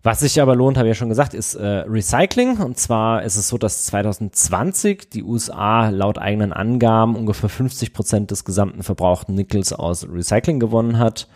Was 0.06 0.20
sich 0.20 0.40
aber 0.40 0.54
lohnt, 0.54 0.78
habe 0.78 0.86
ich 0.86 0.92
ja 0.92 0.94
schon 0.94 1.08
gesagt, 1.08 1.34
ist 1.34 1.56
äh, 1.56 1.66
Recycling. 1.66 2.58
Und 2.58 2.78
zwar 2.78 3.24
ist 3.24 3.34
es 3.34 3.48
so, 3.48 3.58
dass 3.58 3.86
2020 3.86 5.10
die 5.10 5.24
USA 5.24 5.88
laut 5.88 6.16
eigenen 6.16 6.52
Angaben 6.52 7.16
ungefähr 7.16 7.48
50 7.48 7.92
Prozent 7.92 8.30
des 8.30 8.44
gesamten 8.44 8.84
verbrauchten 8.84 9.34
Nickels 9.34 9.72
aus 9.72 10.06
Recycling 10.08 10.60
gewonnen 10.60 11.00
hat. 11.00 11.26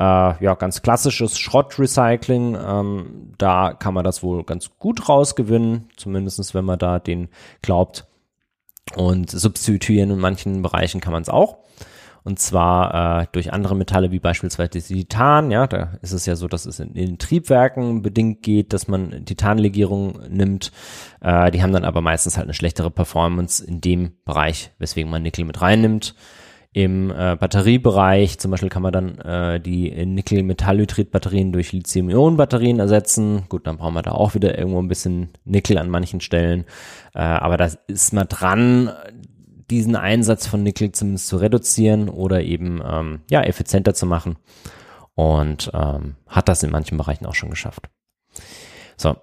Äh, 0.00 0.02
ja, 0.02 0.54
ganz 0.54 0.82
klassisches 0.82 1.38
Schrottrecycling. 1.38 2.56
Ähm, 2.60 3.34
da 3.38 3.72
kann 3.72 3.94
man 3.94 4.02
das 4.02 4.24
wohl 4.24 4.42
ganz 4.42 4.70
gut 4.80 5.08
rausgewinnen, 5.08 5.88
zumindestens 5.96 6.54
wenn 6.54 6.64
man 6.64 6.80
da 6.80 6.98
den 6.98 7.28
glaubt. 7.62 8.04
Und 8.96 9.30
substituieren 9.30 10.10
in 10.10 10.18
manchen 10.18 10.62
Bereichen 10.62 11.00
kann 11.00 11.12
man 11.12 11.22
es 11.22 11.28
auch. 11.28 11.58
Und 12.28 12.38
zwar 12.38 13.22
äh, 13.22 13.26
durch 13.32 13.54
andere 13.54 13.74
Metalle 13.74 14.10
wie 14.10 14.18
beispielsweise 14.18 14.82
Titan. 14.82 15.50
Ja, 15.50 15.66
da 15.66 15.94
ist 16.02 16.12
es 16.12 16.26
ja 16.26 16.36
so, 16.36 16.46
dass 16.46 16.66
es 16.66 16.78
in, 16.78 16.88
in 16.88 17.06
den 17.06 17.18
Triebwerken 17.18 18.02
bedingt 18.02 18.42
geht, 18.42 18.74
dass 18.74 18.86
man 18.86 19.24
Titanlegierung 19.24 20.20
nimmt. 20.28 20.70
Äh, 21.22 21.50
die 21.50 21.62
haben 21.62 21.72
dann 21.72 21.86
aber 21.86 22.02
meistens 22.02 22.36
halt 22.36 22.44
eine 22.44 22.52
schlechtere 22.52 22.90
Performance 22.90 23.64
in 23.64 23.80
dem 23.80 24.12
Bereich, 24.26 24.72
weswegen 24.78 25.10
man 25.10 25.22
Nickel 25.22 25.46
mit 25.46 25.62
reinnimmt. 25.62 26.14
Im 26.74 27.10
äh, 27.10 27.34
Batteriebereich 27.34 28.38
zum 28.38 28.50
Beispiel 28.50 28.68
kann 28.68 28.82
man 28.82 28.92
dann 28.92 29.18
äh, 29.20 29.58
die 29.58 29.90
Nickel-Metallhydrid-Batterien 30.04 31.50
durch 31.50 31.72
Lithium-Ionen-Batterien 31.72 32.78
ersetzen. 32.78 33.44
Gut, 33.48 33.66
dann 33.66 33.78
brauchen 33.78 33.94
wir 33.94 34.02
da 34.02 34.10
auch 34.10 34.34
wieder 34.34 34.58
irgendwo 34.58 34.82
ein 34.82 34.88
bisschen 34.88 35.30
Nickel 35.46 35.78
an 35.78 35.88
manchen 35.88 36.20
Stellen. 36.20 36.66
Äh, 37.14 37.20
aber 37.20 37.56
da 37.56 37.70
ist 37.86 38.12
man 38.12 38.28
dran, 38.28 38.90
diesen 39.70 39.96
Einsatz 39.96 40.46
von 40.46 40.62
Nickel 40.62 40.92
zumindest 40.92 41.28
zu 41.28 41.36
reduzieren 41.36 42.08
oder 42.08 42.42
eben 42.42 42.80
ähm, 42.84 43.20
ja 43.30 43.42
effizienter 43.42 43.94
zu 43.94 44.06
machen 44.06 44.36
und 45.14 45.70
ähm, 45.74 46.14
hat 46.26 46.48
das 46.48 46.62
in 46.62 46.70
manchen 46.70 46.96
Bereichen 46.96 47.26
auch 47.26 47.34
schon 47.34 47.50
geschafft. 47.50 47.88
So, 48.96 49.16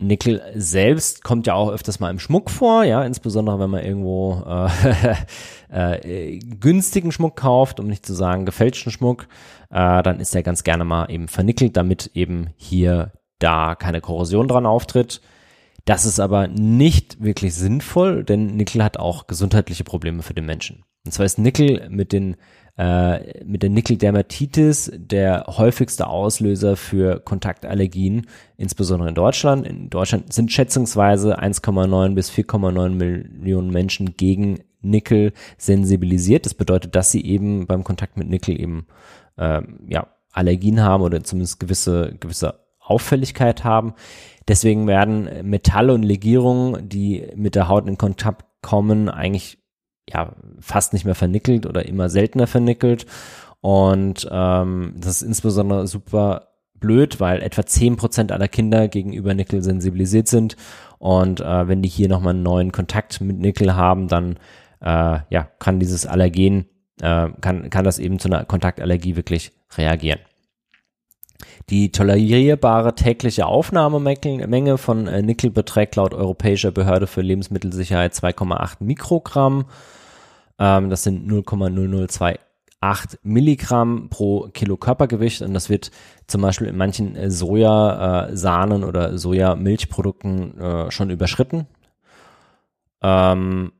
Nickel 0.00 0.42
selbst 0.54 1.22
kommt 1.22 1.46
ja 1.46 1.54
auch 1.54 1.70
öfters 1.70 2.00
mal 2.00 2.10
im 2.10 2.18
Schmuck 2.18 2.50
vor, 2.50 2.84
ja, 2.84 3.04
insbesondere 3.04 3.60
wenn 3.60 3.70
man 3.70 3.84
irgendwo 3.84 4.42
äh, 5.70 5.98
äh, 5.98 6.38
günstigen 6.38 7.12
Schmuck 7.12 7.36
kauft, 7.36 7.80
um 7.80 7.86
nicht 7.86 8.06
zu 8.06 8.14
sagen 8.14 8.46
gefälschten 8.46 8.90
Schmuck, 8.90 9.28
äh, 9.70 10.02
dann 10.02 10.18
ist 10.18 10.34
der 10.34 10.42
ganz 10.42 10.64
gerne 10.64 10.84
mal 10.84 11.10
eben 11.10 11.28
vernickelt, 11.28 11.76
damit 11.76 12.10
eben 12.14 12.48
hier 12.56 13.12
da 13.38 13.74
keine 13.74 14.00
Korrosion 14.00 14.48
dran 14.48 14.66
auftritt. 14.66 15.20
Das 15.84 16.04
ist 16.04 16.20
aber 16.20 16.48
nicht 16.48 17.22
wirklich 17.22 17.54
sinnvoll, 17.54 18.24
denn 18.24 18.56
Nickel 18.56 18.84
hat 18.84 18.98
auch 18.98 19.26
gesundheitliche 19.26 19.84
Probleme 19.84 20.22
für 20.22 20.34
den 20.34 20.46
Menschen. 20.46 20.84
Und 21.04 21.12
zwar 21.12 21.26
ist 21.26 21.38
Nickel 21.38 21.88
mit 21.88 22.12
den 22.12 22.36
äh, 22.80 23.44
mit 23.44 23.62
der 23.62 23.70
Nickeldermatitis 23.70 24.90
der 24.94 25.44
häufigste 25.48 26.06
Auslöser 26.06 26.76
für 26.76 27.20
Kontaktallergien, 27.20 28.26
insbesondere 28.56 29.08
in 29.10 29.14
Deutschland. 29.14 29.66
In 29.66 29.90
Deutschland 29.90 30.32
sind 30.32 30.52
schätzungsweise 30.52 31.38
1,9 31.38 32.14
bis 32.14 32.30
4,9 32.30 32.90
Millionen 32.90 33.70
Menschen 33.70 34.16
gegen 34.16 34.60
Nickel 34.82 35.32
sensibilisiert. 35.58 36.46
Das 36.46 36.54
bedeutet, 36.54 36.94
dass 36.94 37.10
sie 37.10 37.24
eben 37.24 37.66
beim 37.66 37.84
Kontakt 37.84 38.16
mit 38.16 38.30
Nickel 38.30 38.58
eben 38.58 38.86
äh, 39.36 39.60
ja, 39.88 40.06
Allergien 40.32 40.80
haben 40.80 41.02
oder 41.02 41.22
zumindest 41.22 41.60
gewisse, 41.60 42.16
gewisse 42.18 42.60
Auffälligkeit 42.78 43.62
haben. 43.62 43.94
Deswegen 44.50 44.88
werden 44.88 45.48
Metalle 45.48 45.94
und 45.94 46.02
Legierungen, 46.02 46.88
die 46.88 47.24
mit 47.36 47.54
der 47.54 47.68
Haut 47.68 47.86
in 47.86 47.96
Kontakt 47.96 48.44
kommen, 48.62 49.08
eigentlich 49.08 49.58
ja 50.08 50.34
fast 50.58 50.92
nicht 50.92 51.04
mehr 51.04 51.14
vernickelt 51.14 51.66
oder 51.66 51.86
immer 51.86 52.08
seltener 52.08 52.48
vernickelt. 52.48 53.06
Und 53.60 54.28
ähm, 54.28 54.94
das 54.96 55.22
ist 55.22 55.22
insbesondere 55.22 55.86
super 55.86 56.48
blöd, 56.74 57.20
weil 57.20 57.42
etwa 57.42 57.64
zehn 57.64 57.94
Prozent 57.94 58.32
aller 58.32 58.48
Kinder 58.48 58.88
gegenüber 58.88 59.34
Nickel 59.34 59.62
sensibilisiert 59.62 60.26
sind. 60.26 60.56
Und 60.98 61.40
äh, 61.40 61.68
wenn 61.68 61.80
die 61.80 61.88
hier 61.88 62.08
nochmal 62.08 62.34
einen 62.34 62.42
neuen 62.42 62.72
Kontakt 62.72 63.20
mit 63.20 63.38
Nickel 63.38 63.76
haben, 63.76 64.08
dann 64.08 64.32
äh, 64.80 65.20
ja, 65.30 65.48
kann 65.60 65.78
dieses 65.78 66.06
Allergen, 66.06 66.66
äh, 67.00 67.28
kann, 67.40 67.70
kann 67.70 67.84
das 67.84 68.00
eben 68.00 68.18
zu 68.18 68.26
einer 68.26 68.44
Kontaktallergie 68.46 69.14
wirklich 69.14 69.52
reagieren. 69.78 70.18
Die 71.68 71.92
tolerierbare 71.92 72.94
tägliche 72.94 73.46
Aufnahmemenge 73.46 74.78
von 74.78 75.06
äh, 75.06 75.22
Nickel 75.22 75.50
beträgt 75.50 75.96
laut 75.96 76.14
Europäischer 76.14 76.72
Behörde 76.72 77.06
für 77.06 77.20
Lebensmittelsicherheit 77.20 78.12
2,8 78.14 78.76
Mikrogramm. 78.80 79.66
Ähm, 80.58 80.90
das 80.90 81.02
sind 81.02 81.30
0,0028 81.30 83.18
Milligramm 83.22 84.08
pro 84.08 84.48
Kilo 84.52 84.76
Körpergewicht 84.76 85.42
und 85.42 85.54
das 85.54 85.68
wird 85.68 85.90
zum 86.26 86.42
Beispiel 86.42 86.68
in 86.68 86.76
manchen 86.76 87.14
äh, 87.14 87.30
Sojasahnen 87.30 88.82
äh, 88.82 88.86
oder 88.86 89.18
Sojamilchprodukten 89.18 90.58
äh, 90.60 90.90
schon 90.90 91.10
überschritten. 91.10 91.66
Ähm, 93.02 93.72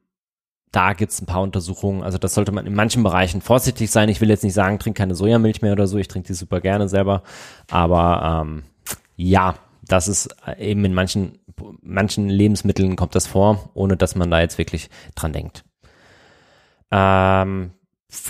da 0.72 0.92
gibt's 0.92 1.20
ein 1.20 1.26
paar 1.26 1.42
Untersuchungen. 1.42 2.02
Also 2.02 2.18
das 2.18 2.34
sollte 2.34 2.52
man 2.52 2.66
in 2.66 2.74
manchen 2.74 3.02
Bereichen 3.02 3.40
vorsichtig 3.40 3.90
sein. 3.90 4.08
Ich 4.08 4.20
will 4.20 4.28
jetzt 4.28 4.44
nicht 4.44 4.54
sagen, 4.54 4.78
trink 4.78 4.96
keine 4.96 5.14
Sojamilch 5.14 5.62
mehr 5.62 5.72
oder 5.72 5.86
so. 5.86 5.98
Ich 5.98 6.08
trinke 6.08 6.28
die 6.28 6.34
super 6.34 6.60
gerne 6.60 6.88
selber. 6.88 7.22
Aber 7.70 8.44
ähm, 8.44 8.62
ja, 9.16 9.56
das 9.86 10.06
ist 10.06 10.34
äh, 10.46 10.70
eben 10.70 10.84
in 10.84 10.94
manchen, 10.94 11.38
manchen 11.82 12.28
Lebensmitteln 12.28 12.96
kommt 12.96 13.14
das 13.14 13.26
vor, 13.26 13.70
ohne 13.74 13.96
dass 13.96 14.14
man 14.14 14.30
da 14.30 14.40
jetzt 14.40 14.58
wirklich 14.58 14.90
dran 15.16 15.32
denkt. 15.32 15.64
Ähm, 16.92 17.72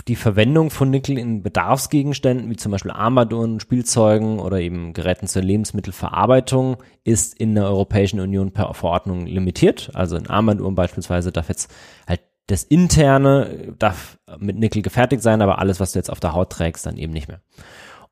die 0.07 0.15
Verwendung 0.15 0.69
von 0.69 0.89
Nickel 0.91 1.17
in 1.17 1.41
Bedarfsgegenständen, 1.41 2.49
wie 2.49 2.55
zum 2.55 2.71
Beispiel 2.71 2.91
Armbanduhren, 2.91 3.59
Spielzeugen 3.59 4.39
oder 4.39 4.59
eben 4.59 4.93
Geräten 4.93 5.27
zur 5.27 5.41
Lebensmittelverarbeitung, 5.41 6.77
ist 7.03 7.39
in 7.39 7.55
der 7.55 7.65
Europäischen 7.65 8.19
Union 8.19 8.51
per 8.51 8.73
Verordnung 8.73 9.25
limitiert. 9.25 9.91
Also 9.93 10.17
in 10.17 10.27
Armbanduhren 10.27 10.75
beispielsweise 10.75 11.31
darf 11.31 11.49
jetzt 11.49 11.71
halt 12.07 12.21
das 12.47 12.63
interne 12.63 13.73
darf 13.77 14.17
mit 14.37 14.57
Nickel 14.57 14.81
gefertigt 14.81 15.21
sein, 15.21 15.41
aber 15.41 15.59
alles, 15.59 15.79
was 15.79 15.93
du 15.93 15.99
jetzt 15.99 16.09
auf 16.09 16.19
der 16.19 16.33
Haut 16.33 16.51
trägst, 16.51 16.85
dann 16.85 16.97
eben 16.97 17.13
nicht 17.13 17.27
mehr. 17.27 17.41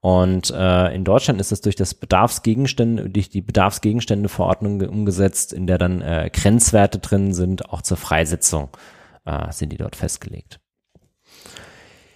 Und 0.01 0.51
äh, 0.51 0.95
in 0.95 1.03
Deutschland 1.03 1.41
ist 1.41 1.51
das 1.51 1.59
durch 1.59 1.75
das 1.75 1.93
Bedarfsgegenstände, 1.93 3.09
durch 3.09 3.29
die 3.29 3.41
Bedarfsgegenstände-Verordnung 3.41 4.81
umgesetzt, 4.81 5.51
in 5.51 5.67
der 5.67 5.77
dann 5.77 6.01
äh, 6.01 6.29
Grenzwerte 6.31 6.99
drin 6.99 7.33
sind, 7.33 7.69
auch 7.69 7.81
zur 7.81 7.97
Freisetzung 7.97 8.69
äh, 9.25 9.51
sind 9.51 9.73
die 9.73 9.77
dort 9.77 9.97
festgelegt. 9.97 10.59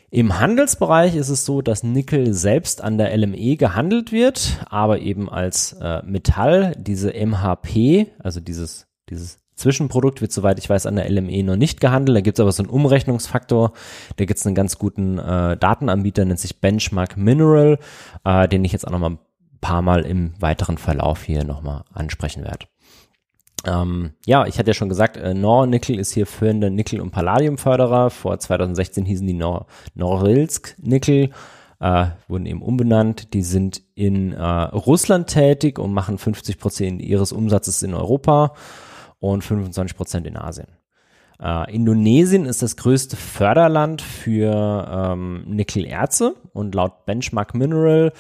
Im 0.09 0.39
Handelsbereich 0.39 1.15
ist 1.15 1.29
es 1.29 1.43
so, 1.43 1.61
dass 1.61 1.83
Nickel 1.83 2.33
selbst 2.33 2.81
an 2.81 2.99
der 2.99 3.17
LME 3.17 3.57
gehandelt 3.57 4.11
wird, 4.11 4.63
aber 4.69 4.99
eben 4.99 5.27
als 5.27 5.73
äh, 5.73 6.03
Metall, 6.05 6.75
diese 6.77 7.11
MHP, 7.13 8.11
also 8.19 8.39
dieses, 8.39 8.87
dieses 9.09 9.39
Zwischenprodukt 9.55 10.21
wird, 10.21 10.31
soweit 10.31 10.59
ich 10.59 10.69
weiß, 10.69 10.85
an 10.85 10.95
der 10.95 11.09
LME 11.09 11.43
noch 11.43 11.55
nicht 11.55 11.79
gehandelt. 11.79 12.17
Da 12.17 12.21
gibt 12.21 12.39
es 12.39 12.41
aber 12.41 12.51
so 12.51 12.63
einen 12.63 12.69
Umrechnungsfaktor. 12.71 13.73
Da 14.15 14.25
gibt 14.25 14.39
es 14.39 14.45
einen 14.45 14.55
ganz 14.55 14.77
guten 14.77 15.19
äh, 15.19 15.57
Datenanbieter, 15.57 16.25
nennt 16.25 16.39
sich 16.39 16.59
Benchmark 16.59 17.17
Mineral, 17.17 17.79
äh, 18.23 18.47
den 18.47 18.65
ich 18.65 18.71
jetzt 18.71 18.87
auch 18.87 18.91
noch 18.91 18.99
mal 18.99 19.11
ein 19.11 19.19
paar 19.61 19.81
Mal 19.81 20.01
im 20.01 20.33
weiteren 20.39 20.77
Verlauf 20.77 21.23
hier 21.23 21.43
nochmal 21.43 21.83
ansprechen 21.93 22.43
werde. 22.43 22.65
Ähm, 23.65 24.11
ja, 24.25 24.45
ich 24.45 24.59
hatte 24.59 24.71
ja 24.71 24.73
schon 24.73 24.89
gesagt, 24.89 25.17
äh, 25.17 25.33
Nor-Nickel 25.33 25.97
ist 25.97 26.11
hier 26.11 26.25
führender 26.25 26.69
Nickel- 26.69 26.99
und 26.99 27.11
Palladiumförderer. 27.11 28.09
Vor 28.09 28.37
2016 28.37 29.05
hießen 29.05 29.25
die 29.25 29.33
Nor 29.33 29.67
Norilsk-Nickel, 29.95 31.29
äh, 31.79 32.05
wurden 32.27 32.45
eben 32.45 32.61
umbenannt. 32.61 33.33
Die 33.33 33.43
sind 33.43 33.81
in 33.95 34.33
äh, 34.33 34.43
Russland 34.43 35.27
tätig 35.27 35.79
und 35.79 35.93
machen 35.93 36.17
50 36.17 36.59
Prozent 36.59 37.01
ihres 37.01 37.31
Umsatzes 37.31 37.83
in 37.83 37.93
Europa 37.93 38.53
und 39.31 39.43
25 39.43 39.95
Prozent 39.95 40.27
in 40.27 40.37
Asien. 40.37 40.67
Äh, 41.41 41.73
Indonesien 41.73 42.45
ist 42.45 42.61
das 42.61 42.75
größte 42.75 43.15
Förderland 43.15 44.01
für 44.01 44.87
ähm, 44.91 45.43
Nickelerze 45.47 46.35
und 46.53 46.75
laut 46.75 47.05
Benchmark 47.05 47.55
Mineral, 47.55 48.11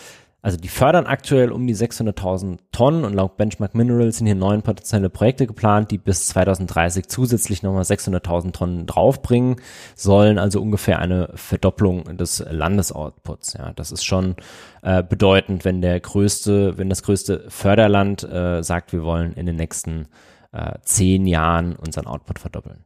also 0.43 0.57
die 0.57 0.67
fördern 0.67 1.05
aktuell 1.05 1.53
um 1.53 1.65
die 1.65 1.75
600.000 1.75 2.57
Tonnen 2.73 3.05
und 3.05 3.13
laut 3.13 3.37
Benchmark 3.37 3.75
Mineral 3.75 4.11
sind 4.11 4.25
hier 4.25 4.35
neun 4.35 4.61
potenzielle 4.61 5.09
Projekte 5.09 5.47
geplant, 5.47 5.89
die 5.89 5.97
bis 5.97 6.27
2030 6.27 7.07
zusätzlich 7.07 7.63
nochmal 7.63 7.83
600.000 7.83 8.51
Tonnen 8.51 8.85
draufbringen 8.85 9.55
sollen, 9.95 10.37
also 10.39 10.61
ungefähr 10.61 10.99
eine 10.99 11.29
Verdopplung 11.35 12.17
des 12.17 12.43
Landesoutputs. 12.45 13.53
Ja, 13.53 13.71
das 13.71 13.93
ist 13.93 14.03
schon 14.03 14.35
äh, 14.81 15.01
bedeutend, 15.01 15.63
wenn 15.63 15.81
der 15.81 15.97
größte, 16.01 16.77
wenn 16.77 16.89
das 16.89 17.03
größte 17.03 17.45
Förderland 17.47 18.23
äh, 18.23 18.63
sagt, 18.63 18.91
wir 18.91 19.03
wollen 19.03 19.31
in 19.35 19.45
den 19.45 19.55
nächsten 19.55 20.07
äh, 20.53 20.73
zehn 20.83 21.25
Jahren 21.25 21.75
unseren 21.75 22.07
Output 22.07 22.39
verdoppeln. 22.39 22.85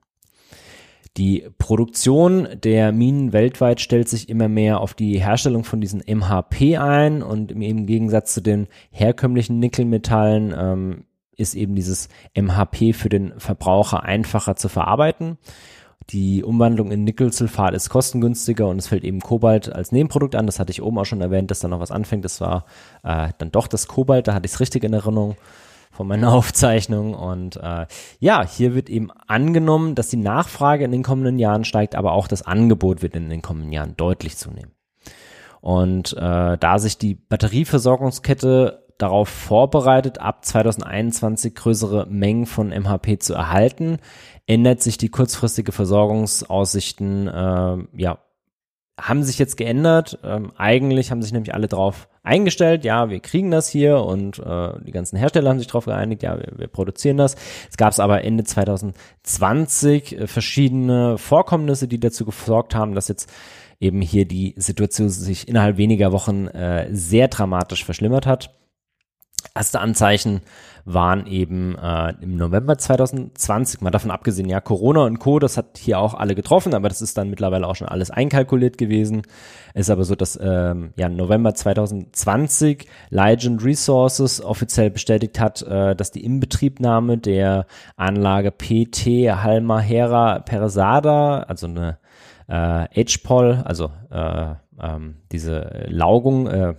Die 1.17 1.49
Produktion 1.57 2.47
der 2.63 2.91
Minen 2.91 3.33
weltweit 3.33 3.81
stellt 3.81 4.07
sich 4.07 4.29
immer 4.29 4.47
mehr 4.47 4.81
auf 4.81 4.93
die 4.93 5.19
Herstellung 5.19 5.63
von 5.63 5.81
diesen 5.81 6.03
MHP 6.05 6.77
ein 6.77 7.23
und 7.23 7.51
im 7.51 7.87
Gegensatz 7.87 8.35
zu 8.35 8.41
den 8.41 8.67
herkömmlichen 8.91 9.57
Nickelmetallen 9.59 10.53
ähm, 10.55 11.05
ist 11.35 11.55
eben 11.55 11.75
dieses 11.75 12.09
MHP 12.35 12.93
für 12.93 13.09
den 13.09 13.33
Verbraucher 13.39 14.03
einfacher 14.03 14.55
zu 14.55 14.69
verarbeiten. 14.69 15.37
Die 16.11 16.43
Umwandlung 16.43 16.91
in 16.91 17.03
Nickelsulfat 17.03 17.73
ist 17.73 17.89
kostengünstiger 17.89 18.67
und 18.67 18.77
es 18.77 18.87
fällt 18.87 19.03
eben 19.03 19.19
Kobalt 19.19 19.73
als 19.73 19.91
Nebenprodukt 19.91 20.35
an. 20.35 20.45
Das 20.45 20.59
hatte 20.59 20.71
ich 20.71 20.83
oben 20.83 20.99
auch 20.99 21.05
schon 21.05 21.21
erwähnt, 21.21 21.49
dass 21.51 21.59
da 21.59 21.67
noch 21.67 21.79
was 21.79 21.91
anfängt. 21.91 22.25
Das 22.25 22.39
war 22.41 22.65
äh, 23.03 23.29
dann 23.39 23.51
doch 23.51 23.67
das 23.67 23.87
Kobalt, 23.87 24.27
da 24.27 24.33
hatte 24.35 24.45
ich 24.45 24.53
es 24.53 24.59
richtig 24.59 24.83
in 24.83 24.93
Erinnerung 24.93 25.35
von 25.97 26.07
meiner 26.07 26.31
Aufzeichnung. 26.33 27.13
Und 27.13 27.57
äh, 27.57 27.87
ja, 28.19 28.47
hier 28.47 28.73
wird 28.73 28.89
eben 28.89 29.11
angenommen, 29.27 29.95
dass 29.95 30.07
die 30.07 30.17
Nachfrage 30.17 30.85
in 30.85 30.91
den 30.91 31.03
kommenden 31.03 31.39
Jahren 31.39 31.65
steigt, 31.65 31.95
aber 31.95 32.13
auch 32.13 32.27
das 32.27 32.43
Angebot 32.43 33.01
wird 33.01 33.15
in 33.15 33.29
den 33.29 33.41
kommenden 33.41 33.73
Jahren 33.73 33.97
deutlich 33.97 34.37
zunehmen. 34.37 34.71
Und 35.59 36.13
äh, 36.13 36.57
da 36.57 36.79
sich 36.79 36.97
die 36.97 37.15
Batterieversorgungskette 37.15 38.85
darauf 38.97 39.27
vorbereitet, 39.27 40.19
ab 40.19 40.45
2021 40.45 41.55
größere 41.55 42.07
Mengen 42.09 42.45
von 42.45 42.69
MHP 42.69 43.19
zu 43.19 43.33
erhalten, 43.33 43.97
ändert 44.45 44.81
sich 44.81 44.97
die 44.97 45.09
kurzfristige 45.09 45.71
Versorgungsaussichten, 45.71 47.27
äh, 47.27 47.77
ja, 47.95 48.19
haben 48.99 49.23
sich 49.23 49.37
jetzt 49.37 49.57
geändert. 49.57 50.19
Ähm, 50.23 50.51
eigentlich 50.57 51.11
haben 51.11 51.21
sich 51.21 51.31
nämlich 51.31 51.53
alle 51.53 51.67
drauf 51.67 52.07
eingestellt, 52.27 52.85
ja, 52.85 53.09
wir 53.09 53.19
kriegen 53.19 53.49
das 53.49 53.69
hier 53.69 54.01
und 54.01 54.39
äh, 54.39 54.73
die 54.85 54.91
ganzen 54.91 55.17
Hersteller 55.17 55.49
haben 55.49 55.59
sich 55.59 55.67
darauf 55.67 55.85
geeinigt, 55.85 56.23
ja, 56.23 56.37
wir, 56.37 56.53
wir 56.57 56.67
produzieren 56.67 57.17
das. 57.17 57.35
Es 57.69 57.77
gab 57.77 57.97
aber 57.99 58.23
Ende 58.23 58.43
2020 58.43 60.19
äh, 60.19 60.27
verschiedene 60.27 61.17
Vorkommnisse, 61.17 61.87
die 61.87 61.99
dazu 61.99 62.25
gesorgt 62.25 62.75
haben, 62.75 62.93
dass 62.93 63.07
jetzt 63.07 63.31
eben 63.79 64.01
hier 64.01 64.25
die 64.25 64.53
Situation 64.57 65.09
sich 65.09 65.47
innerhalb 65.47 65.77
weniger 65.77 66.11
Wochen 66.11 66.47
äh, 66.47 66.87
sehr 66.91 67.27
dramatisch 67.27 67.85
verschlimmert 67.85 68.25
hat. 68.25 68.56
Erste 69.55 69.79
Anzeichen 69.79 70.41
waren 70.89 71.27
eben 71.27 71.75
äh, 71.77 72.13
im 72.21 72.37
November 72.37 72.77
2020, 72.77 73.81
mal 73.81 73.91
davon 73.91 74.09
abgesehen, 74.09 74.47
ja, 74.47 74.61
Corona 74.61 75.01
und 75.03 75.19
Co., 75.19 75.37
das 75.37 75.57
hat 75.57 75.77
hier 75.77 75.99
auch 75.99 76.13
alle 76.13 76.33
getroffen, 76.33 76.73
aber 76.73 76.87
das 76.87 77.01
ist 77.01 77.17
dann 77.17 77.29
mittlerweile 77.29 77.67
auch 77.67 77.75
schon 77.75 77.89
alles 77.89 78.09
einkalkuliert 78.09 78.77
gewesen. 78.77 79.23
Ist 79.73 79.89
aber 79.89 80.05
so, 80.05 80.15
dass 80.15 80.39
ähm, 80.41 80.93
ja 80.95 81.09
November 81.09 81.53
2020 81.53 82.87
Legend 83.09 83.65
Resources 83.65 84.41
offiziell 84.41 84.89
bestätigt 84.89 85.41
hat, 85.41 85.61
äh, 85.63 85.93
dass 85.93 86.11
die 86.11 86.23
Inbetriebnahme 86.23 87.17
der 87.17 87.65
Anlage 87.97 88.51
PT 88.51 89.29
Halmahera 89.43 90.39
Persada, 90.39 91.39
also 91.39 91.67
eine 91.67 91.97
äh, 92.47 93.03
HPOL, 93.03 93.61
also 93.65 93.91
äh, 94.09 94.53
ähm, 94.79 95.17
diese 95.33 95.85
Laugung, 95.89 96.47
äh, 96.47 96.75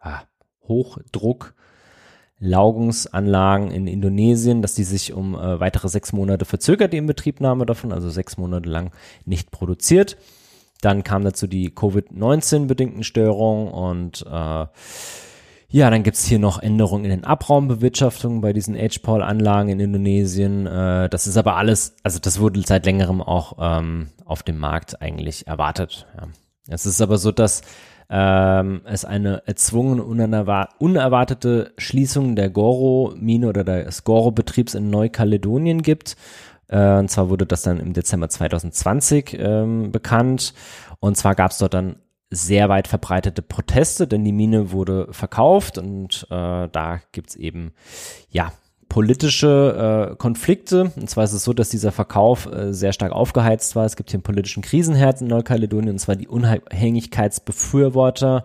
ah, 0.00 0.22
Hochdruck 0.66 1.54
Laugungsanlagen 2.42 3.70
in 3.70 3.86
Indonesien, 3.86 4.62
dass 4.62 4.74
die 4.74 4.82
sich 4.82 5.12
um 5.12 5.34
äh, 5.34 5.60
weitere 5.60 5.88
sechs 5.88 6.12
Monate 6.12 6.44
verzögert, 6.44 6.92
die 6.92 6.96
Inbetriebnahme 6.96 7.66
davon, 7.66 7.92
also 7.92 8.10
sechs 8.10 8.36
Monate 8.36 8.68
lang 8.68 8.90
nicht 9.24 9.52
produziert. 9.52 10.16
Dann 10.80 11.04
kam 11.04 11.22
dazu 11.22 11.46
die 11.46 11.70
Covid-19-bedingten 11.70 13.04
Störungen 13.04 13.68
und 13.68 14.26
äh, 14.26 14.66
ja, 15.68 15.88
dann 15.88 16.02
gibt's 16.02 16.24
hier 16.24 16.40
noch 16.40 16.60
Änderungen 16.60 17.04
in 17.04 17.10
den 17.12 17.24
Abraumbewirtschaftungen 17.24 18.40
bei 18.40 18.52
diesen 18.52 18.74
HPOL-Anlagen 18.74 19.68
in 19.68 19.78
Indonesien. 19.78 20.66
Äh, 20.66 21.08
das 21.08 21.28
ist 21.28 21.36
aber 21.36 21.56
alles, 21.56 21.94
also 22.02 22.18
das 22.18 22.40
wurde 22.40 22.60
seit 22.66 22.86
längerem 22.86 23.22
auch 23.22 23.56
ähm, 23.60 24.08
auf 24.24 24.42
dem 24.42 24.58
Markt 24.58 25.00
eigentlich 25.00 25.46
erwartet. 25.46 26.08
Ja. 26.16 26.26
Es 26.68 26.86
ist 26.86 27.00
aber 27.00 27.18
so, 27.18 27.30
dass 27.30 27.62
ähm, 28.14 28.82
es 28.84 29.06
eine 29.06 29.42
erzwungene, 29.46 30.04
unerwartete 30.04 31.72
Schließung 31.78 32.36
der 32.36 32.50
Goro-Mine 32.50 33.48
oder 33.48 33.64
des 33.64 34.04
Goro-Betriebs 34.04 34.74
in 34.74 34.90
Neukaledonien 34.90 35.80
gibt. 35.80 36.16
Äh, 36.68 36.98
und 36.98 37.10
zwar 37.10 37.30
wurde 37.30 37.46
das 37.46 37.62
dann 37.62 37.80
im 37.80 37.94
Dezember 37.94 38.28
2020 38.28 39.38
ähm, 39.40 39.92
bekannt. 39.92 40.52
Und 41.00 41.16
zwar 41.16 41.34
gab 41.34 41.52
es 41.52 41.58
dort 41.58 41.72
dann 41.72 41.96
sehr 42.28 42.68
weit 42.68 42.86
verbreitete 42.86 43.40
Proteste, 43.40 44.06
denn 44.06 44.24
die 44.24 44.32
Mine 44.32 44.72
wurde 44.72 45.08
verkauft 45.10 45.78
und 45.78 46.26
äh, 46.30 46.68
da 46.68 47.00
gibt's 47.12 47.34
eben 47.34 47.72
ja 48.28 48.52
politische 48.92 50.12
äh, 50.12 50.16
Konflikte. 50.16 50.92
Und 50.96 51.08
zwar 51.08 51.24
ist 51.24 51.32
es 51.32 51.44
so, 51.44 51.54
dass 51.54 51.70
dieser 51.70 51.92
Verkauf 51.92 52.44
äh, 52.44 52.74
sehr 52.74 52.92
stark 52.92 53.12
aufgeheizt 53.12 53.74
war. 53.74 53.86
Es 53.86 53.96
gibt 53.96 54.10
hier 54.10 54.18
einen 54.18 54.22
politischen 54.22 54.62
Krisenherz 54.62 55.22
in 55.22 55.28
Neukaledonien, 55.28 55.92
und 55.92 55.98
zwar 55.98 56.14
die 56.14 56.28
Unabhängigkeitsbefürworter 56.28 58.44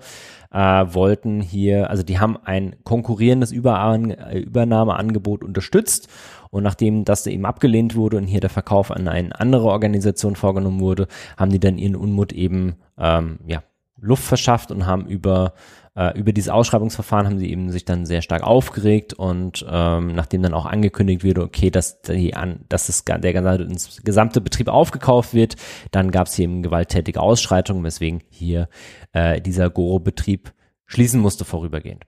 äh, 0.54 0.58
wollten 0.58 1.42
hier, 1.42 1.90
also 1.90 2.04
die 2.04 2.20
haben 2.20 2.38
ein 2.38 2.78
konkurrierendes 2.86 3.52
Überan 3.52 4.12
Übernahmeangebot 4.12 5.44
unterstützt. 5.44 6.08
Und 6.50 6.64
nachdem 6.64 7.04
das 7.04 7.28
eben 7.28 7.46
abgelehnt 7.46 7.96
wurde 7.96 8.16
und 8.16 8.28
hier 8.28 8.40
der 8.40 8.50
Verkauf 8.50 8.90
an 8.90 9.10
eine 9.10 9.38
andere 9.38 9.66
Organisation 9.66 10.38
vorgenommen 10.38 10.80
wurde, 10.80 11.10
haben 11.36 11.52
die 11.52 11.60
dann 11.60 11.78
ihren 11.78 11.98
Unmut 11.98 12.32
eben 12.32 12.78
ähm, 12.98 13.40
ja, 13.48 13.64
Luft 14.00 14.24
verschafft 14.24 14.72
und 14.72 14.86
haben 14.86 15.08
über 15.08 15.52
äh, 15.98 16.18
über 16.18 16.32
dieses 16.32 16.50
Ausschreibungsverfahren 16.50 17.26
haben 17.26 17.40
sie 17.40 17.50
eben 17.50 17.72
sich 17.72 17.84
dann 17.84 18.06
sehr 18.06 18.22
stark 18.22 18.44
aufgeregt 18.44 19.16
und 19.16 19.66
ähm, 19.68 20.14
nachdem 20.14 20.44
dann 20.44 20.54
auch 20.54 20.68
angekündigt 20.68 21.24
wurde, 21.24 21.42
okay, 21.42 21.72
dass 21.72 22.02
die 22.02 22.36
an, 22.36 22.66
dass 22.70 22.86
das, 22.86 23.04
der 23.04 23.34
gesamte, 23.34 23.68
gesamte 24.04 24.40
Betrieb 24.40 24.68
aufgekauft 24.68 25.34
wird, 25.34 25.56
dann 25.90 26.12
gab 26.12 26.28
es 26.28 26.38
eben 26.38 26.62
gewalttätige 26.62 27.20
Ausschreitungen, 27.20 27.84
weswegen 27.84 28.22
hier 28.30 28.70
äh, 29.12 29.42
dieser 29.42 29.72
Goro-Betrieb 29.72 30.54
schließen 30.86 31.20
musste 31.20 31.46
vorübergehend. 31.46 32.06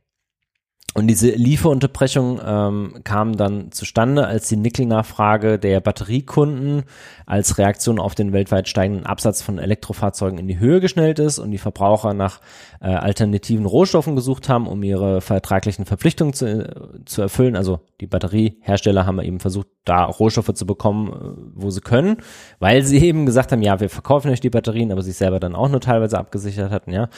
Und 0.96 1.08
diese 1.08 1.30
Lieferunterbrechung 1.30 2.42
ähm, 2.44 3.02
kam 3.04 3.38
dann 3.38 3.72
zustande, 3.72 4.26
als 4.26 4.50
die 4.50 4.58
Nickelnachfrage 4.58 5.60
der 5.60 5.82
Batteriekunden 5.82 6.84
als 7.28 7.60
Reaktion 7.60 8.00
auf 8.00 8.16
den 8.16 8.34
weltweit 8.34 8.68
steigenden 8.68 9.06
Absatz 9.06 9.44
von 9.44 9.60
Elektrofahrzeugen 9.60 10.40
in 10.40 10.48
die 10.48 10.58
Höhe 10.58 10.82
geschnellt 10.82 11.20
ist 11.20 11.38
und 11.38 11.52
die 11.52 11.60
Verbraucher 11.60 12.16
nach 12.16 12.42
äh, 12.82 12.88
alternativen 12.88 13.66
Rohstoffen 13.66 14.16
gesucht 14.16 14.48
haben, 14.48 14.68
um 14.68 14.82
ihre 14.84 15.22
vertraglichen 15.22 15.86
Verpflichtungen 15.86 16.34
zu, 16.34 16.46
äh, 16.46 17.06
zu 17.06 17.22
erfüllen. 17.22 17.56
Also 17.56 17.82
die 18.00 18.08
Batteriehersteller 18.08 19.06
haben 19.06 19.20
eben 19.22 19.40
versucht, 19.40 19.68
da 19.86 20.06
Rohstoffe 20.06 20.54
zu 20.54 20.66
bekommen, 20.66 21.08
äh, 21.10 21.42
wo 21.56 21.70
sie 21.72 21.82
können, 21.82 22.18
weil 22.60 22.84
sie 22.84 23.00
eben 23.06 23.26
gesagt 23.26 23.52
haben, 23.52 23.62
ja, 23.62 23.80
wir 23.80 23.90
verkaufen 23.90 24.32
euch 24.32 24.40
die 24.40 24.50
Batterien, 24.50 24.92
aber 24.92 25.02
sich 25.02 25.16
selber 25.16 25.40
dann 25.40 25.56
auch 25.56 25.70
nur 25.70 25.82
teilweise 25.82 26.18
abgesichert 26.18 26.72
hatten, 26.72 26.94
ja. 26.94 27.10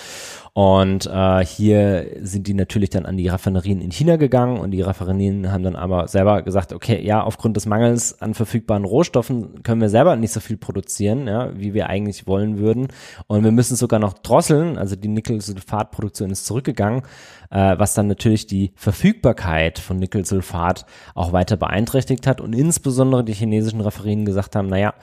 Und 0.53 1.05
äh, 1.05 1.45
hier 1.45 2.07
sind 2.21 2.47
die 2.47 2.53
natürlich 2.53 2.89
dann 2.89 3.05
an 3.05 3.15
die 3.15 3.29
Raffinerien 3.29 3.79
in 3.79 3.91
China 3.91 4.17
gegangen 4.17 4.57
und 4.57 4.71
die 4.71 4.81
Raffinerien 4.81 5.51
haben 5.51 5.63
dann 5.63 5.77
aber 5.77 6.07
selber 6.07 6.41
gesagt, 6.41 6.73
okay, 6.73 7.01
ja, 7.01 7.23
aufgrund 7.23 7.55
des 7.55 7.65
Mangels 7.65 8.21
an 8.21 8.33
verfügbaren 8.33 8.83
Rohstoffen 8.83 9.63
können 9.63 9.79
wir 9.79 9.89
selber 9.89 10.15
nicht 10.17 10.33
so 10.33 10.39
viel 10.39 10.57
produzieren, 10.57 11.27
ja, 11.27 11.57
wie 11.57 11.73
wir 11.73 11.87
eigentlich 11.87 12.27
wollen 12.27 12.57
würden. 12.57 12.87
Und 13.27 13.43
wir 13.43 13.51
müssen 13.51 13.77
sogar 13.77 13.99
noch 13.99 14.13
drosseln, 14.13 14.77
also 14.77 14.95
die 14.95 15.07
Nickelsulfatproduktion 15.51 16.31
ist 16.31 16.45
zurückgegangen, 16.45 17.03
äh, 17.49 17.77
was 17.77 17.93
dann 17.93 18.07
natürlich 18.07 18.47
die 18.47 18.71
Verfügbarkeit 18.75 19.79
von 19.79 19.97
Nickelsulfat 19.97 20.85
auch 21.15 21.33
weiter 21.33 21.57
beeinträchtigt 21.57 22.27
hat 22.27 22.41
und 22.41 22.53
insbesondere 22.53 23.23
die 23.23 23.33
chinesischen 23.33 23.81
Raffinerien 23.81 24.25
gesagt 24.25 24.55
haben, 24.55 24.67
naja, 24.67 24.93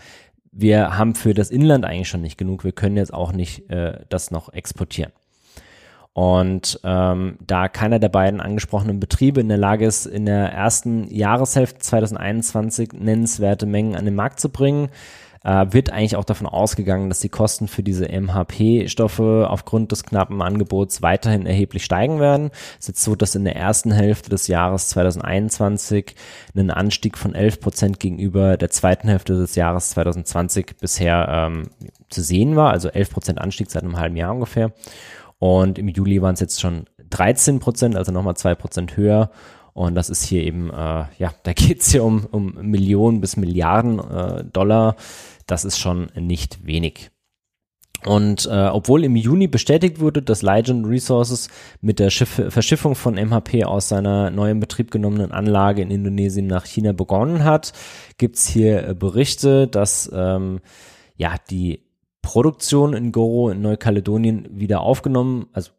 wir 0.51 0.97
haben 0.97 1.15
für 1.15 1.35
das 1.35 1.51
Inland 1.51 1.85
eigentlich 1.85 2.09
schon 2.09 2.23
nicht 2.23 2.39
genug, 2.39 2.65
wir 2.65 2.73
können 2.73 2.97
jetzt 2.97 3.15
auch 3.15 3.33
nicht 3.33 3.71
äh, 3.71 4.01
das 4.09 4.31
noch 4.31 4.53
exportieren. 4.53 5.13
Und 6.15 6.81
ähm, 6.83 7.37
da 7.47 7.69
keiner 7.69 8.01
der 8.01 8.09
beiden 8.09 8.41
angesprochenen 8.41 8.99
Betriebe 8.99 9.41
in 9.41 9.49
der 9.49 9.57
Lage 9.57 9.87
ist, 9.87 10.05
in 10.05 10.27
der 10.27 10.53
ersten 10.53 11.07
Jahreshälfte 11.15 11.79
2021 11.79 12.93
nennenswerte 12.93 13.67
Mengen 13.67 13.95
an 13.95 14.05
den 14.05 14.17
Markt 14.17 14.41
zu 14.41 14.49
bringen, 14.49 14.89
äh, 15.49 15.73
wird 15.73 15.91
eigentlich 15.91 16.17
auch 16.17 16.27
davon 16.27 16.47
ausgegangen, 16.47 17.09
dass 17.09 17.21
die 17.21 17.31
Kosten 17.31 17.69
für 17.69 17.83
diese 17.83 18.07
MHP-Stoffe 18.07 19.47
aufgrund 19.49 19.93
des 19.93 20.05
knappen 20.05 20.43
Angebots 20.43 21.01
weiterhin 21.01 21.47
erheblich 21.47 21.87
steigen 21.87 22.21
werden. 22.21 22.51
Es 22.75 22.81
ist 22.81 22.89
jetzt 22.89 23.05
so, 23.05 23.17
dass 23.17 23.35
in 23.35 23.45
der 23.45 23.57
ersten 23.57 23.91
Hälfte 23.91 24.29
des 24.29 24.47
Jahres 24.47 24.91
2021 24.91 26.15
ein 26.55 26.71
Anstieg 26.71 27.17
von 27.17 27.35
11 27.35 27.61
Prozent 27.61 27.99
gegenüber 27.99 28.59
der 28.59 28.69
zweiten 28.69 29.09
Hälfte 29.09 29.39
des 29.39 29.55
Jahres 29.55 29.89
2020 29.91 30.77
bisher 30.81 31.27
ähm, 31.31 31.71
zu 32.11 32.21
sehen 32.21 32.55
war, 32.55 32.71
also 32.71 32.91
11 32.91 33.11
Prozent 33.11 33.41
Anstieg 33.41 33.71
seit 33.71 33.85
einem 33.85 33.97
halben 33.97 34.17
Jahr 34.17 34.35
ungefähr. 34.35 34.73
Und 35.39 35.79
im 35.79 35.89
Juli 35.89 36.21
waren 36.21 36.35
es 36.35 36.41
jetzt 36.41 36.61
schon 36.61 36.85
13 37.09 37.59
Prozent, 37.59 37.97
also 37.97 38.13
nochmal 38.13 38.37
zwei 38.37 38.55
Prozent 38.55 38.99
höher. 38.99 39.31
Und 39.79 39.95
das 39.95 40.11
ist 40.11 40.25
hier 40.25 40.43
eben, 40.43 40.71
äh, 40.71 41.05
ja, 41.19 41.33
da 41.45 41.53
geht 41.55 41.81
es 41.81 41.93
hier 41.93 42.05
um, 42.05 42.27
um 42.31 42.55
Millionen 42.61 43.23
bis 43.23 43.37
Milliarden 43.37 43.99
äh, 43.99 44.45
Dollar. 44.45 44.97
Das 45.49 45.65
ist 45.65 45.79
schon 45.79 46.11
nicht 46.15 46.65
wenig. 46.65 47.11
Und 48.05 48.47
äh, 48.47 48.69
obwohl 48.69 49.03
im 49.03 49.17
Juni 49.17 49.49
bestätigt 49.49 49.99
wurde, 49.99 50.23
dass 50.23 50.43
Legend 50.43 50.87
Resources 50.87 51.49
mit 51.81 51.99
der 51.99 52.11
Schiff 52.11 52.41
Verschiffung 52.49 52.95
von 52.95 53.15
MHP 53.15 53.65
aus 53.65 53.89
seiner 53.89 54.31
neuen 54.31 54.61
Betrieb 54.61 54.93
genommenen 54.93 55.33
Anlage 55.33 55.83
in 55.83 55.91
Indonesien 55.91 56.47
nach 56.47 56.65
China 56.65 56.93
begonnen 56.93 57.43
hat, 57.43 57.73
gibt's 58.17 58.47
hier 58.47 58.89
äh, 58.89 58.95
Berichte, 58.95 59.67
dass 59.67 60.09
ähm, 60.15 60.61
ja 61.17 61.35
die 61.51 61.89
Produktion 62.23 62.95
in 62.95 63.11
Goro 63.11 63.51
in 63.51 63.63
Neukaledonien 63.63 64.47
wieder 64.53 64.81
aufgenommen, 64.81 65.47
also 65.53 65.73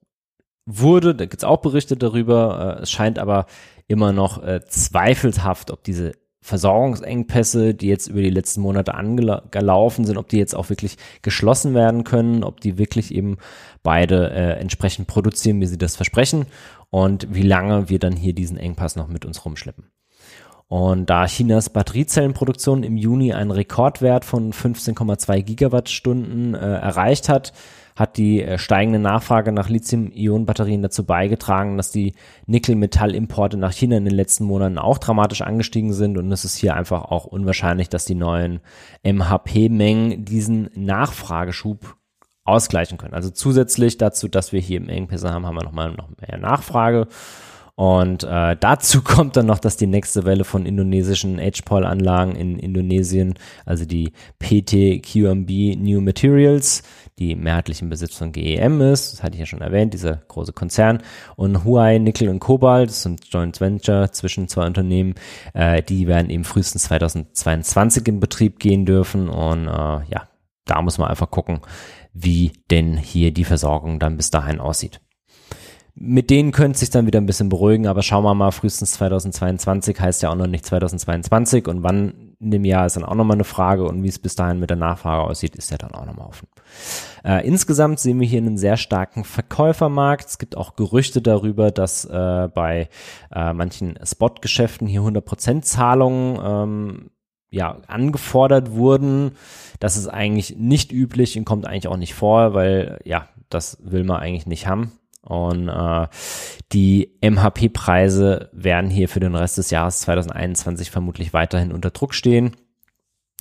wurde, 0.65 1.15
da 1.15 1.25
gibt's 1.25 1.45
auch 1.45 1.61
Berichte 1.61 1.95
darüber, 1.95 2.77
äh, 2.79 2.81
es 2.81 2.91
scheint 2.91 3.17
aber 3.17 3.45
immer 3.87 4.11
noch 4.11 4.43
äh, 4.43 4.59
zweifelhaft, 4.65 5.71
ob 5.71 5.83
diese 5.85 6.13
Versorgungsengpässe, 6.41 7.73
die 7.73 7.87
jetzt 7.87 8.07
über 8.07 8.21
die 8.21 8.29
letzten 8.29 8.61
Monate 8.61 8.93
angelaufen 8.93 10.05
sind, 10.05 10.17
ob 10.17 10.29
die 10.29 10.37
jetzt 10.37 10.55
auch 10.55 10.69
wirklich 10.69 10.97
geschlossen 11.21 11.73
werden 11.73 12.03
können, 12.03 12.43
ob 12.43 12.61
die 12.61 12.77
wirklich 12.77 13.13
eben 13.13 13.37
beide 13.83 14.31
äh, 14.31 14.59
entsprechend 14.59 15.07
produzieren, 15.07 15.59
wie 15.59 15.65
sie 15.65 15.77
das 15.77 15.95
versprechen 15.95 16.45
und 16.89 17.33
wie 17.33 17.43
lange 17.43 17.89
wir 17.89 17.99
dann 17.99 18.15
hier 18.15 18.33
diesen 18.33 18.57
Engpass 18.57 18.95
noch 18.95 19.07
mit 19.07 19.25
uns 19.25 19.43
rumschleppen. 19.45 19.91
Und 20.67 21.09
da 21.09 21.25
Chinas 21.25 21.71
Batteriezellenproduktion 21.71 22.83
im 22.83 22.95
Juni 22.95 23.33
einen 23.33 23.49
Rekordwert 23.49 24.23
von 24.23 24.53
15,2 24.53 25.41
Gigawattstunden 25.41 26.53
äh, 26.53 26.59
erreicht 26.59 27.27
hat, 27.27 27.53
hat 27.99 28.15
die 28.15 28.41
äh, 28.41 28.57
steigende 28.57 28.97
Nachfrage 28.97 29.51
nach 29.51 29.67
Lithium-Ionen-Batterien 29.67 30.81
dazu 30.81 31.03
beigetragen, 31.03 31.75
dass 31.75 31.91
die 31.91 32.13
Nickel-Metall-Importe 32.45 33.57
nach 33.57 33.73
China 33.73 33.97
in 33.97 34.05
den 34.05 34.15
letzten 34.15 34.45
Monaten 34.45 34.77
auch 34.77 34.97
dramatisch 34.97 35.41
angestiegen 35.41 35.91
sind 35.91 36.17
und 36.17 36.31
es 36.31 36.45
ist 36.45 36.55
hier 36.55 36.75
einfach 36.75 37.03
auch 37.03 37.25
unwahrscheinlich, 37.25 37.89
dass 37.89 38.05
die 38.05 38.15
neuen 38.15 38.61
MHP-Mengen 39.03 40.23
diesen 40.23 40.69
Nachfrageschub 40.75 41.97
ausgleichen 42.45 42.97
können. 42.97 43.13
Also 43.13 43.29
zusätzlich 43.29 43.97
dazu, 43.97 44.29
dass 44.29 44.53
wir 44.53 44.61
hier 44.61 44.77
im 44.77 44.89
Engpässe 44.89 45.31
haben, 45.31 45.45
haben 45.45 45.55
wir 45.55 45.63
nochmal 45.63 45.91
noch 45.91 46.09
mehr 46.21 46.39
Nachfrage. 46.39 47.07
Und 47.79 48.25
äh, 48.25 48.57
dazu 48.59 49.01
kommt 49.03 49.37
dann 49.37 49.45
noch, 49.45 49.59
dass 49.59 49.77
die 49.77 49.87
nächste 49.87 50.25
Welle 50.25 50.43
von 50.43 50.65
indonesischen 50.65 51.39
HPOL-Anlagen 51.39 52.35
in 52.35 52.59
Indonesien, 52.59 53.35
also 53.65 53.85
die 53.85 54.11
PT-QMB 54.39 55.77
New 55.77 56.01
Materials, 56.01 56.83
die 57.19 57.35
mehrheitlich 57.35 57.81
im 57.81 57.87
Besitz 57.87 58.17
von 58.17 58.33
GEM 58.33 58.81
ist, 58.81 59.13
das 59.13 59.23
hatte 59.23 59.35
ich 59.35 59.39
ja 59.39 59.45
schon 59.45 59.61
erwähnt, 59.61 59.93
dieser 59.93 60.17
große 60.27 60.51
Konzern, 60.51 61.01
und 61.37 61.63
Huawei 61.63 61.99
Nickel 61.99 62.27
und 62.27 62.39
Kobalt, 62.39 62.89
das 62.89 63.03
sind 63.03 63.25
Joint 63.31 63.61
Venture 63.61 64.11
zwischen 64.11 64.49
zwei 64.49 64.65
Unternehmen, 64.67 65.15
äh, 65.53 65.81
die 65.81 66.05
werden 66.05 66.29
eben 66.29 66.43
frühestens 66.43 66.83
2022 66.83 68.05
in 68.09 68.19
Betrieb 68.19 68.59
gehen 68.59 68.85
dürfen 68.85 69.29
und 69.29 69.67
äh, 69.67 69.71
ja, 69.71 70.27
da 70.65 70.81
muss 70.81 70.97
man 70.97 71.07
einfach 71.07 71.31
gucken, 71.31 71.61
wie 72.11 72.51
denn 72.71 72.97
hier 72.97 73.31
die 73.31 73.45
Versorgung 73.45 73.99
dann 73.99 74.17
bis 74.17 74.31
dahin 74.31 74.59
aussieht 74.59 74.99
mit 76.01 76.29
denen 76.29 76.53
könnte 76.53 76.75
es 76.75 76.79
sich 76.79 76.89
dann 76.89 77.05
wieder 77.07 77.19
ein 77.19 77.25
bisschen 77.25 77.49
beruhigen, 77.49 77.85
aber 77.85 78.03
schauen 78.03 78.23
wir 78.23 78.33
mal, 78.33 78.51
frühestens 78.51 78.93
2022 78.93 79.99
heißt 79.99 80.23
ja 80.23 80.29
auch 80.29 80.35
noch 80.35 80.47
nicht 80.47 80.65
2022 80.65 81.67
und 81.67 81.83
wann 81.83 82.35
in 82.39 82.51
dem 82.51 82.63
Jahr 82.63 82.85
ist 82.85 82.95
dann 82.95 83.03
auch 83.03 83.15
nochmal 83.15 83.35
eine 83.35 83.43
Frage 83.43 83.83
und 83.83 84.01
wie 84.01 84.07
es 84.07 84.17
bis 84.17 84.33
dahin 84.33 84.61
mit 84.61 84.69
der 84.69 84.77
Nachfrage 84.77 85.23
aussieht, 85.23 85.57
ist 85.57 85.71
ja 85.71 85.77
dann 85.77 85.91
auch 85.91 86.05
nochmal 86.05 86.27
offen. 86.27 86.47
Äh, 87.25 87.45
insgesamt 87.45 87.99
sehen 87.99 88.17
wir 88.21 88.27
hier 88.27 88.39
einen 88.39 88.57
sehr 88.57 88.77
starken 88.77 89.25
Verkäufermarkt. 89.25 90.25
Es 90.25 90.37
gibt 90.37 90.55
auch 90.55 90.77
Gerüchte 90.77 91.21
darüber, 91.21 91.69
dass 91.69 92.05
äh, 92.05 92.47
bei 92.53 92.87
äh, 93.35 93.51
manchen 93.51 93.99
Spotgeschäften 94.01 94.87
hier 94.87 95.01
100% 95.01 95.63
Zahlungen 95.63 96.39
ähm, 96.41 97.11
ja, 97.49 97.77
angefordert 97.87 98.71
wurden. 98.71 99.31
Das 99.81 99.97
ist 99.97 100.07
eigentlich 100.07 100.55
nicht 100.55 100.93
üblich 100.93 101.37
und 101.37 101.43
kommt 101.43 101.67
eigentlich 101.67 101.89
auch 101.89 101.97
nicht 101.97 102.13
vor, 102.13 102.53
weil 102.53 103.01
ja, 103.03 103.27
das 103.49 103.79
will 103.81 104.05
man 104.05 104.21
eigentlich 104.21 104.45
nicht 104.45 104.65
haben. 104.65 104.93
Und 105.21 105.67
äh, 105.67 106.07
die 106.71 107.17
MHP-Preise 107.21 108.49
werden 108.53 108.89
hier 108.89 109.09
für 109.09 109.19
den 109.19 109.35
Rest 109.35 109.57
des 109.57 109.69
Jahres 109.69 109.99
2021 110.01 110.91
vermutlich 110.91 111.33
weiterhin 111.33 111.71
unter 111.71 111.91
Druck 111.91 112.13
stehen. 112.13 112.55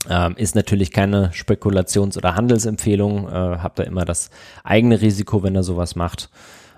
Ähm, 0.08 0.36
ist 0.36 0.54
natürlich 0.54 0.92
keine 0.92 1.30
Spekulations- 1.32 2.16
oder 2.16 2.34
Handelsempfehlung. 2.34 3.28
Äh, 3.28 3.32
habt 3.32 3.78
da 3.78 3.82
immer 3.82 4.04
das 4.04 4.30
eigene 4.64 5.00
Risiko, 5.00 5.42
wenn 5.42 5.56
er 5.56 5.62
sowas 5.62 5.96
macht. 5.96 6.30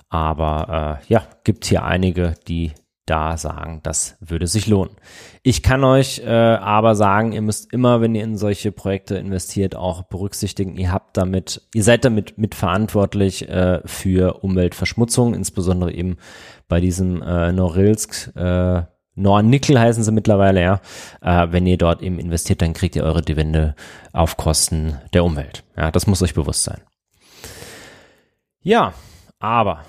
Aber 0.08 1.00
äh, 1.00 1.12
ja, 1.12 1.22
gibt 1.44 1.64
hier 1.64 1.84
einige, 1.84 2.34
die 2.48 2.72
da 3.06 3.36
sagen, 3.36 3.80
das 3.82 4.16
würde 4.20 4.46
sich 4.46 4.66
lohnen. 4.66 4.94
Ich 5.42 5.62
kann 5.62 5.82
euch 5.84 6.20
äh, 6.24 6.28
aber 6.28 6.94
sagen, 6.94 7.32
ihr 7.32 7.42
müsst 7.42 7.72
immer, 7.72 8.00
wenn 8.00 8.14
ihr 8.14 8.22
in 8.22 8.36
solche 8.36 8.72
Projekte 8.72 9.16
investiert, 9.16 9.74
auch 9.74 10.02
berücksichtigen, 10.02 10.76
ihr 10.76 10.92
habt 10.92 11.16
damit, 11.16 11.62
ihr 11.74 11.82
seid 11.82 12.04
damit 12.04 12.38
mitverantwortlich 12.38 13.48
äh, 13.48 13.80
für 13.84 14.44
Umweltverschmutzung, 14.44 15.34
insbesondere 15.34 15.92
eben 15.92 16.18
bei 16.68 16.80
diesem 16.80 17.20
äh, 17.22 17.52
Norilsk 17.52 18.36
äh, 18.36 18.82
Nornickel 19.16 19.78
heißen 19.78 20.02
sie 20.02 20.12
mittlerweile, 20.12 20.62
ja. 20.62 20.80
Äh, 21.20 21.52
wenn 21.52 21.66
ihr 21.66 21.76
dort 21.76 22.00
eben 22.02 22.18
investiert, 22.18 22.62
dann 22.62 22.72
kriegt 22.72 22.96
ihr 22.96 23.04
eure 23.04 23.22
Dividende 23.22 23.74
auf 24.12 24.36
Kosten 24.36 24.98
der 25.12 25.24
Umwelt. 25.24 25.64
Ja, 25.76 25.90
das 25.90 26.06
muss 26.06 26.22
euch 26.22 26.34
bewusst 26.34 26.64
sein. 26.64 26.80
Ja, 28.62 28.94
aber 29.38 29.84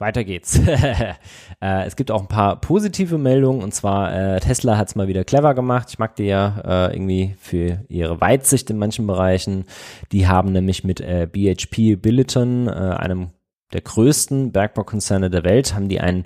weiter 0.00 0.24
geht's. 0.24 0.58
äh, 1.60 1.86
es 1.86 1.96
gibt 1.96 2.10
auch 2.10 2.20
ein 2.20 2.28
paar 2.28 2.60
positive 2.60 3.18
Meldungen 3.18 3.62
und 3.62 3.74
zwar 3.74 4.12
äh, 4.14 4.40
Tesla 4.40 4.76
hat 4.76 4.88
es 4.88 4.94
mal 4.94 5.08
wieder 5.08 5.24
clever 5.24 5.54
gemacht. 5.54 5.88
Ich 5.90 5.98
mag 5.98 6.16
die 6.16 6.24
ja 6.24 6.88
äh, 6.88 6.94
irgendwie 6.94 7.34
für 7.38 7.84
ihre 7.88 8.20
Weitsicht 8.20 8.70
in 8.70 8.78
manchen 8.78 9.06
Bereichen. 9.06 9.64
Die 10.12 10.26
haben 10.26 10.52
nämlich 10.52 10.84
mit 10.84 11.00
äh, 11.00 11.28
BHP 11.30 11.96
Billiton, 11.96 12.66
äh, 12.66 12.70
einem 12.70 13.30
der 13.72 13.82
größten 13.82 14.52
Bergbaukonzerne 14.52 15.30
der 15.30 15.44
Welt, 15.44 15.74
haben 15.74 15.88
die 15.88 16.00
einen, 16.00 16.24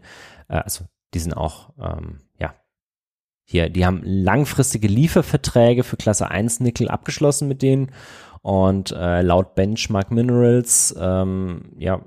äh, 0.49 0.57
also 0.57 0.85
die 1.13 1.19
sind 1.19 1.35
auch, 1.35 1.71
ähm, 1.79 2.21
ja, 2.39 2.55
hier, 3.45 3.69
die 3.69 3.85
haben 3.85 4.01
langfristige 4.05 4.89
Lieferverträge 4.89 5.83
für 5.83 5.97
Klasse 5.97 6.31
1 6.31 6.61
Nickel 6.61 6.89
abgeschlossen 6.89 7.49
mit 7.49 7.63
denen 7.63 7.91
und 8.45 8.93
äh, 8.93 9.23
laut 9.23 9.55
Benchmark 9.55 10.11
Minerals 10.11 10.95
ähm, 10.99 11.73
ja, 11.79 12.01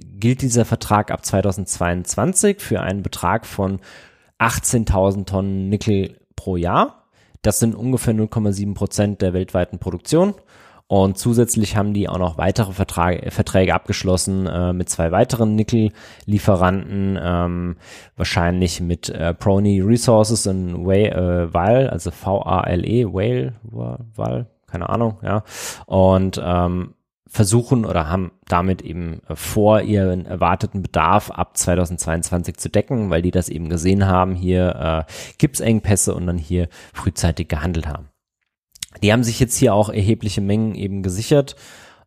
gilt 0.00 0.42
dieser 0.42 0.64
Vertrag 0.64 1.10
ab 1.10 1.24
2022 1.24 2.60
für 2.60 2.80
einen 2.80 3.02
Betrag 3.02 3.46
von 3.46 3.80
18.000 4.38 5.26
Tonnen 5.26 5.68
Nickel 5.68 6.18
pro 6.36 6.56
Jahr. 6.56 7.04
Das 7.42 7.58
sind 7.58 7.74
ungefähr 7.74 8.14
0,7 8.14 8.74
Prozent 8.74 9.22
der 9.22 9.32
weltweiten 9.32 9.78
Produktion. 9.78 10.34
Und 10.90 11.18
zusätzlich 11.18 11.76
haben 11.76 11.94
die 11.94 12.08
auch 12.08 12.18
noch 12.18 12.36
weitere 12.36 12.72
Vertrag, 12.72 13.32
Verträge 13.32 13.74
abgeschlossen 13.74 14.48
äh, 14.48 14.72
mit 14.72 14.88
zwei 14.88 15.12
weiteren 15.12 15.54
Nickel-Lieferanten, 15.54 17.16
ähm, 17.22 17.76
wahrscheinlich 18.16 18.80
mit 18.80 19.08
äh, 19.08 19.32
Prony 19.32 19.80
Resources 19.82 20.46
in 20.46 20.84
Whale, 20.84 21.84
äh, 21.84 21.88
also 21.88 22.10
V-A-L-E, 22.10 23.04
Whale, 23.06 23.52
Val, 23.62 24.46
keine 24.66 24.88
Ahnung, 24.88 25.18
ja. 25.22 25.44
Und 25.86 26.42
ähm, 26.44 26.94
versuchen 27.30 27.86
oder 27.86 28.08
haben 28.08 28.32
damit 28.48 28.82
eben 28.82 29.20
äh, 29.28 29.36
vor, 29.36 29.82
ihren 29.82 30.26
erwarteten 30.26 30.82
Bedarf 30.82 31.30
ab 31.30 31.56
2022 31.56 32.56
zu 32.56 32.68
decken, 32.68 33.10
weil 33.10 33.22
die 33.22 33.30
das 33.30 33.48
eben 33.48 33.70
gesehen 33.70 34.06
haben, 34.06 34.34
hier 34.34 35.06
äh, 35.08 35.12
gibt 35.38 35.60
Engpässe 35.60 36.12
und 36.14 36.26
dann 36.26 36.38
hier 36.38 36.68
frühzeitig 36.92 37.46
gehandelt 37.48 37.86
haben. 37.86 38.08
Die 39.02 39.12
haben 39.12 39.22
sich 39.22 39.38
jetzt 39.38 39.56
hier 39.56 39.74
auch 39.74 39.88
erhebliche 39.88 40.40
Mengen 40.40 40.74
eben 40.74 41.04
gesichert, 41.04 41.54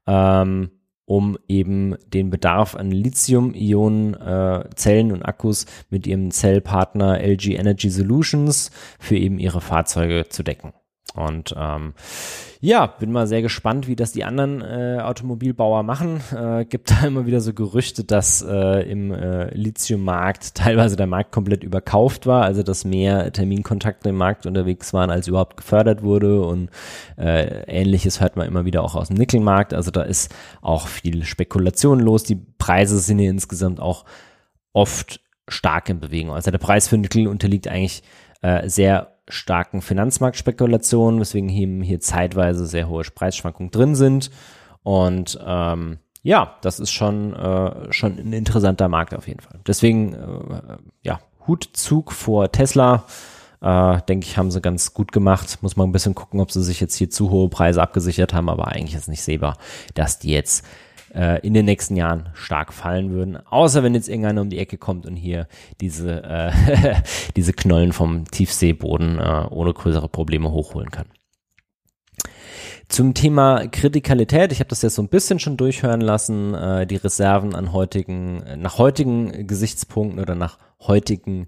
ähm, 0.06 0.72
um 1.06 1.38
eben 1.48 1.96
den 2.08 2.30
Bedarf 2.30 2.76
an 2.76 2.92
Lithium-Ionen-Zellen 2.92 5.10
äh, 5.10 5.14
und 5.14 5.24
Akkus 5.24 5.66
mit 5.90 6.06
ihrem 6.06 6.32
Zellpartner 6.32 7.22
LG 7.22 7.56
Energy 7.56 7.90
Solutions 7.90 8.72
für 9.00 9.16
eben 9.16 9.40
ihre 9.40 9.62
Fahrzeuge 9.62 10.28
zu 10.28 10.44
decken. 10.44 10.74
Und 11.16 11.54
ähm, 11.56 11.94
ja, 12.60 12.88
bin 12.88 13.12
mal 13.12 13.28
sehr 13.28 13.44
gespannt, 13.44 13.88
wie 13.88 13.96
das 13.96 14.14
die 14.14 14.24
anderen 14.24 14.62
äh, 14.62 15.00
Automobilbauer 15.02 15.84
machen. 15.84 16.22
Äh, 16.36 16.66
gibt 16.66 16.90
da 17.04 17.06
immer 17.06 17.26
wieder 17.26 17.40
so 17.40 17.54
Gerüchte, 17.54 18.04
dass 18.04 18.42
äh, 18.42 18.90
im 18.90 19.12
äh, 19.12 19.54
Lithium-Markt 19.54 20.56
teilweise 20.56 20.96
der 20.96 21.06
Markt 21.06 21.32
komplett 21.32 21.64
überkauft 21.64 22.26
war, 22.26 22.44
also 22.44 22.64
dass 22.64 22.84
mehr 22.84 23.32
Terminkontakte 23.32 24.10
im 24.10 24.16
Markt 24.16 24.48
unterwegs 24.48 24.94
waren, 24.94 25.12
als 25.12 25.28
überhaupt 25.28 25.58
gefördert 25.58 26.02
wurde. 26.02 26.42
Und 26.42 26.70
äh, 27.18 27.64
ähnliches 27.66 28.20
hört 28.20 28.36
man 28.36 28.48
immer 28.48 28.66
wieder 28.66 28.84
auch 28.84 28.96
aus 28.96 29.10
dem 29.10 29.18
Nickelmarkt. 29.18 29.74
Also 29.74 29.92
da 29.92 30.02
ist 30.02 30.34
auch 30.62 30.88
viel 30.88 31.26
Spekulation 31.26 32.00
los. 32.00 32.24
Die 32.24 32.40
Preise 32.58 32.98
sind 32.98 33.20
hier 33.20 33.30
insgesamt 33.30 33.80
auch 33.80 34.06
oft 34.72 35.20
stark 35.48 35.90
in 35.90 36.00
Bewegung. 36.00 36.34
Also 36.34 36.50
der 36.50 36.58
Preis 36.58 36.88
für 36.88 36.98
Nickel 36.98 37.28
unterliegt 37.28 37.68
eigentlich 37.68 38.02
äh, 38.42 38.68
sehr 38.68 39.13
starken 39.28 39.82
Finanzmarktspekulationen, 39.82 41.20
weswegen 41.20 41.50
hier, 41.50 41.84
hier 41.84 42.00
zeitweise 42.00 42.66
sehr 42.66 42.90
hohe 42.90 43.04
Preisschwankungen 43.04 43.72
drin 43.72 43.96
sind. 43.96 44.32
Und 44.84 45.40
ähm, 45.46 46.00
ja, 46.24 46.56
das 46.62 46.80
ist 46.80 46.92
schon, 46.92 47.34
äh, 47.34 47.92
schon 47.92 48.18
ein 48.18 48.34
interessanter 48.34 48.90
Markt 48.90 49.14
auf 49.14 49.28
jeden 49.28 49.42
Fall. 49.42 49.60
Deswegen, 49.68 50.14
äh, 50.14 50.78
ja, 51.02 51.20
Hutzug 51.48 52.12
vor 52.12 52.52
Tesla. 52.52 53.06
Äh, 53.62 54.02
denke 54.10 54.28
ich, 54.28 54.38
haben 54.38 54.52
sie 54.52 54.60
ganz 54.60 54.94
gut 54.94 55.14
gemacht. 55.14 55.60
Muss 55.62 55.78
man 55.78 55.88
ein 55.88 55.94
bisschen 55.94 56.16
gucken, 56.16 56.42
ob 56.42 56.52
sie 56.52 56.62
sich 56.62 56.82
jetzt 56.82 56.96
hier 56.96 57.10
zu 57.10 57.30
hohe 57.30 57.48
Preise 57.50 57.82
abgesichert 57.82 58.34
haben, 58.34 58.50
aber 58.50 58.68
eigentlich 58.68 58.96
ist 58.96 59.08
nicht 59.08 59.24
sehbar, 59.24 59.58
dass 59.94 60.20
die 60.20 60.32
jetzt 60.32 60.66
äh, 61.14 61.40
in 61.46 61.54
den 61.54 61.66
nächsten 61.66 61.96
Jahren 61.96 62.30
stark 62.34 62.74
fallen 62.74 63.12
würden. 63.12 63.38
Außer 63.38 63.84
wenn 63.84 63.94
jetzt 63.96 64.10
irgendeiner 64.10 64.42
um 64.42 64.50
die 64.50 64.60
Ecke 64.60 64.78
kommt 64.78 65.06
und 65.06 65.16
hier 65.16 65.48
diese, 65.82 66.24
äh, 66.24 66.52
diese 67.36 67.54
Knollen 67.54 67.94
vom 67.94 68.26
Tiefseeboden 68.26 69.20
äh, 69.20 69.46
ohne 69.50 69.74
größere 69.74 70.10
Probleme 70.10 70.52
hochholen 70.52 70.92
kann. 70.92 71.08
Zum 72.90 73.14
Thema 73.14 73.68
Kritikalität, 73.68 74.52
ich 74.52 74.60
habe 74.60 74.70
das 74.70 74.82
jetzt 74.82 74.96
so 74.96 75.02
ein 75.02 75.10
bisschen 75.10 75.40
schon 75.40 75.58
durchhören 75.58 76.02
lassen, 76.02 76.54
äh, 76.54 76.86
die 76.86 76.98
Reserven 76.98 77.56
an 77.56 77.74
heutigen, 77.74 78.44
nach 78.58 78.78
heutigen 78.78 79.48
Gesichtspunkten 79.48 80.20
oder 80.20 80.36
nach 80.36 80.60
heutigen 80.80 81.48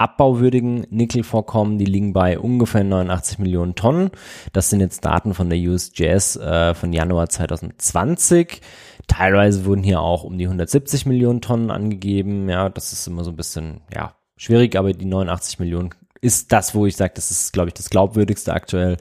abbauwürdigen 0.00 0.86
Nickelvorkommen, 0.88 1.78
die 1.78 1.84
liegen 1.84 2.14
bei 2.14 2.38
ungefähr 2.38 2.82
89 2.82 3.38
Millionen 3.38 3.74
Tonnen. 3.74 4.10
Das 4.52 4.70
sind 4.70 4.80
jetzt 4.80 5.04
Daten 5.04 5.34
von 5.34 5.50
der 5.50 5.58
USGS 5.58 6.36
äh, 6.36 6.74
von 6.74 6.92
Januar 6.92 7.28
2020. 7.28 8.62
Teilweise 9.10 9.64
wurden 9.64 9.82
hier 9.82 10.00
auch 10.00 10.22
um 10.22 10.38
die 10.38 10.44
170 10.44 11.04
Millionen 11.04 11.40
Tonnen 11.40 11.72
angegeben. 11.72 12.48
Ja, 12.48 12.68
das 12.68 12.92
ist 12.92 13.08
immer 13.08 13.24
so 13.24 13.30
ein 13.30 13.36
bisschen, 13.36 13.80
ja, 13.92 14.14
schwierig, 14.36 14.76
aber 14.76 14.92
die 14.92 15.04
89 15.04 15.58
Millionen 15.58 15.90
ist 16.20 16.52
das, 16.52 16.76
wo 16.76 16.86
ich 16.86 16.94
sage, 16.94 17.14
das 17.16 17.32
ist, 17.32 17.52
glaube 17.52 17.70
ich, 17.70 17.74
das 17.74 17.90
glaubwürdigste 17.90 18.52
aktuell. 18.52 18.98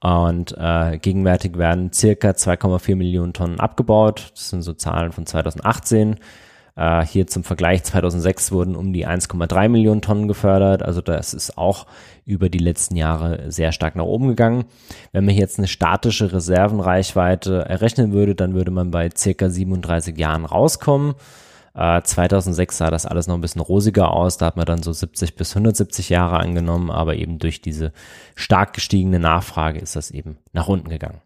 Und 0.00 0.54
äh, 0.58 0.98
gegenwärtig 0.98 1.56
werden 1.56 1.94
circa 1.94 2.32
2,4 2.32 2.94
Millionen 2.94 3.32
Tonnen 3.32 3.58
abgebaut. 3.58 4.32
Das 4.34 4.50
sind 4.50 4.60
so 4.60 4.74
Zahlen 4.74 5.12
von 5.12 5.24
2018. 5.24 6.16
Äh, 6.78 7.04
hier 7.04 7.26
zum 7.26 7.42
Vergleich 7.42 7.82
2006 7.82 8.52
wurden 8.52 8.76
um 8.76 8.92
die 8.92 9.06
1,3 9.06 9.68
Millionen 9.68 10.00
Tonnen 10.00 10.28
gefördert. 10.28 10.84
Also 10.84 11.00
das 11.00 11.34
ist 11.34 11.58
auch 11.58 11.86
über 12.24 12.48
die 12.48 12.58
letzten 12.58 12.94
Jahre 12.94 13.50
sehr 13.50 13.72
stark 13.72 13.96
nach 13.96 14.04
oben 14.04 14.28
gegangen. 14.28 14.64
Wenn 15.10 15.24
man 15.24 15.34
jetzt 15.34 15.58
eine 15.58 15.66
statische 15.66 16.32
Reservenreichweite 16.32 17.64
errechnen 17.68 18.12
würde, 18.12 18.36
dann 18.36 18.54
würde 18.54 18.70
man 18.70 18.92
bei 18.92 19.10
circa 19.16 19.50
37 19.50 20.16
Jahren 20.16 20.44
rauskommen. 20.44 21.14
2006 21.74 22.74
äh, 22.74 22.78
sah 22.78 22.90
das 22.90 23.06
alles 23.06 23.26
noch 23.26 23.34
ein 23.34 23.40
bisschen 23.40 23.60
rosiger 23.60 24.12
aus. 24.12 24.36
Da 24.36 24.46
hat 24.46 24.56
man 24.56 24.66
dann 24.66 24.82
so 24.82 24.92
70 24.92 25.36
bis 25.36 25.56
170 25.56 26.08
Jahre 26.08 26.38
angenommen, 26.38 26.90
aber 26.90 27.16
eben 27.16 27.38
durch 27.38 27.60
diese 27.60 27.92
stark 28.34 28.72
gestiegene 28.72 29.18
Nachfrage 29.18 29.78
ist 29.80 29.96
das 29.96 30.10
eben 30.10 30.38
nach 30.52 30.68
unten 30.68 30.88
gegangen. 30.88 31.20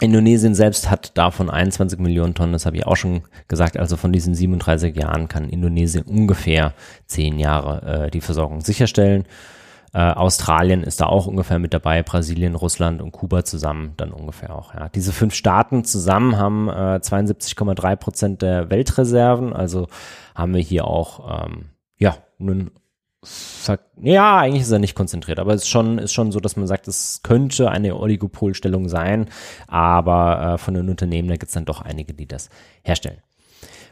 Indonesien 0.00 0.54
selbst 0.54 0.90
hat 0.90 1.16
davon 1.16 1.48
21 1.48 1.98
Millionen 1.98 2.34
Tonnen, 2.34 2.52
das 2.52 2.66
habe 2.66 2.76
ich 2.76 2.86
auch 2.86 2.96
schon 2.96 3.22
gesagt. 3.48 3.78
Also 3.78 3.96
von 3.96 4.12
diesen 4.12 4.34
37 4.34 4.94
Jahren 4.94 5.28
kann 5.28 5.48
Indonesien 5.48 6.04
ungefähr 6.04 6.74
10 7.06 7.38
Jahre 7.38 8.04
äh, 8.06 8.10
die 8.10 8.20
Versorgung 8.20 8.60
sicherstellen. 8.60 9.24
Äh, 9.94 10.12
Australien 10.12 10.82
ist 10.82 11.00
da 11.00 11.06
auch 11.06 11.26
ungefähr 11.26 11.58
mit 11.58 11.72
dabei, 11.72 12.02
Brasilien, 12.02 12.54
Russland 12.54 13.00
und 13.00 13.12
Kuba 13.12 13.44
zusammen 13.44 13.94
dann 13.96 14.12
ungefähr 14.12 14.54
auch. 14.54 14.74
Ja. 14.74 14.90
Diese 14.90 15.12
fünf 15.12 15.34
Staaten 15.34 15.84
zusammen 15.84 16.36
haben 16.36 16.68
äh, 16.68 17.00
72,3 17.00 17.96
Prozent 17.96 18.42
der 18.42 18.68
Weltreserven. 18.68 19.54
Also 19.54 19.86
haben 20.34 20.52
wir 20.52 20.60
hier 20.60 20.86
auch 20.86 21.46
ähm, 21.46 21.70
ja 21.96 22.18
einen 22.38 22.70
ja, 24.00 24.38
eigentlich 24.38 24.62
ist 24.62 24.70
er 24.70 24.78
nicht 24.78 24.94
konzentriert, 24.94 25.38
aber 25.38 25.54
es 25.54 25.62
ist 25.62 25.68
schon, 25.68 25.98
ist 25.98 26.12
schon 26.12 26.32
so, 26.32 26.40
dass 26.40 26.56
man 26.56 26.66
sagt, 26.66 26.88
es 26.88 27.20
könnte 27.22 27.70
eine 27.70 27.96
Oligopolstellung 27.96 28.88
sein, 28.88 29.28
aber 29.66 30.54
äh, 30.54 30.58
von 30.58 30.74
den 30.74 30.88
Unternehmen, 30.88 31.28
da 31.28 31.34
gibt 31.34 31.48
es 31.48 31.54
dann 31.54 31.64
doch 31.64 31.82
einige, 31.82 32.14
die 32.14 32.26
das 32.26 32.48
herstellen. 32.82 33.18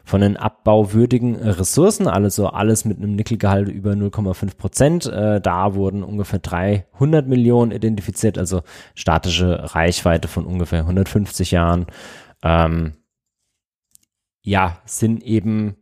Von 0.07 0.21
den 0.21 0.37
abbauwürdigen 0.37 1.35
Ressourcen, 1.35 2.07
also 2.07 2.47
alles 2.47 2.85
mit 2.85 2.97
einem 2.97 3.15
Nickelgehalt 3.15 3.69
über 3.69 3.93
0,5 3.93 4.55
Prozent, 4.55 5.05
äh, 5.07 5.41
da 5.41 5.73
wurden 5.73 6.03
ungefähr 6.03 6.39
300 6.39 7.27
Millionen 7.27 7.71
identifiziert, 7.71 8.37
also 8.37 8.61
statische 8.93 9.73
Reichweite 9.73 10.27
von 10.27 10.45
ungefähr 10.45 10.81
150 10.81 11.49
Jahren. 11.51 11.87
Ähm, 12.43 12.93
ja, 14.43 14.77
sind 14.85 15.23
eben 15.23 15.75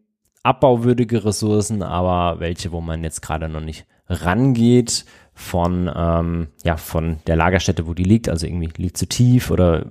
abbauwürdige 0.44 1.26
Ressourcen, 1.26 1.82
aber 1.82 2.40
welche, 2.40 2.72
wo 2.72 2.82
man 2.82 3.04
jetzt 3.04 3.22
gerade 3.22 3.50
noch 3.50 3.62
nicht 3.62 3.86
rangeht 4.08 5.06
von, 5.34 5.90
ähm, 5.96 6.48
ja, 6.64 6.78
von 6.78 7.18
der 7.26 7.36
Lagerstätte, 7.36 7.88
wo 7.88 7.94
die 7.94 8.04
liegt, 8.04 8.30
also 8.30 8.46
irgendwie 8.46 8.70
liegt 8.76 8.98
zu 8.98 9.08
tief 9.08 9.50
oder 9.50 9.86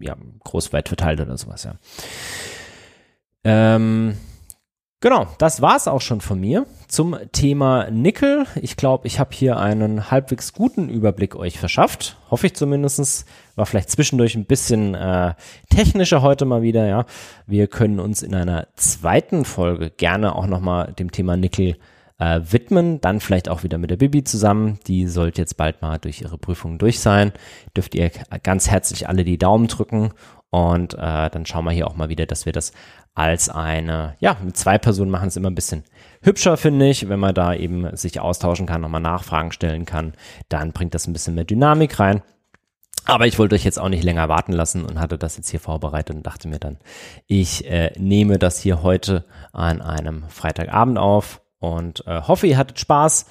ja, 0.00 0.16
groß 0.44 0.72
weit 0.72 0.88
verteilt 0.88 1.20
oder 1.20 1.36
sowas, 1.36 1.64
ja. 1.64 1.74
Ähm, 3.44 4.16
Genau, 5.04 5.26
das 5.36 5.60
war's 5.60 5.86
auch 5.86 6.00
schon 6.00 6.22
von 6.22 6.40
mir 6.40 6.64
zum 6.88 7.14
Thema 7.30 7.90
Nickel. 7.90 8.46
Ich 8.62 8.78
glaube, 8.78 9.06
ich 9.06 9.20
habe 9.20 9.34
hier 9.34 9.58
einen 9.58 10.10
halbwegs 10.10 10.54
guten 10.54 10.88
Überblick 10.88 11.36
euch 11.36 11.58
verschafft. 11.58 12.16
Hoffe 12.30 12.46
ich 12.46 12.54
zumindestens. 12.54 13.26
War 13.54 13.66
vielleicht 13.66 13.90
zwischendurch 13.90 14.34
ein 14.34 14.46
bisschen 14.46 14.94
äh, 14.94 15.34
technischer 15.68 16.22
heute 16.22 16.46
mal 16.46 16.62
wieder, 16.62 16.86
ja. 16.86 17.04
Wir 17.46 17.66
können 17.66 18.00
uns 18.00 18.22
in 18.22 18.34
einer 18.34 18.68
zweiten 18.76 19.44
Folge 19.44 19.90
gerne 19.90 20.34
auch 20.34 20.46
nochmal 20.46 20.94
dem 20.94 21.12
Thema 21.12 21.36
Nickel 21.36 21.76
äh, 22.18 22.40
widmen. 22.42 23.02
Dann 23.02 23.20
vielleicht 23.20 23.50
auch 23.50 23.62
wieder 23.62 23.76
mit 23.76 23.90
der 23.90 23.98
Bibi 23.98 24.24
zusammen. 24.24 24.78
Die 24.86 25.06
sollte 25.06 25.42
jetzt 25.42 25.58
bald 25.58 25.82
mal 25.82 25.98
durch 25.98 26.22
ihre 26.22 26.38
Prüfungen 26.38 26.78
durch 26.78 27.00
sein. 27.00 27.32
Dürft 27.76 27.94
ihr 27.94 28.10
ganz 28.42 28.70
herzlich 28.70 29.06
alle 29.06 29.24
die 29.24 29.36
Daumen 29.36 29.68
drücken 29.68 30.14
und 30.54 30.94
äh, 30.94 31.30
dann 31.30 31.46
schauen 31.46 31.64
wir 31.64 31.72
hier 31.72 31.88
auch 31.88 31.96
mal 31.96 32.08
wieder, 32.08 32.26
dass 32.26 32.46
wir 32.46 32.52
das 32.52 32.70
als 33.14 33.48
eine, 33.48 34.16
ja, 34.18 34.36
mit 34.42 34.56
zwei 34.56 34.76
Personen 34.76 35.10
machen 35.10 35.28
es 35.28 35.36
immer 35.36 35.50
ein 35.50 35.54
bisschen 35.54 35.84
hübscher, 36.22 36.56
finde 36.56 36.88
ich. 36.88 37.08
Wenn 37.08 37.20
man 37.20 37.34
da 37.34 37.54
eben 37.54 37.96
sich 37.96 38.20
austauschen 38.20 38.66
kann, 38.66 38.80
nochmal 38.80 39.00
Nachfragen 39.00 39.52
stellen 39.52 39.84
kann, 39.84 40.14
dann 40.48 40.72
bringt 40.72 40.94
das 40.94 41.06
ein 41.06 41.12
bisschen 41.12 41.34
mehr 41.34 41.44
Dynamik 41.44 41.98
rein. 42.00 42.22
Aber 43.06 43.26
ich 43.26 43.38
wollte 43.38 43.54
euch 43.54 43.64
jetzt 43.64 43.78
auch 43.78 43.90
nicht 43.90 44.02
länger 44.02 44.28
warten 44.28 44.52
lassen 44.52 44.84
und 44.84 44.98
hatte 44.98 45.18
das 45.18 45.36
jetzt 45.36 45.50
hier 45.50 45.60
vorbereitet 45.60 46.16
und 46.16 46.26
dachte 46.26 46.48
mir 46.48 46.58
dann, 46.58 46.78
ich 47.26 47.70
äh, 47.70 47.92
nehme 47.98 48.38
das 48.38 48.58
hier 48.58 48.82
heute 48.82 49.24
an 49.52 49.82
einem 49.82 50.24
Freitagabend 50.28 50.98
auf 50.98 51.42
und 51.58 52.06
äh, 52.06 52.22
hoffe, 52.22 52.46
ihr 52.46 52.56
hattet 52.56 52.80
Spaß. 52.80 53.26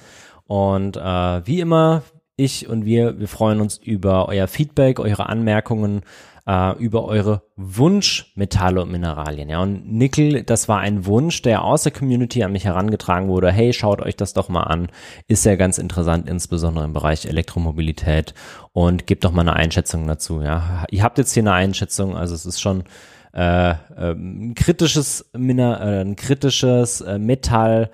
Und 0.46 0.96
äh, 0.96 1.46
wie 1.46 1.60
immer, 1.60 2.02
ich 2.36 2.68
und 2.68 2.84
wir, 2.84 3.18
wir 3.18 3.28
freuen 3.28 3.60
uns 3.60 3.76
über 3.76 4.28
euer 4.28 4.46
Feedback, 4.46 5.00
eure 5.00 5.28
Anmerkungen, 5.28 6.02
äh, 6.46 6.76
über 6.78 7.04
eure 7.04 7.42
Wunschmetalle 7.56 8.82
und 8.82 8.90
Mineralien. 8.90 9.48
Ja, 9.48 9.60
und 9.60 9.90
Nickel, 9.90 10.42
das 10.42 10.68
war 10.68 10.80
ein 10.80 11.06
Wunsch, 11.06 11.42
der 11.42 11.64
aus 11.64 11.84
der 11.84 11.92
Community 11.92 12.42
an 12.42 12.52
mich 12.52 12.64
herangetragen 12.64 13.28
wurde. 13.28 13.50
Hey, 13.50 13.72
schaut 13.72 14.02
euch 14.02 14.16
das 14.16 14.34
doch 14.34 14.48
mal 14.48 14.64
an. 14.64 14.88
Ist 15.28 15.44
ja 15.44 15.56
ganz 15.56 15.78
interessant, 15.78 16.28
insbesondere 16.28 16.84
im 16.84 16.92
Bereich 16.92 17.26
Elektromobilität. 17.26 18.34
Und 18.72 19.06
gebt 19.06 19.24
doch 19.24 19.32
mal 19.32 19.42
eine 19.42 19.54
Einschätzung 19.54 20.06
dazu. 20.06 20.42
Ja, 20.42 20.84
ihr 20.90 21.02
habt 21.02 21.18
jetzt 21.18 21.32
hier 21.32 21.42
eine 21.42 21.52
Einschätzung. 21.52 22.16
Also 22.16 22.34
es 22.34 22.44
ist 22.44 22.60
schon 22.60 22.84
äh, 23.32 23.70
äh, 23.70 23.74
ein 24.12 24.54
kritisches, 24.54 25.28
Miner, 25.36 25.80
äh, 25.80 26.00
ein 26.02 26.16
kritisches 26.16 27.00
äh, 27.00 27.18
Metall 27.18 27.90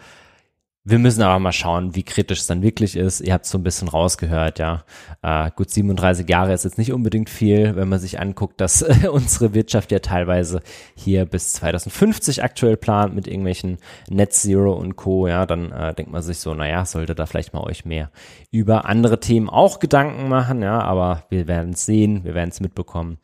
wir 0.91 0.99
müssen 0.99 1.23
aber 1.23 1.39
mal 1.39 1.53
schauen, 1.53 1.95
wie 1.95 2.03
kritisch 2.03 2.41
es 2.41 2.47
dann 2.47 2.63
wirklich 2.63 2.97
ist. 2.97 3.21
Ihr 3.21 3.33
habt 3.33 3.47
so 3.47 3.59
ein 3.59 3.63
bisschen 3.63 3.89
rausgehört, 3.89 4.59
ja. 4.59 4.85
Äh, 5.23 5.51
gut, 5.55 5.71
37 5.71 6.29
Jahre 6.29 6.53
ist 6.53 6.65
jetzt 6.65 6.79
nicht 6.79 6.93
unbedingt 6.93 7.31
viel, 7.31 7.77
wenn 7.77 7.89
man 7.89 7.99
sich 7.99 8.19
anguckt, 8.19 8.61
dass 8.61 8.83
äh, 8.83 9.09
unsere 9.13 9.55
Wirtschaft 9.55 9.93
ja 9.93 10.01
teilweise 10.01 10.61
hier 10.97 11.25
bis 11.27 11.53
2050 11.55 12.43
aktuell 12.43 12.77
plant 12.77 13.15
mit 13.15 13.27
irgendwelchen 13.27 13.79
Net 14.09 14.33
Zero 14.33 14.73
und 14.73 14.97
Co. 14.97 15.29
Ja, 15.29 15.47
dann 15.47 15.71
äh, 15.71 15.95
denkt 15.95 16.11
man 16.11 16.23
sich 16.23 16.39
so, 16.39 16.55
naja, 16.55 16.85
sollte 16.85 17.15
da 17.15 17.27
vielleicht 17.27 17.53
mal 17.53 17.63
euch 17.63 17.85
mehr 17.85 18.11
über 18.51 18.87
andere 18.87 19.21
Themen 19.21 19.49
auch 19.49 19.79
Gedanken 19.79 20.29
machen, 20.29 20.63
ja, 20.63 20.81
aber 20.81 21.25
wir 21.31 21.47
werden 21.47 21.75
es 21.75 21.87
sehen, 21.87 22.25
wir 22.25 22.35
werden 22.35 22.51
es 22.51 22.61
mitbekommen. 22.61 23.19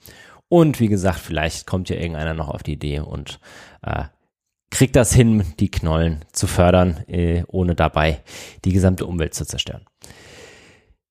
Und 0.49 0.79
wie 0.79 0.89
gesagt, 0.89 1.19
vielleicht 1.19 1.67
kommt 1.67 1.89
ja 1.89 1.97
irgendeiner 1.97 2.35
noch 2.35 2.49
auf 2.49 2.63
die 2.63 2.75
Idee 2.75 3.01
und 3.01 3.41
äh, 3.83 4.05
kriegt 4.71 4.97
das 4.97 5.13
hin, 5.13 5.45
die 5.59 5.71
Knollen 5.71 6.25
zu 6.33 6.47
fördern, 6.47 7.05
äh, 7.09 7.45
ohne 7.49 7.75
dabei 7.75 8.23
die 8.65 8.73
gesamte 8.73 9.07
Umwelt 9.07 9.35
zu 9.35 9.47
zerstören. 9.47 9.85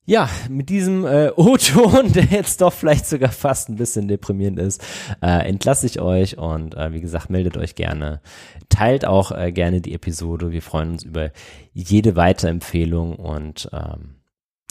Ja, 0.08 0.30
mit 0.50 0.70
diesem 0.70 1.04
äh, 1.06 1.32
O-Ton, 1.36 2.12
der 2.14 2.26
jetzt 2.26 2.62
doch 2.62 2.74
vielleicht 2.74 3.08
sogar 3.08 3.32
fast 3.32 3.70
ein 3.70 3.76
bisschen 3.76 4.08
deprimierend 4.08 4.60
ist, 4.60 4.84
äh, 5.22 5.48
entlasse 5.48 5.88
ich 5.88 6.00
euch 6.00 6.38
und 6.38 6.76
äh, 6.76 6.94
wie 6.94 7.02
gesagt, 7.02 7.32
meldet 7.32 7.58
euch 7.58 7.74
gerne. 7.74 8.22
Teilt 8.70 9.06
auch 9.06 9.32
äh, 9.32 9.52
gerne 9.52 9.82
die 9.82 9.96
Episode. 9.96 10.52
Wir 10.52 10.62
freuen 10.62 10.92
uns 10.92 11.04
über 11.04 11.32
jede 11.74 12.16
Weiterempfehlung 12.16 13.16
und 13.16 13.68
ähm, 13.74 14.18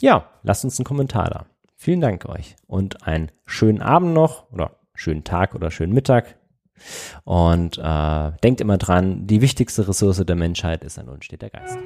ja, 0.01 0.29
lasst 0.43 0.63
uns 0.63 0.79
einen 0.79 0.85
Kommentar 0.85 1.29
da. 1.29 1.45
Vielen 1.75 1.99
Dank 1.99 2.25
euch 2.25 2.55
und 2.65 3.05
einen 3.05 3.29
schönen 3.45 3.81
Abend 3.81 4.13
noch 4.13 4.49
oder 4.51 4.77
schönen 4.93 5.25
Tag 5.25 5.53
oder 5.53 5.69
schönen 5.69 5.93
Mittag, 5.93 6.37
und 7.23 7.77
äh, 7.77 8.31
denkt 8.43 8.61
immer 8.61 8.77
dran, 8.77 9.27
die 9.27 9.41
wichtigste 9.41 9.87
Ressource 9.87 10.23
der 10.25 10.35
Menschheit 10.35 10.83
ist 10.83 10.99
ein 10.99 11.09
unsteter 11.09 11.49
Geist. 11.49 11.77